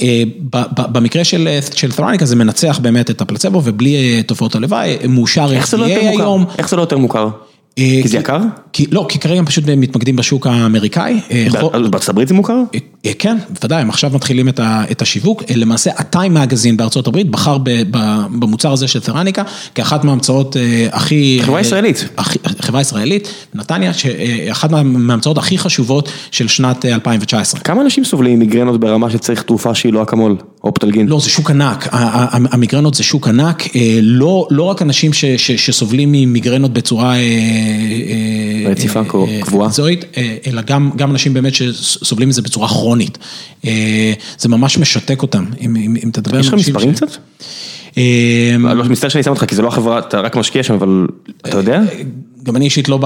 במקרה 0.77 1.25
של 1.25 1.93
ת'רניקה 1.97 2.25
זה 2.25 2.37
מנצח 2.37 2.79
באמת 2.83 3.11
את 3.11 3.21
הפלצבו 3.21 3.63
ובלי 3.65 4.23
תופעות 4.23 4.55
הלוואי, 4.55 4.97
מאושר 5.09 5.47
לא 5.47 5.87
FDA? 5.87 5.89
היום. 5.89 6.45
איך 6.59 6.69
זה 6.69 6.77
לא 6.77 6.81
יותר 6.81 6.99
מוכר? 6.99 7.29
אה, 7.79 7.99
כי 8.03 8.09
זה 8.09 8.19
יקר? 8.19 8.39
כי, 8.73 8.87
לא, 8.91 9.07
כי 9.09 9.19
כרגע 9.19 9.39
הם 9.39 9.47
פשוט 9.47 9.65
מתמקדים 9.77 10.17
בשוק 10.17 10.47
האמריקאי. 10.47 11.21
אה, 11.31 11.47
בארצות 11.91 12.09
הברית 12.09 12.29
זה 12.29 12.35
מוכר? 12.35 12.59
אה, 13.07 13.11
כן, 13.19 13.37
בוודאי, 13.51 13.81
הם 13.81 13.89
עכשיו 13.89 14.11
מתחילים 14.15 14.49
את 14.61 15.03
השיווק. 15.03 15.43
למעשה, 15.55 15.91
הטיים 15.97 16.35
מגזין 16.35 16.77
בארצות 16.77 17.07
הברית 17.07 17.31
בחר 17.31 17.59
במוצר 18.39 18.73
הזה 18.73 18.89
של 18.89 19.01
ת'רניקה 19.01 19.43
כאחת 19.75 20.05
מההמצאות 20.05 20.57
הכי... 20.93 21.39
חברה 21.43 21.61
ישראלית. 21.61 22.09
חברה 22.61 22.81
ישראלית, 22.81 23.29
נתניה, 23.55 23.93
שאחת 23.95 24.71
מה- 24.71 24.83
מההמצאות 24.83 25.39
הכי 25.39 25.59
חשובות 25.59 26.09
של 26.31 26.49
שנת 26.49 26.85
אה, 26.85 26.95
2019. 26.95 27.61
כמה 27.61 27.83
אנשים 27.83 28.05
סובלים 28.05 28.37
ממיגרנות 28.37 28.81
ברמה 28.81 29.11
שצריך 29.11 29.43
תרופה 29.43 29.75
שהיא 29.75 29.93
לא 29.93 30.03
אקמול, 30.03 30.37
או 30.65 30.75
פטלגין? 30.75 31.07
לא, 31.07 31.21
זה 31.21 31.31
שוק 31.31 31.51
ענק, 31.51 31.89
המיגרנות 31.93 32.95
זה 32.95 33.03
שוק 33.03 33.29
ענק, 33.29 33.63
לא, 34.03 34.47
לא 34.51 34.63
רק 34.63 34.83
אנשים 34.83 35.13
ש, 35.13 35.25
ש, 35.25 35.51
שסובלים 35.51 36.13
ממיגרנות 36.13 36.73
בצורה 36.73 37.15
רציפה, 38.71 39.01
אה, 39.01 39.05
קבועה. 39.43 39.69
אקזואית, 39.69 40.05
אה, 40.17 40.37
אלא 40.47 40.63
גם, 40.63 40.91
גם 40.97 41.11
אנשים 41.11 41.35
באמת 41.35 41.55
שסובלים 41.55 42.29
מזה 42.29 42.43
בצורה 42.43 42.69
כרונית. 42.69 43.19
אה, 43.65 44.13
זה 44.39 44.49
ממש 44.49 44.79
משתק 44.79 45.23
אותם, 45.23 45.45
אם, 45.61 45.77
אם, 45.77 45.97
אם 46.05 46.11
תדבר 46.13 46.39
יש 46.41 46.47
לך 46.47 46.53
עם 46.53 46.59
אנשים 46.59 46.75
מספרים 46.75 46.95
ש- 46.95 46.97
קצת? 47.03 47.17
אה, 47.99 48.57
לא, 48.59 48.85
מצטער 48.85 49.11
שאני 49.11 49.23
שם 49.25 49.31
אותך, 49.31 49.45
כי 49.45 49.55
זה 49.55 49.63
לא 49.63 49.69
החברה, 49.69 49.99
אתה 49.99 50.21
רק 50.21 50.37
משקיע 50.37 50.63
שם, 50.63 50.75
אבל 50.75 51.07
אתה 51.49 51.57
יודע? 51.57 51.81
גם 52.47 52.57
אני 52.57 52.65
אישית 52.65 52.89
לא 52.89 52.99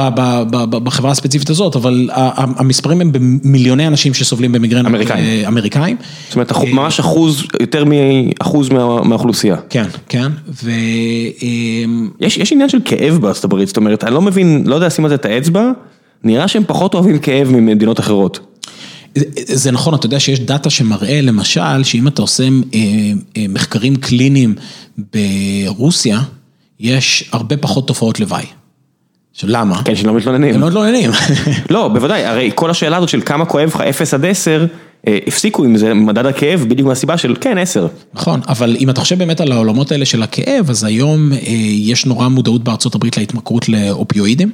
בחברה 0.70 1.10
הספציפית 1.10 1.50
הזאת, 1.50 1.76
אבל 1.76 2.08
המספרים 2.34 3.00
הם 3.00 3.12
במיליוני 3.12 3.86
אנשים 3.86 4.14
שסובלים 4.14 4.52
במיגרנות 4.52 4.86
אמריקאים. 4.86 5.24
אה, 5.24 5.48
אמריקאים. 5.48 5.96
זאת 6.28 6.34
אומרת, 6.34 6.52
אחוז- 6.52 6.68
ממש 6.72 7.00
אחוז, 7.00 7.42
יותר 7.60 7.84
מאחוז 7.84 8.68
מה- 8.68 9.02
מהאוכלוסייה. 9.04 9.56
כן, 9.70 9.84
כן, 10.08 10.32
ו... 10.64 10.70
אה, 10.70 11.84
יש, 12.20 12.36
יש 12.36 12.52
עניין 12.52 12.68
של 12.68 12.78
כאב 12.84 13.14
בארצות 13.14 13.44
הברית, 13.44 13.68
זאת 13.68 13.76
אומרת, 13.76 14.04
אני 14.04 14.14
לא 14.14 14.20
מבין, 14.22 14.62
לא 14.66 14.74
יודע 14.74 14.86
לשים 14.86 15.04
על 15.04 15.08
זה 15.08 15.14
את 15.14 15.24
האצבע, 15.24 15.70
נראה 16.24 16.48
שהם 16.48 16.62
פחות 16.66 16.94
אוהבים 16.94 17.18
כאב 17.18 17.48
ממדינות 17.50 18.00
אחרות. 18.00 18.40
זה- 19.14 19.24
זה 19.56 19.70
נכון, 19.70 19.94
אתה 19.94 20.06
יודע 20.06 20.20
שיש 20.20 20.40
דאטה 20.40 20.70
שמראה 20.70 21.20
למשל, 21.20 21.82
שאם 21.82 22.08
אתה 22.08 22.22
עושה 22.22 22.44
אה, 22.44 22.78
אה, 23.36 23.44
מחקרים 23.48 23.96
קליניים 23.96 24.54
ברוסיה, 25.14 26.20
יש 26.80 27.24
הרבה 27.32 27.56
פחות 27.56 27.86
תופעות 27.88 28.20
לוואי. 28.20 28.44
למה? 29.48 29.82
כן, 29.84 29.96
שלא 29.96 30.14
מתלוננים. 30.14 30.54
הם 30.54 30.60
לא 30.60 30.66
מתלוננים. 30.66 31.10
לא, 31.70 31.88
בוודאי, 31.88 32.24
הרי 32.24 32.50
כל 32.54 32.70
השאלה 32.70 32.96
הזאת 32.96 33.08
של 33.08 33.20
כמה 33.20 33.44
כואב 33.44 33.68
לך 33.68 33.80
0 33.80 34.14
עד 34.14 34.24
10, 34.24 34.66
אה, 35.08 35.18
הפסיקו 35.26 35.64
עם 35.64 35.76
זה, 35.76 35.94
מדד 35.94 36.26
הכאב, 36.26 36.64
בדיוק 36.68 36.88
מהסיבה 36.88 37.18
של 37.18 37.34
כן, 37.40 37.58
10. 37.58 37.86
נכון, 38.14 38.40
אבל 38.48 38.76
אם 38.80 38.90
אתה 38.90 39.00
חושב 39.00 39.18
באמת 39.18 39.40
על 39.40 39.52
העולמות 39.52 39.92
האלה 39.92 40.04
של 40.04 40.22
הכאב, 40.22 40.70
אז 40.70 40.84
היום 40.84 41.32
אה, 41.32 41.38
יש 41.78 42.06
נורא 42.06 42.28
מודעות 42.28 42.64
בארצות 42.64 42.94
הברית 42.94 43.16
להתמכרות 43.16 43.68
לאופיואידים. 43.68 44.50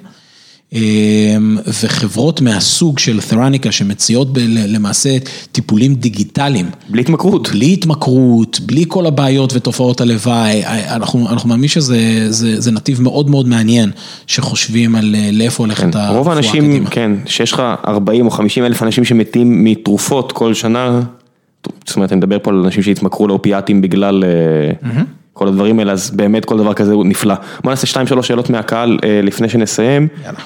וחברות 1.82 2.40
מהסוג 2.40 2.98
של 2.98 3.20
ת'רניקה 3.20 3.72
שמציעות 3.72 4.28
למעשה 4.48 5.16
טיפולים 5.52 5.94
דיגיטליים. 5.94 6.66
בלי 6.88 7.00
התמכרות. 7.00 7.48
בלי 7.48 7.72
התמכרות, 7.72 8.60
בלי 8.60 8.84
כל 8.88 9.06
הבעיות 9.06 9.52
ותופעות 9.54 10.00
הלוואי, 10.00 10.64
אנחנו 10.66 11.26
מאמינים 11.44 11.68
שזה 11.68 12.72
נתיב 12.72 13.02
מאוד 13.02 13.30
מאוד 13.30 13.48
מעניין, 13.48 13.90
שחושבים 14.26 14.94
על 14.96 15.14
לאיפה 15.32 15.62
הולכת 15.62 15.82
הרפואה 15.82 16.02
קדימה. 16.02 16.18
רוב 16.18 16.28
האנשים, 16.28 16.86
כן, 16.86 17.12
שיש 17.26 17.52
לך 17.52 17.62
40 17.86 18.26
או 18.26 18.30
50 18.30 18.64
אלף 18.64 18.82
אנשים 18.82 19.04
שמתים 19.04 19.64
מתרופות 19.64 20.32
כל 20.32 20.54
שנה, 20.54 21.00
זאת 21.86 21.96
אומרת, 21.96 22.12
אני 22.12 22.18
מדבר 22.18 22.38
פה 22.42 22.50
על 22.50 22.56
אנשים 22.64 22.82
שהתמכרו 22.82 23.28
לאופיאטים 23.28 23.82
בגלל... 23.82 24.24
כל 25.36 25.48
הדברים 25.48 25.78
האלה, 25.78 25.92
אז 25.92 26.10
באמת 26.10 26.44
כל 26.44 26.58
דבר 26.58 26.74
כזה 26.74 26.92
הוא 26.92 27.06
נפלא. 27.06 27.34
בוא 27.62 27.72
נעשה 27.72 27.86
שתיים 27.86 28.06
שלוש 28.06 28.28
שאלות 28.28 28.50
מהקהל 28.50 28.98
לפני 29.22 29.48
שנסיים. 29.48 30.08
יאללה. 30.24 30.38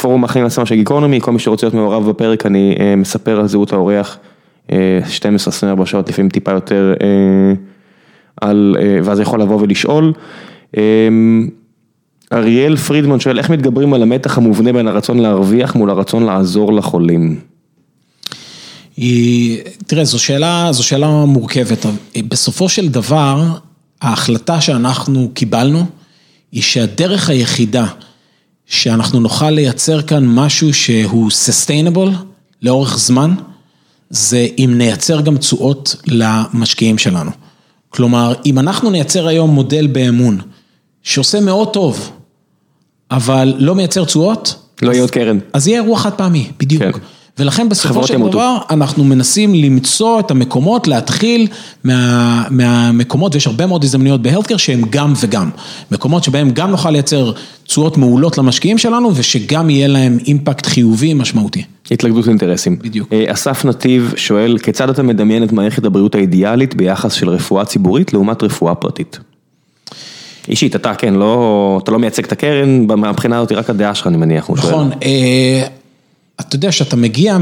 פורום 0.00 0.24
החיים 0.24 0.46
עצמם 0.46 0.66
של 0.66 0.74
גיקונומי, 0.74 1.20
כל 1.20 1.32
מי 1.32 1.38
שרוצה 1.38 1.66
להיות 1.66 1.74
מעורב 1.74 2.08
בפרק, 2.08 2.46
אני 2.46 2.76
מספר 2.96 3.40
על 3.40 3.46
זהות 3.46 3.72
האורח 3.72 4.18
12-24 4.68 4.72
שעות, 5.84 6.08
לפעמים 6.08 6.28
טיפה 6.28 6.52
יותר, 6.52 6.94
על, 8.40 8.76
ואז 9.04 9.20
יכול 9.20 9.40
לבוא 9.40 9.58
ולשאול. 9.60 10.12
אריאל 12.32 12.76
פרידמן 12.76 13.20
שואל, 13.20 13.38
איך 13.38 13.50
מתגברים 13.50 13.94
על 13.94 14.02
המתח 14.02 14.38
המובנה 14.38 14.72
בין 14.72 14.88
הרצון 14.88 15.18
להרוויח 15.18 15.76
מול 15.76 15.90
הרצון 15.90 16.22
לעזור 16.24 16.72
לחולים? 16.72 17.36
תראה, 19.86 20.04
זו 20.04 20.18
שאלה, 20.18 20.68
זו 20.72 20.84
שאלה 20.84 21.24
מורכבת, 21.24 21.86
בסופו 22.28 22.68
של 22.68 22.88
דבר, 22.88 23.44
ההחלטה 24.00 24.60
שאנחנו 24.60 25.30
קיבלנו, 25.34 25.86
היא 26.52 26.62
שהדרך 26.62 27.30
היחידה 27.30 27.86
שאנחנו 28.66 29.20
נוכל 29.20 29.50
לייצר 29.50 30.02
כאן 30.02 30.26
משהו 30.26 30.74
שהוא 30.74 31.30
sustainable 31.30 32.10
לאורך 32.62 32.98
זמן, 32.98 33.34
זה 34.10 34.46
אם 34.58 34.74
נייצר 34.78 35.20
גם 35.20 35.36
תשואות 35.36 35.96
למשקיעים 36.06 36.98
שלנו. 36.98 37.30
כלומר, 37.88 38.34
אם 38.46 38.58
אנחנו 38.58 38.90
נייצר 38.90 39.26
היום 39.26 39.50
מודל 39.50 39.86
באמון, 39.86 40.40
שעושה 41.02 41.40
מאוד 41.40 41.72
טוב, 41.72 42.10
אבל 43.10 43.54
לא 43.58 43.74
מייצר 43.74 44.04
תשואות, 44.04 44.54
לא 44.82 44.92
יהיה 44.92 45.02
עוד 45.02 45.10
קרן. 45.10 45.38
אז 45.52 45.68
יהיה 45.68 45.82
אירוע 45.82 45.98
חד 45.98 46.12
פעמי, 46.12 46.50
בדיוק. 46.58 46.82
כן. 46.82 46.90
ולכן 47.40 47.68
בסופו 47.68 48.06
של 48.06 48.18
דבר, 48.30 48.56
אנחנו 48.70 49.04
מנסים 49.04 49.54
למצוא 49.54 50.20
את 50.20 50.30
המקומות, 50.30 50.88
להתחיל 50.88 51.46
מהמקומות, 52.50 53.34
ויש 53.34 53.46
הרבה 53.46 53.66
מאוד 53.66 53.84
הזדמנויות 53.84 54.22
בהלטקר 54.22 54.56
שהם 54.56 54.82
גם 54.90 55.12
וגם. 55.20 55.50
מקומות 55.90 56.24
שבהם 56.24 56.50
גם 56.50 56.70
נוכל 56.70 56.90
לייצר 56.90 57.32
תשואות 57.64 57.98
מעולות 57.98 58.38
למשקיעים 58.38 58.78
שלנו, 58.78 59.10
ושגם 59.14 59.70
יהיה 59.70 59.88
להם 59.88 60.18
אימפקט 60.26 60.66
חיובי 60.66 61.14
משמעותי. 61.14 61.62
התלכדות 61.90 62.28
אינטרסים. 62.28 62.78
בדיוק. 62.82 63.08
אסף 63.12 63.64
נתיב 63.64 64.14
שואל, 64.16 64.58
כיצד 64.62 64.90
אתה 64.90 65.02
מדמיין 65.02 65.42
את 65.42 65.52
מערכת 65.52 65.84
הבריאות 65.84 66.14
האידיאלית 66.14 66.74
ביחס 66.74 67.12
של 67.12 67.28
רפואה 67.28 67.64
ציבורית 67.64 68.12
לעומת 68.12 68.42
רפואה 68.42 68.74
פרטית? 68.74 69.18
אישית, 70.48 70.76
אתה 70.76 70.94
כן, 70.94 71.14
לא, 71.14 71.80
אתה 71.82 71.92
לא 71.92 71.98
מייצג 71.98 72.24
את 72.24 72.32
הקרן, 72.32 72.86
מהבחינה 72.86 73.38
הזאת 73.38 73.52
רק 73.52 73.70
הדעה 73.70 73.94
שלך 73.94 74.06
אני 74.06 74.16
מניח. 74.16 74.50
נכון. 74.50 74.90
אתה 76.40 76.56
יודע 76.56 76.72
שאתה 76.72 76.96
מגיע 76.96 77.38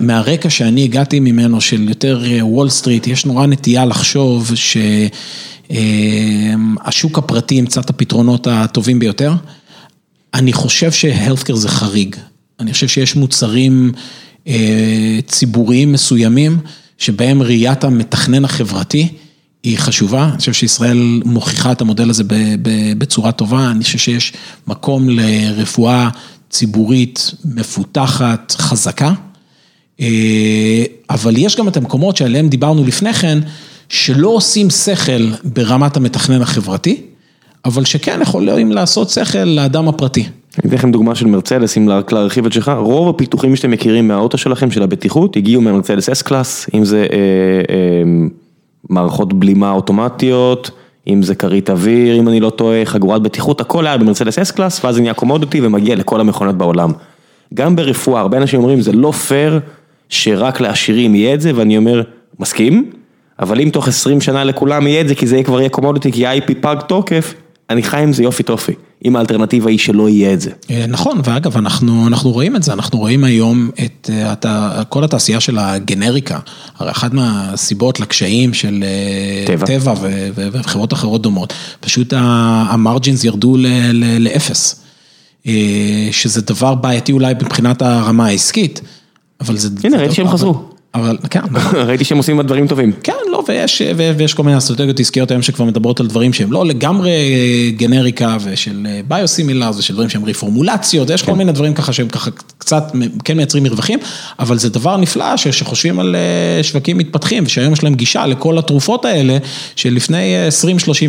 מהרקע 0.00 0.50
שאני 0.50 0.84
הגעתי 0.84 1.20
ממנו 1.20 1.60
של 1.60 1.88
יותר 1.88 2.22
וול 2.40 2.68
סטריט, 2.68 3.06
יש 3.06 3.26
נורא 3.26 3.46
נטייה 3.46 3.84
לחשוב 3.84 4.52
שהשוק 5.70 7.18
הפרטי 7.18 7.54
ימצא 7.54 7.80
את 7.80 7.90
הפתרונות 7.90 8.46
הטובים 8.46 8.98
ביותר. 8.98 9.32
אני 10.34 10.52
חושב 10.52 10.92
שהלפקר 10.92 11.54
זה 11.54 11.68
חריג, 11.68 12.16
אני 12.60 12.72
חושב 12.72 12.88
שיש 12.88 13.16
מוצרים 13.16 13.92
ציבוריים 15.26 15.92
מסוימים, 15.92 16.58
שבהם 16.98 17.42
ראיית 17.42 17.84
המתכנן 17.84 18.44
החברתי 18.44 19.08
היא 19.62 19.78
חשובה, 19.78 20.28
אני 20.28 20.38
חושב 20.38 20.52
שישראל 20.52 21.20
מוכיחה 21.24 21.72
את 21.72 21.80
המודל 21.80 22.10
הזה 22.10 22.24
בצורה 22.98 23.32
טובה, 23.32 23.70
אני 23.70 23.84
חושב 23.84 23.98
שיש 23.98 24.32
מקום 24.66 25.08
לרפואה 25.08 26.08
ציבורית 26.50 27.34
מפותחת, 27.44 28.54
חזקה, 28.58 29.12
אבל 31.10 31.36
יש 31.36 31.56
גם 31.56 31.68
את 31.68 31.76
המקומות 31.76 32.16
שעליהם 32.16 32.48
דיברנו 32.48 32.84
לפני 32.84 33.12
כן, 33.12 33.38
שלא 33.88 34.28
עושים 34.28 34.70
שכל 34.70 35.28
ברמת 35.44 35.96
המתכנן 35.96 36.42
החברתי, 36.42 37.02
אבל 37.64 37.84
שכן 37.84 38.22
יכולים 38.22 38.72
לעשות 38.72 39.10
שכל 39.10 39.44
לאדם 39.44 39.88
הפרטי. 39.88 40.20
אני 40.20 40.68
אתן 40.68 40.74
לכם 40.76 40.92
דוגמה 40.92 41.14
של 41.14 41.26
מרצדס, 41.26 41.78
אם 41.78 41.88
להרחיב 41.88 42.46
את 42.46 42.52
שלך, 42.52 42.72
רוב 42.78 43.08
הפיתוחים 43.08 43.56
שאתם 43.56 43.70
מכירים 43.70 44.08
מהאוטו 44.08 44.38
שלכם, 44.38 44.70
של 44.70 44.82
הבטיחות, 44.82 45.36
הגיעו 45.36 45.62
מהמרצדס 45.62 46.08
S-Class, 46.08 46.68
אם 46.74 46.84
זה 46.84 47.06
מערכות 48.88 49.32
בלימה 49.32 49.70
אוטומטיות, 49.70 50.70
אם 51.12 51.22
זה 51.22 51.34
כרית 51.34 51.70
אוויר, 51.70 52.16
אם 52.18 52.28
אני 52.28 52.40
לא 52.40 52.50
טועה, 52.50 52.84
חגורת 52.84 53.22
בטיחות, 53.22 53.60
הכל 53.60 53.86
היה 53.86 53.96
במרצדס 53.96 54.38
S-Class, 54.38 54.80
ואז 54.84 54.94
זה 54.94 55.00
נהיה 55.00 55.14
קומודיטי 55.14 55.60
ומגיע 55.62 55.94
לכל 55.94 56.20
המכונות 56.20 56.58
בעולם. 56.58 56.92
גם 57.54 57.76
ברפואה, 57.76 58.20
הרבה 58.20 58.36
אנשים 58.36 58.60
אומרים, 58.60 58.80
זה 58.80 58.92
לא 58.92 59.10
פייר 59.10 59.60
שרק 60.08 60.60
לעשירים 60.60 61.14
יהיה 61.14 61.34
את 61.34 61.40
זה, 61.40 61.52
ואני 61.54 61.76
אומר, 61.76 62.02
מסכים, 62.38 62.90
אבל 63.38 63.60
אם 63.60 63.70
תוך 63.72 63.88
20 63.88 64.20
שנה 64.20 64.44
לכולם 64.44 64.86
יהיה 64.86 65.00
את 65.00 65.08
זה, 65.08 65.14
כי 65.14 65.26
זה 65.26 65.42
כבר 65.42 65.60
יהיה 65.60 65.68
קומודיטי, 65.68 66.12
כי 66.12 66.28
IP 66.28 66.54
פג 66.60 66.76
תוקף, 66.88 67.34
אני 67.70 67.82
חי 67.82 68.02
עם 68.02 68.12
זה 68.12 68.22
יופי 68.22 68.42
טופי, 68.42 68.72
אם 69.04 69.16
האלטרנטיבה 69.16 69.70
היא 69.70 69.78
שלא 69.78 70.08
יהיה 70.08 70.32
את 70.32 70.40
זה. 70.40 70.50
נכון, 70.88 71.20
ואגב, 71.24 71.56
אנחנו 71.56 72.30
רואים 72.30 72.56
את 72.56 72.62
זה, 72.62 72.72
אנחנו 72.72 72.98
רואים 72.98 73.24
היום 73.24 73.70
את 73.84 74.10
כל 74.88 75.04
התעשייה 75.04 75.40
של 75.40 75.58
הגנריקה, 75.58 76.38
הרי 76.78 76.90
אחת 76.90 77.12
מהסיבות 77.12 78.00
לקשיים 78.00 78.54
של 78.54 78.84
טבע 79.66 79.94
וחברות 80.34 80.92
אחרות 80.92 81.22
דומות, 81.22 81.52
פשוט 81.80 82.12
המרג'ינס 82.16 83.24
ירדו 83.24 83.56
לאפס, 84.18 84.82
שזה 86.10 86.40
דבר 86.42 86.74
בעייתי 86.74 87.12
אולי 87.12 87.34
מבחינת 87.34 87.82
הרמה 87.82 88.26
העסקית, 88.26 88.80
אבל 89.40 89.56
זה... 89.56 89.68
הנה, 89.84 89.96
ראיתי 89.96 90.14
שהם 90.14 90.28
חזרו. 90.28 90.69
אבל 90.94 91.16
כן. 91.30 91.40
ראיתי 91.86 92.04
שהם 92.04 92.18
עושים 92.18 92.42
דברים 92.42 92.66
טובים. 92.66 92.92
כן, 93.02 93.12
לא, 93.32 93.44
ויש 94.16 94.34
כל 94.34 94.42
מיני 94.42 94.58
אסטרטגיות 94.58 95.00
עסקיות 95.00 95.30
היום 95.30 95.42
שכבר 95.42 95.64
מדברות 95.64 96.00
על 96.00 96.06
דברים 96.06 96.32
שהם 96.32 96.52
לא 96.52 96.66
לגמרי 96.66 97.10
גנריקה 97.76 98.36
ושל 98.44 98.86
ביוסימילר 99.08 99.70
ושל 99.78 99.94
דברים 99.94 100.08
שהם 100.08 100.24
ריפורמולציות, 100.24 101.10
יש 101.10 101.22
כל 101.22 101.32
מיני 101.32 101.52
דברים 101.52 101.74
ככה 101.74 101.92
שהם 101.92 102.08
ככה 102.08 102.30
קצת 102.58 102.92
כן 103.24 103.36
מייצרים 103.36 103.62
מרווחים, 103.62 103.98
אבל 104.38 104.58
זה 104.58 104.68
דבר 104.68 104.96
נפלא 104.96 105.36
שחושבים 105.36 106.00
על 106.00 106.16
שווקים 106.62 106.98
מתפתחים 106.98 107.44
ושהיום 107.46 107.72
יש 107.72 107.84
להם 107.84 107.94
גישה 107.94 108.26
לכל 108.26 108.58
התרופות 108.58 109.04
האלה 109.04 109.38
שלפני 109.76 110.34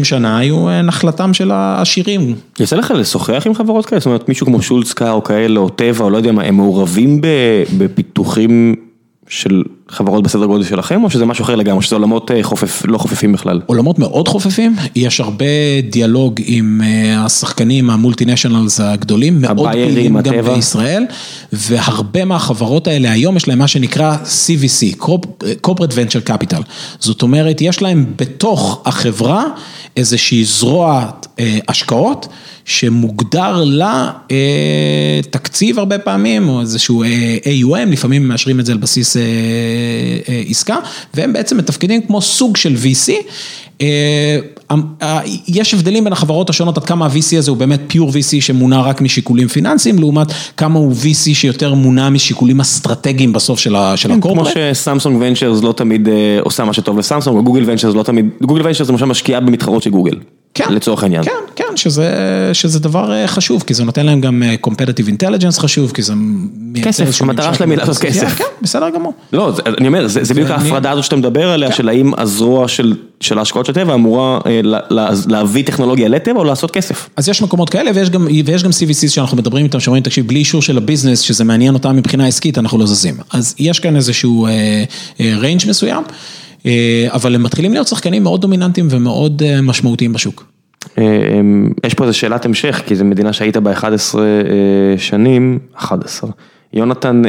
20-30 0.01 0.03
שנה 0.03 0.37
היו 0.37 0.81
נחלתם 0.83 1.33
של 1.33 1.51
העשירים. 1.51 2.35
יצא 2.59 2.75
לך 2.75 2.91
לשוחח 2.91 3.43
עם 3.45 3.53
חברות 3.53 3.85
כאלה? 3.85 3.99
זאת 3.99 4.05
אומרת 4.05 4.29
מישהו 4.29 4.45
כמו 4.45 4.61
שולצקה 4.61 5.11
או 5.11 5.23
כאלה 5.23 5.59
או 5.59 5.69
טבע 5.69 6.05
או 6.05 6.09
לא 6.09 6.17
יודע 6.17 6.31
מה, 6.31 6.43
הם 6.43 6.55
מעורבים 6.55 7.21
בפיתוחים 7.77 8.75
של 9.31 9.63
חברות 9.91 10.23
בסדר 10.23 10.45
גודל 10.45 10.63
שלכם, 10.63 11.03
או 11.03 11.09
שזה 11.09 11.25
משהו 11.25 11.43
אחר 11.43 11.55
לגמרי, 11.55 11.83
שזה 11.83 11.95
עולמות 11.95 12.31
לא 12.85 12.97
חופפים 12.97 13.31
בכלל? 13.31 13.61
עולמות 13.65 13.99
מאוד 13.99 14.27
חופפים, 14.27 14.75
יש 14.95 15.19
הרבה 15.19 15.45
דיאלוג 15.89 16.39
עם 16.45 16.81
השחקנים 17.17 17.89
המולטינשיונלס 17.89 18.79
הגדולים, 18.79 19.41
מאוד 19.41 19.67
פעילים 19.71 20.21
גם 20.21 20.33
בישראל, 20.45 21.05
והרבה 21.53 22.25
מהחברות 22.25 22.87
האלה 22.87 23.11
היום 23.11 23.37
יש 23.37 23.47
להם 23.47 23.59
מה 23.59 23.67
שנקרא 23.67 24.17
CVC, 24.23 25.03
Corporate 25.67 25.91
Venture 25.91 26.29
Capital, 26.29 26.61
זאת 26.99 27.21
אומרת, 27.21 27.61
יש 27.61 27.81
להם 27.81 28.05
בתוך 28.15 28.81
החברה 28.85 29.45
איזושהי 29.97 30.43
זרוע 30.45 31.05
השקעות, 31.67 32.27
שמוגדר 32.65 33.63
לה 33.65 34.11
תקציב 35.29 35.79
הרבה 35.79 35.99
פעמים, 35.99 36.49
או 36.49 36.61
איזשהו 36.61 37.03
AUM, 37.43 37.89
לפעמים 37.91 38.27
מאשרים 38.27 38.59
את 38.59 38.65
זה 38.65 38.71
על 38.71 38.77
בסיס 38.77 39.17
עסקה, 40.49 40.77
והם 41.13 41.33
בעצם 41.33 41.57
מתפקידים 41.57 42.01
כמו 42.01 42.21
סוג 42.21 42.57
של 42.57 42.75
VC. 42.83 43.11
יש 45.47 45.73
הבדלים 45.73 46.03
בין 46.03 46.13
החברות 46.13 46.49
השונות 46.49 46.77
עד 46.77 46.85
כמה 46.85 47.05
ה-VC 47.05 47.37
הזה 47.37 47.51
הוא 47.51 47.57
באמת 47.57 47.79
פיור 47.87 48.09
VC 48.09 48.41
שמונע 48.41 48.81
רק 48.81 49.01
משיקולים 49.01 49.47
פיננסיים, 49.47 49.99
לעומת 49.99 50.27
כמה 50.57 50.79
הוא 50.79 50.93
VC 50.93 51.33
שיותר 51.33 51.73
מונע 51.73 52.09
משיקולים 52.09 52.59
אסטרטגיים 52.59 53.33
בסוף 53.33 53.59
של 53.59 53.75
הקורפרט. 53.75 54.23
כמו 54.23 54.45
שסמסונג 54.45 55.17
ונצ'רס 55.21 55.63
לא 55.63 55.73
תמיד 55.77 56.09
עושה 56.41 56.65
מה 56.65 56.73
שטוב 56.73 56.99
לסמסונג, 56.99 57.37
או 57.37 57.43
גוגל 57.43 57.63
ונצ'רס 57.65 57.95
לא 57.95 58.03
תמיד, 58.03 58.25
גוגל 58.41 58.67
ונצ'רס 58.67 58.89
למשל 58.89 59.05
משקיעה 59.05 59.39
במתחרות 59.39 59.83
של 59.83 59.89
גוגל, 59.89 60.15
לצורך 60.69 61.03
העניין. 61.03 61.23
כן, 61.23 61.31
כן. 61.55 61.60
כן, 61.71 61.77
שזה, 61.77 62.09
שזה 62.53 62.79
דבר 62.79 63.27
חשוב, 63.27 63.63
כי 63.67 63.73
זה 63.73 63.83
נותן 63.83 64.05
להם 64.05 64.21
גם 64.21 64.43
Competitive 64.67 65.07
Intelligence 65.07 65.59
חשוב, 65.59 65.91
כי 65.91 66.01
זה 66.01 66.13
מייצר... 66.15 66.89
כסף, 66.89 67.21
המטרה 67.21 67.53
שלהם 67.53 67.69
היא 67.69 67.77
לעשות 67.77 67.97
כסף. 67.97 68.37
כן, 68.37 68.43
בסדר 68.61 68.89
גמור. 68.89 69.13
לא, 69.33 69.53
אני 69.77 69.87
אומר, 69.87 70.07
זה 70.07 70.33
בדיוק 70.33 70.49
ההפרדה 70.49 70.91
הזאת 70.91 71.03
שאתה 71.03 71.15
מדבר 71.15 71.49
עליה, 71.49 71.69
כן. 71.69 71.75
של 71.75 71.89
האם 71.89 72.11
הזרוע 72.17 72.67
של 73.19 73.37
ההשקעות 73.37 73.65
של 73.65 73.73
טבע 73.73 73.93
אמורה 73.93 74.39
להביא 75.27 75.63
טכנולוגיה 75.63 76.07
לטבע 76.07 76.39
או 76.39 76.43
לעשות 76.43 76.71
כסף. 76.71 77.09
אז 77.17 77.29
יש 77.29 77.41
מקומות 77.41 77.69
כאלה 77.69 77.91
ויש 77.95 78.09
גם 78.09 78.27
ויש 78.45 78.63
גם 78.63 78.69
CVCs 78.69 79.09
שאנחנו 79.09 79.37
מדברים 79.37 79.65
איתם, 79.65 79.79
שאומרים, 79.79 80.03
תקשיב, 80.03 80.27
בלי 80.27 80.39
אישור 80.39 80.61
של 80.61 80.77
ה 80.77 80.81
business, 80.81 81.19
שזה 81.19 81.43
מעניין 81.43 81.73
אותם 81.73 81.95
מבחינה 81.95 82.27
עסקית, 82.27 82.57
אנחנו 82.57 82.77
לא 82.77 82.85
זזים. 82.85 83.15
אז 83.31 83.55
יש 83.59 83.79
כאן 83.79 83.95
איזשהו 83.95 84.47
range 85.19 85.61
מסוים. 85.67 86.03
אבל 87.07 87.35
הם 87.35 87.43
מתחילים 87.43 87.73
להיות 87.73 87.87
שחקנים 87.87 88.23
מאוד 88.23 88.41
דומיננטיים 88.41 88.87
ומאוד 88.89 89.43
משמעותיים 89.61 90.13
בשוק. 90.13 90.50
יש 91.83 91.93
פה 91.93 92.03
איזה 92.03 92.13
שאלת 92.13 92.45
המשך, 92.45 92.81
כי 92.85 92.95
זו 92.95 93.05
מדינה 93.05 93.33
שהיית 93.33 93.57
ב-11 93.57 94.15
שנים, 94.97 95.59
11. 95.73 96.29
יונתן 96.73 97.21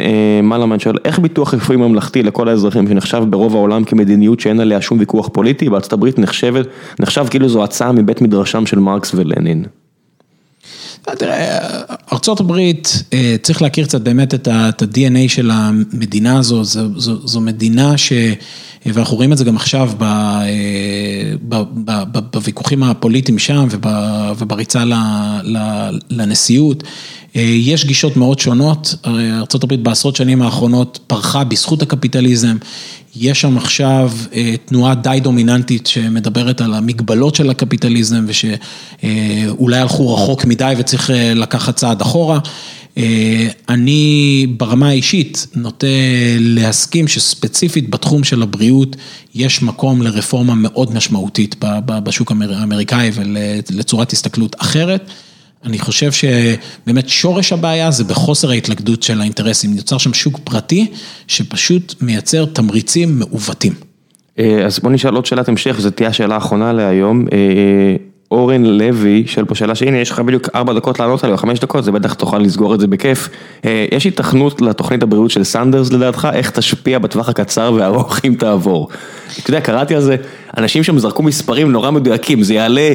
מלאמן 0.42 0.78
שואל, 0.78 0.96
איך 1.04 1.18
ביטוח 1.18 1.54
רפואי 1.54 1.76
ממלכתי 1.76 2.22
לכל 2.22 2.48
האזרחים 2.48 2.88
שנחשב 2.88 3.24
ברוב 3.30 3.56
העולם 3.56 3.84
כמדיניות 3.84 4.40
שאין 4.40 4.60
עליה 4.60 4.80
שום 4.80 4.98
ויכוח 4.98 5.28
פוליטי, 5.28 5.70
בארצות 5.70 5.92
הברית 5.92 6.18
נחשב 6.98 7.26
כאילו 7.30 7.48
זו 7.48 7.64
הצעה 7.64 7.92
מבית 7.92 8.20
מדרשם 8.20 8.66
של 8.66 8.78
מרקס 8.78 9.14
ולנין. 9.14 9.64
תראה, 11.18 11.58
ארה"ב 12.12 12.52
צריך 13.42 13.62
להכיר 13.62 13.84
קצת 13.84 14.00
באמת 14.00 14.34
את 14.34 14.48
ה-DNA 14.48 15.28
של 15.28 15.50
המדינה 15.50 16.38
הזו, 16.38 16.64
זו 17.24 17.40
מדינה 17.40 17.98
ש... 17.98 18.12
ואנחנו 18.86 19.16
רואים 19.16 19.32
את 19.32 19.38
זה 19.38 19.44
גם 19.44 19.56
עכשיו 19.56 19.90
בוויכוחים 22.32 22.82
הפוליטיים 22.82 23.38
שם 23.38 23.66
ובריצה 24.38 24.84
לנשיאות. 26.10 26.82
יש 27.34 27.84
גישות 27.84 28.16
מאוד 28.16 28.38
שונות, 28.38 28.94
ארה"ב 29.06 29.74
בעשרות 29.74 30.16
שנים 30.16 30.42
האחרונות 30.42 30.98
פרחה 31.06 31.44
בזכות 31.44 31.82
הקפיטליזם, 31.82 32.56
יש 33.16 33.40
שם 33.40 33.56
עכשיו 33.56 34.12
תנועה 34.64 34.94
די 34.94 35.18
דומיננטית 35.22 35.86
שמדברת 35.86 36.60
על 36.60 36.74
המגבלות 36.74 37.34
של 37.34 37.50
הקפיטליזם 37.50 38.24
ושאולי 38.26 39.78
הלכו 39.78 40.14
רחוק 40.14 40.44
מדי 40.44 40.74
וצריך 40.78 41.10
לקחת 41.34 41.76
צעד 41.76 42.00
אחורה. 42.00 42.38
אני 43.68 44.46
ברמה 44.56 44.88
האישית 44.88 45.46
נוטה 45.54 45.86
להסכים 46.38 47.08
שספציפית 47.08 47.90
בתחום 47.90 48.24
של 48.24 48.42
הבריאות 48.42 48.96
יש 49.34 49.62
מקום 49.62 50.02
לרפורמה 50.02 50.54
מאוד 50.54 50.94
משמעותית 50.94 51.54
בשוק 51.86 52.32
האמריקאי 52.32 53.10
ולצורת 53.14 54.12
הסתכלות 54.12 54.56
אחרת. 54.58 55.10
אני 55.64 55.78
חושב 55.78 56.10
שבאמת 56.12 57.08
שורש 57.08 57.52
הבעיה 57.52 57.90
זה 57.90 58.04
בחוסר 58.04 58.50
ההתלכדות 58.50 59.02
של 59.02 59.20
האינטרסים, 59.20 59.74
נוצר 59.76 59.98
שם 59.98 60.14
שוק 60.14 60.40
פרטי 60.44 60.86
שפשוט 61.28 61.94
מייצר 62.00 62.44
תמריצים 62.44 63.18
מעוותים. 63.18 63.72
אז 64.38 64.78
בוא 64.78 64.90
נשאל 64.90 65.14
עוד 65.14 65.26
שאלת 65.26 65.48
המשך, 65.48 65.74
וזו 65.78 65.90
תהיה 65.90 66.08
השאלה 66.08 66.34
האחרונה 66.34 66.72
להיום. 66.72 67.26
אורן 68.30 68.64
לוי 68.64 69.24
שואל 69.26 69.46
פה 69.46 69.54
שאלה 69.54 69.74
שהנה 69.74 69.98
יש 69.98 70.10
לך 70.10 70.20
בדיוק 70.20 70.48
ארבע 70.54 70.72
דקות 70.72 71.00
לענות 71.00 71.24
עליה, 71.24 71.36
חמש 71.36 71.58
דקות, 71.58 71.84
זה 71.84 71.92
בטח 71.92 72.14
תוכל 72.14 72.38
לסגור 72.38 72.74
את 72.74 72.80
זה 72.80 72.86
בכיף. 72.86 73.28
יש 73.92 74.06
התכנות 74.06 74.62
לתוכנית 74.62 75.02
הבריאות 75.02 75.30
של 75.30 75.44
סנדרס 75.44 75.92
לדעתך, 75.92 76.28
איך 76.32 76.50
תשפיע 76.50 76.98
בטווח 76.98 77.28
הקצר 77.28 77.72
והארוך 77.76 78.20
אם 78.24 78.34
תעבור. 78.38 78.88
אתה 79.40 79.50
יודע, 79.50 79.60
קראתי 79.60 79.94
על 79.94 80.02
זה, 80.02 80.16
אנשים 80.56 80.82
שם 80.82 80.98
זרקו 80.98 81.22
מספרים 81.22 81.72
נורא 81.72 81.90
מדויקים, 81.90 82.42
זה 82.42 82.54
יעלה 82.54 82.92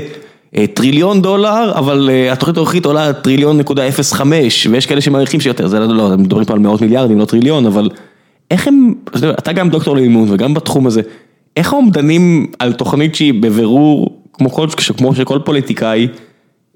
טריליון 0.73 1.21
דולר, 1.21 1.71
אבל 1.75 2.09
התוכנית 2.31 2.57
הנוכחית 2.57 2.85
עולה 2.85 3.13
טריליון 3.13 3.57
נקודה 3.57 3.87
אפס 3.87 4.13
חמש, 4.13 4.67
ויש 4.71 4.85
כאלה 4.85 5.01
שמעריכים 5.01 5.39
שיותר, 5.39 5.67
זה 5.67 5.79
לא, 5.79 6.13
הם 6.13 6.23
מדברים 6.23 6.45
פה 6.45 6.53
על 6.53 6.59
מאות 6.59 6.81
מיליארדים, 6.81 7.19
לא 7.19 7.25
טריליון, 7.25 7.65
אבל 7.65 7.89
איך 8.51 8.67
הם, 8.67 8.93
אתה 9.15 9.53
גם 9.53 9.69
דוקטור 9.69 9.95
לאימון 9.95 10.27
וגם 10.31 10.53
בתחום 10.53 10.87
הזה, 10.87 11.01
איך 11.57 11.73
האומדנים 11.73 12.47
על 12.59 12.73
תוכנית 12.73 13.15
שהיא 13.15 13.33
בבירור 13.33 14.21
כמו 14.33 14.49
כל, 14.49 14.67
כמו 14.97 15.15
שכל 15.15 15.39
פוליטיקאי, 15.45 16.07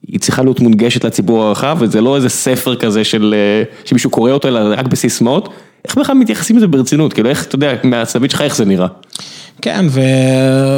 היא 0.07 0.19
צריכה 0.19 0.43
להיות 0.43 0.59
מונגשת 0.59 1.05
לציבור 1.05 1.43
הרחב, 1.43 1.77
וזה 1.79 2.01
לא 2.01 2.15
איזה 2.15 2.29
ספר 2.29 2.75
כזה 2.75 3.03
של, 3.03 3.35
שמישהו 3.85 4.09
קורא 4.09 4.31
אותו, 4.31 4.47
אלא 4.47 4.59
רק 4.77 4.87
בסיסמאות. 4.87 5.49
איך 5.85 5.97
בכלל 5.97 6.15
מתייחסים 6.15 6.57
לזה 6.57 6.67
ברצינות? 6.67 7.13
כאילו 7.13 7.29
איך, 7.29 7.45
אתה 7.45 7.55
יודע, 7.55 7.73
מהצוות 7.83 8.31
שלך 8.31 8.41
איך 8.41 8.55
זה 8.55 8.65
נראה? 8.65 8.87
כן, 9.61 9.85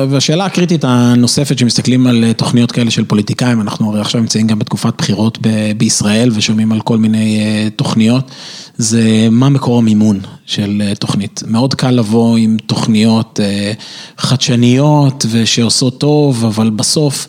והשאלה 0.09 0.45
הקריטית 0.45 0.83
הנוספת 0.83 1.57
שמסתכלים 1.57 2.07
על 2.07 2.33
תוכניות 2.37 2.71
כאלה 2.71 2.91
של 2.91 3.05
פוליטיקאים, 3.05 3.61
אנחנו 3.61 3.89
הרי 3.89 4.01
עכשיו 4.01 4.21
נמצאים 4.21 4.47
גם 4.47 4.59
בתקופת 4.59 4.93
בחירות 4.97 5.37
בישראל 5.77 6.29
ושומעים 6.33 6.71
על 6.71 6.81
כל 6.81 6.97
מיני 6.97 7.39
תוכניות, 7.75 8.31
זה 8.77 9.27
מה 9.31 9.49
מקור 9.49 9.77
המימון 9.77 10.19
של 10.45 10.81
תוכנית. 10.99 11.43
מאוד 11.47 11.73
קל 11.73 11.91
לבוא 11.91 12.37
עם 12.37 12.57
תוכניות 12.65 13.39
חדשניות 14.17 15.25
ושעושות 15.31 15.99
טוב, 15.99 16.45
אבל 16.45 16.69
בסוף 16.69 17.27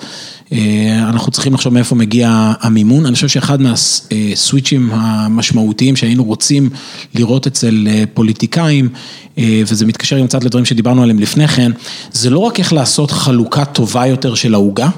אנחנו 0.98 1.32
צריכים 1.32 1.54
לחשוב 1.54 1.74
מאיפה 1.74 1.94
מגיע 1.94 2.52
המימון. 2.60 3.06
אני 3.06 3.14
חושב 3.14 3.28
שאחד 3.28 3.58
מהסוויצ'ים 3.60 4.90
המשמעותיים 4.92 5.96
שהיינו 5.96 6.24
רוצים 6.24 6.70
לראות 7.14 7.46
אצל 7.46 7.88
פוליטיקאים, 8.14 8.88
וזה 9.38 9.86
מתקשר 9.86 10.16
עם 10.16 10.26
קצת 10.26 10.44
לדברים 10.44 10.64
שדיברנו 10.64 11.02
עליהם 11.02 11.18
לפני 11.18 11.48
כן, 11.48 11.72
זה 12.12 12.30
לא 12.30 12.38
רק 12.38 12.58
איך 12.58 12.72
לעשות 12.72 13.10
חלוקה 13.10 13.64
טובה 13.64 14.06
יותר 14.06 14.34
של 14.34 14.54
העוגה, 14.54 14.88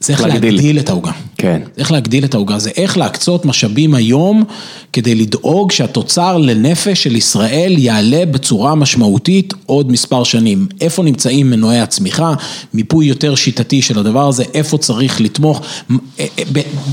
זה 0.00 0.12
איך 0.12 0.20
להגדיל 0.20 0.78
את 0.78 0.88
העוגה. 0.88 1.12
כן. 1.40 1.62
איך 1.78 1.92
להגדיל 1.92 2.24
את 2.24 2.34
העוגה, 2.34 2.58
זה 2.58 2.70
איך 2.76 2.98
להקצות 2.98 3.44
משאבים 3.44 3.94
היום 3.94 4.44
כדי 4.92 5.14
לדאוג 5.14 5.72
שהתוצר 5.72 6.38
לנפש 6.38 7.02
של 7.02 7.16
ישראל 7.16 7.74
יעלה 7.78 8.26
בצורה 8.26 8.74
משמעותית 8.74 9.54
עוד 9.66 9.92
מספר 9.92 10.24
שנים. 10.24 10.66
איפה 10.80 11.02
נמצאים 11.02 11.50
מנועי 11.50 11.80
הצמיחה, 11.80 12.34
מיפוי 12.74 13.06
יותר 13.06 13.34
שיטתי 13.34 13.82
של 13.82 13.98
הדבר 13.98 14.28
הזה, 14.28 14.44
איפה 14.54 14.78
צריך 14.78 15.20
לתמוך, 15.20 15.62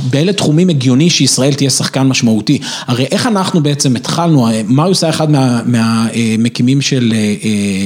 באלה 0.09 0.33
תחומים 0.33 0.69
הגיוני 0.69 1.09
שישראל 1.09 1.53
תהיה 1.53 1.69
שחקן 1.69 2.07
משמעותי. 2.07 2.59
הרי 2.87 3.03
איך 3.03 3.27
אנחנו 3.27 3.63
בעצם 3.63 3.95
התחלנו, 3.95 4.47
מריוס 4.67 5.03
היה 5.03 5.13
אחד 5.13 5.27
מהמקימים 5.65 6.81
של 6.81 7.13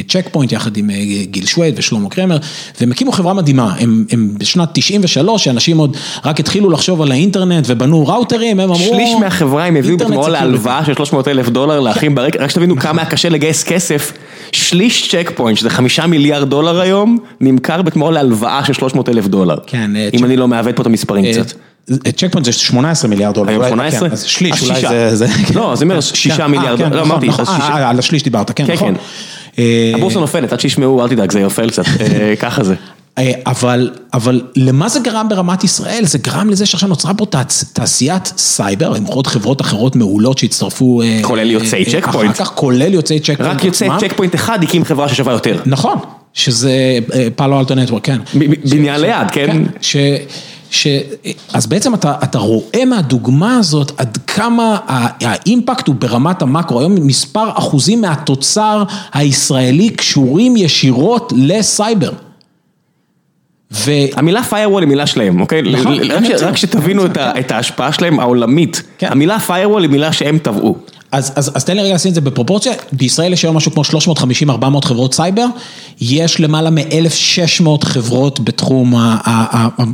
צ'ק 0.07 0.29
פוינט 0.31 0.51
יחד 0.51 0.77
עם 0.77 0.89
גיל 1.23 1.45
שוייד 1.45 1.73
ושלמה 1.77 2.09
קרמר, 2.09 2.37
והם 2.79 2.91
הקימו 2.91 3.11
חברה 3.11 3.33
מדהימה, 3.33 3.75
הם 4.09 4.35
בשנת 4.37 4.69
93, 4.73 5.43
שאנשים 5.43 5.77
עוד 5.77 5.97
רק 6.25 6.39
התחילו 6.39 6.50
לחשוב 6.59 7.01
על 7.01 7.11
האינטרנט 7.11 7.65
ובנו 7.67 8.07
ראוטרים, 8.07 8.59
הם 8.59 8.69
אמרו... 8.69 8.79
שליש 8.79 9.09
מהחברה 9.19 9.65
הם 9.65 9.75
הביאו 9.75 9.97
בתמורה 9.97 10.29
להלוואה 10.29 10.85
של 10.85 10.93
300 10.93 11.27
אלף 11.27 11.49
דולר 11.49 11.79
לאחים 11.79 12.15
ברקע, 12.15 12.43
רק 12.43 12.49
שתבינו 12.49 12.77
כמה 12.77 13.01
היה 13.01 13.11
קשה 13.11 13.29
לגייס 13.29 13.63
כסף, 13.63 14.13
שליש 14.51 15.11
צ'ק 15.11 15.31
פוינט, 15.35 15.57
שזה 15.57 15.69
חמישה 15.69 16.07
מיליארד 16.07 16.49
דולר 16.49 16.79
היום, 16.79 17.17
נמכר 17.41 17.81
בתמורה 17.81 18.11
להלוואה 18.11 18.65
של 18.65 18.73
300 18.73 19.09
אלף 19.09 19.27
דולר. 19.27 19.55
כן. 19.67 19.91
אם 20.13 20.25
אני 20.25 20.37
לא 20.37 20.47
מעוות 20.47 20.75
פה 20.75 20.81
את 20.81 20.87
המספרים 20.87 21.25
קצת. 21.33 21.53
צ'ק 22.17 22.31
פוינט 22.31 22.45
זה 22.45 22.51
18 22.51 23.09
מיליארד 23.09 23.35
דולר. 23.35 23.49
היום 23.49 23.67
18? 23.67 24.09
אז 24.11 24.23
שליש, 24.23 24.61
אולי 24.61 24.81
זה... 25.15 25.25
לא, 25.55 25.75
זה 25.75 25.85
אומר 25.85 26.01
שישה 26.01 26.47
מיליארד 26.47 26.77
דולר, 26.77 26.95
לא 26.95 27.01
אמרתי. 27.01 27.27
על 27.73 27.99
השליש 27.99 28.23
דיברת, 28.23 28.51
כן, 28.51 28.65
נכון. 28.73 28.95
הבורסה 29.95 30.19
נופלת, 30.19 30.53
עד 30.53 30.59
שישמעו, 30.59 31.03
אל 31.03 31.09
תדאג, 31.09 31.31
זה 31.31 31.39
יופל 31.39 31.69
קצת, 31.69 31.83
ככה 32.39 32.63
זה. 32.63 32.75
אבל, 33.45 33.91
אבל 34.13 34.41
למה 34.55 34.89
זה 34.89 34.99
גרם 34.99 35.29
למדינת 35.29 35.63
ישראל? 35.63 36.05
זה 36.05 36.17
גרם 36.17 36.49
לזה 36.49 36.65
שעכשיו 36.65 36.89
נוצרה 36.89 37.13
פה 37.13 37.25
תעשיית 37.73 38.33
סייבר, 38.37 38.95
עם 38.95 39.05
עוד 39.05 39.27
חברות 39.27 39.61
אחרות 39.61 39.95
מעולות 39.95 40.37
שהצטרפו. 40.37 41.01
כולל 41.21 41.51
יוצאי 41.51 41.85
צ'ק 41.85 42.07
פוינט. 42.11 42.35
אחר 42.35 42.45
כך 42.45 42.51
כולל 42.55 42.93
יוצאי 42.93 43.19
צ'ק 43.19 43.37
פוינט. 43.37 43.55
רק 43.55 43.63
יוצאי 43.63 43.87
צ'ק 43.99 44.13
פוינט 44.15 44.35
אחד 44.35 44.63
הקים 44.63 44.85
חברה 44.85 45.09
ששווה 45.09 45.33
יותר. 45.33 45.59
נכון, 45.65 45.97
שזה 46.33 46.99
פאלו 47.35 47.59
אלטו 47.59 47.75
נטוורק, 47.75 48.05
כן. 48.05 48.17
בניין 48.69 49.01
ליד, 49.01 49.31
כן. 49.31 49.63
ש... 49.81 50.87
אז 51.53 51.67
בעצם 51.67 51.93
אתה, 51.93 52.13
אתה 52.23 52.39
רואה 52.39 52.85
מהדוגמה 52.85 53.57
הזאת 53.57 53.91
עד 53.97 54.17
כמה 54.27 54.77
האימפקט 55.21 55.87
הוא 55.87 55.95
ברמת 55.95 56.41
המקרו, 56.41 56.79
היום 56.79 56.95
מספר 56.95 57.49
אחוזים 57.53 58.01
מהתוצר 58.01 58.83
הישראלי 59.13 59.89
קשורים 59.89 60.57
ישירות 60.57 61.33
לסייבר. 61.35 62.11
המילה 64.13 64.41
firewall 64.49 64.79
היא 64.79 64.87
מילה 64.87 65.07
שלהם, 65.07 65.41
אוקיי? 65.41 65.61
רק 66.41 66.57
שתבינו 66.57 67.05
את 67.17 67.51
ההשפעה 67.51 67.91
שלהם 67.91 68.19
העולמית, 68.19 68.83
המילה 69.01 69.37
firewall 69.47 69.81
היא 69.81 69.89
מילה 69.89 70.13
שהם 70.13 70.37
טבעו. 70.37 70.77
אז 71.11 71.65
תן 71.65 71.75
לי 71.77 71.83
רגע 71.83 71.95
לשים 71.95 72.09
את 72.09 72.15
זה 72.15 72.21
בפרופורציה, 72.21 72.73
בישראל 72.91 73.33
יש 73.33 73.43
היום 73.43 73.57
משהו 73.57 73.71
כמו 73.71 73.83
350-400 74.81 74.85
חברות 74.85 75.13
סייבר, 75.13 75.45
יש 76.01 76.39
למעלה 76.39 76.69
מ-1,600 76.69 77.85
חברות 77.85 78.39
בתחום 78.39 78.93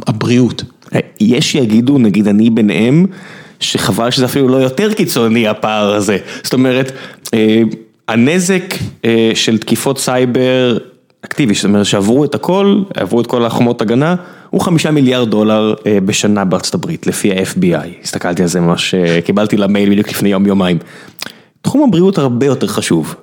הבריאות. 0.07 0.63
יש 1.19 1.51
שיגידו, 1.51 1.97
נגיד 1.97 2.27
אני 2.27 2.49
ביניהם, 2.49 3.05
שחבל 3.59 4.11
שזה 4.11 4.25
אפילו 4.25 4.47
לא 4.47 4.57
יותר 4.57 4.93
קיצוני 4.93 5.47
הפער 5.47 5.93
הזה, 5.93 6.17
זאת 6.43 6.53
אומרת, 6.53 6.91
הנזק 8.07 8.75
של 9.33 9.57
תקיפות 9.57 9.99
סייבר, 9.99 10.77
אקטיבי, 11.27 11.53
זאת 11.53 11.65
אומרת 11.65 11.85
שעברו 11.85 12.25
את 12.25 12.35
הכל, 12.35 12.81
עברו 12.93 13.21
את 13.21 13.27
כל 13.27 13.45
החומות 13.45 13.81
הגנה, 13.81 14.15
הוא 14.49 14.61
חמישה 14.61 14.91
מיליארד 14.91 15.29
דולר 15.29 15.73
אה, 15.85 15.97
בשנה 16.05 16.45
בארצות 16.45 16.73
הברית, 16.73 17.07
לפי 17.07 17.31
ה-FBI. 17.31 17.87
הסתכלתי 18.03 18.41
על 18.41 18.47
זה 18.47 18.59
ממש, 18.59 18.93
אה, 18.93 19.19
קיבלתי 19.21 19.57
למייל 19.57 19.89
בדיוק 19.89 20.09
לפני 20.09 20.29
יום 20.29 20.45
יומיים. 20.45 20.77
תחום 21.61 21.83
הבריאות 21.83 22.17
הרבה 22.17 22.45
יותר 22.45 22.67
חשוב. 22.67 23.15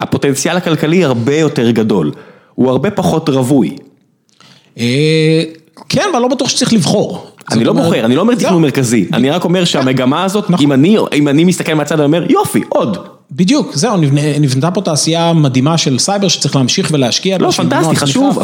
הפוטנציאל 0.00 0.56
הכלכלי 0.56 1.04
הרבה 1.04 1.36
יותר 1.36 1.70
גדול. 1.70 2.12
הוא 2.54 2.70
הרבה 2.70 2.90
פחות 2.90 3.28
רווי. 3.28 3.76
אה, 4.78 5.42
כן, 5.88 6.08
אבל 6.12 6.20
לא 6.20 6.28
בטוח 6.28 6.48
שצריך 6.48 6.72
לבחור. 6.72 7.35
אני 7.52 7.64
לא 7.64 7.72
בוחר, 7.72 8.04
אני 8.04 8.16
לא 8.16 8.20
אומר 8.20 8.34
תכנון 8.34 8.62
מרכזי, 8.62 9.06
אני 9.12 9.30
רק 9.30 9.44
אומר 9.44 9.64
שהמגמה 9.64 10.24
הזאת, 10.24 10.50
נכון. 10.50 10.84
אם 11.12 11.28
אני 11.28 11.44
מסתכל 11.44 11.74
מהצד, 11.74 12.00
אני 12.00 12.04
אומר 12.04 12.26
יופי, 12.28 12.62
עוד. 12.68 12.98
בדיוק, 13.32 13.74
זהו, 13.74 13.96
נבנתה 14.40 14.70
פה 14.70 14.80
תעשייה 14.80 15.32
מדהימה 15.32 15.78
של 15.78 15.98
סייבר 15.98 16.28
שצריך 16.28 16.56
להמשיך 16.56 16.88
ולהשקיע. 16.92 17.38
לא, 17.38 17.50
פנטסטי, 17.50 17.96
חשוב, 17.96 18.38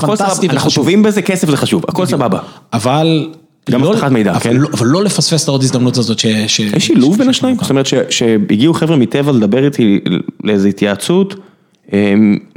אנחנו 0.51 0.71
טובים 0.75 1.03
בזה, 1.03 1.23
כסף 1.23 1.51
זה 1.51 1.57
חשוב, 1.57 1.85
הכל 1.89 2.07
סבבה. 2.07 2.39
אבל... 2.73 3.29
גם 3.71 3.83
לא- 3.83 3.93
אבטחת 3.93 4.11
מידע, 4.11 4.39
כן. 4.41 4.57
אבל 4.73 4.87
לא 4.87 5.05
לפספס 5.05 5.43
את 5.43 5.49
העוד 5.49 5.63
הזדמנות 5.63 5.99
הזאת 5.99 6.19
ש... 6.19 6.25
יש 6.25 6.61
שילוב 6.79 7.19
בין 7.19 7.29
השניים? 7.29 7.57
זאת 7.61 7.71
אומרת 7.71 7.87
שהגיעו 8.11 8.75
חבר'ה 8.75 8.97
מטבע 8.97 9.33
לדבר 9.33 9.65
איתי 9.65 10.01
לאיזו 10.45 10.69
התייעצות, 10.69 11.35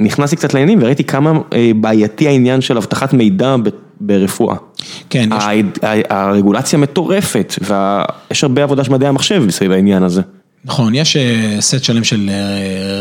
נכנסתי 0.00 0.36
קצת 0.36 0.54
לעניינים 0.54 0.78
וראיתי 0.82 1.04
כמה 1.04 1.32
אה, 1.52 1.70
בעייתי 1.76 2.28
העניין 2.28 2.60
של 2.60 2.76
אבטחת 2.76 3.12
מידע 3.12 3.56
ברפואה. 4.00 4.56
כן. 5.10 5.28
הרגולציה 6.10 6.78
מטורפת, 6.78 7.54
ויש 7.60 8.44
הרבה 8.44 8.62
עבודה 8.62 8.84
של 8.84 8.92
מדעי 8.92 9.08
המחשב 9.08 9.42
מסביב 9.46 9.72
העניין 9.72 10.02
הזה. 10.02 10.22
נכון, 10.64 10.94
יש 10.94 11.16
סט 11.60 11.84
שלם 11.84 12.04
של 12.04 12.30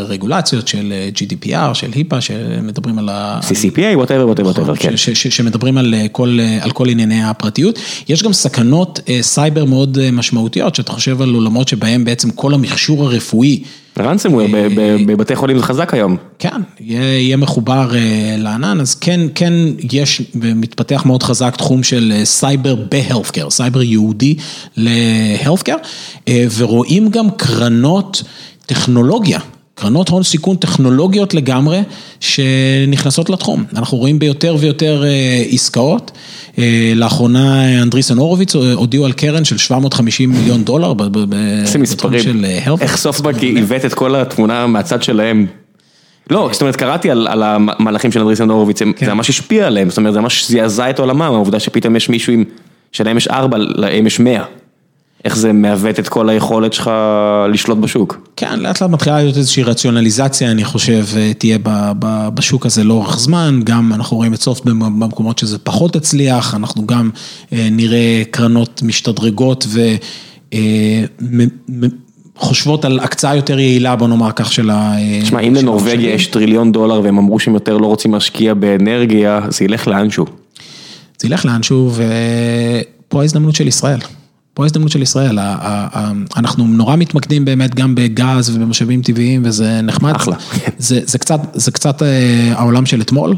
רגולציות, 0.08 0.68
של 0.68 0.94
GDPR, 1.16 1.74
של 1.74 1.92
היפה, 1.96 2.22
שמדברים 2.22 3.00
על 3.00 3.10
ה... 3.10 3.40
CCPA, 3.42 3.98
whatever, 3.98 4.36
whatever, 4.36 4.58
whatever, 4.58 4.78
כן. 4.80 4.98
שמדברים 5.14 5.78
על 6.62 6.72
כל 6.74 6.90
ענייני 6.90 7.24
הפרטיות. 7.24 7.80
יש 8.10 8.24
גם 8.24 8.34
סכנות 8.34 9.00
סייבר 9.22 9.66
מאוד 9.66 10.12
משמעותיות, 10.12 10.76
שאתה 10.76 10.92
חושב 10.92 11.22
על 11.22 11.34
עולמות 11.34 11.68
שבהם 11.68 12.06
בעצם 12.06 12.30
כל 12.32 12.54
המכשור 12.54 13.06
הרפואי. 13.06 13.64
ransomware 14.00 14.48
בבתי 15.08 15.36
חולים 15.36 15.58
זה 15.58 15.64
חזק 15.64 15.94
היום. 15.94 16.18
כן, 16.40 16.62
יהיה 16.80 17.38
מחובר 17.38 17.92
לענן, 18.38 18.82
אז 18.82 18.96
כן, 18.96 19.22
כן 19.36 19.54
יש 19.92 20.22
ומתפתח 20.36 21.04
מאוד 21.06 21.24
חזק 21.24 21.56
תחום 21.56 21.84
של 21.84 22.14
סייבר 22.24 22.76
ב-healthcare, 22.76 23.50
סייבר 23.50 23.82
ייעודי 23.82 24.36
ל-healthcare, 24.78 26.30
ורואים 26.58 27.10
גם 27.10 27.32
קרנות 27.32 28.24
טכנולוגיה. 28.66 29.40
קרנות 29.76 30.10
הון 30.10 30.24
סיכון 30.24 30.56
טכנולוגיות 30.56 31.34
לגמרי 31.34 31.80
שנכנסות 32.20 33.30
לתחום, 33.30 33.64
אנחנו 33.76 33.98
רואים 33.98 34.20
ביותר 34.20 34.56
ויותר 34.60 35.04
עסקאות, 35.52 36.12
לאחרונה 36.96 37.82
אנדריסן 37.82 38.18
הורוביץ 38.18 38.56
הודיעו 38.56 39.06
על 39.06 39.12
קרן 39.12 39.46
של 39.46 39.58
750 39.58 40.32
מיליון 40.32 40.64
דולר 40.64 40.94
בתחום 40.94 42.20
של 42.20 42.46
health. 42.66 42.82
איך 42.82 42.98
סופטבנק 42.98 43.42
עיוות 43.42 43.86
את 43.86 43.94
כל 43.94 44.16
התמונה 44.16 44.68
מהצד 44.68 45.04
שלהם. 45.04 45.46
לא, 46.30 46.50
זאת 46.52 46.62
אומרת 46.62 46.76
קראתי 46.76 47.12
על 47.12 47.44
המהלכים 47.44 48.12
של 48.12 48.20
אנדריסן 48.20 48.50
הורוביץ, 48.50 48.80
זה 49.06 49.14
ממש 49.14 49.30
השפיע 49.30 49.68
עליהם, 49.68 49.90
זאת 49.90 49.98
אומרת 49.98 50.14
זה 50.14 50.22
ממש 50.22 50.52
זעזע 50.52 50.90
את 50.90 51.00
עולמם, 51.00 51.22
העובדה 51.22 51.60
שפתאום 51.60 51.96
יש 51.96 52.10
מישהו 52.10 52.34
שלהם 52.92 53.18
יש 53.18 53.28
4, 53.28 53.58
להם 53.60 54.08
יש 54.08 54.20
100. 54.20 54.44
איך 55.26 55.38
זה 55.38 55.54
מעוות 55.54 56.00
את 56.00 56.10
כל 56.10 56.30
היכולת 56.30 56.74
שלך 56.74 56.92
לשלוט 57.54 57.78
בשוק. 57.78 58.28
כן, 58.36 58.60
לאט 58.60 58.82
לאט 58.82 58.92
מתחילה 58.92 59.22
להיות 59.22 59.38
איזושהי 59.38 59.64
רציונליזציה, 59.64 60.52
אני 60.52 60.66
חושב, 60.66 61.06
תהיה 61.38 61.58
בשוק 62.34 62.66
הזה 62.66 62.84
לאורך 62.84 63.20
זמן, 63.20 63.60
גם 63.64 63.94
אנחנו 63.94 64.18
רואים 64.18 64.34
את 64.34 64.42
סופט 64.42 64.66
במקומות 64.66 65.38
שזה 65.38 65.58
פחות 65.58 65.96
הצליח, 65.96 66.56
אנחנו 66.56 66.88
גם 66.88 67.10
נראה 67.52 68.24
קרנות 68.32 68.82
משתדרגות 68.84 69.68
וחושבות 72.38 72.86
על 72.86 73.00
הקצאה 73.00 73.36
יותר 73.36 73.60
יעילה, 73.60 73.96
בוא 73.96 74.08
נאמר 74.08 74.32
כך, 74.36 74.54
של 74.54 74.70
ה... 74.70 74.96
תשמע, 75.22 75.40
אם 75.40 75.56
לנורבגיה 75.56 76.14
יש 76.14 76.28
טריליון 76.28 76.72
דולר 76.72 77.02
והם 77.04 77.18
אמרו 77.18 77.40
שהם 77.40 77.54
יותר 77.54 77.78
לא 77.78 77.88
רוצים 77.88 78.14
להשקיע 78.14 78.54
באנרגיה, 78.54 79.40
זה 79.50 79.66
ילך 79.66 79.88
לאנשהו. 79.88 80.26
זה 81.20 81.28
ילך 81.28 81.46
לאנשהו 81.46 81.92
ופה 81.92 83.22
ההזדמנות 83.22 83.56
של 83.56 83.68
ישראל. 83.68 84.00
פה 84.56 84.64
ההזדמנות 84.64 84.91
של 84.91 85.02
ישראל, 85.02 85.40
אנחנו 86.38 86.68
נורא 86.68 86.95
מתמקדים 86.95 87.45
באמת 87.45 87.76
גם 87.76 87.95
בגז 87.95 88.49
ובמשאבים 88.49 89.02
טבעיים 89.02 89.41
וזה 89.45 89.82
נחמד. 89.82 90.15
אחלה. 90.15 90.36
זה 90.77 91.72
קצת 91.72 92.02
העולם 92.52 92.86
של 92.86 93.02
אתמול. 93.02 93.36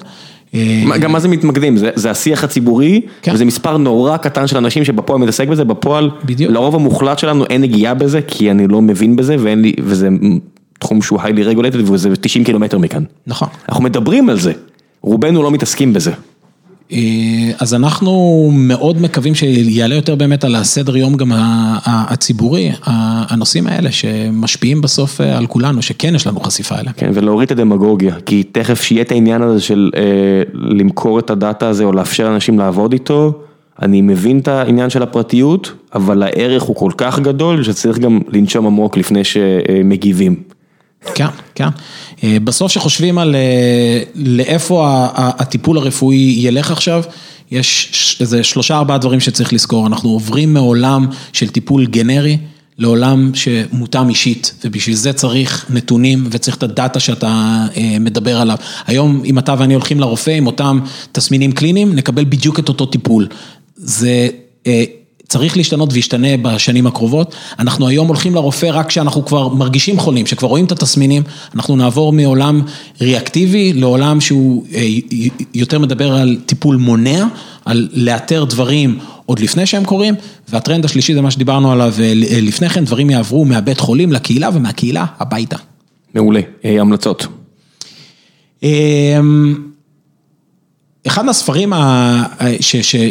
גם 1.00 1.12
מה 1.12 1.20
זה 1.20 1.28
מתמקדים, 1.28 1.78
זה 1.96 2.12
השיח 2.12 2.44
הציבורי, 2.44 3.02
וזה 3.34 3.46
מספר 3.46 3.78
נורא 3.78 4.18
קטן 4.18 4.48
של 4.48 4.58
אנשים 4.58 4.86
שבפועל 4.86 5.20
מתעסק 5.20 5.48
בזה, 5.48 5.64
בפועל, 5.64 6.10
לרוב 6.40 6.76
המוחלט 6.76 7.20
שלנו 7.20 7.46
אין 7.46 7.62
נגיעה 7.62 7.94
בזה, 7.94 8.22
כי 8.28 8.52
אני 8.52 8.68
לא 8.68 8.82
מבין 8.82 9.16
בזה, 9.16 9.36
וזה 9.84 10.10
תחום 10.80 11.02
שהוא 11.02 11.20
highly 11.20 11.56
regulated, 11.56 11.92
וזה 11.92 12.16
90 12.16 12.46
קילומטר 12.46 12.78
מכאן. 12.78 13.04
נכון. 13.28 13.48
אנחנו 13.70 13.84
מדברים 13.84 14.30
על 14.30 14.40
זה, 14.40 14.52
רובנו 15.02 15.44
לא 15.44 15.52
מתעסקים 15.52 15.94
בזה. 15.94 16.12
אז 17.60 17.74
אנחנו 17.74 18.50
מאוד 18.54 19.02
מקווים 19.02 19.36
שיעלה 19.36 19.96
יותר 19.96 20.16
באמת 20.16 20.44
על 20.44 20.56
הסדר 20.56 20.98
יום 20.98 21.18
גם 21.18 21.32
הציבורי, 21.86 22.72
הנושאים 22.84 23.68
האלה 23.68 23.92
שמשפיעים 23.92 24.82
בסוף 24.82 25.22
על 25.22 25.48
כולנו, 25.48 25.82
שכן 25.82 26.16
יש 26.16 26.28
לנו 26.28 26.40
חשיפה 26.40 26.76
אליהם. 26.76 26.94
כן, 26.98 27.12
ולהוריד 27.14 27.46
את 27.46 27.52
הדמגוגיה, 27.52 28.16
כי 28.26 28.44
תכף 28.44 28.82
שיהיה 28.82 29.02
את 29.02 29.12
העניין 29.12 29.42
הזה 29.42 29.62
של 29.62 29.92
למכור 30.54 31.20
את 31.20 31.30
הדאטה 31.30 31.68
הזה 31.68 31.84
או 31.84 31.92
לאפשר 31.92 32.30
לאנשים 32.30 32.60
לעבוד 32.60 32.94
איתו, 32.94 33.34
אני 33.82 34.02
מבין 34.02 34.40
את 34.40 34.48
העניין 34.48 34.90
של 34.90 35.04
הפרטיות, 35.04 35.72
אבל 35.96 36.24
הערך 36.24 36.64
הוא 36.64 36.76
כל 36.76 36.92
כך 36.98 37.20
גדול 37.20 37.64
שצריך 37.64 38.00
גם 38.00 38.20
לנשום 38.30 38.66
עמוק 38.66 38.98
לפני 38.98 39.24
שמגיבים. 39.24 40.36
כן, 41.16 41.28
כן. 41.56 41.68
בסוף 42.24 42.72
שחושבים 42.72 43.18
על 43.18 43.36
לאיפה 44.16 45.08
הטיפול 45.14 45.78
הרפואי 45.78 46.36
ילך 46.38 46.72
עכשיו, 46.72 47.04
יש 47.52 48.18
איזה 48.20 48.44
שלושה 48.44 48.78
ארבעה 48.78 48.98
דברים 48.98 49.20
שצריך 49.20 49.54
לזכור, 49.54 49.88
אנחנו 49.88 50.10
עוברים 50.10 50.54
מעולם 50.54 51.08
של 51.34 51.48
טיפול 51.48 51.86
גנרי 51.86 52.38
לעולם 52.78 53.32
שמותאם 53.34 54.10
אישית, 54.10 54.54
ובשביל 54.64 54.96
זה 54.96 55.14
צריך 55.14 55.66
נתונים 55.70 56.28
וצריך 56.32 56.58
את 56.58 56.64
הדאטה 56.64 57.00
שאתה 57.00 57.66
מדבר 58.00 58.42
עליו. 58.42 58.58
היום 58.88 59.22
אם 59.26 59.40
אתה 59.40 59.56
ואני 59.58 59.74
הולכים 59.74 60.00
לרופא 60.00 60.32
עם 60.32 60.48
אותם 60.48 60.80
תסמינים 61.12 61.52
קליניים, 61.52 61.96
נקבל 61.96 62.26
בדיוק 62.26 62.60
את 62.60 62.70
אותו 62.70 62.86
טיפול. 62.86 63.28
זה 63.76 64.28
צריך 65.30 65.58
להשתנות 65.58 65.90
וישתנה 65.94 66.28
בשנים 66.42 66.88
הקרובות, 66.88 67.36
אנחנו 67.60 67.88
היום 67.88 68.08
הולכים 68.08 68.36
לרופא 68.36 68.70
רק 68.74 68.88
כשאנחנו 68.88 69.26
כבר 69.26 69.48
מרגישים 69.48 70.00
חולים, 70.00 70.26
שכבר 70.26 70.48
רואים 70.48 70.66
את 70.66 70.72
התסמינים, 70.72 71.24
אנחנו 71.56 71.76
נעבור 71.76 72.14
מעולם 72.14 72.62
ריאקטיבי 73.02 73.74
לעולם 73.74 74.22
שהוא 74.22 74.66
יותר 75.54 75.80
מדבר 75.80 76.14
על 76.14 76.38
טיפול 76.46 76.76
מונע, 76.76 77.26
על 77.66 77.88
לאתר 77.94 78.44
דברים 78.44 79.00
עוד 79.26 79.40
לפני 79.40 79.66
שהם 79.66 79.86
קורים, 79.86 80.16
והטרנד 80.50 80.86
השלישי 80.86 81.14
זה 81.14 81.22
מה 81.22 81.32
שדיברנו 81.32 81.72
עליו 81.72 81.94
לפני 82.42 82.70
כן, 82.70 82.86
דברים 82.86 83.10
יעברו 83.10 83.46
מהבית 83.46 83.80
חולים 83.80 84.12
לקהילה 84.12 84.50
ומהקהילה 84.54 85.06
הביתה. 85.20 85.58
מעולה, 86.14 86.42
המלצות. 86.64 87.28
אחד 91.08 91.26
מהספרים 91.26 91.74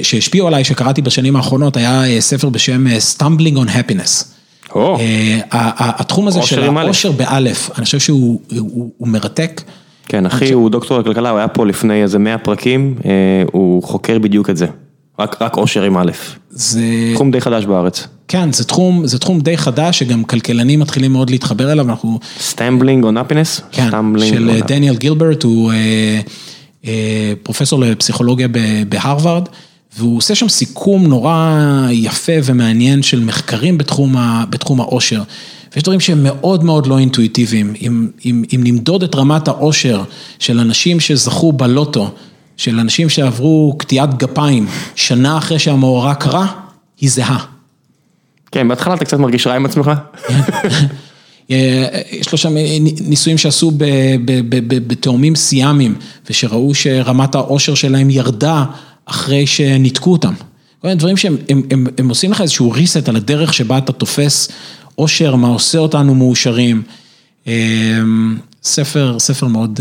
שהשפיעו 0.03 0.47
עליי, 0.47 0.65
שקראתי 0.65 1.03
בשנים 1.03 1.37
האחרונות, 1.37 1.77
היה 1.77 2.21
ספר 2.21 2.49
בשם 2.49 2.87
Stumbling 2.87 3.57
on 3.57 3.69
Happiness. 3.69 4.25
התחום 5.51 6.29
הזה 6.29 6.43
של 6.43 6.77
העושר 6.77 7.13
באלף, 7.13 7.71
אני 7.77 7.85
חושב 7.85 7.99
שהוא 7.99 8.41
מרתק. 9.01 9.63
כן, 10.09 10.27
אחי 10.27 10.53
הוא 10.53 10.71
דוקטור 10.71 10.99
לכלכלה, 10.99 11.31
הוא 11.31 11.39
היה 11.39 11.49
פה 11.49 11.67
לפני 11.67 12.03
איזה 12.03 12.19
100 12.19 12.39
פרקים, 12.39 12.95
הוא 13.53 13.83
חוקר 13.83 14.19
בדיוק 14.19 14.51
את 14.51 14.57
זה, 14.57 14.67
רק 15.19 15.57
עושר 15.57 15.83
עם 15.83 15.99
א'. 15.99 16.11
זה 16.51 16.81
תחום 17.15 17.31
די 17.31 17.41
חדש 17.41 17.65
בארץ. 17.65 18.07
כן, 18.29 18.53
זה 19.05 19.19
תחום 19.19 19.41
די 19.41 19.57
חדש, 19.57 19.99
שגם 19.99 20.25
כלכלנים 20.25 20.81
מתחילים 20.81 21.13
מאוד 21.13 21.31
להתחבר 21.31 21.73
אליו, 21.73 21.89
אנחנו... 21.89 22.19
Stumbling 22.53 23.03
on 23.03 23.31
Happiness? 23.31 23.63
כן, 23.73 23.91
של 24.19 24.61
דניאל 24.67 24.97
גילברט, 24.97 25.43
הוא... 25.43 25.73
פרופסור 27.43 27.81
לפסיכולוגיה 27.81 28.49
בהרווארד, 28.89 29.49
והוא 29.99 30.17
עושה 30.19 30.35
שם 30.35 30.49
סיכום 30.49 31.07
נורא 31.07 31.89
יפה 31.91 32.33
ומעניין 32.45 33.03
של 33.03 33.21
מחקרים 33.21 33.79
בתחום 34.51 34.81
העושר. 34.81 35.23
ויש 35.75 35.83
דברים 35.83 36.01
שהם 36.01 36.23
מאוד 36.23 36.65
מאוד 36.65 36.87
לא 36.87 36.99
אינטואיטיביים, 36.99 37.75
אם 38.25 38.63
נמדוד 38.65 39.03
את 39.03 39.15
רמת 39.15 39.49
העושר 39.49 40.03
של 40.39 40.61
אנשים 40.61 41.01
שזכו 41.01 41.53
בלוטו, 41.53 42.11
של 42.57 42.79
אנשים 42.79 43.09
שעברו 43.09 43.75
קטיעת 43.79 44.19
גפיים, 44.19 44.67
שנה 44.95 45.39
אחרי 45.39 45.59
שהמאורע 45.59 46.15
קרה, 46.15 46.47
היא 47.01 47.11
זהה. 47.11 47.45
כן, 48.53 48.69
בהתחלה 48.69 48.95
אתה 48.95 49.05
קצת 49.05 49.19
מרגיש 49.19 49.47
רע 49.47 49.55
עם 49.55 49.67
עצמך. 49.67 49.91
יש 52.13 52.33
לו 52.33 52.39
שם 52.39 52.55
ניסויים 53.07 53.39
שעשו 53.39 53.73
בתאומים 54.67 55.35
סיאמיים, 55.35 55.95
ושראו 56.31 56.75
שרמת 56.75 57.35
העושר 57.35 57.75
שלהם 57.75 58.11
ירדה 58.11 58.65
אחרי 59.07 59.47
שניתקו 59.47 60.13
אותם. 60.13 60.33
כל 60.83 60.89
מיני 60.89 60.99
דברים 60.99 61.17
שהם 61.17 61.37
עושים 62.09 62.31
לך 62.31 62.41
איזשהו 62.41 62.75
reset 62.75 63.09
על 63.09 63.17
הדרך 63.17 63.55
שבה 63.55 63.79
אתה 63.79 63.93
תופס 63.93 64.49
עושר, 64.95 65.37
מה 65.37 65.49
עושה 65.49 65.79
אותנו 65.79 66.15
מאושרים. 66.15 66.83
ספר, 68.63 69.19
ספר 69.19 69.47
מאוד, 69.47 69.81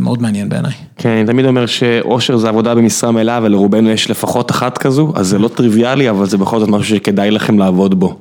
מאוד 0.00 0.22
מעניין 0.22 0.48
בעיניי. 0.48 0.72
כן, 0.98 1.08
אני 1.08 1.26
תמיד 1.26 1.46
אומר 1.46 1.66
שאושר 1.66 2.36
זה 2.36 2.48
עבודה 2.48 2.74
במשרה 2.74 3.10
מלאה 3.10 3.40
ולרובנו 3.42 3.90
יש 3.90 4.10
לפחות 4.10 4.50
אחת 4.50 4.78
כזו, 4.78 5.12
אז 5.14 5.26
זה 5.28 5.38
לא 5.38 5.48
טריוויאלי, 5.48 6.10
אבל 6.10 6.26
זה 6.26 6.38
בכל 6.38 6.60
זאת 6.60 6.68
משהו 6.68 6.96
שכדאי 6.96 7.30
לכם 7.30 7.58
לעבוד 7.58 8.00
בו. 8.00 8.18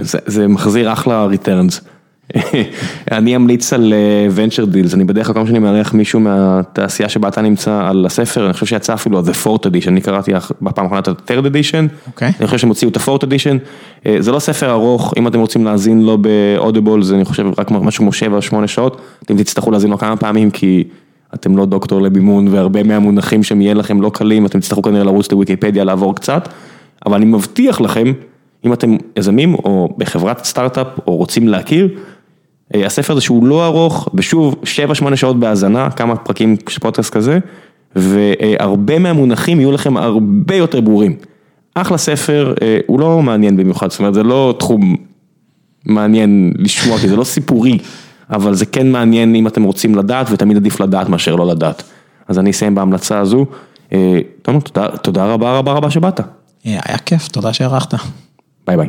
זה, 0.00 0.18
זה 0.26 0.48
מחזיר 0.48 0.92
אחלה 0.92 1.26
returns. 1.32 1.80
אני 3.12 3.36
אמליץ 3.36 3.72
על 3.72 3.94
venture 4.36 4.74
deals, 4.74 4.94
אני 4.94 5.04
בדרך 5.04 5.26
כלל 5.26 5.34
כל 5.34 5.40
פעם 5.40 5.46
שאני 5.46 5.58
מארח 5.58 5.92
מישהו 5.94 6.20
מהתעשייה 6.20 7.08
שבה 7.08 7.28
אתה 7.28 7.40
נמצא 7.42 7.82
על 7.88 8.06
הספר, 8.06 8.44
אני 8.44 8.52
חושב 8.52 8.66
שיצא 8.66 8.94
אפילו 8.94 9.20
The 9.20 9.44
Fourth 9.44 9.66
Edition, 9.66 9.88
אני 9.88 10.00
קראתי 10.00 10.32
בפעם 10.62 10.84
האחרונה 10.84 10.98
את 10.98 11.08
ה-Third 11.08 11.44
Edition, 11.44 12.12
אני 12.22 12.46
חושב 12.46 12.58
שהם 12.58 12.68
הוציאו 12.68 12.90
את 12.90 12.96
ה-Fourth 12.96 13.22
Edition, 13.22 13.58
זה 14.18 14.32
לא 14.32 14.38
ספר 14.38 14.70
ארוך, 14.70 15.14
אם 15.16 15.26
אתם 15.26 15.40
רוצים 15.40 15.64
להאזין 15.64 16.02
לו 16.02 16.18
ב-Audible, 16.20 17.02
זה 17.02 17.14
אני 17.14 17.24
חושב 17.24 17.46
רק 17.58 17.70
משהו 17.70 18.04
כמו 18.04 18.12
7 18.12 18.36
או 18.36 18.42
8 18.42 18.66
שעות, 18.66 19.00
אתם 19.22 19.36
תצטרכו 19.36 19.70
להאזין 19.70 19.90
לו 19.90 19.98
כמה 19.98 20.16
פעמים 20.16 20.50
כי 20.50 20.84
אתם 21.34 21.56
לא 21.56 21.66
דוקטור 21.66 22.02
לבימון 22.02 22.48
והרבה 22.48 22.82
מהמונחים 22.82 23.42
שהם 23.42 23.60
יהיה 23.60 23.74
לכם 23.74 24.02
לא 24.02 24.10
קלים, 24.14 24.46
אתם 24.46 24.60
תצטרכו 24.60 24.82
כנראה 24.82 25.04
לרוץ 25.04 25.32
לוויקיפדיה 25.32 25.84
לעבור 25.84 26.14
קצת, 26.14 26.48
אבל 27.06 27.14
אני 27.16 27.24
מבטיח 27.24 27.80
לכם, 27.80 28.12
אם 28.64 28.72
אתם 28.72 28.96
יזמים 29.16 29.54
או 29.54 29.94
בחברת 29.98 30.44
סטארט-אפ 30.44 30.86
או 31.06 31.16
רוצים 31.16 31.48
להכיר, 31.48 31.88
הספר 32.74 33.12
הזה 33.12 33.22
שהוא 33.22 33.46
לא 33.46 33.66
ארוך, 33.66 34.08
ושוב, 34.14 34.54
7-8 35.12 35.16
שעות 35.16 35.40
בהאזנה, 35.40 35.90
כמה 35.90 36.16
פרקים 36.16 36.56
של 36.68 36.80
פודקאסט 36.80 37.10
כזה, 37.10 37.38
והרבה 37.96 38.98
מהמונחים 38.98 39.60
יהיו 39.60 39.72
לכם 39.72 39.96
הרבה 39.96 40.54
יותר 40.54 40.80
ברורים. 40.80 41.16
אחלה 41.74 41.98
ספר, 41.98 42.54
הוא 42.86 43.00
לא 43.00 43.22
מעניין 43.22 43.56
במיוחד, 43.56 43.90
זאת 43.90 43.98
אומרת, 43.98 44.14
זה 44.14 44.22
לא 44.22 44.54
תחום 44.58 44.96
מעניין 45.84 46.52
לשמוע, 46.58 46.98
כי 46.98 47.08
זה 47.08 47.16
לא 47.16 47.24
סיפורי, 47.24 47.78
אבל 48.30 48.54
זה 48.54 48.66
כן 48.66 48.92
מעניין 48.92 49.34
אם 49.34 49.46
אתם 49.46 49.62
רוצים 49.62 49.94
לדעת, 49.94 50.26
ותמיד 50.30 50.56
עדיף 50.56 50.80
לדעת 50.80 51.08
מאשר 51.08 51.36
לא 51.36 51.46
לדעת. 51.46 51.82
אז 52.28 52.38
אני 52.38 52.50
אסיים 52.50 52.74
בהמלצה 52.74 53.18
הזו. 53.18 53.46
תומר, 54.42 54.58
תודה 55.02 55.24
רבה 55.24 55.58
רבה 55.58 55.72
רבה 55.72 55.90
שבאת. 55.90 56.20
היה 56.64 56.98
כיף, 56.98 57.28
תודה 57.28 57.52
שהערכת. 57.52 57.94
ביי 58.66 58.76
ביי. 58.76 58.88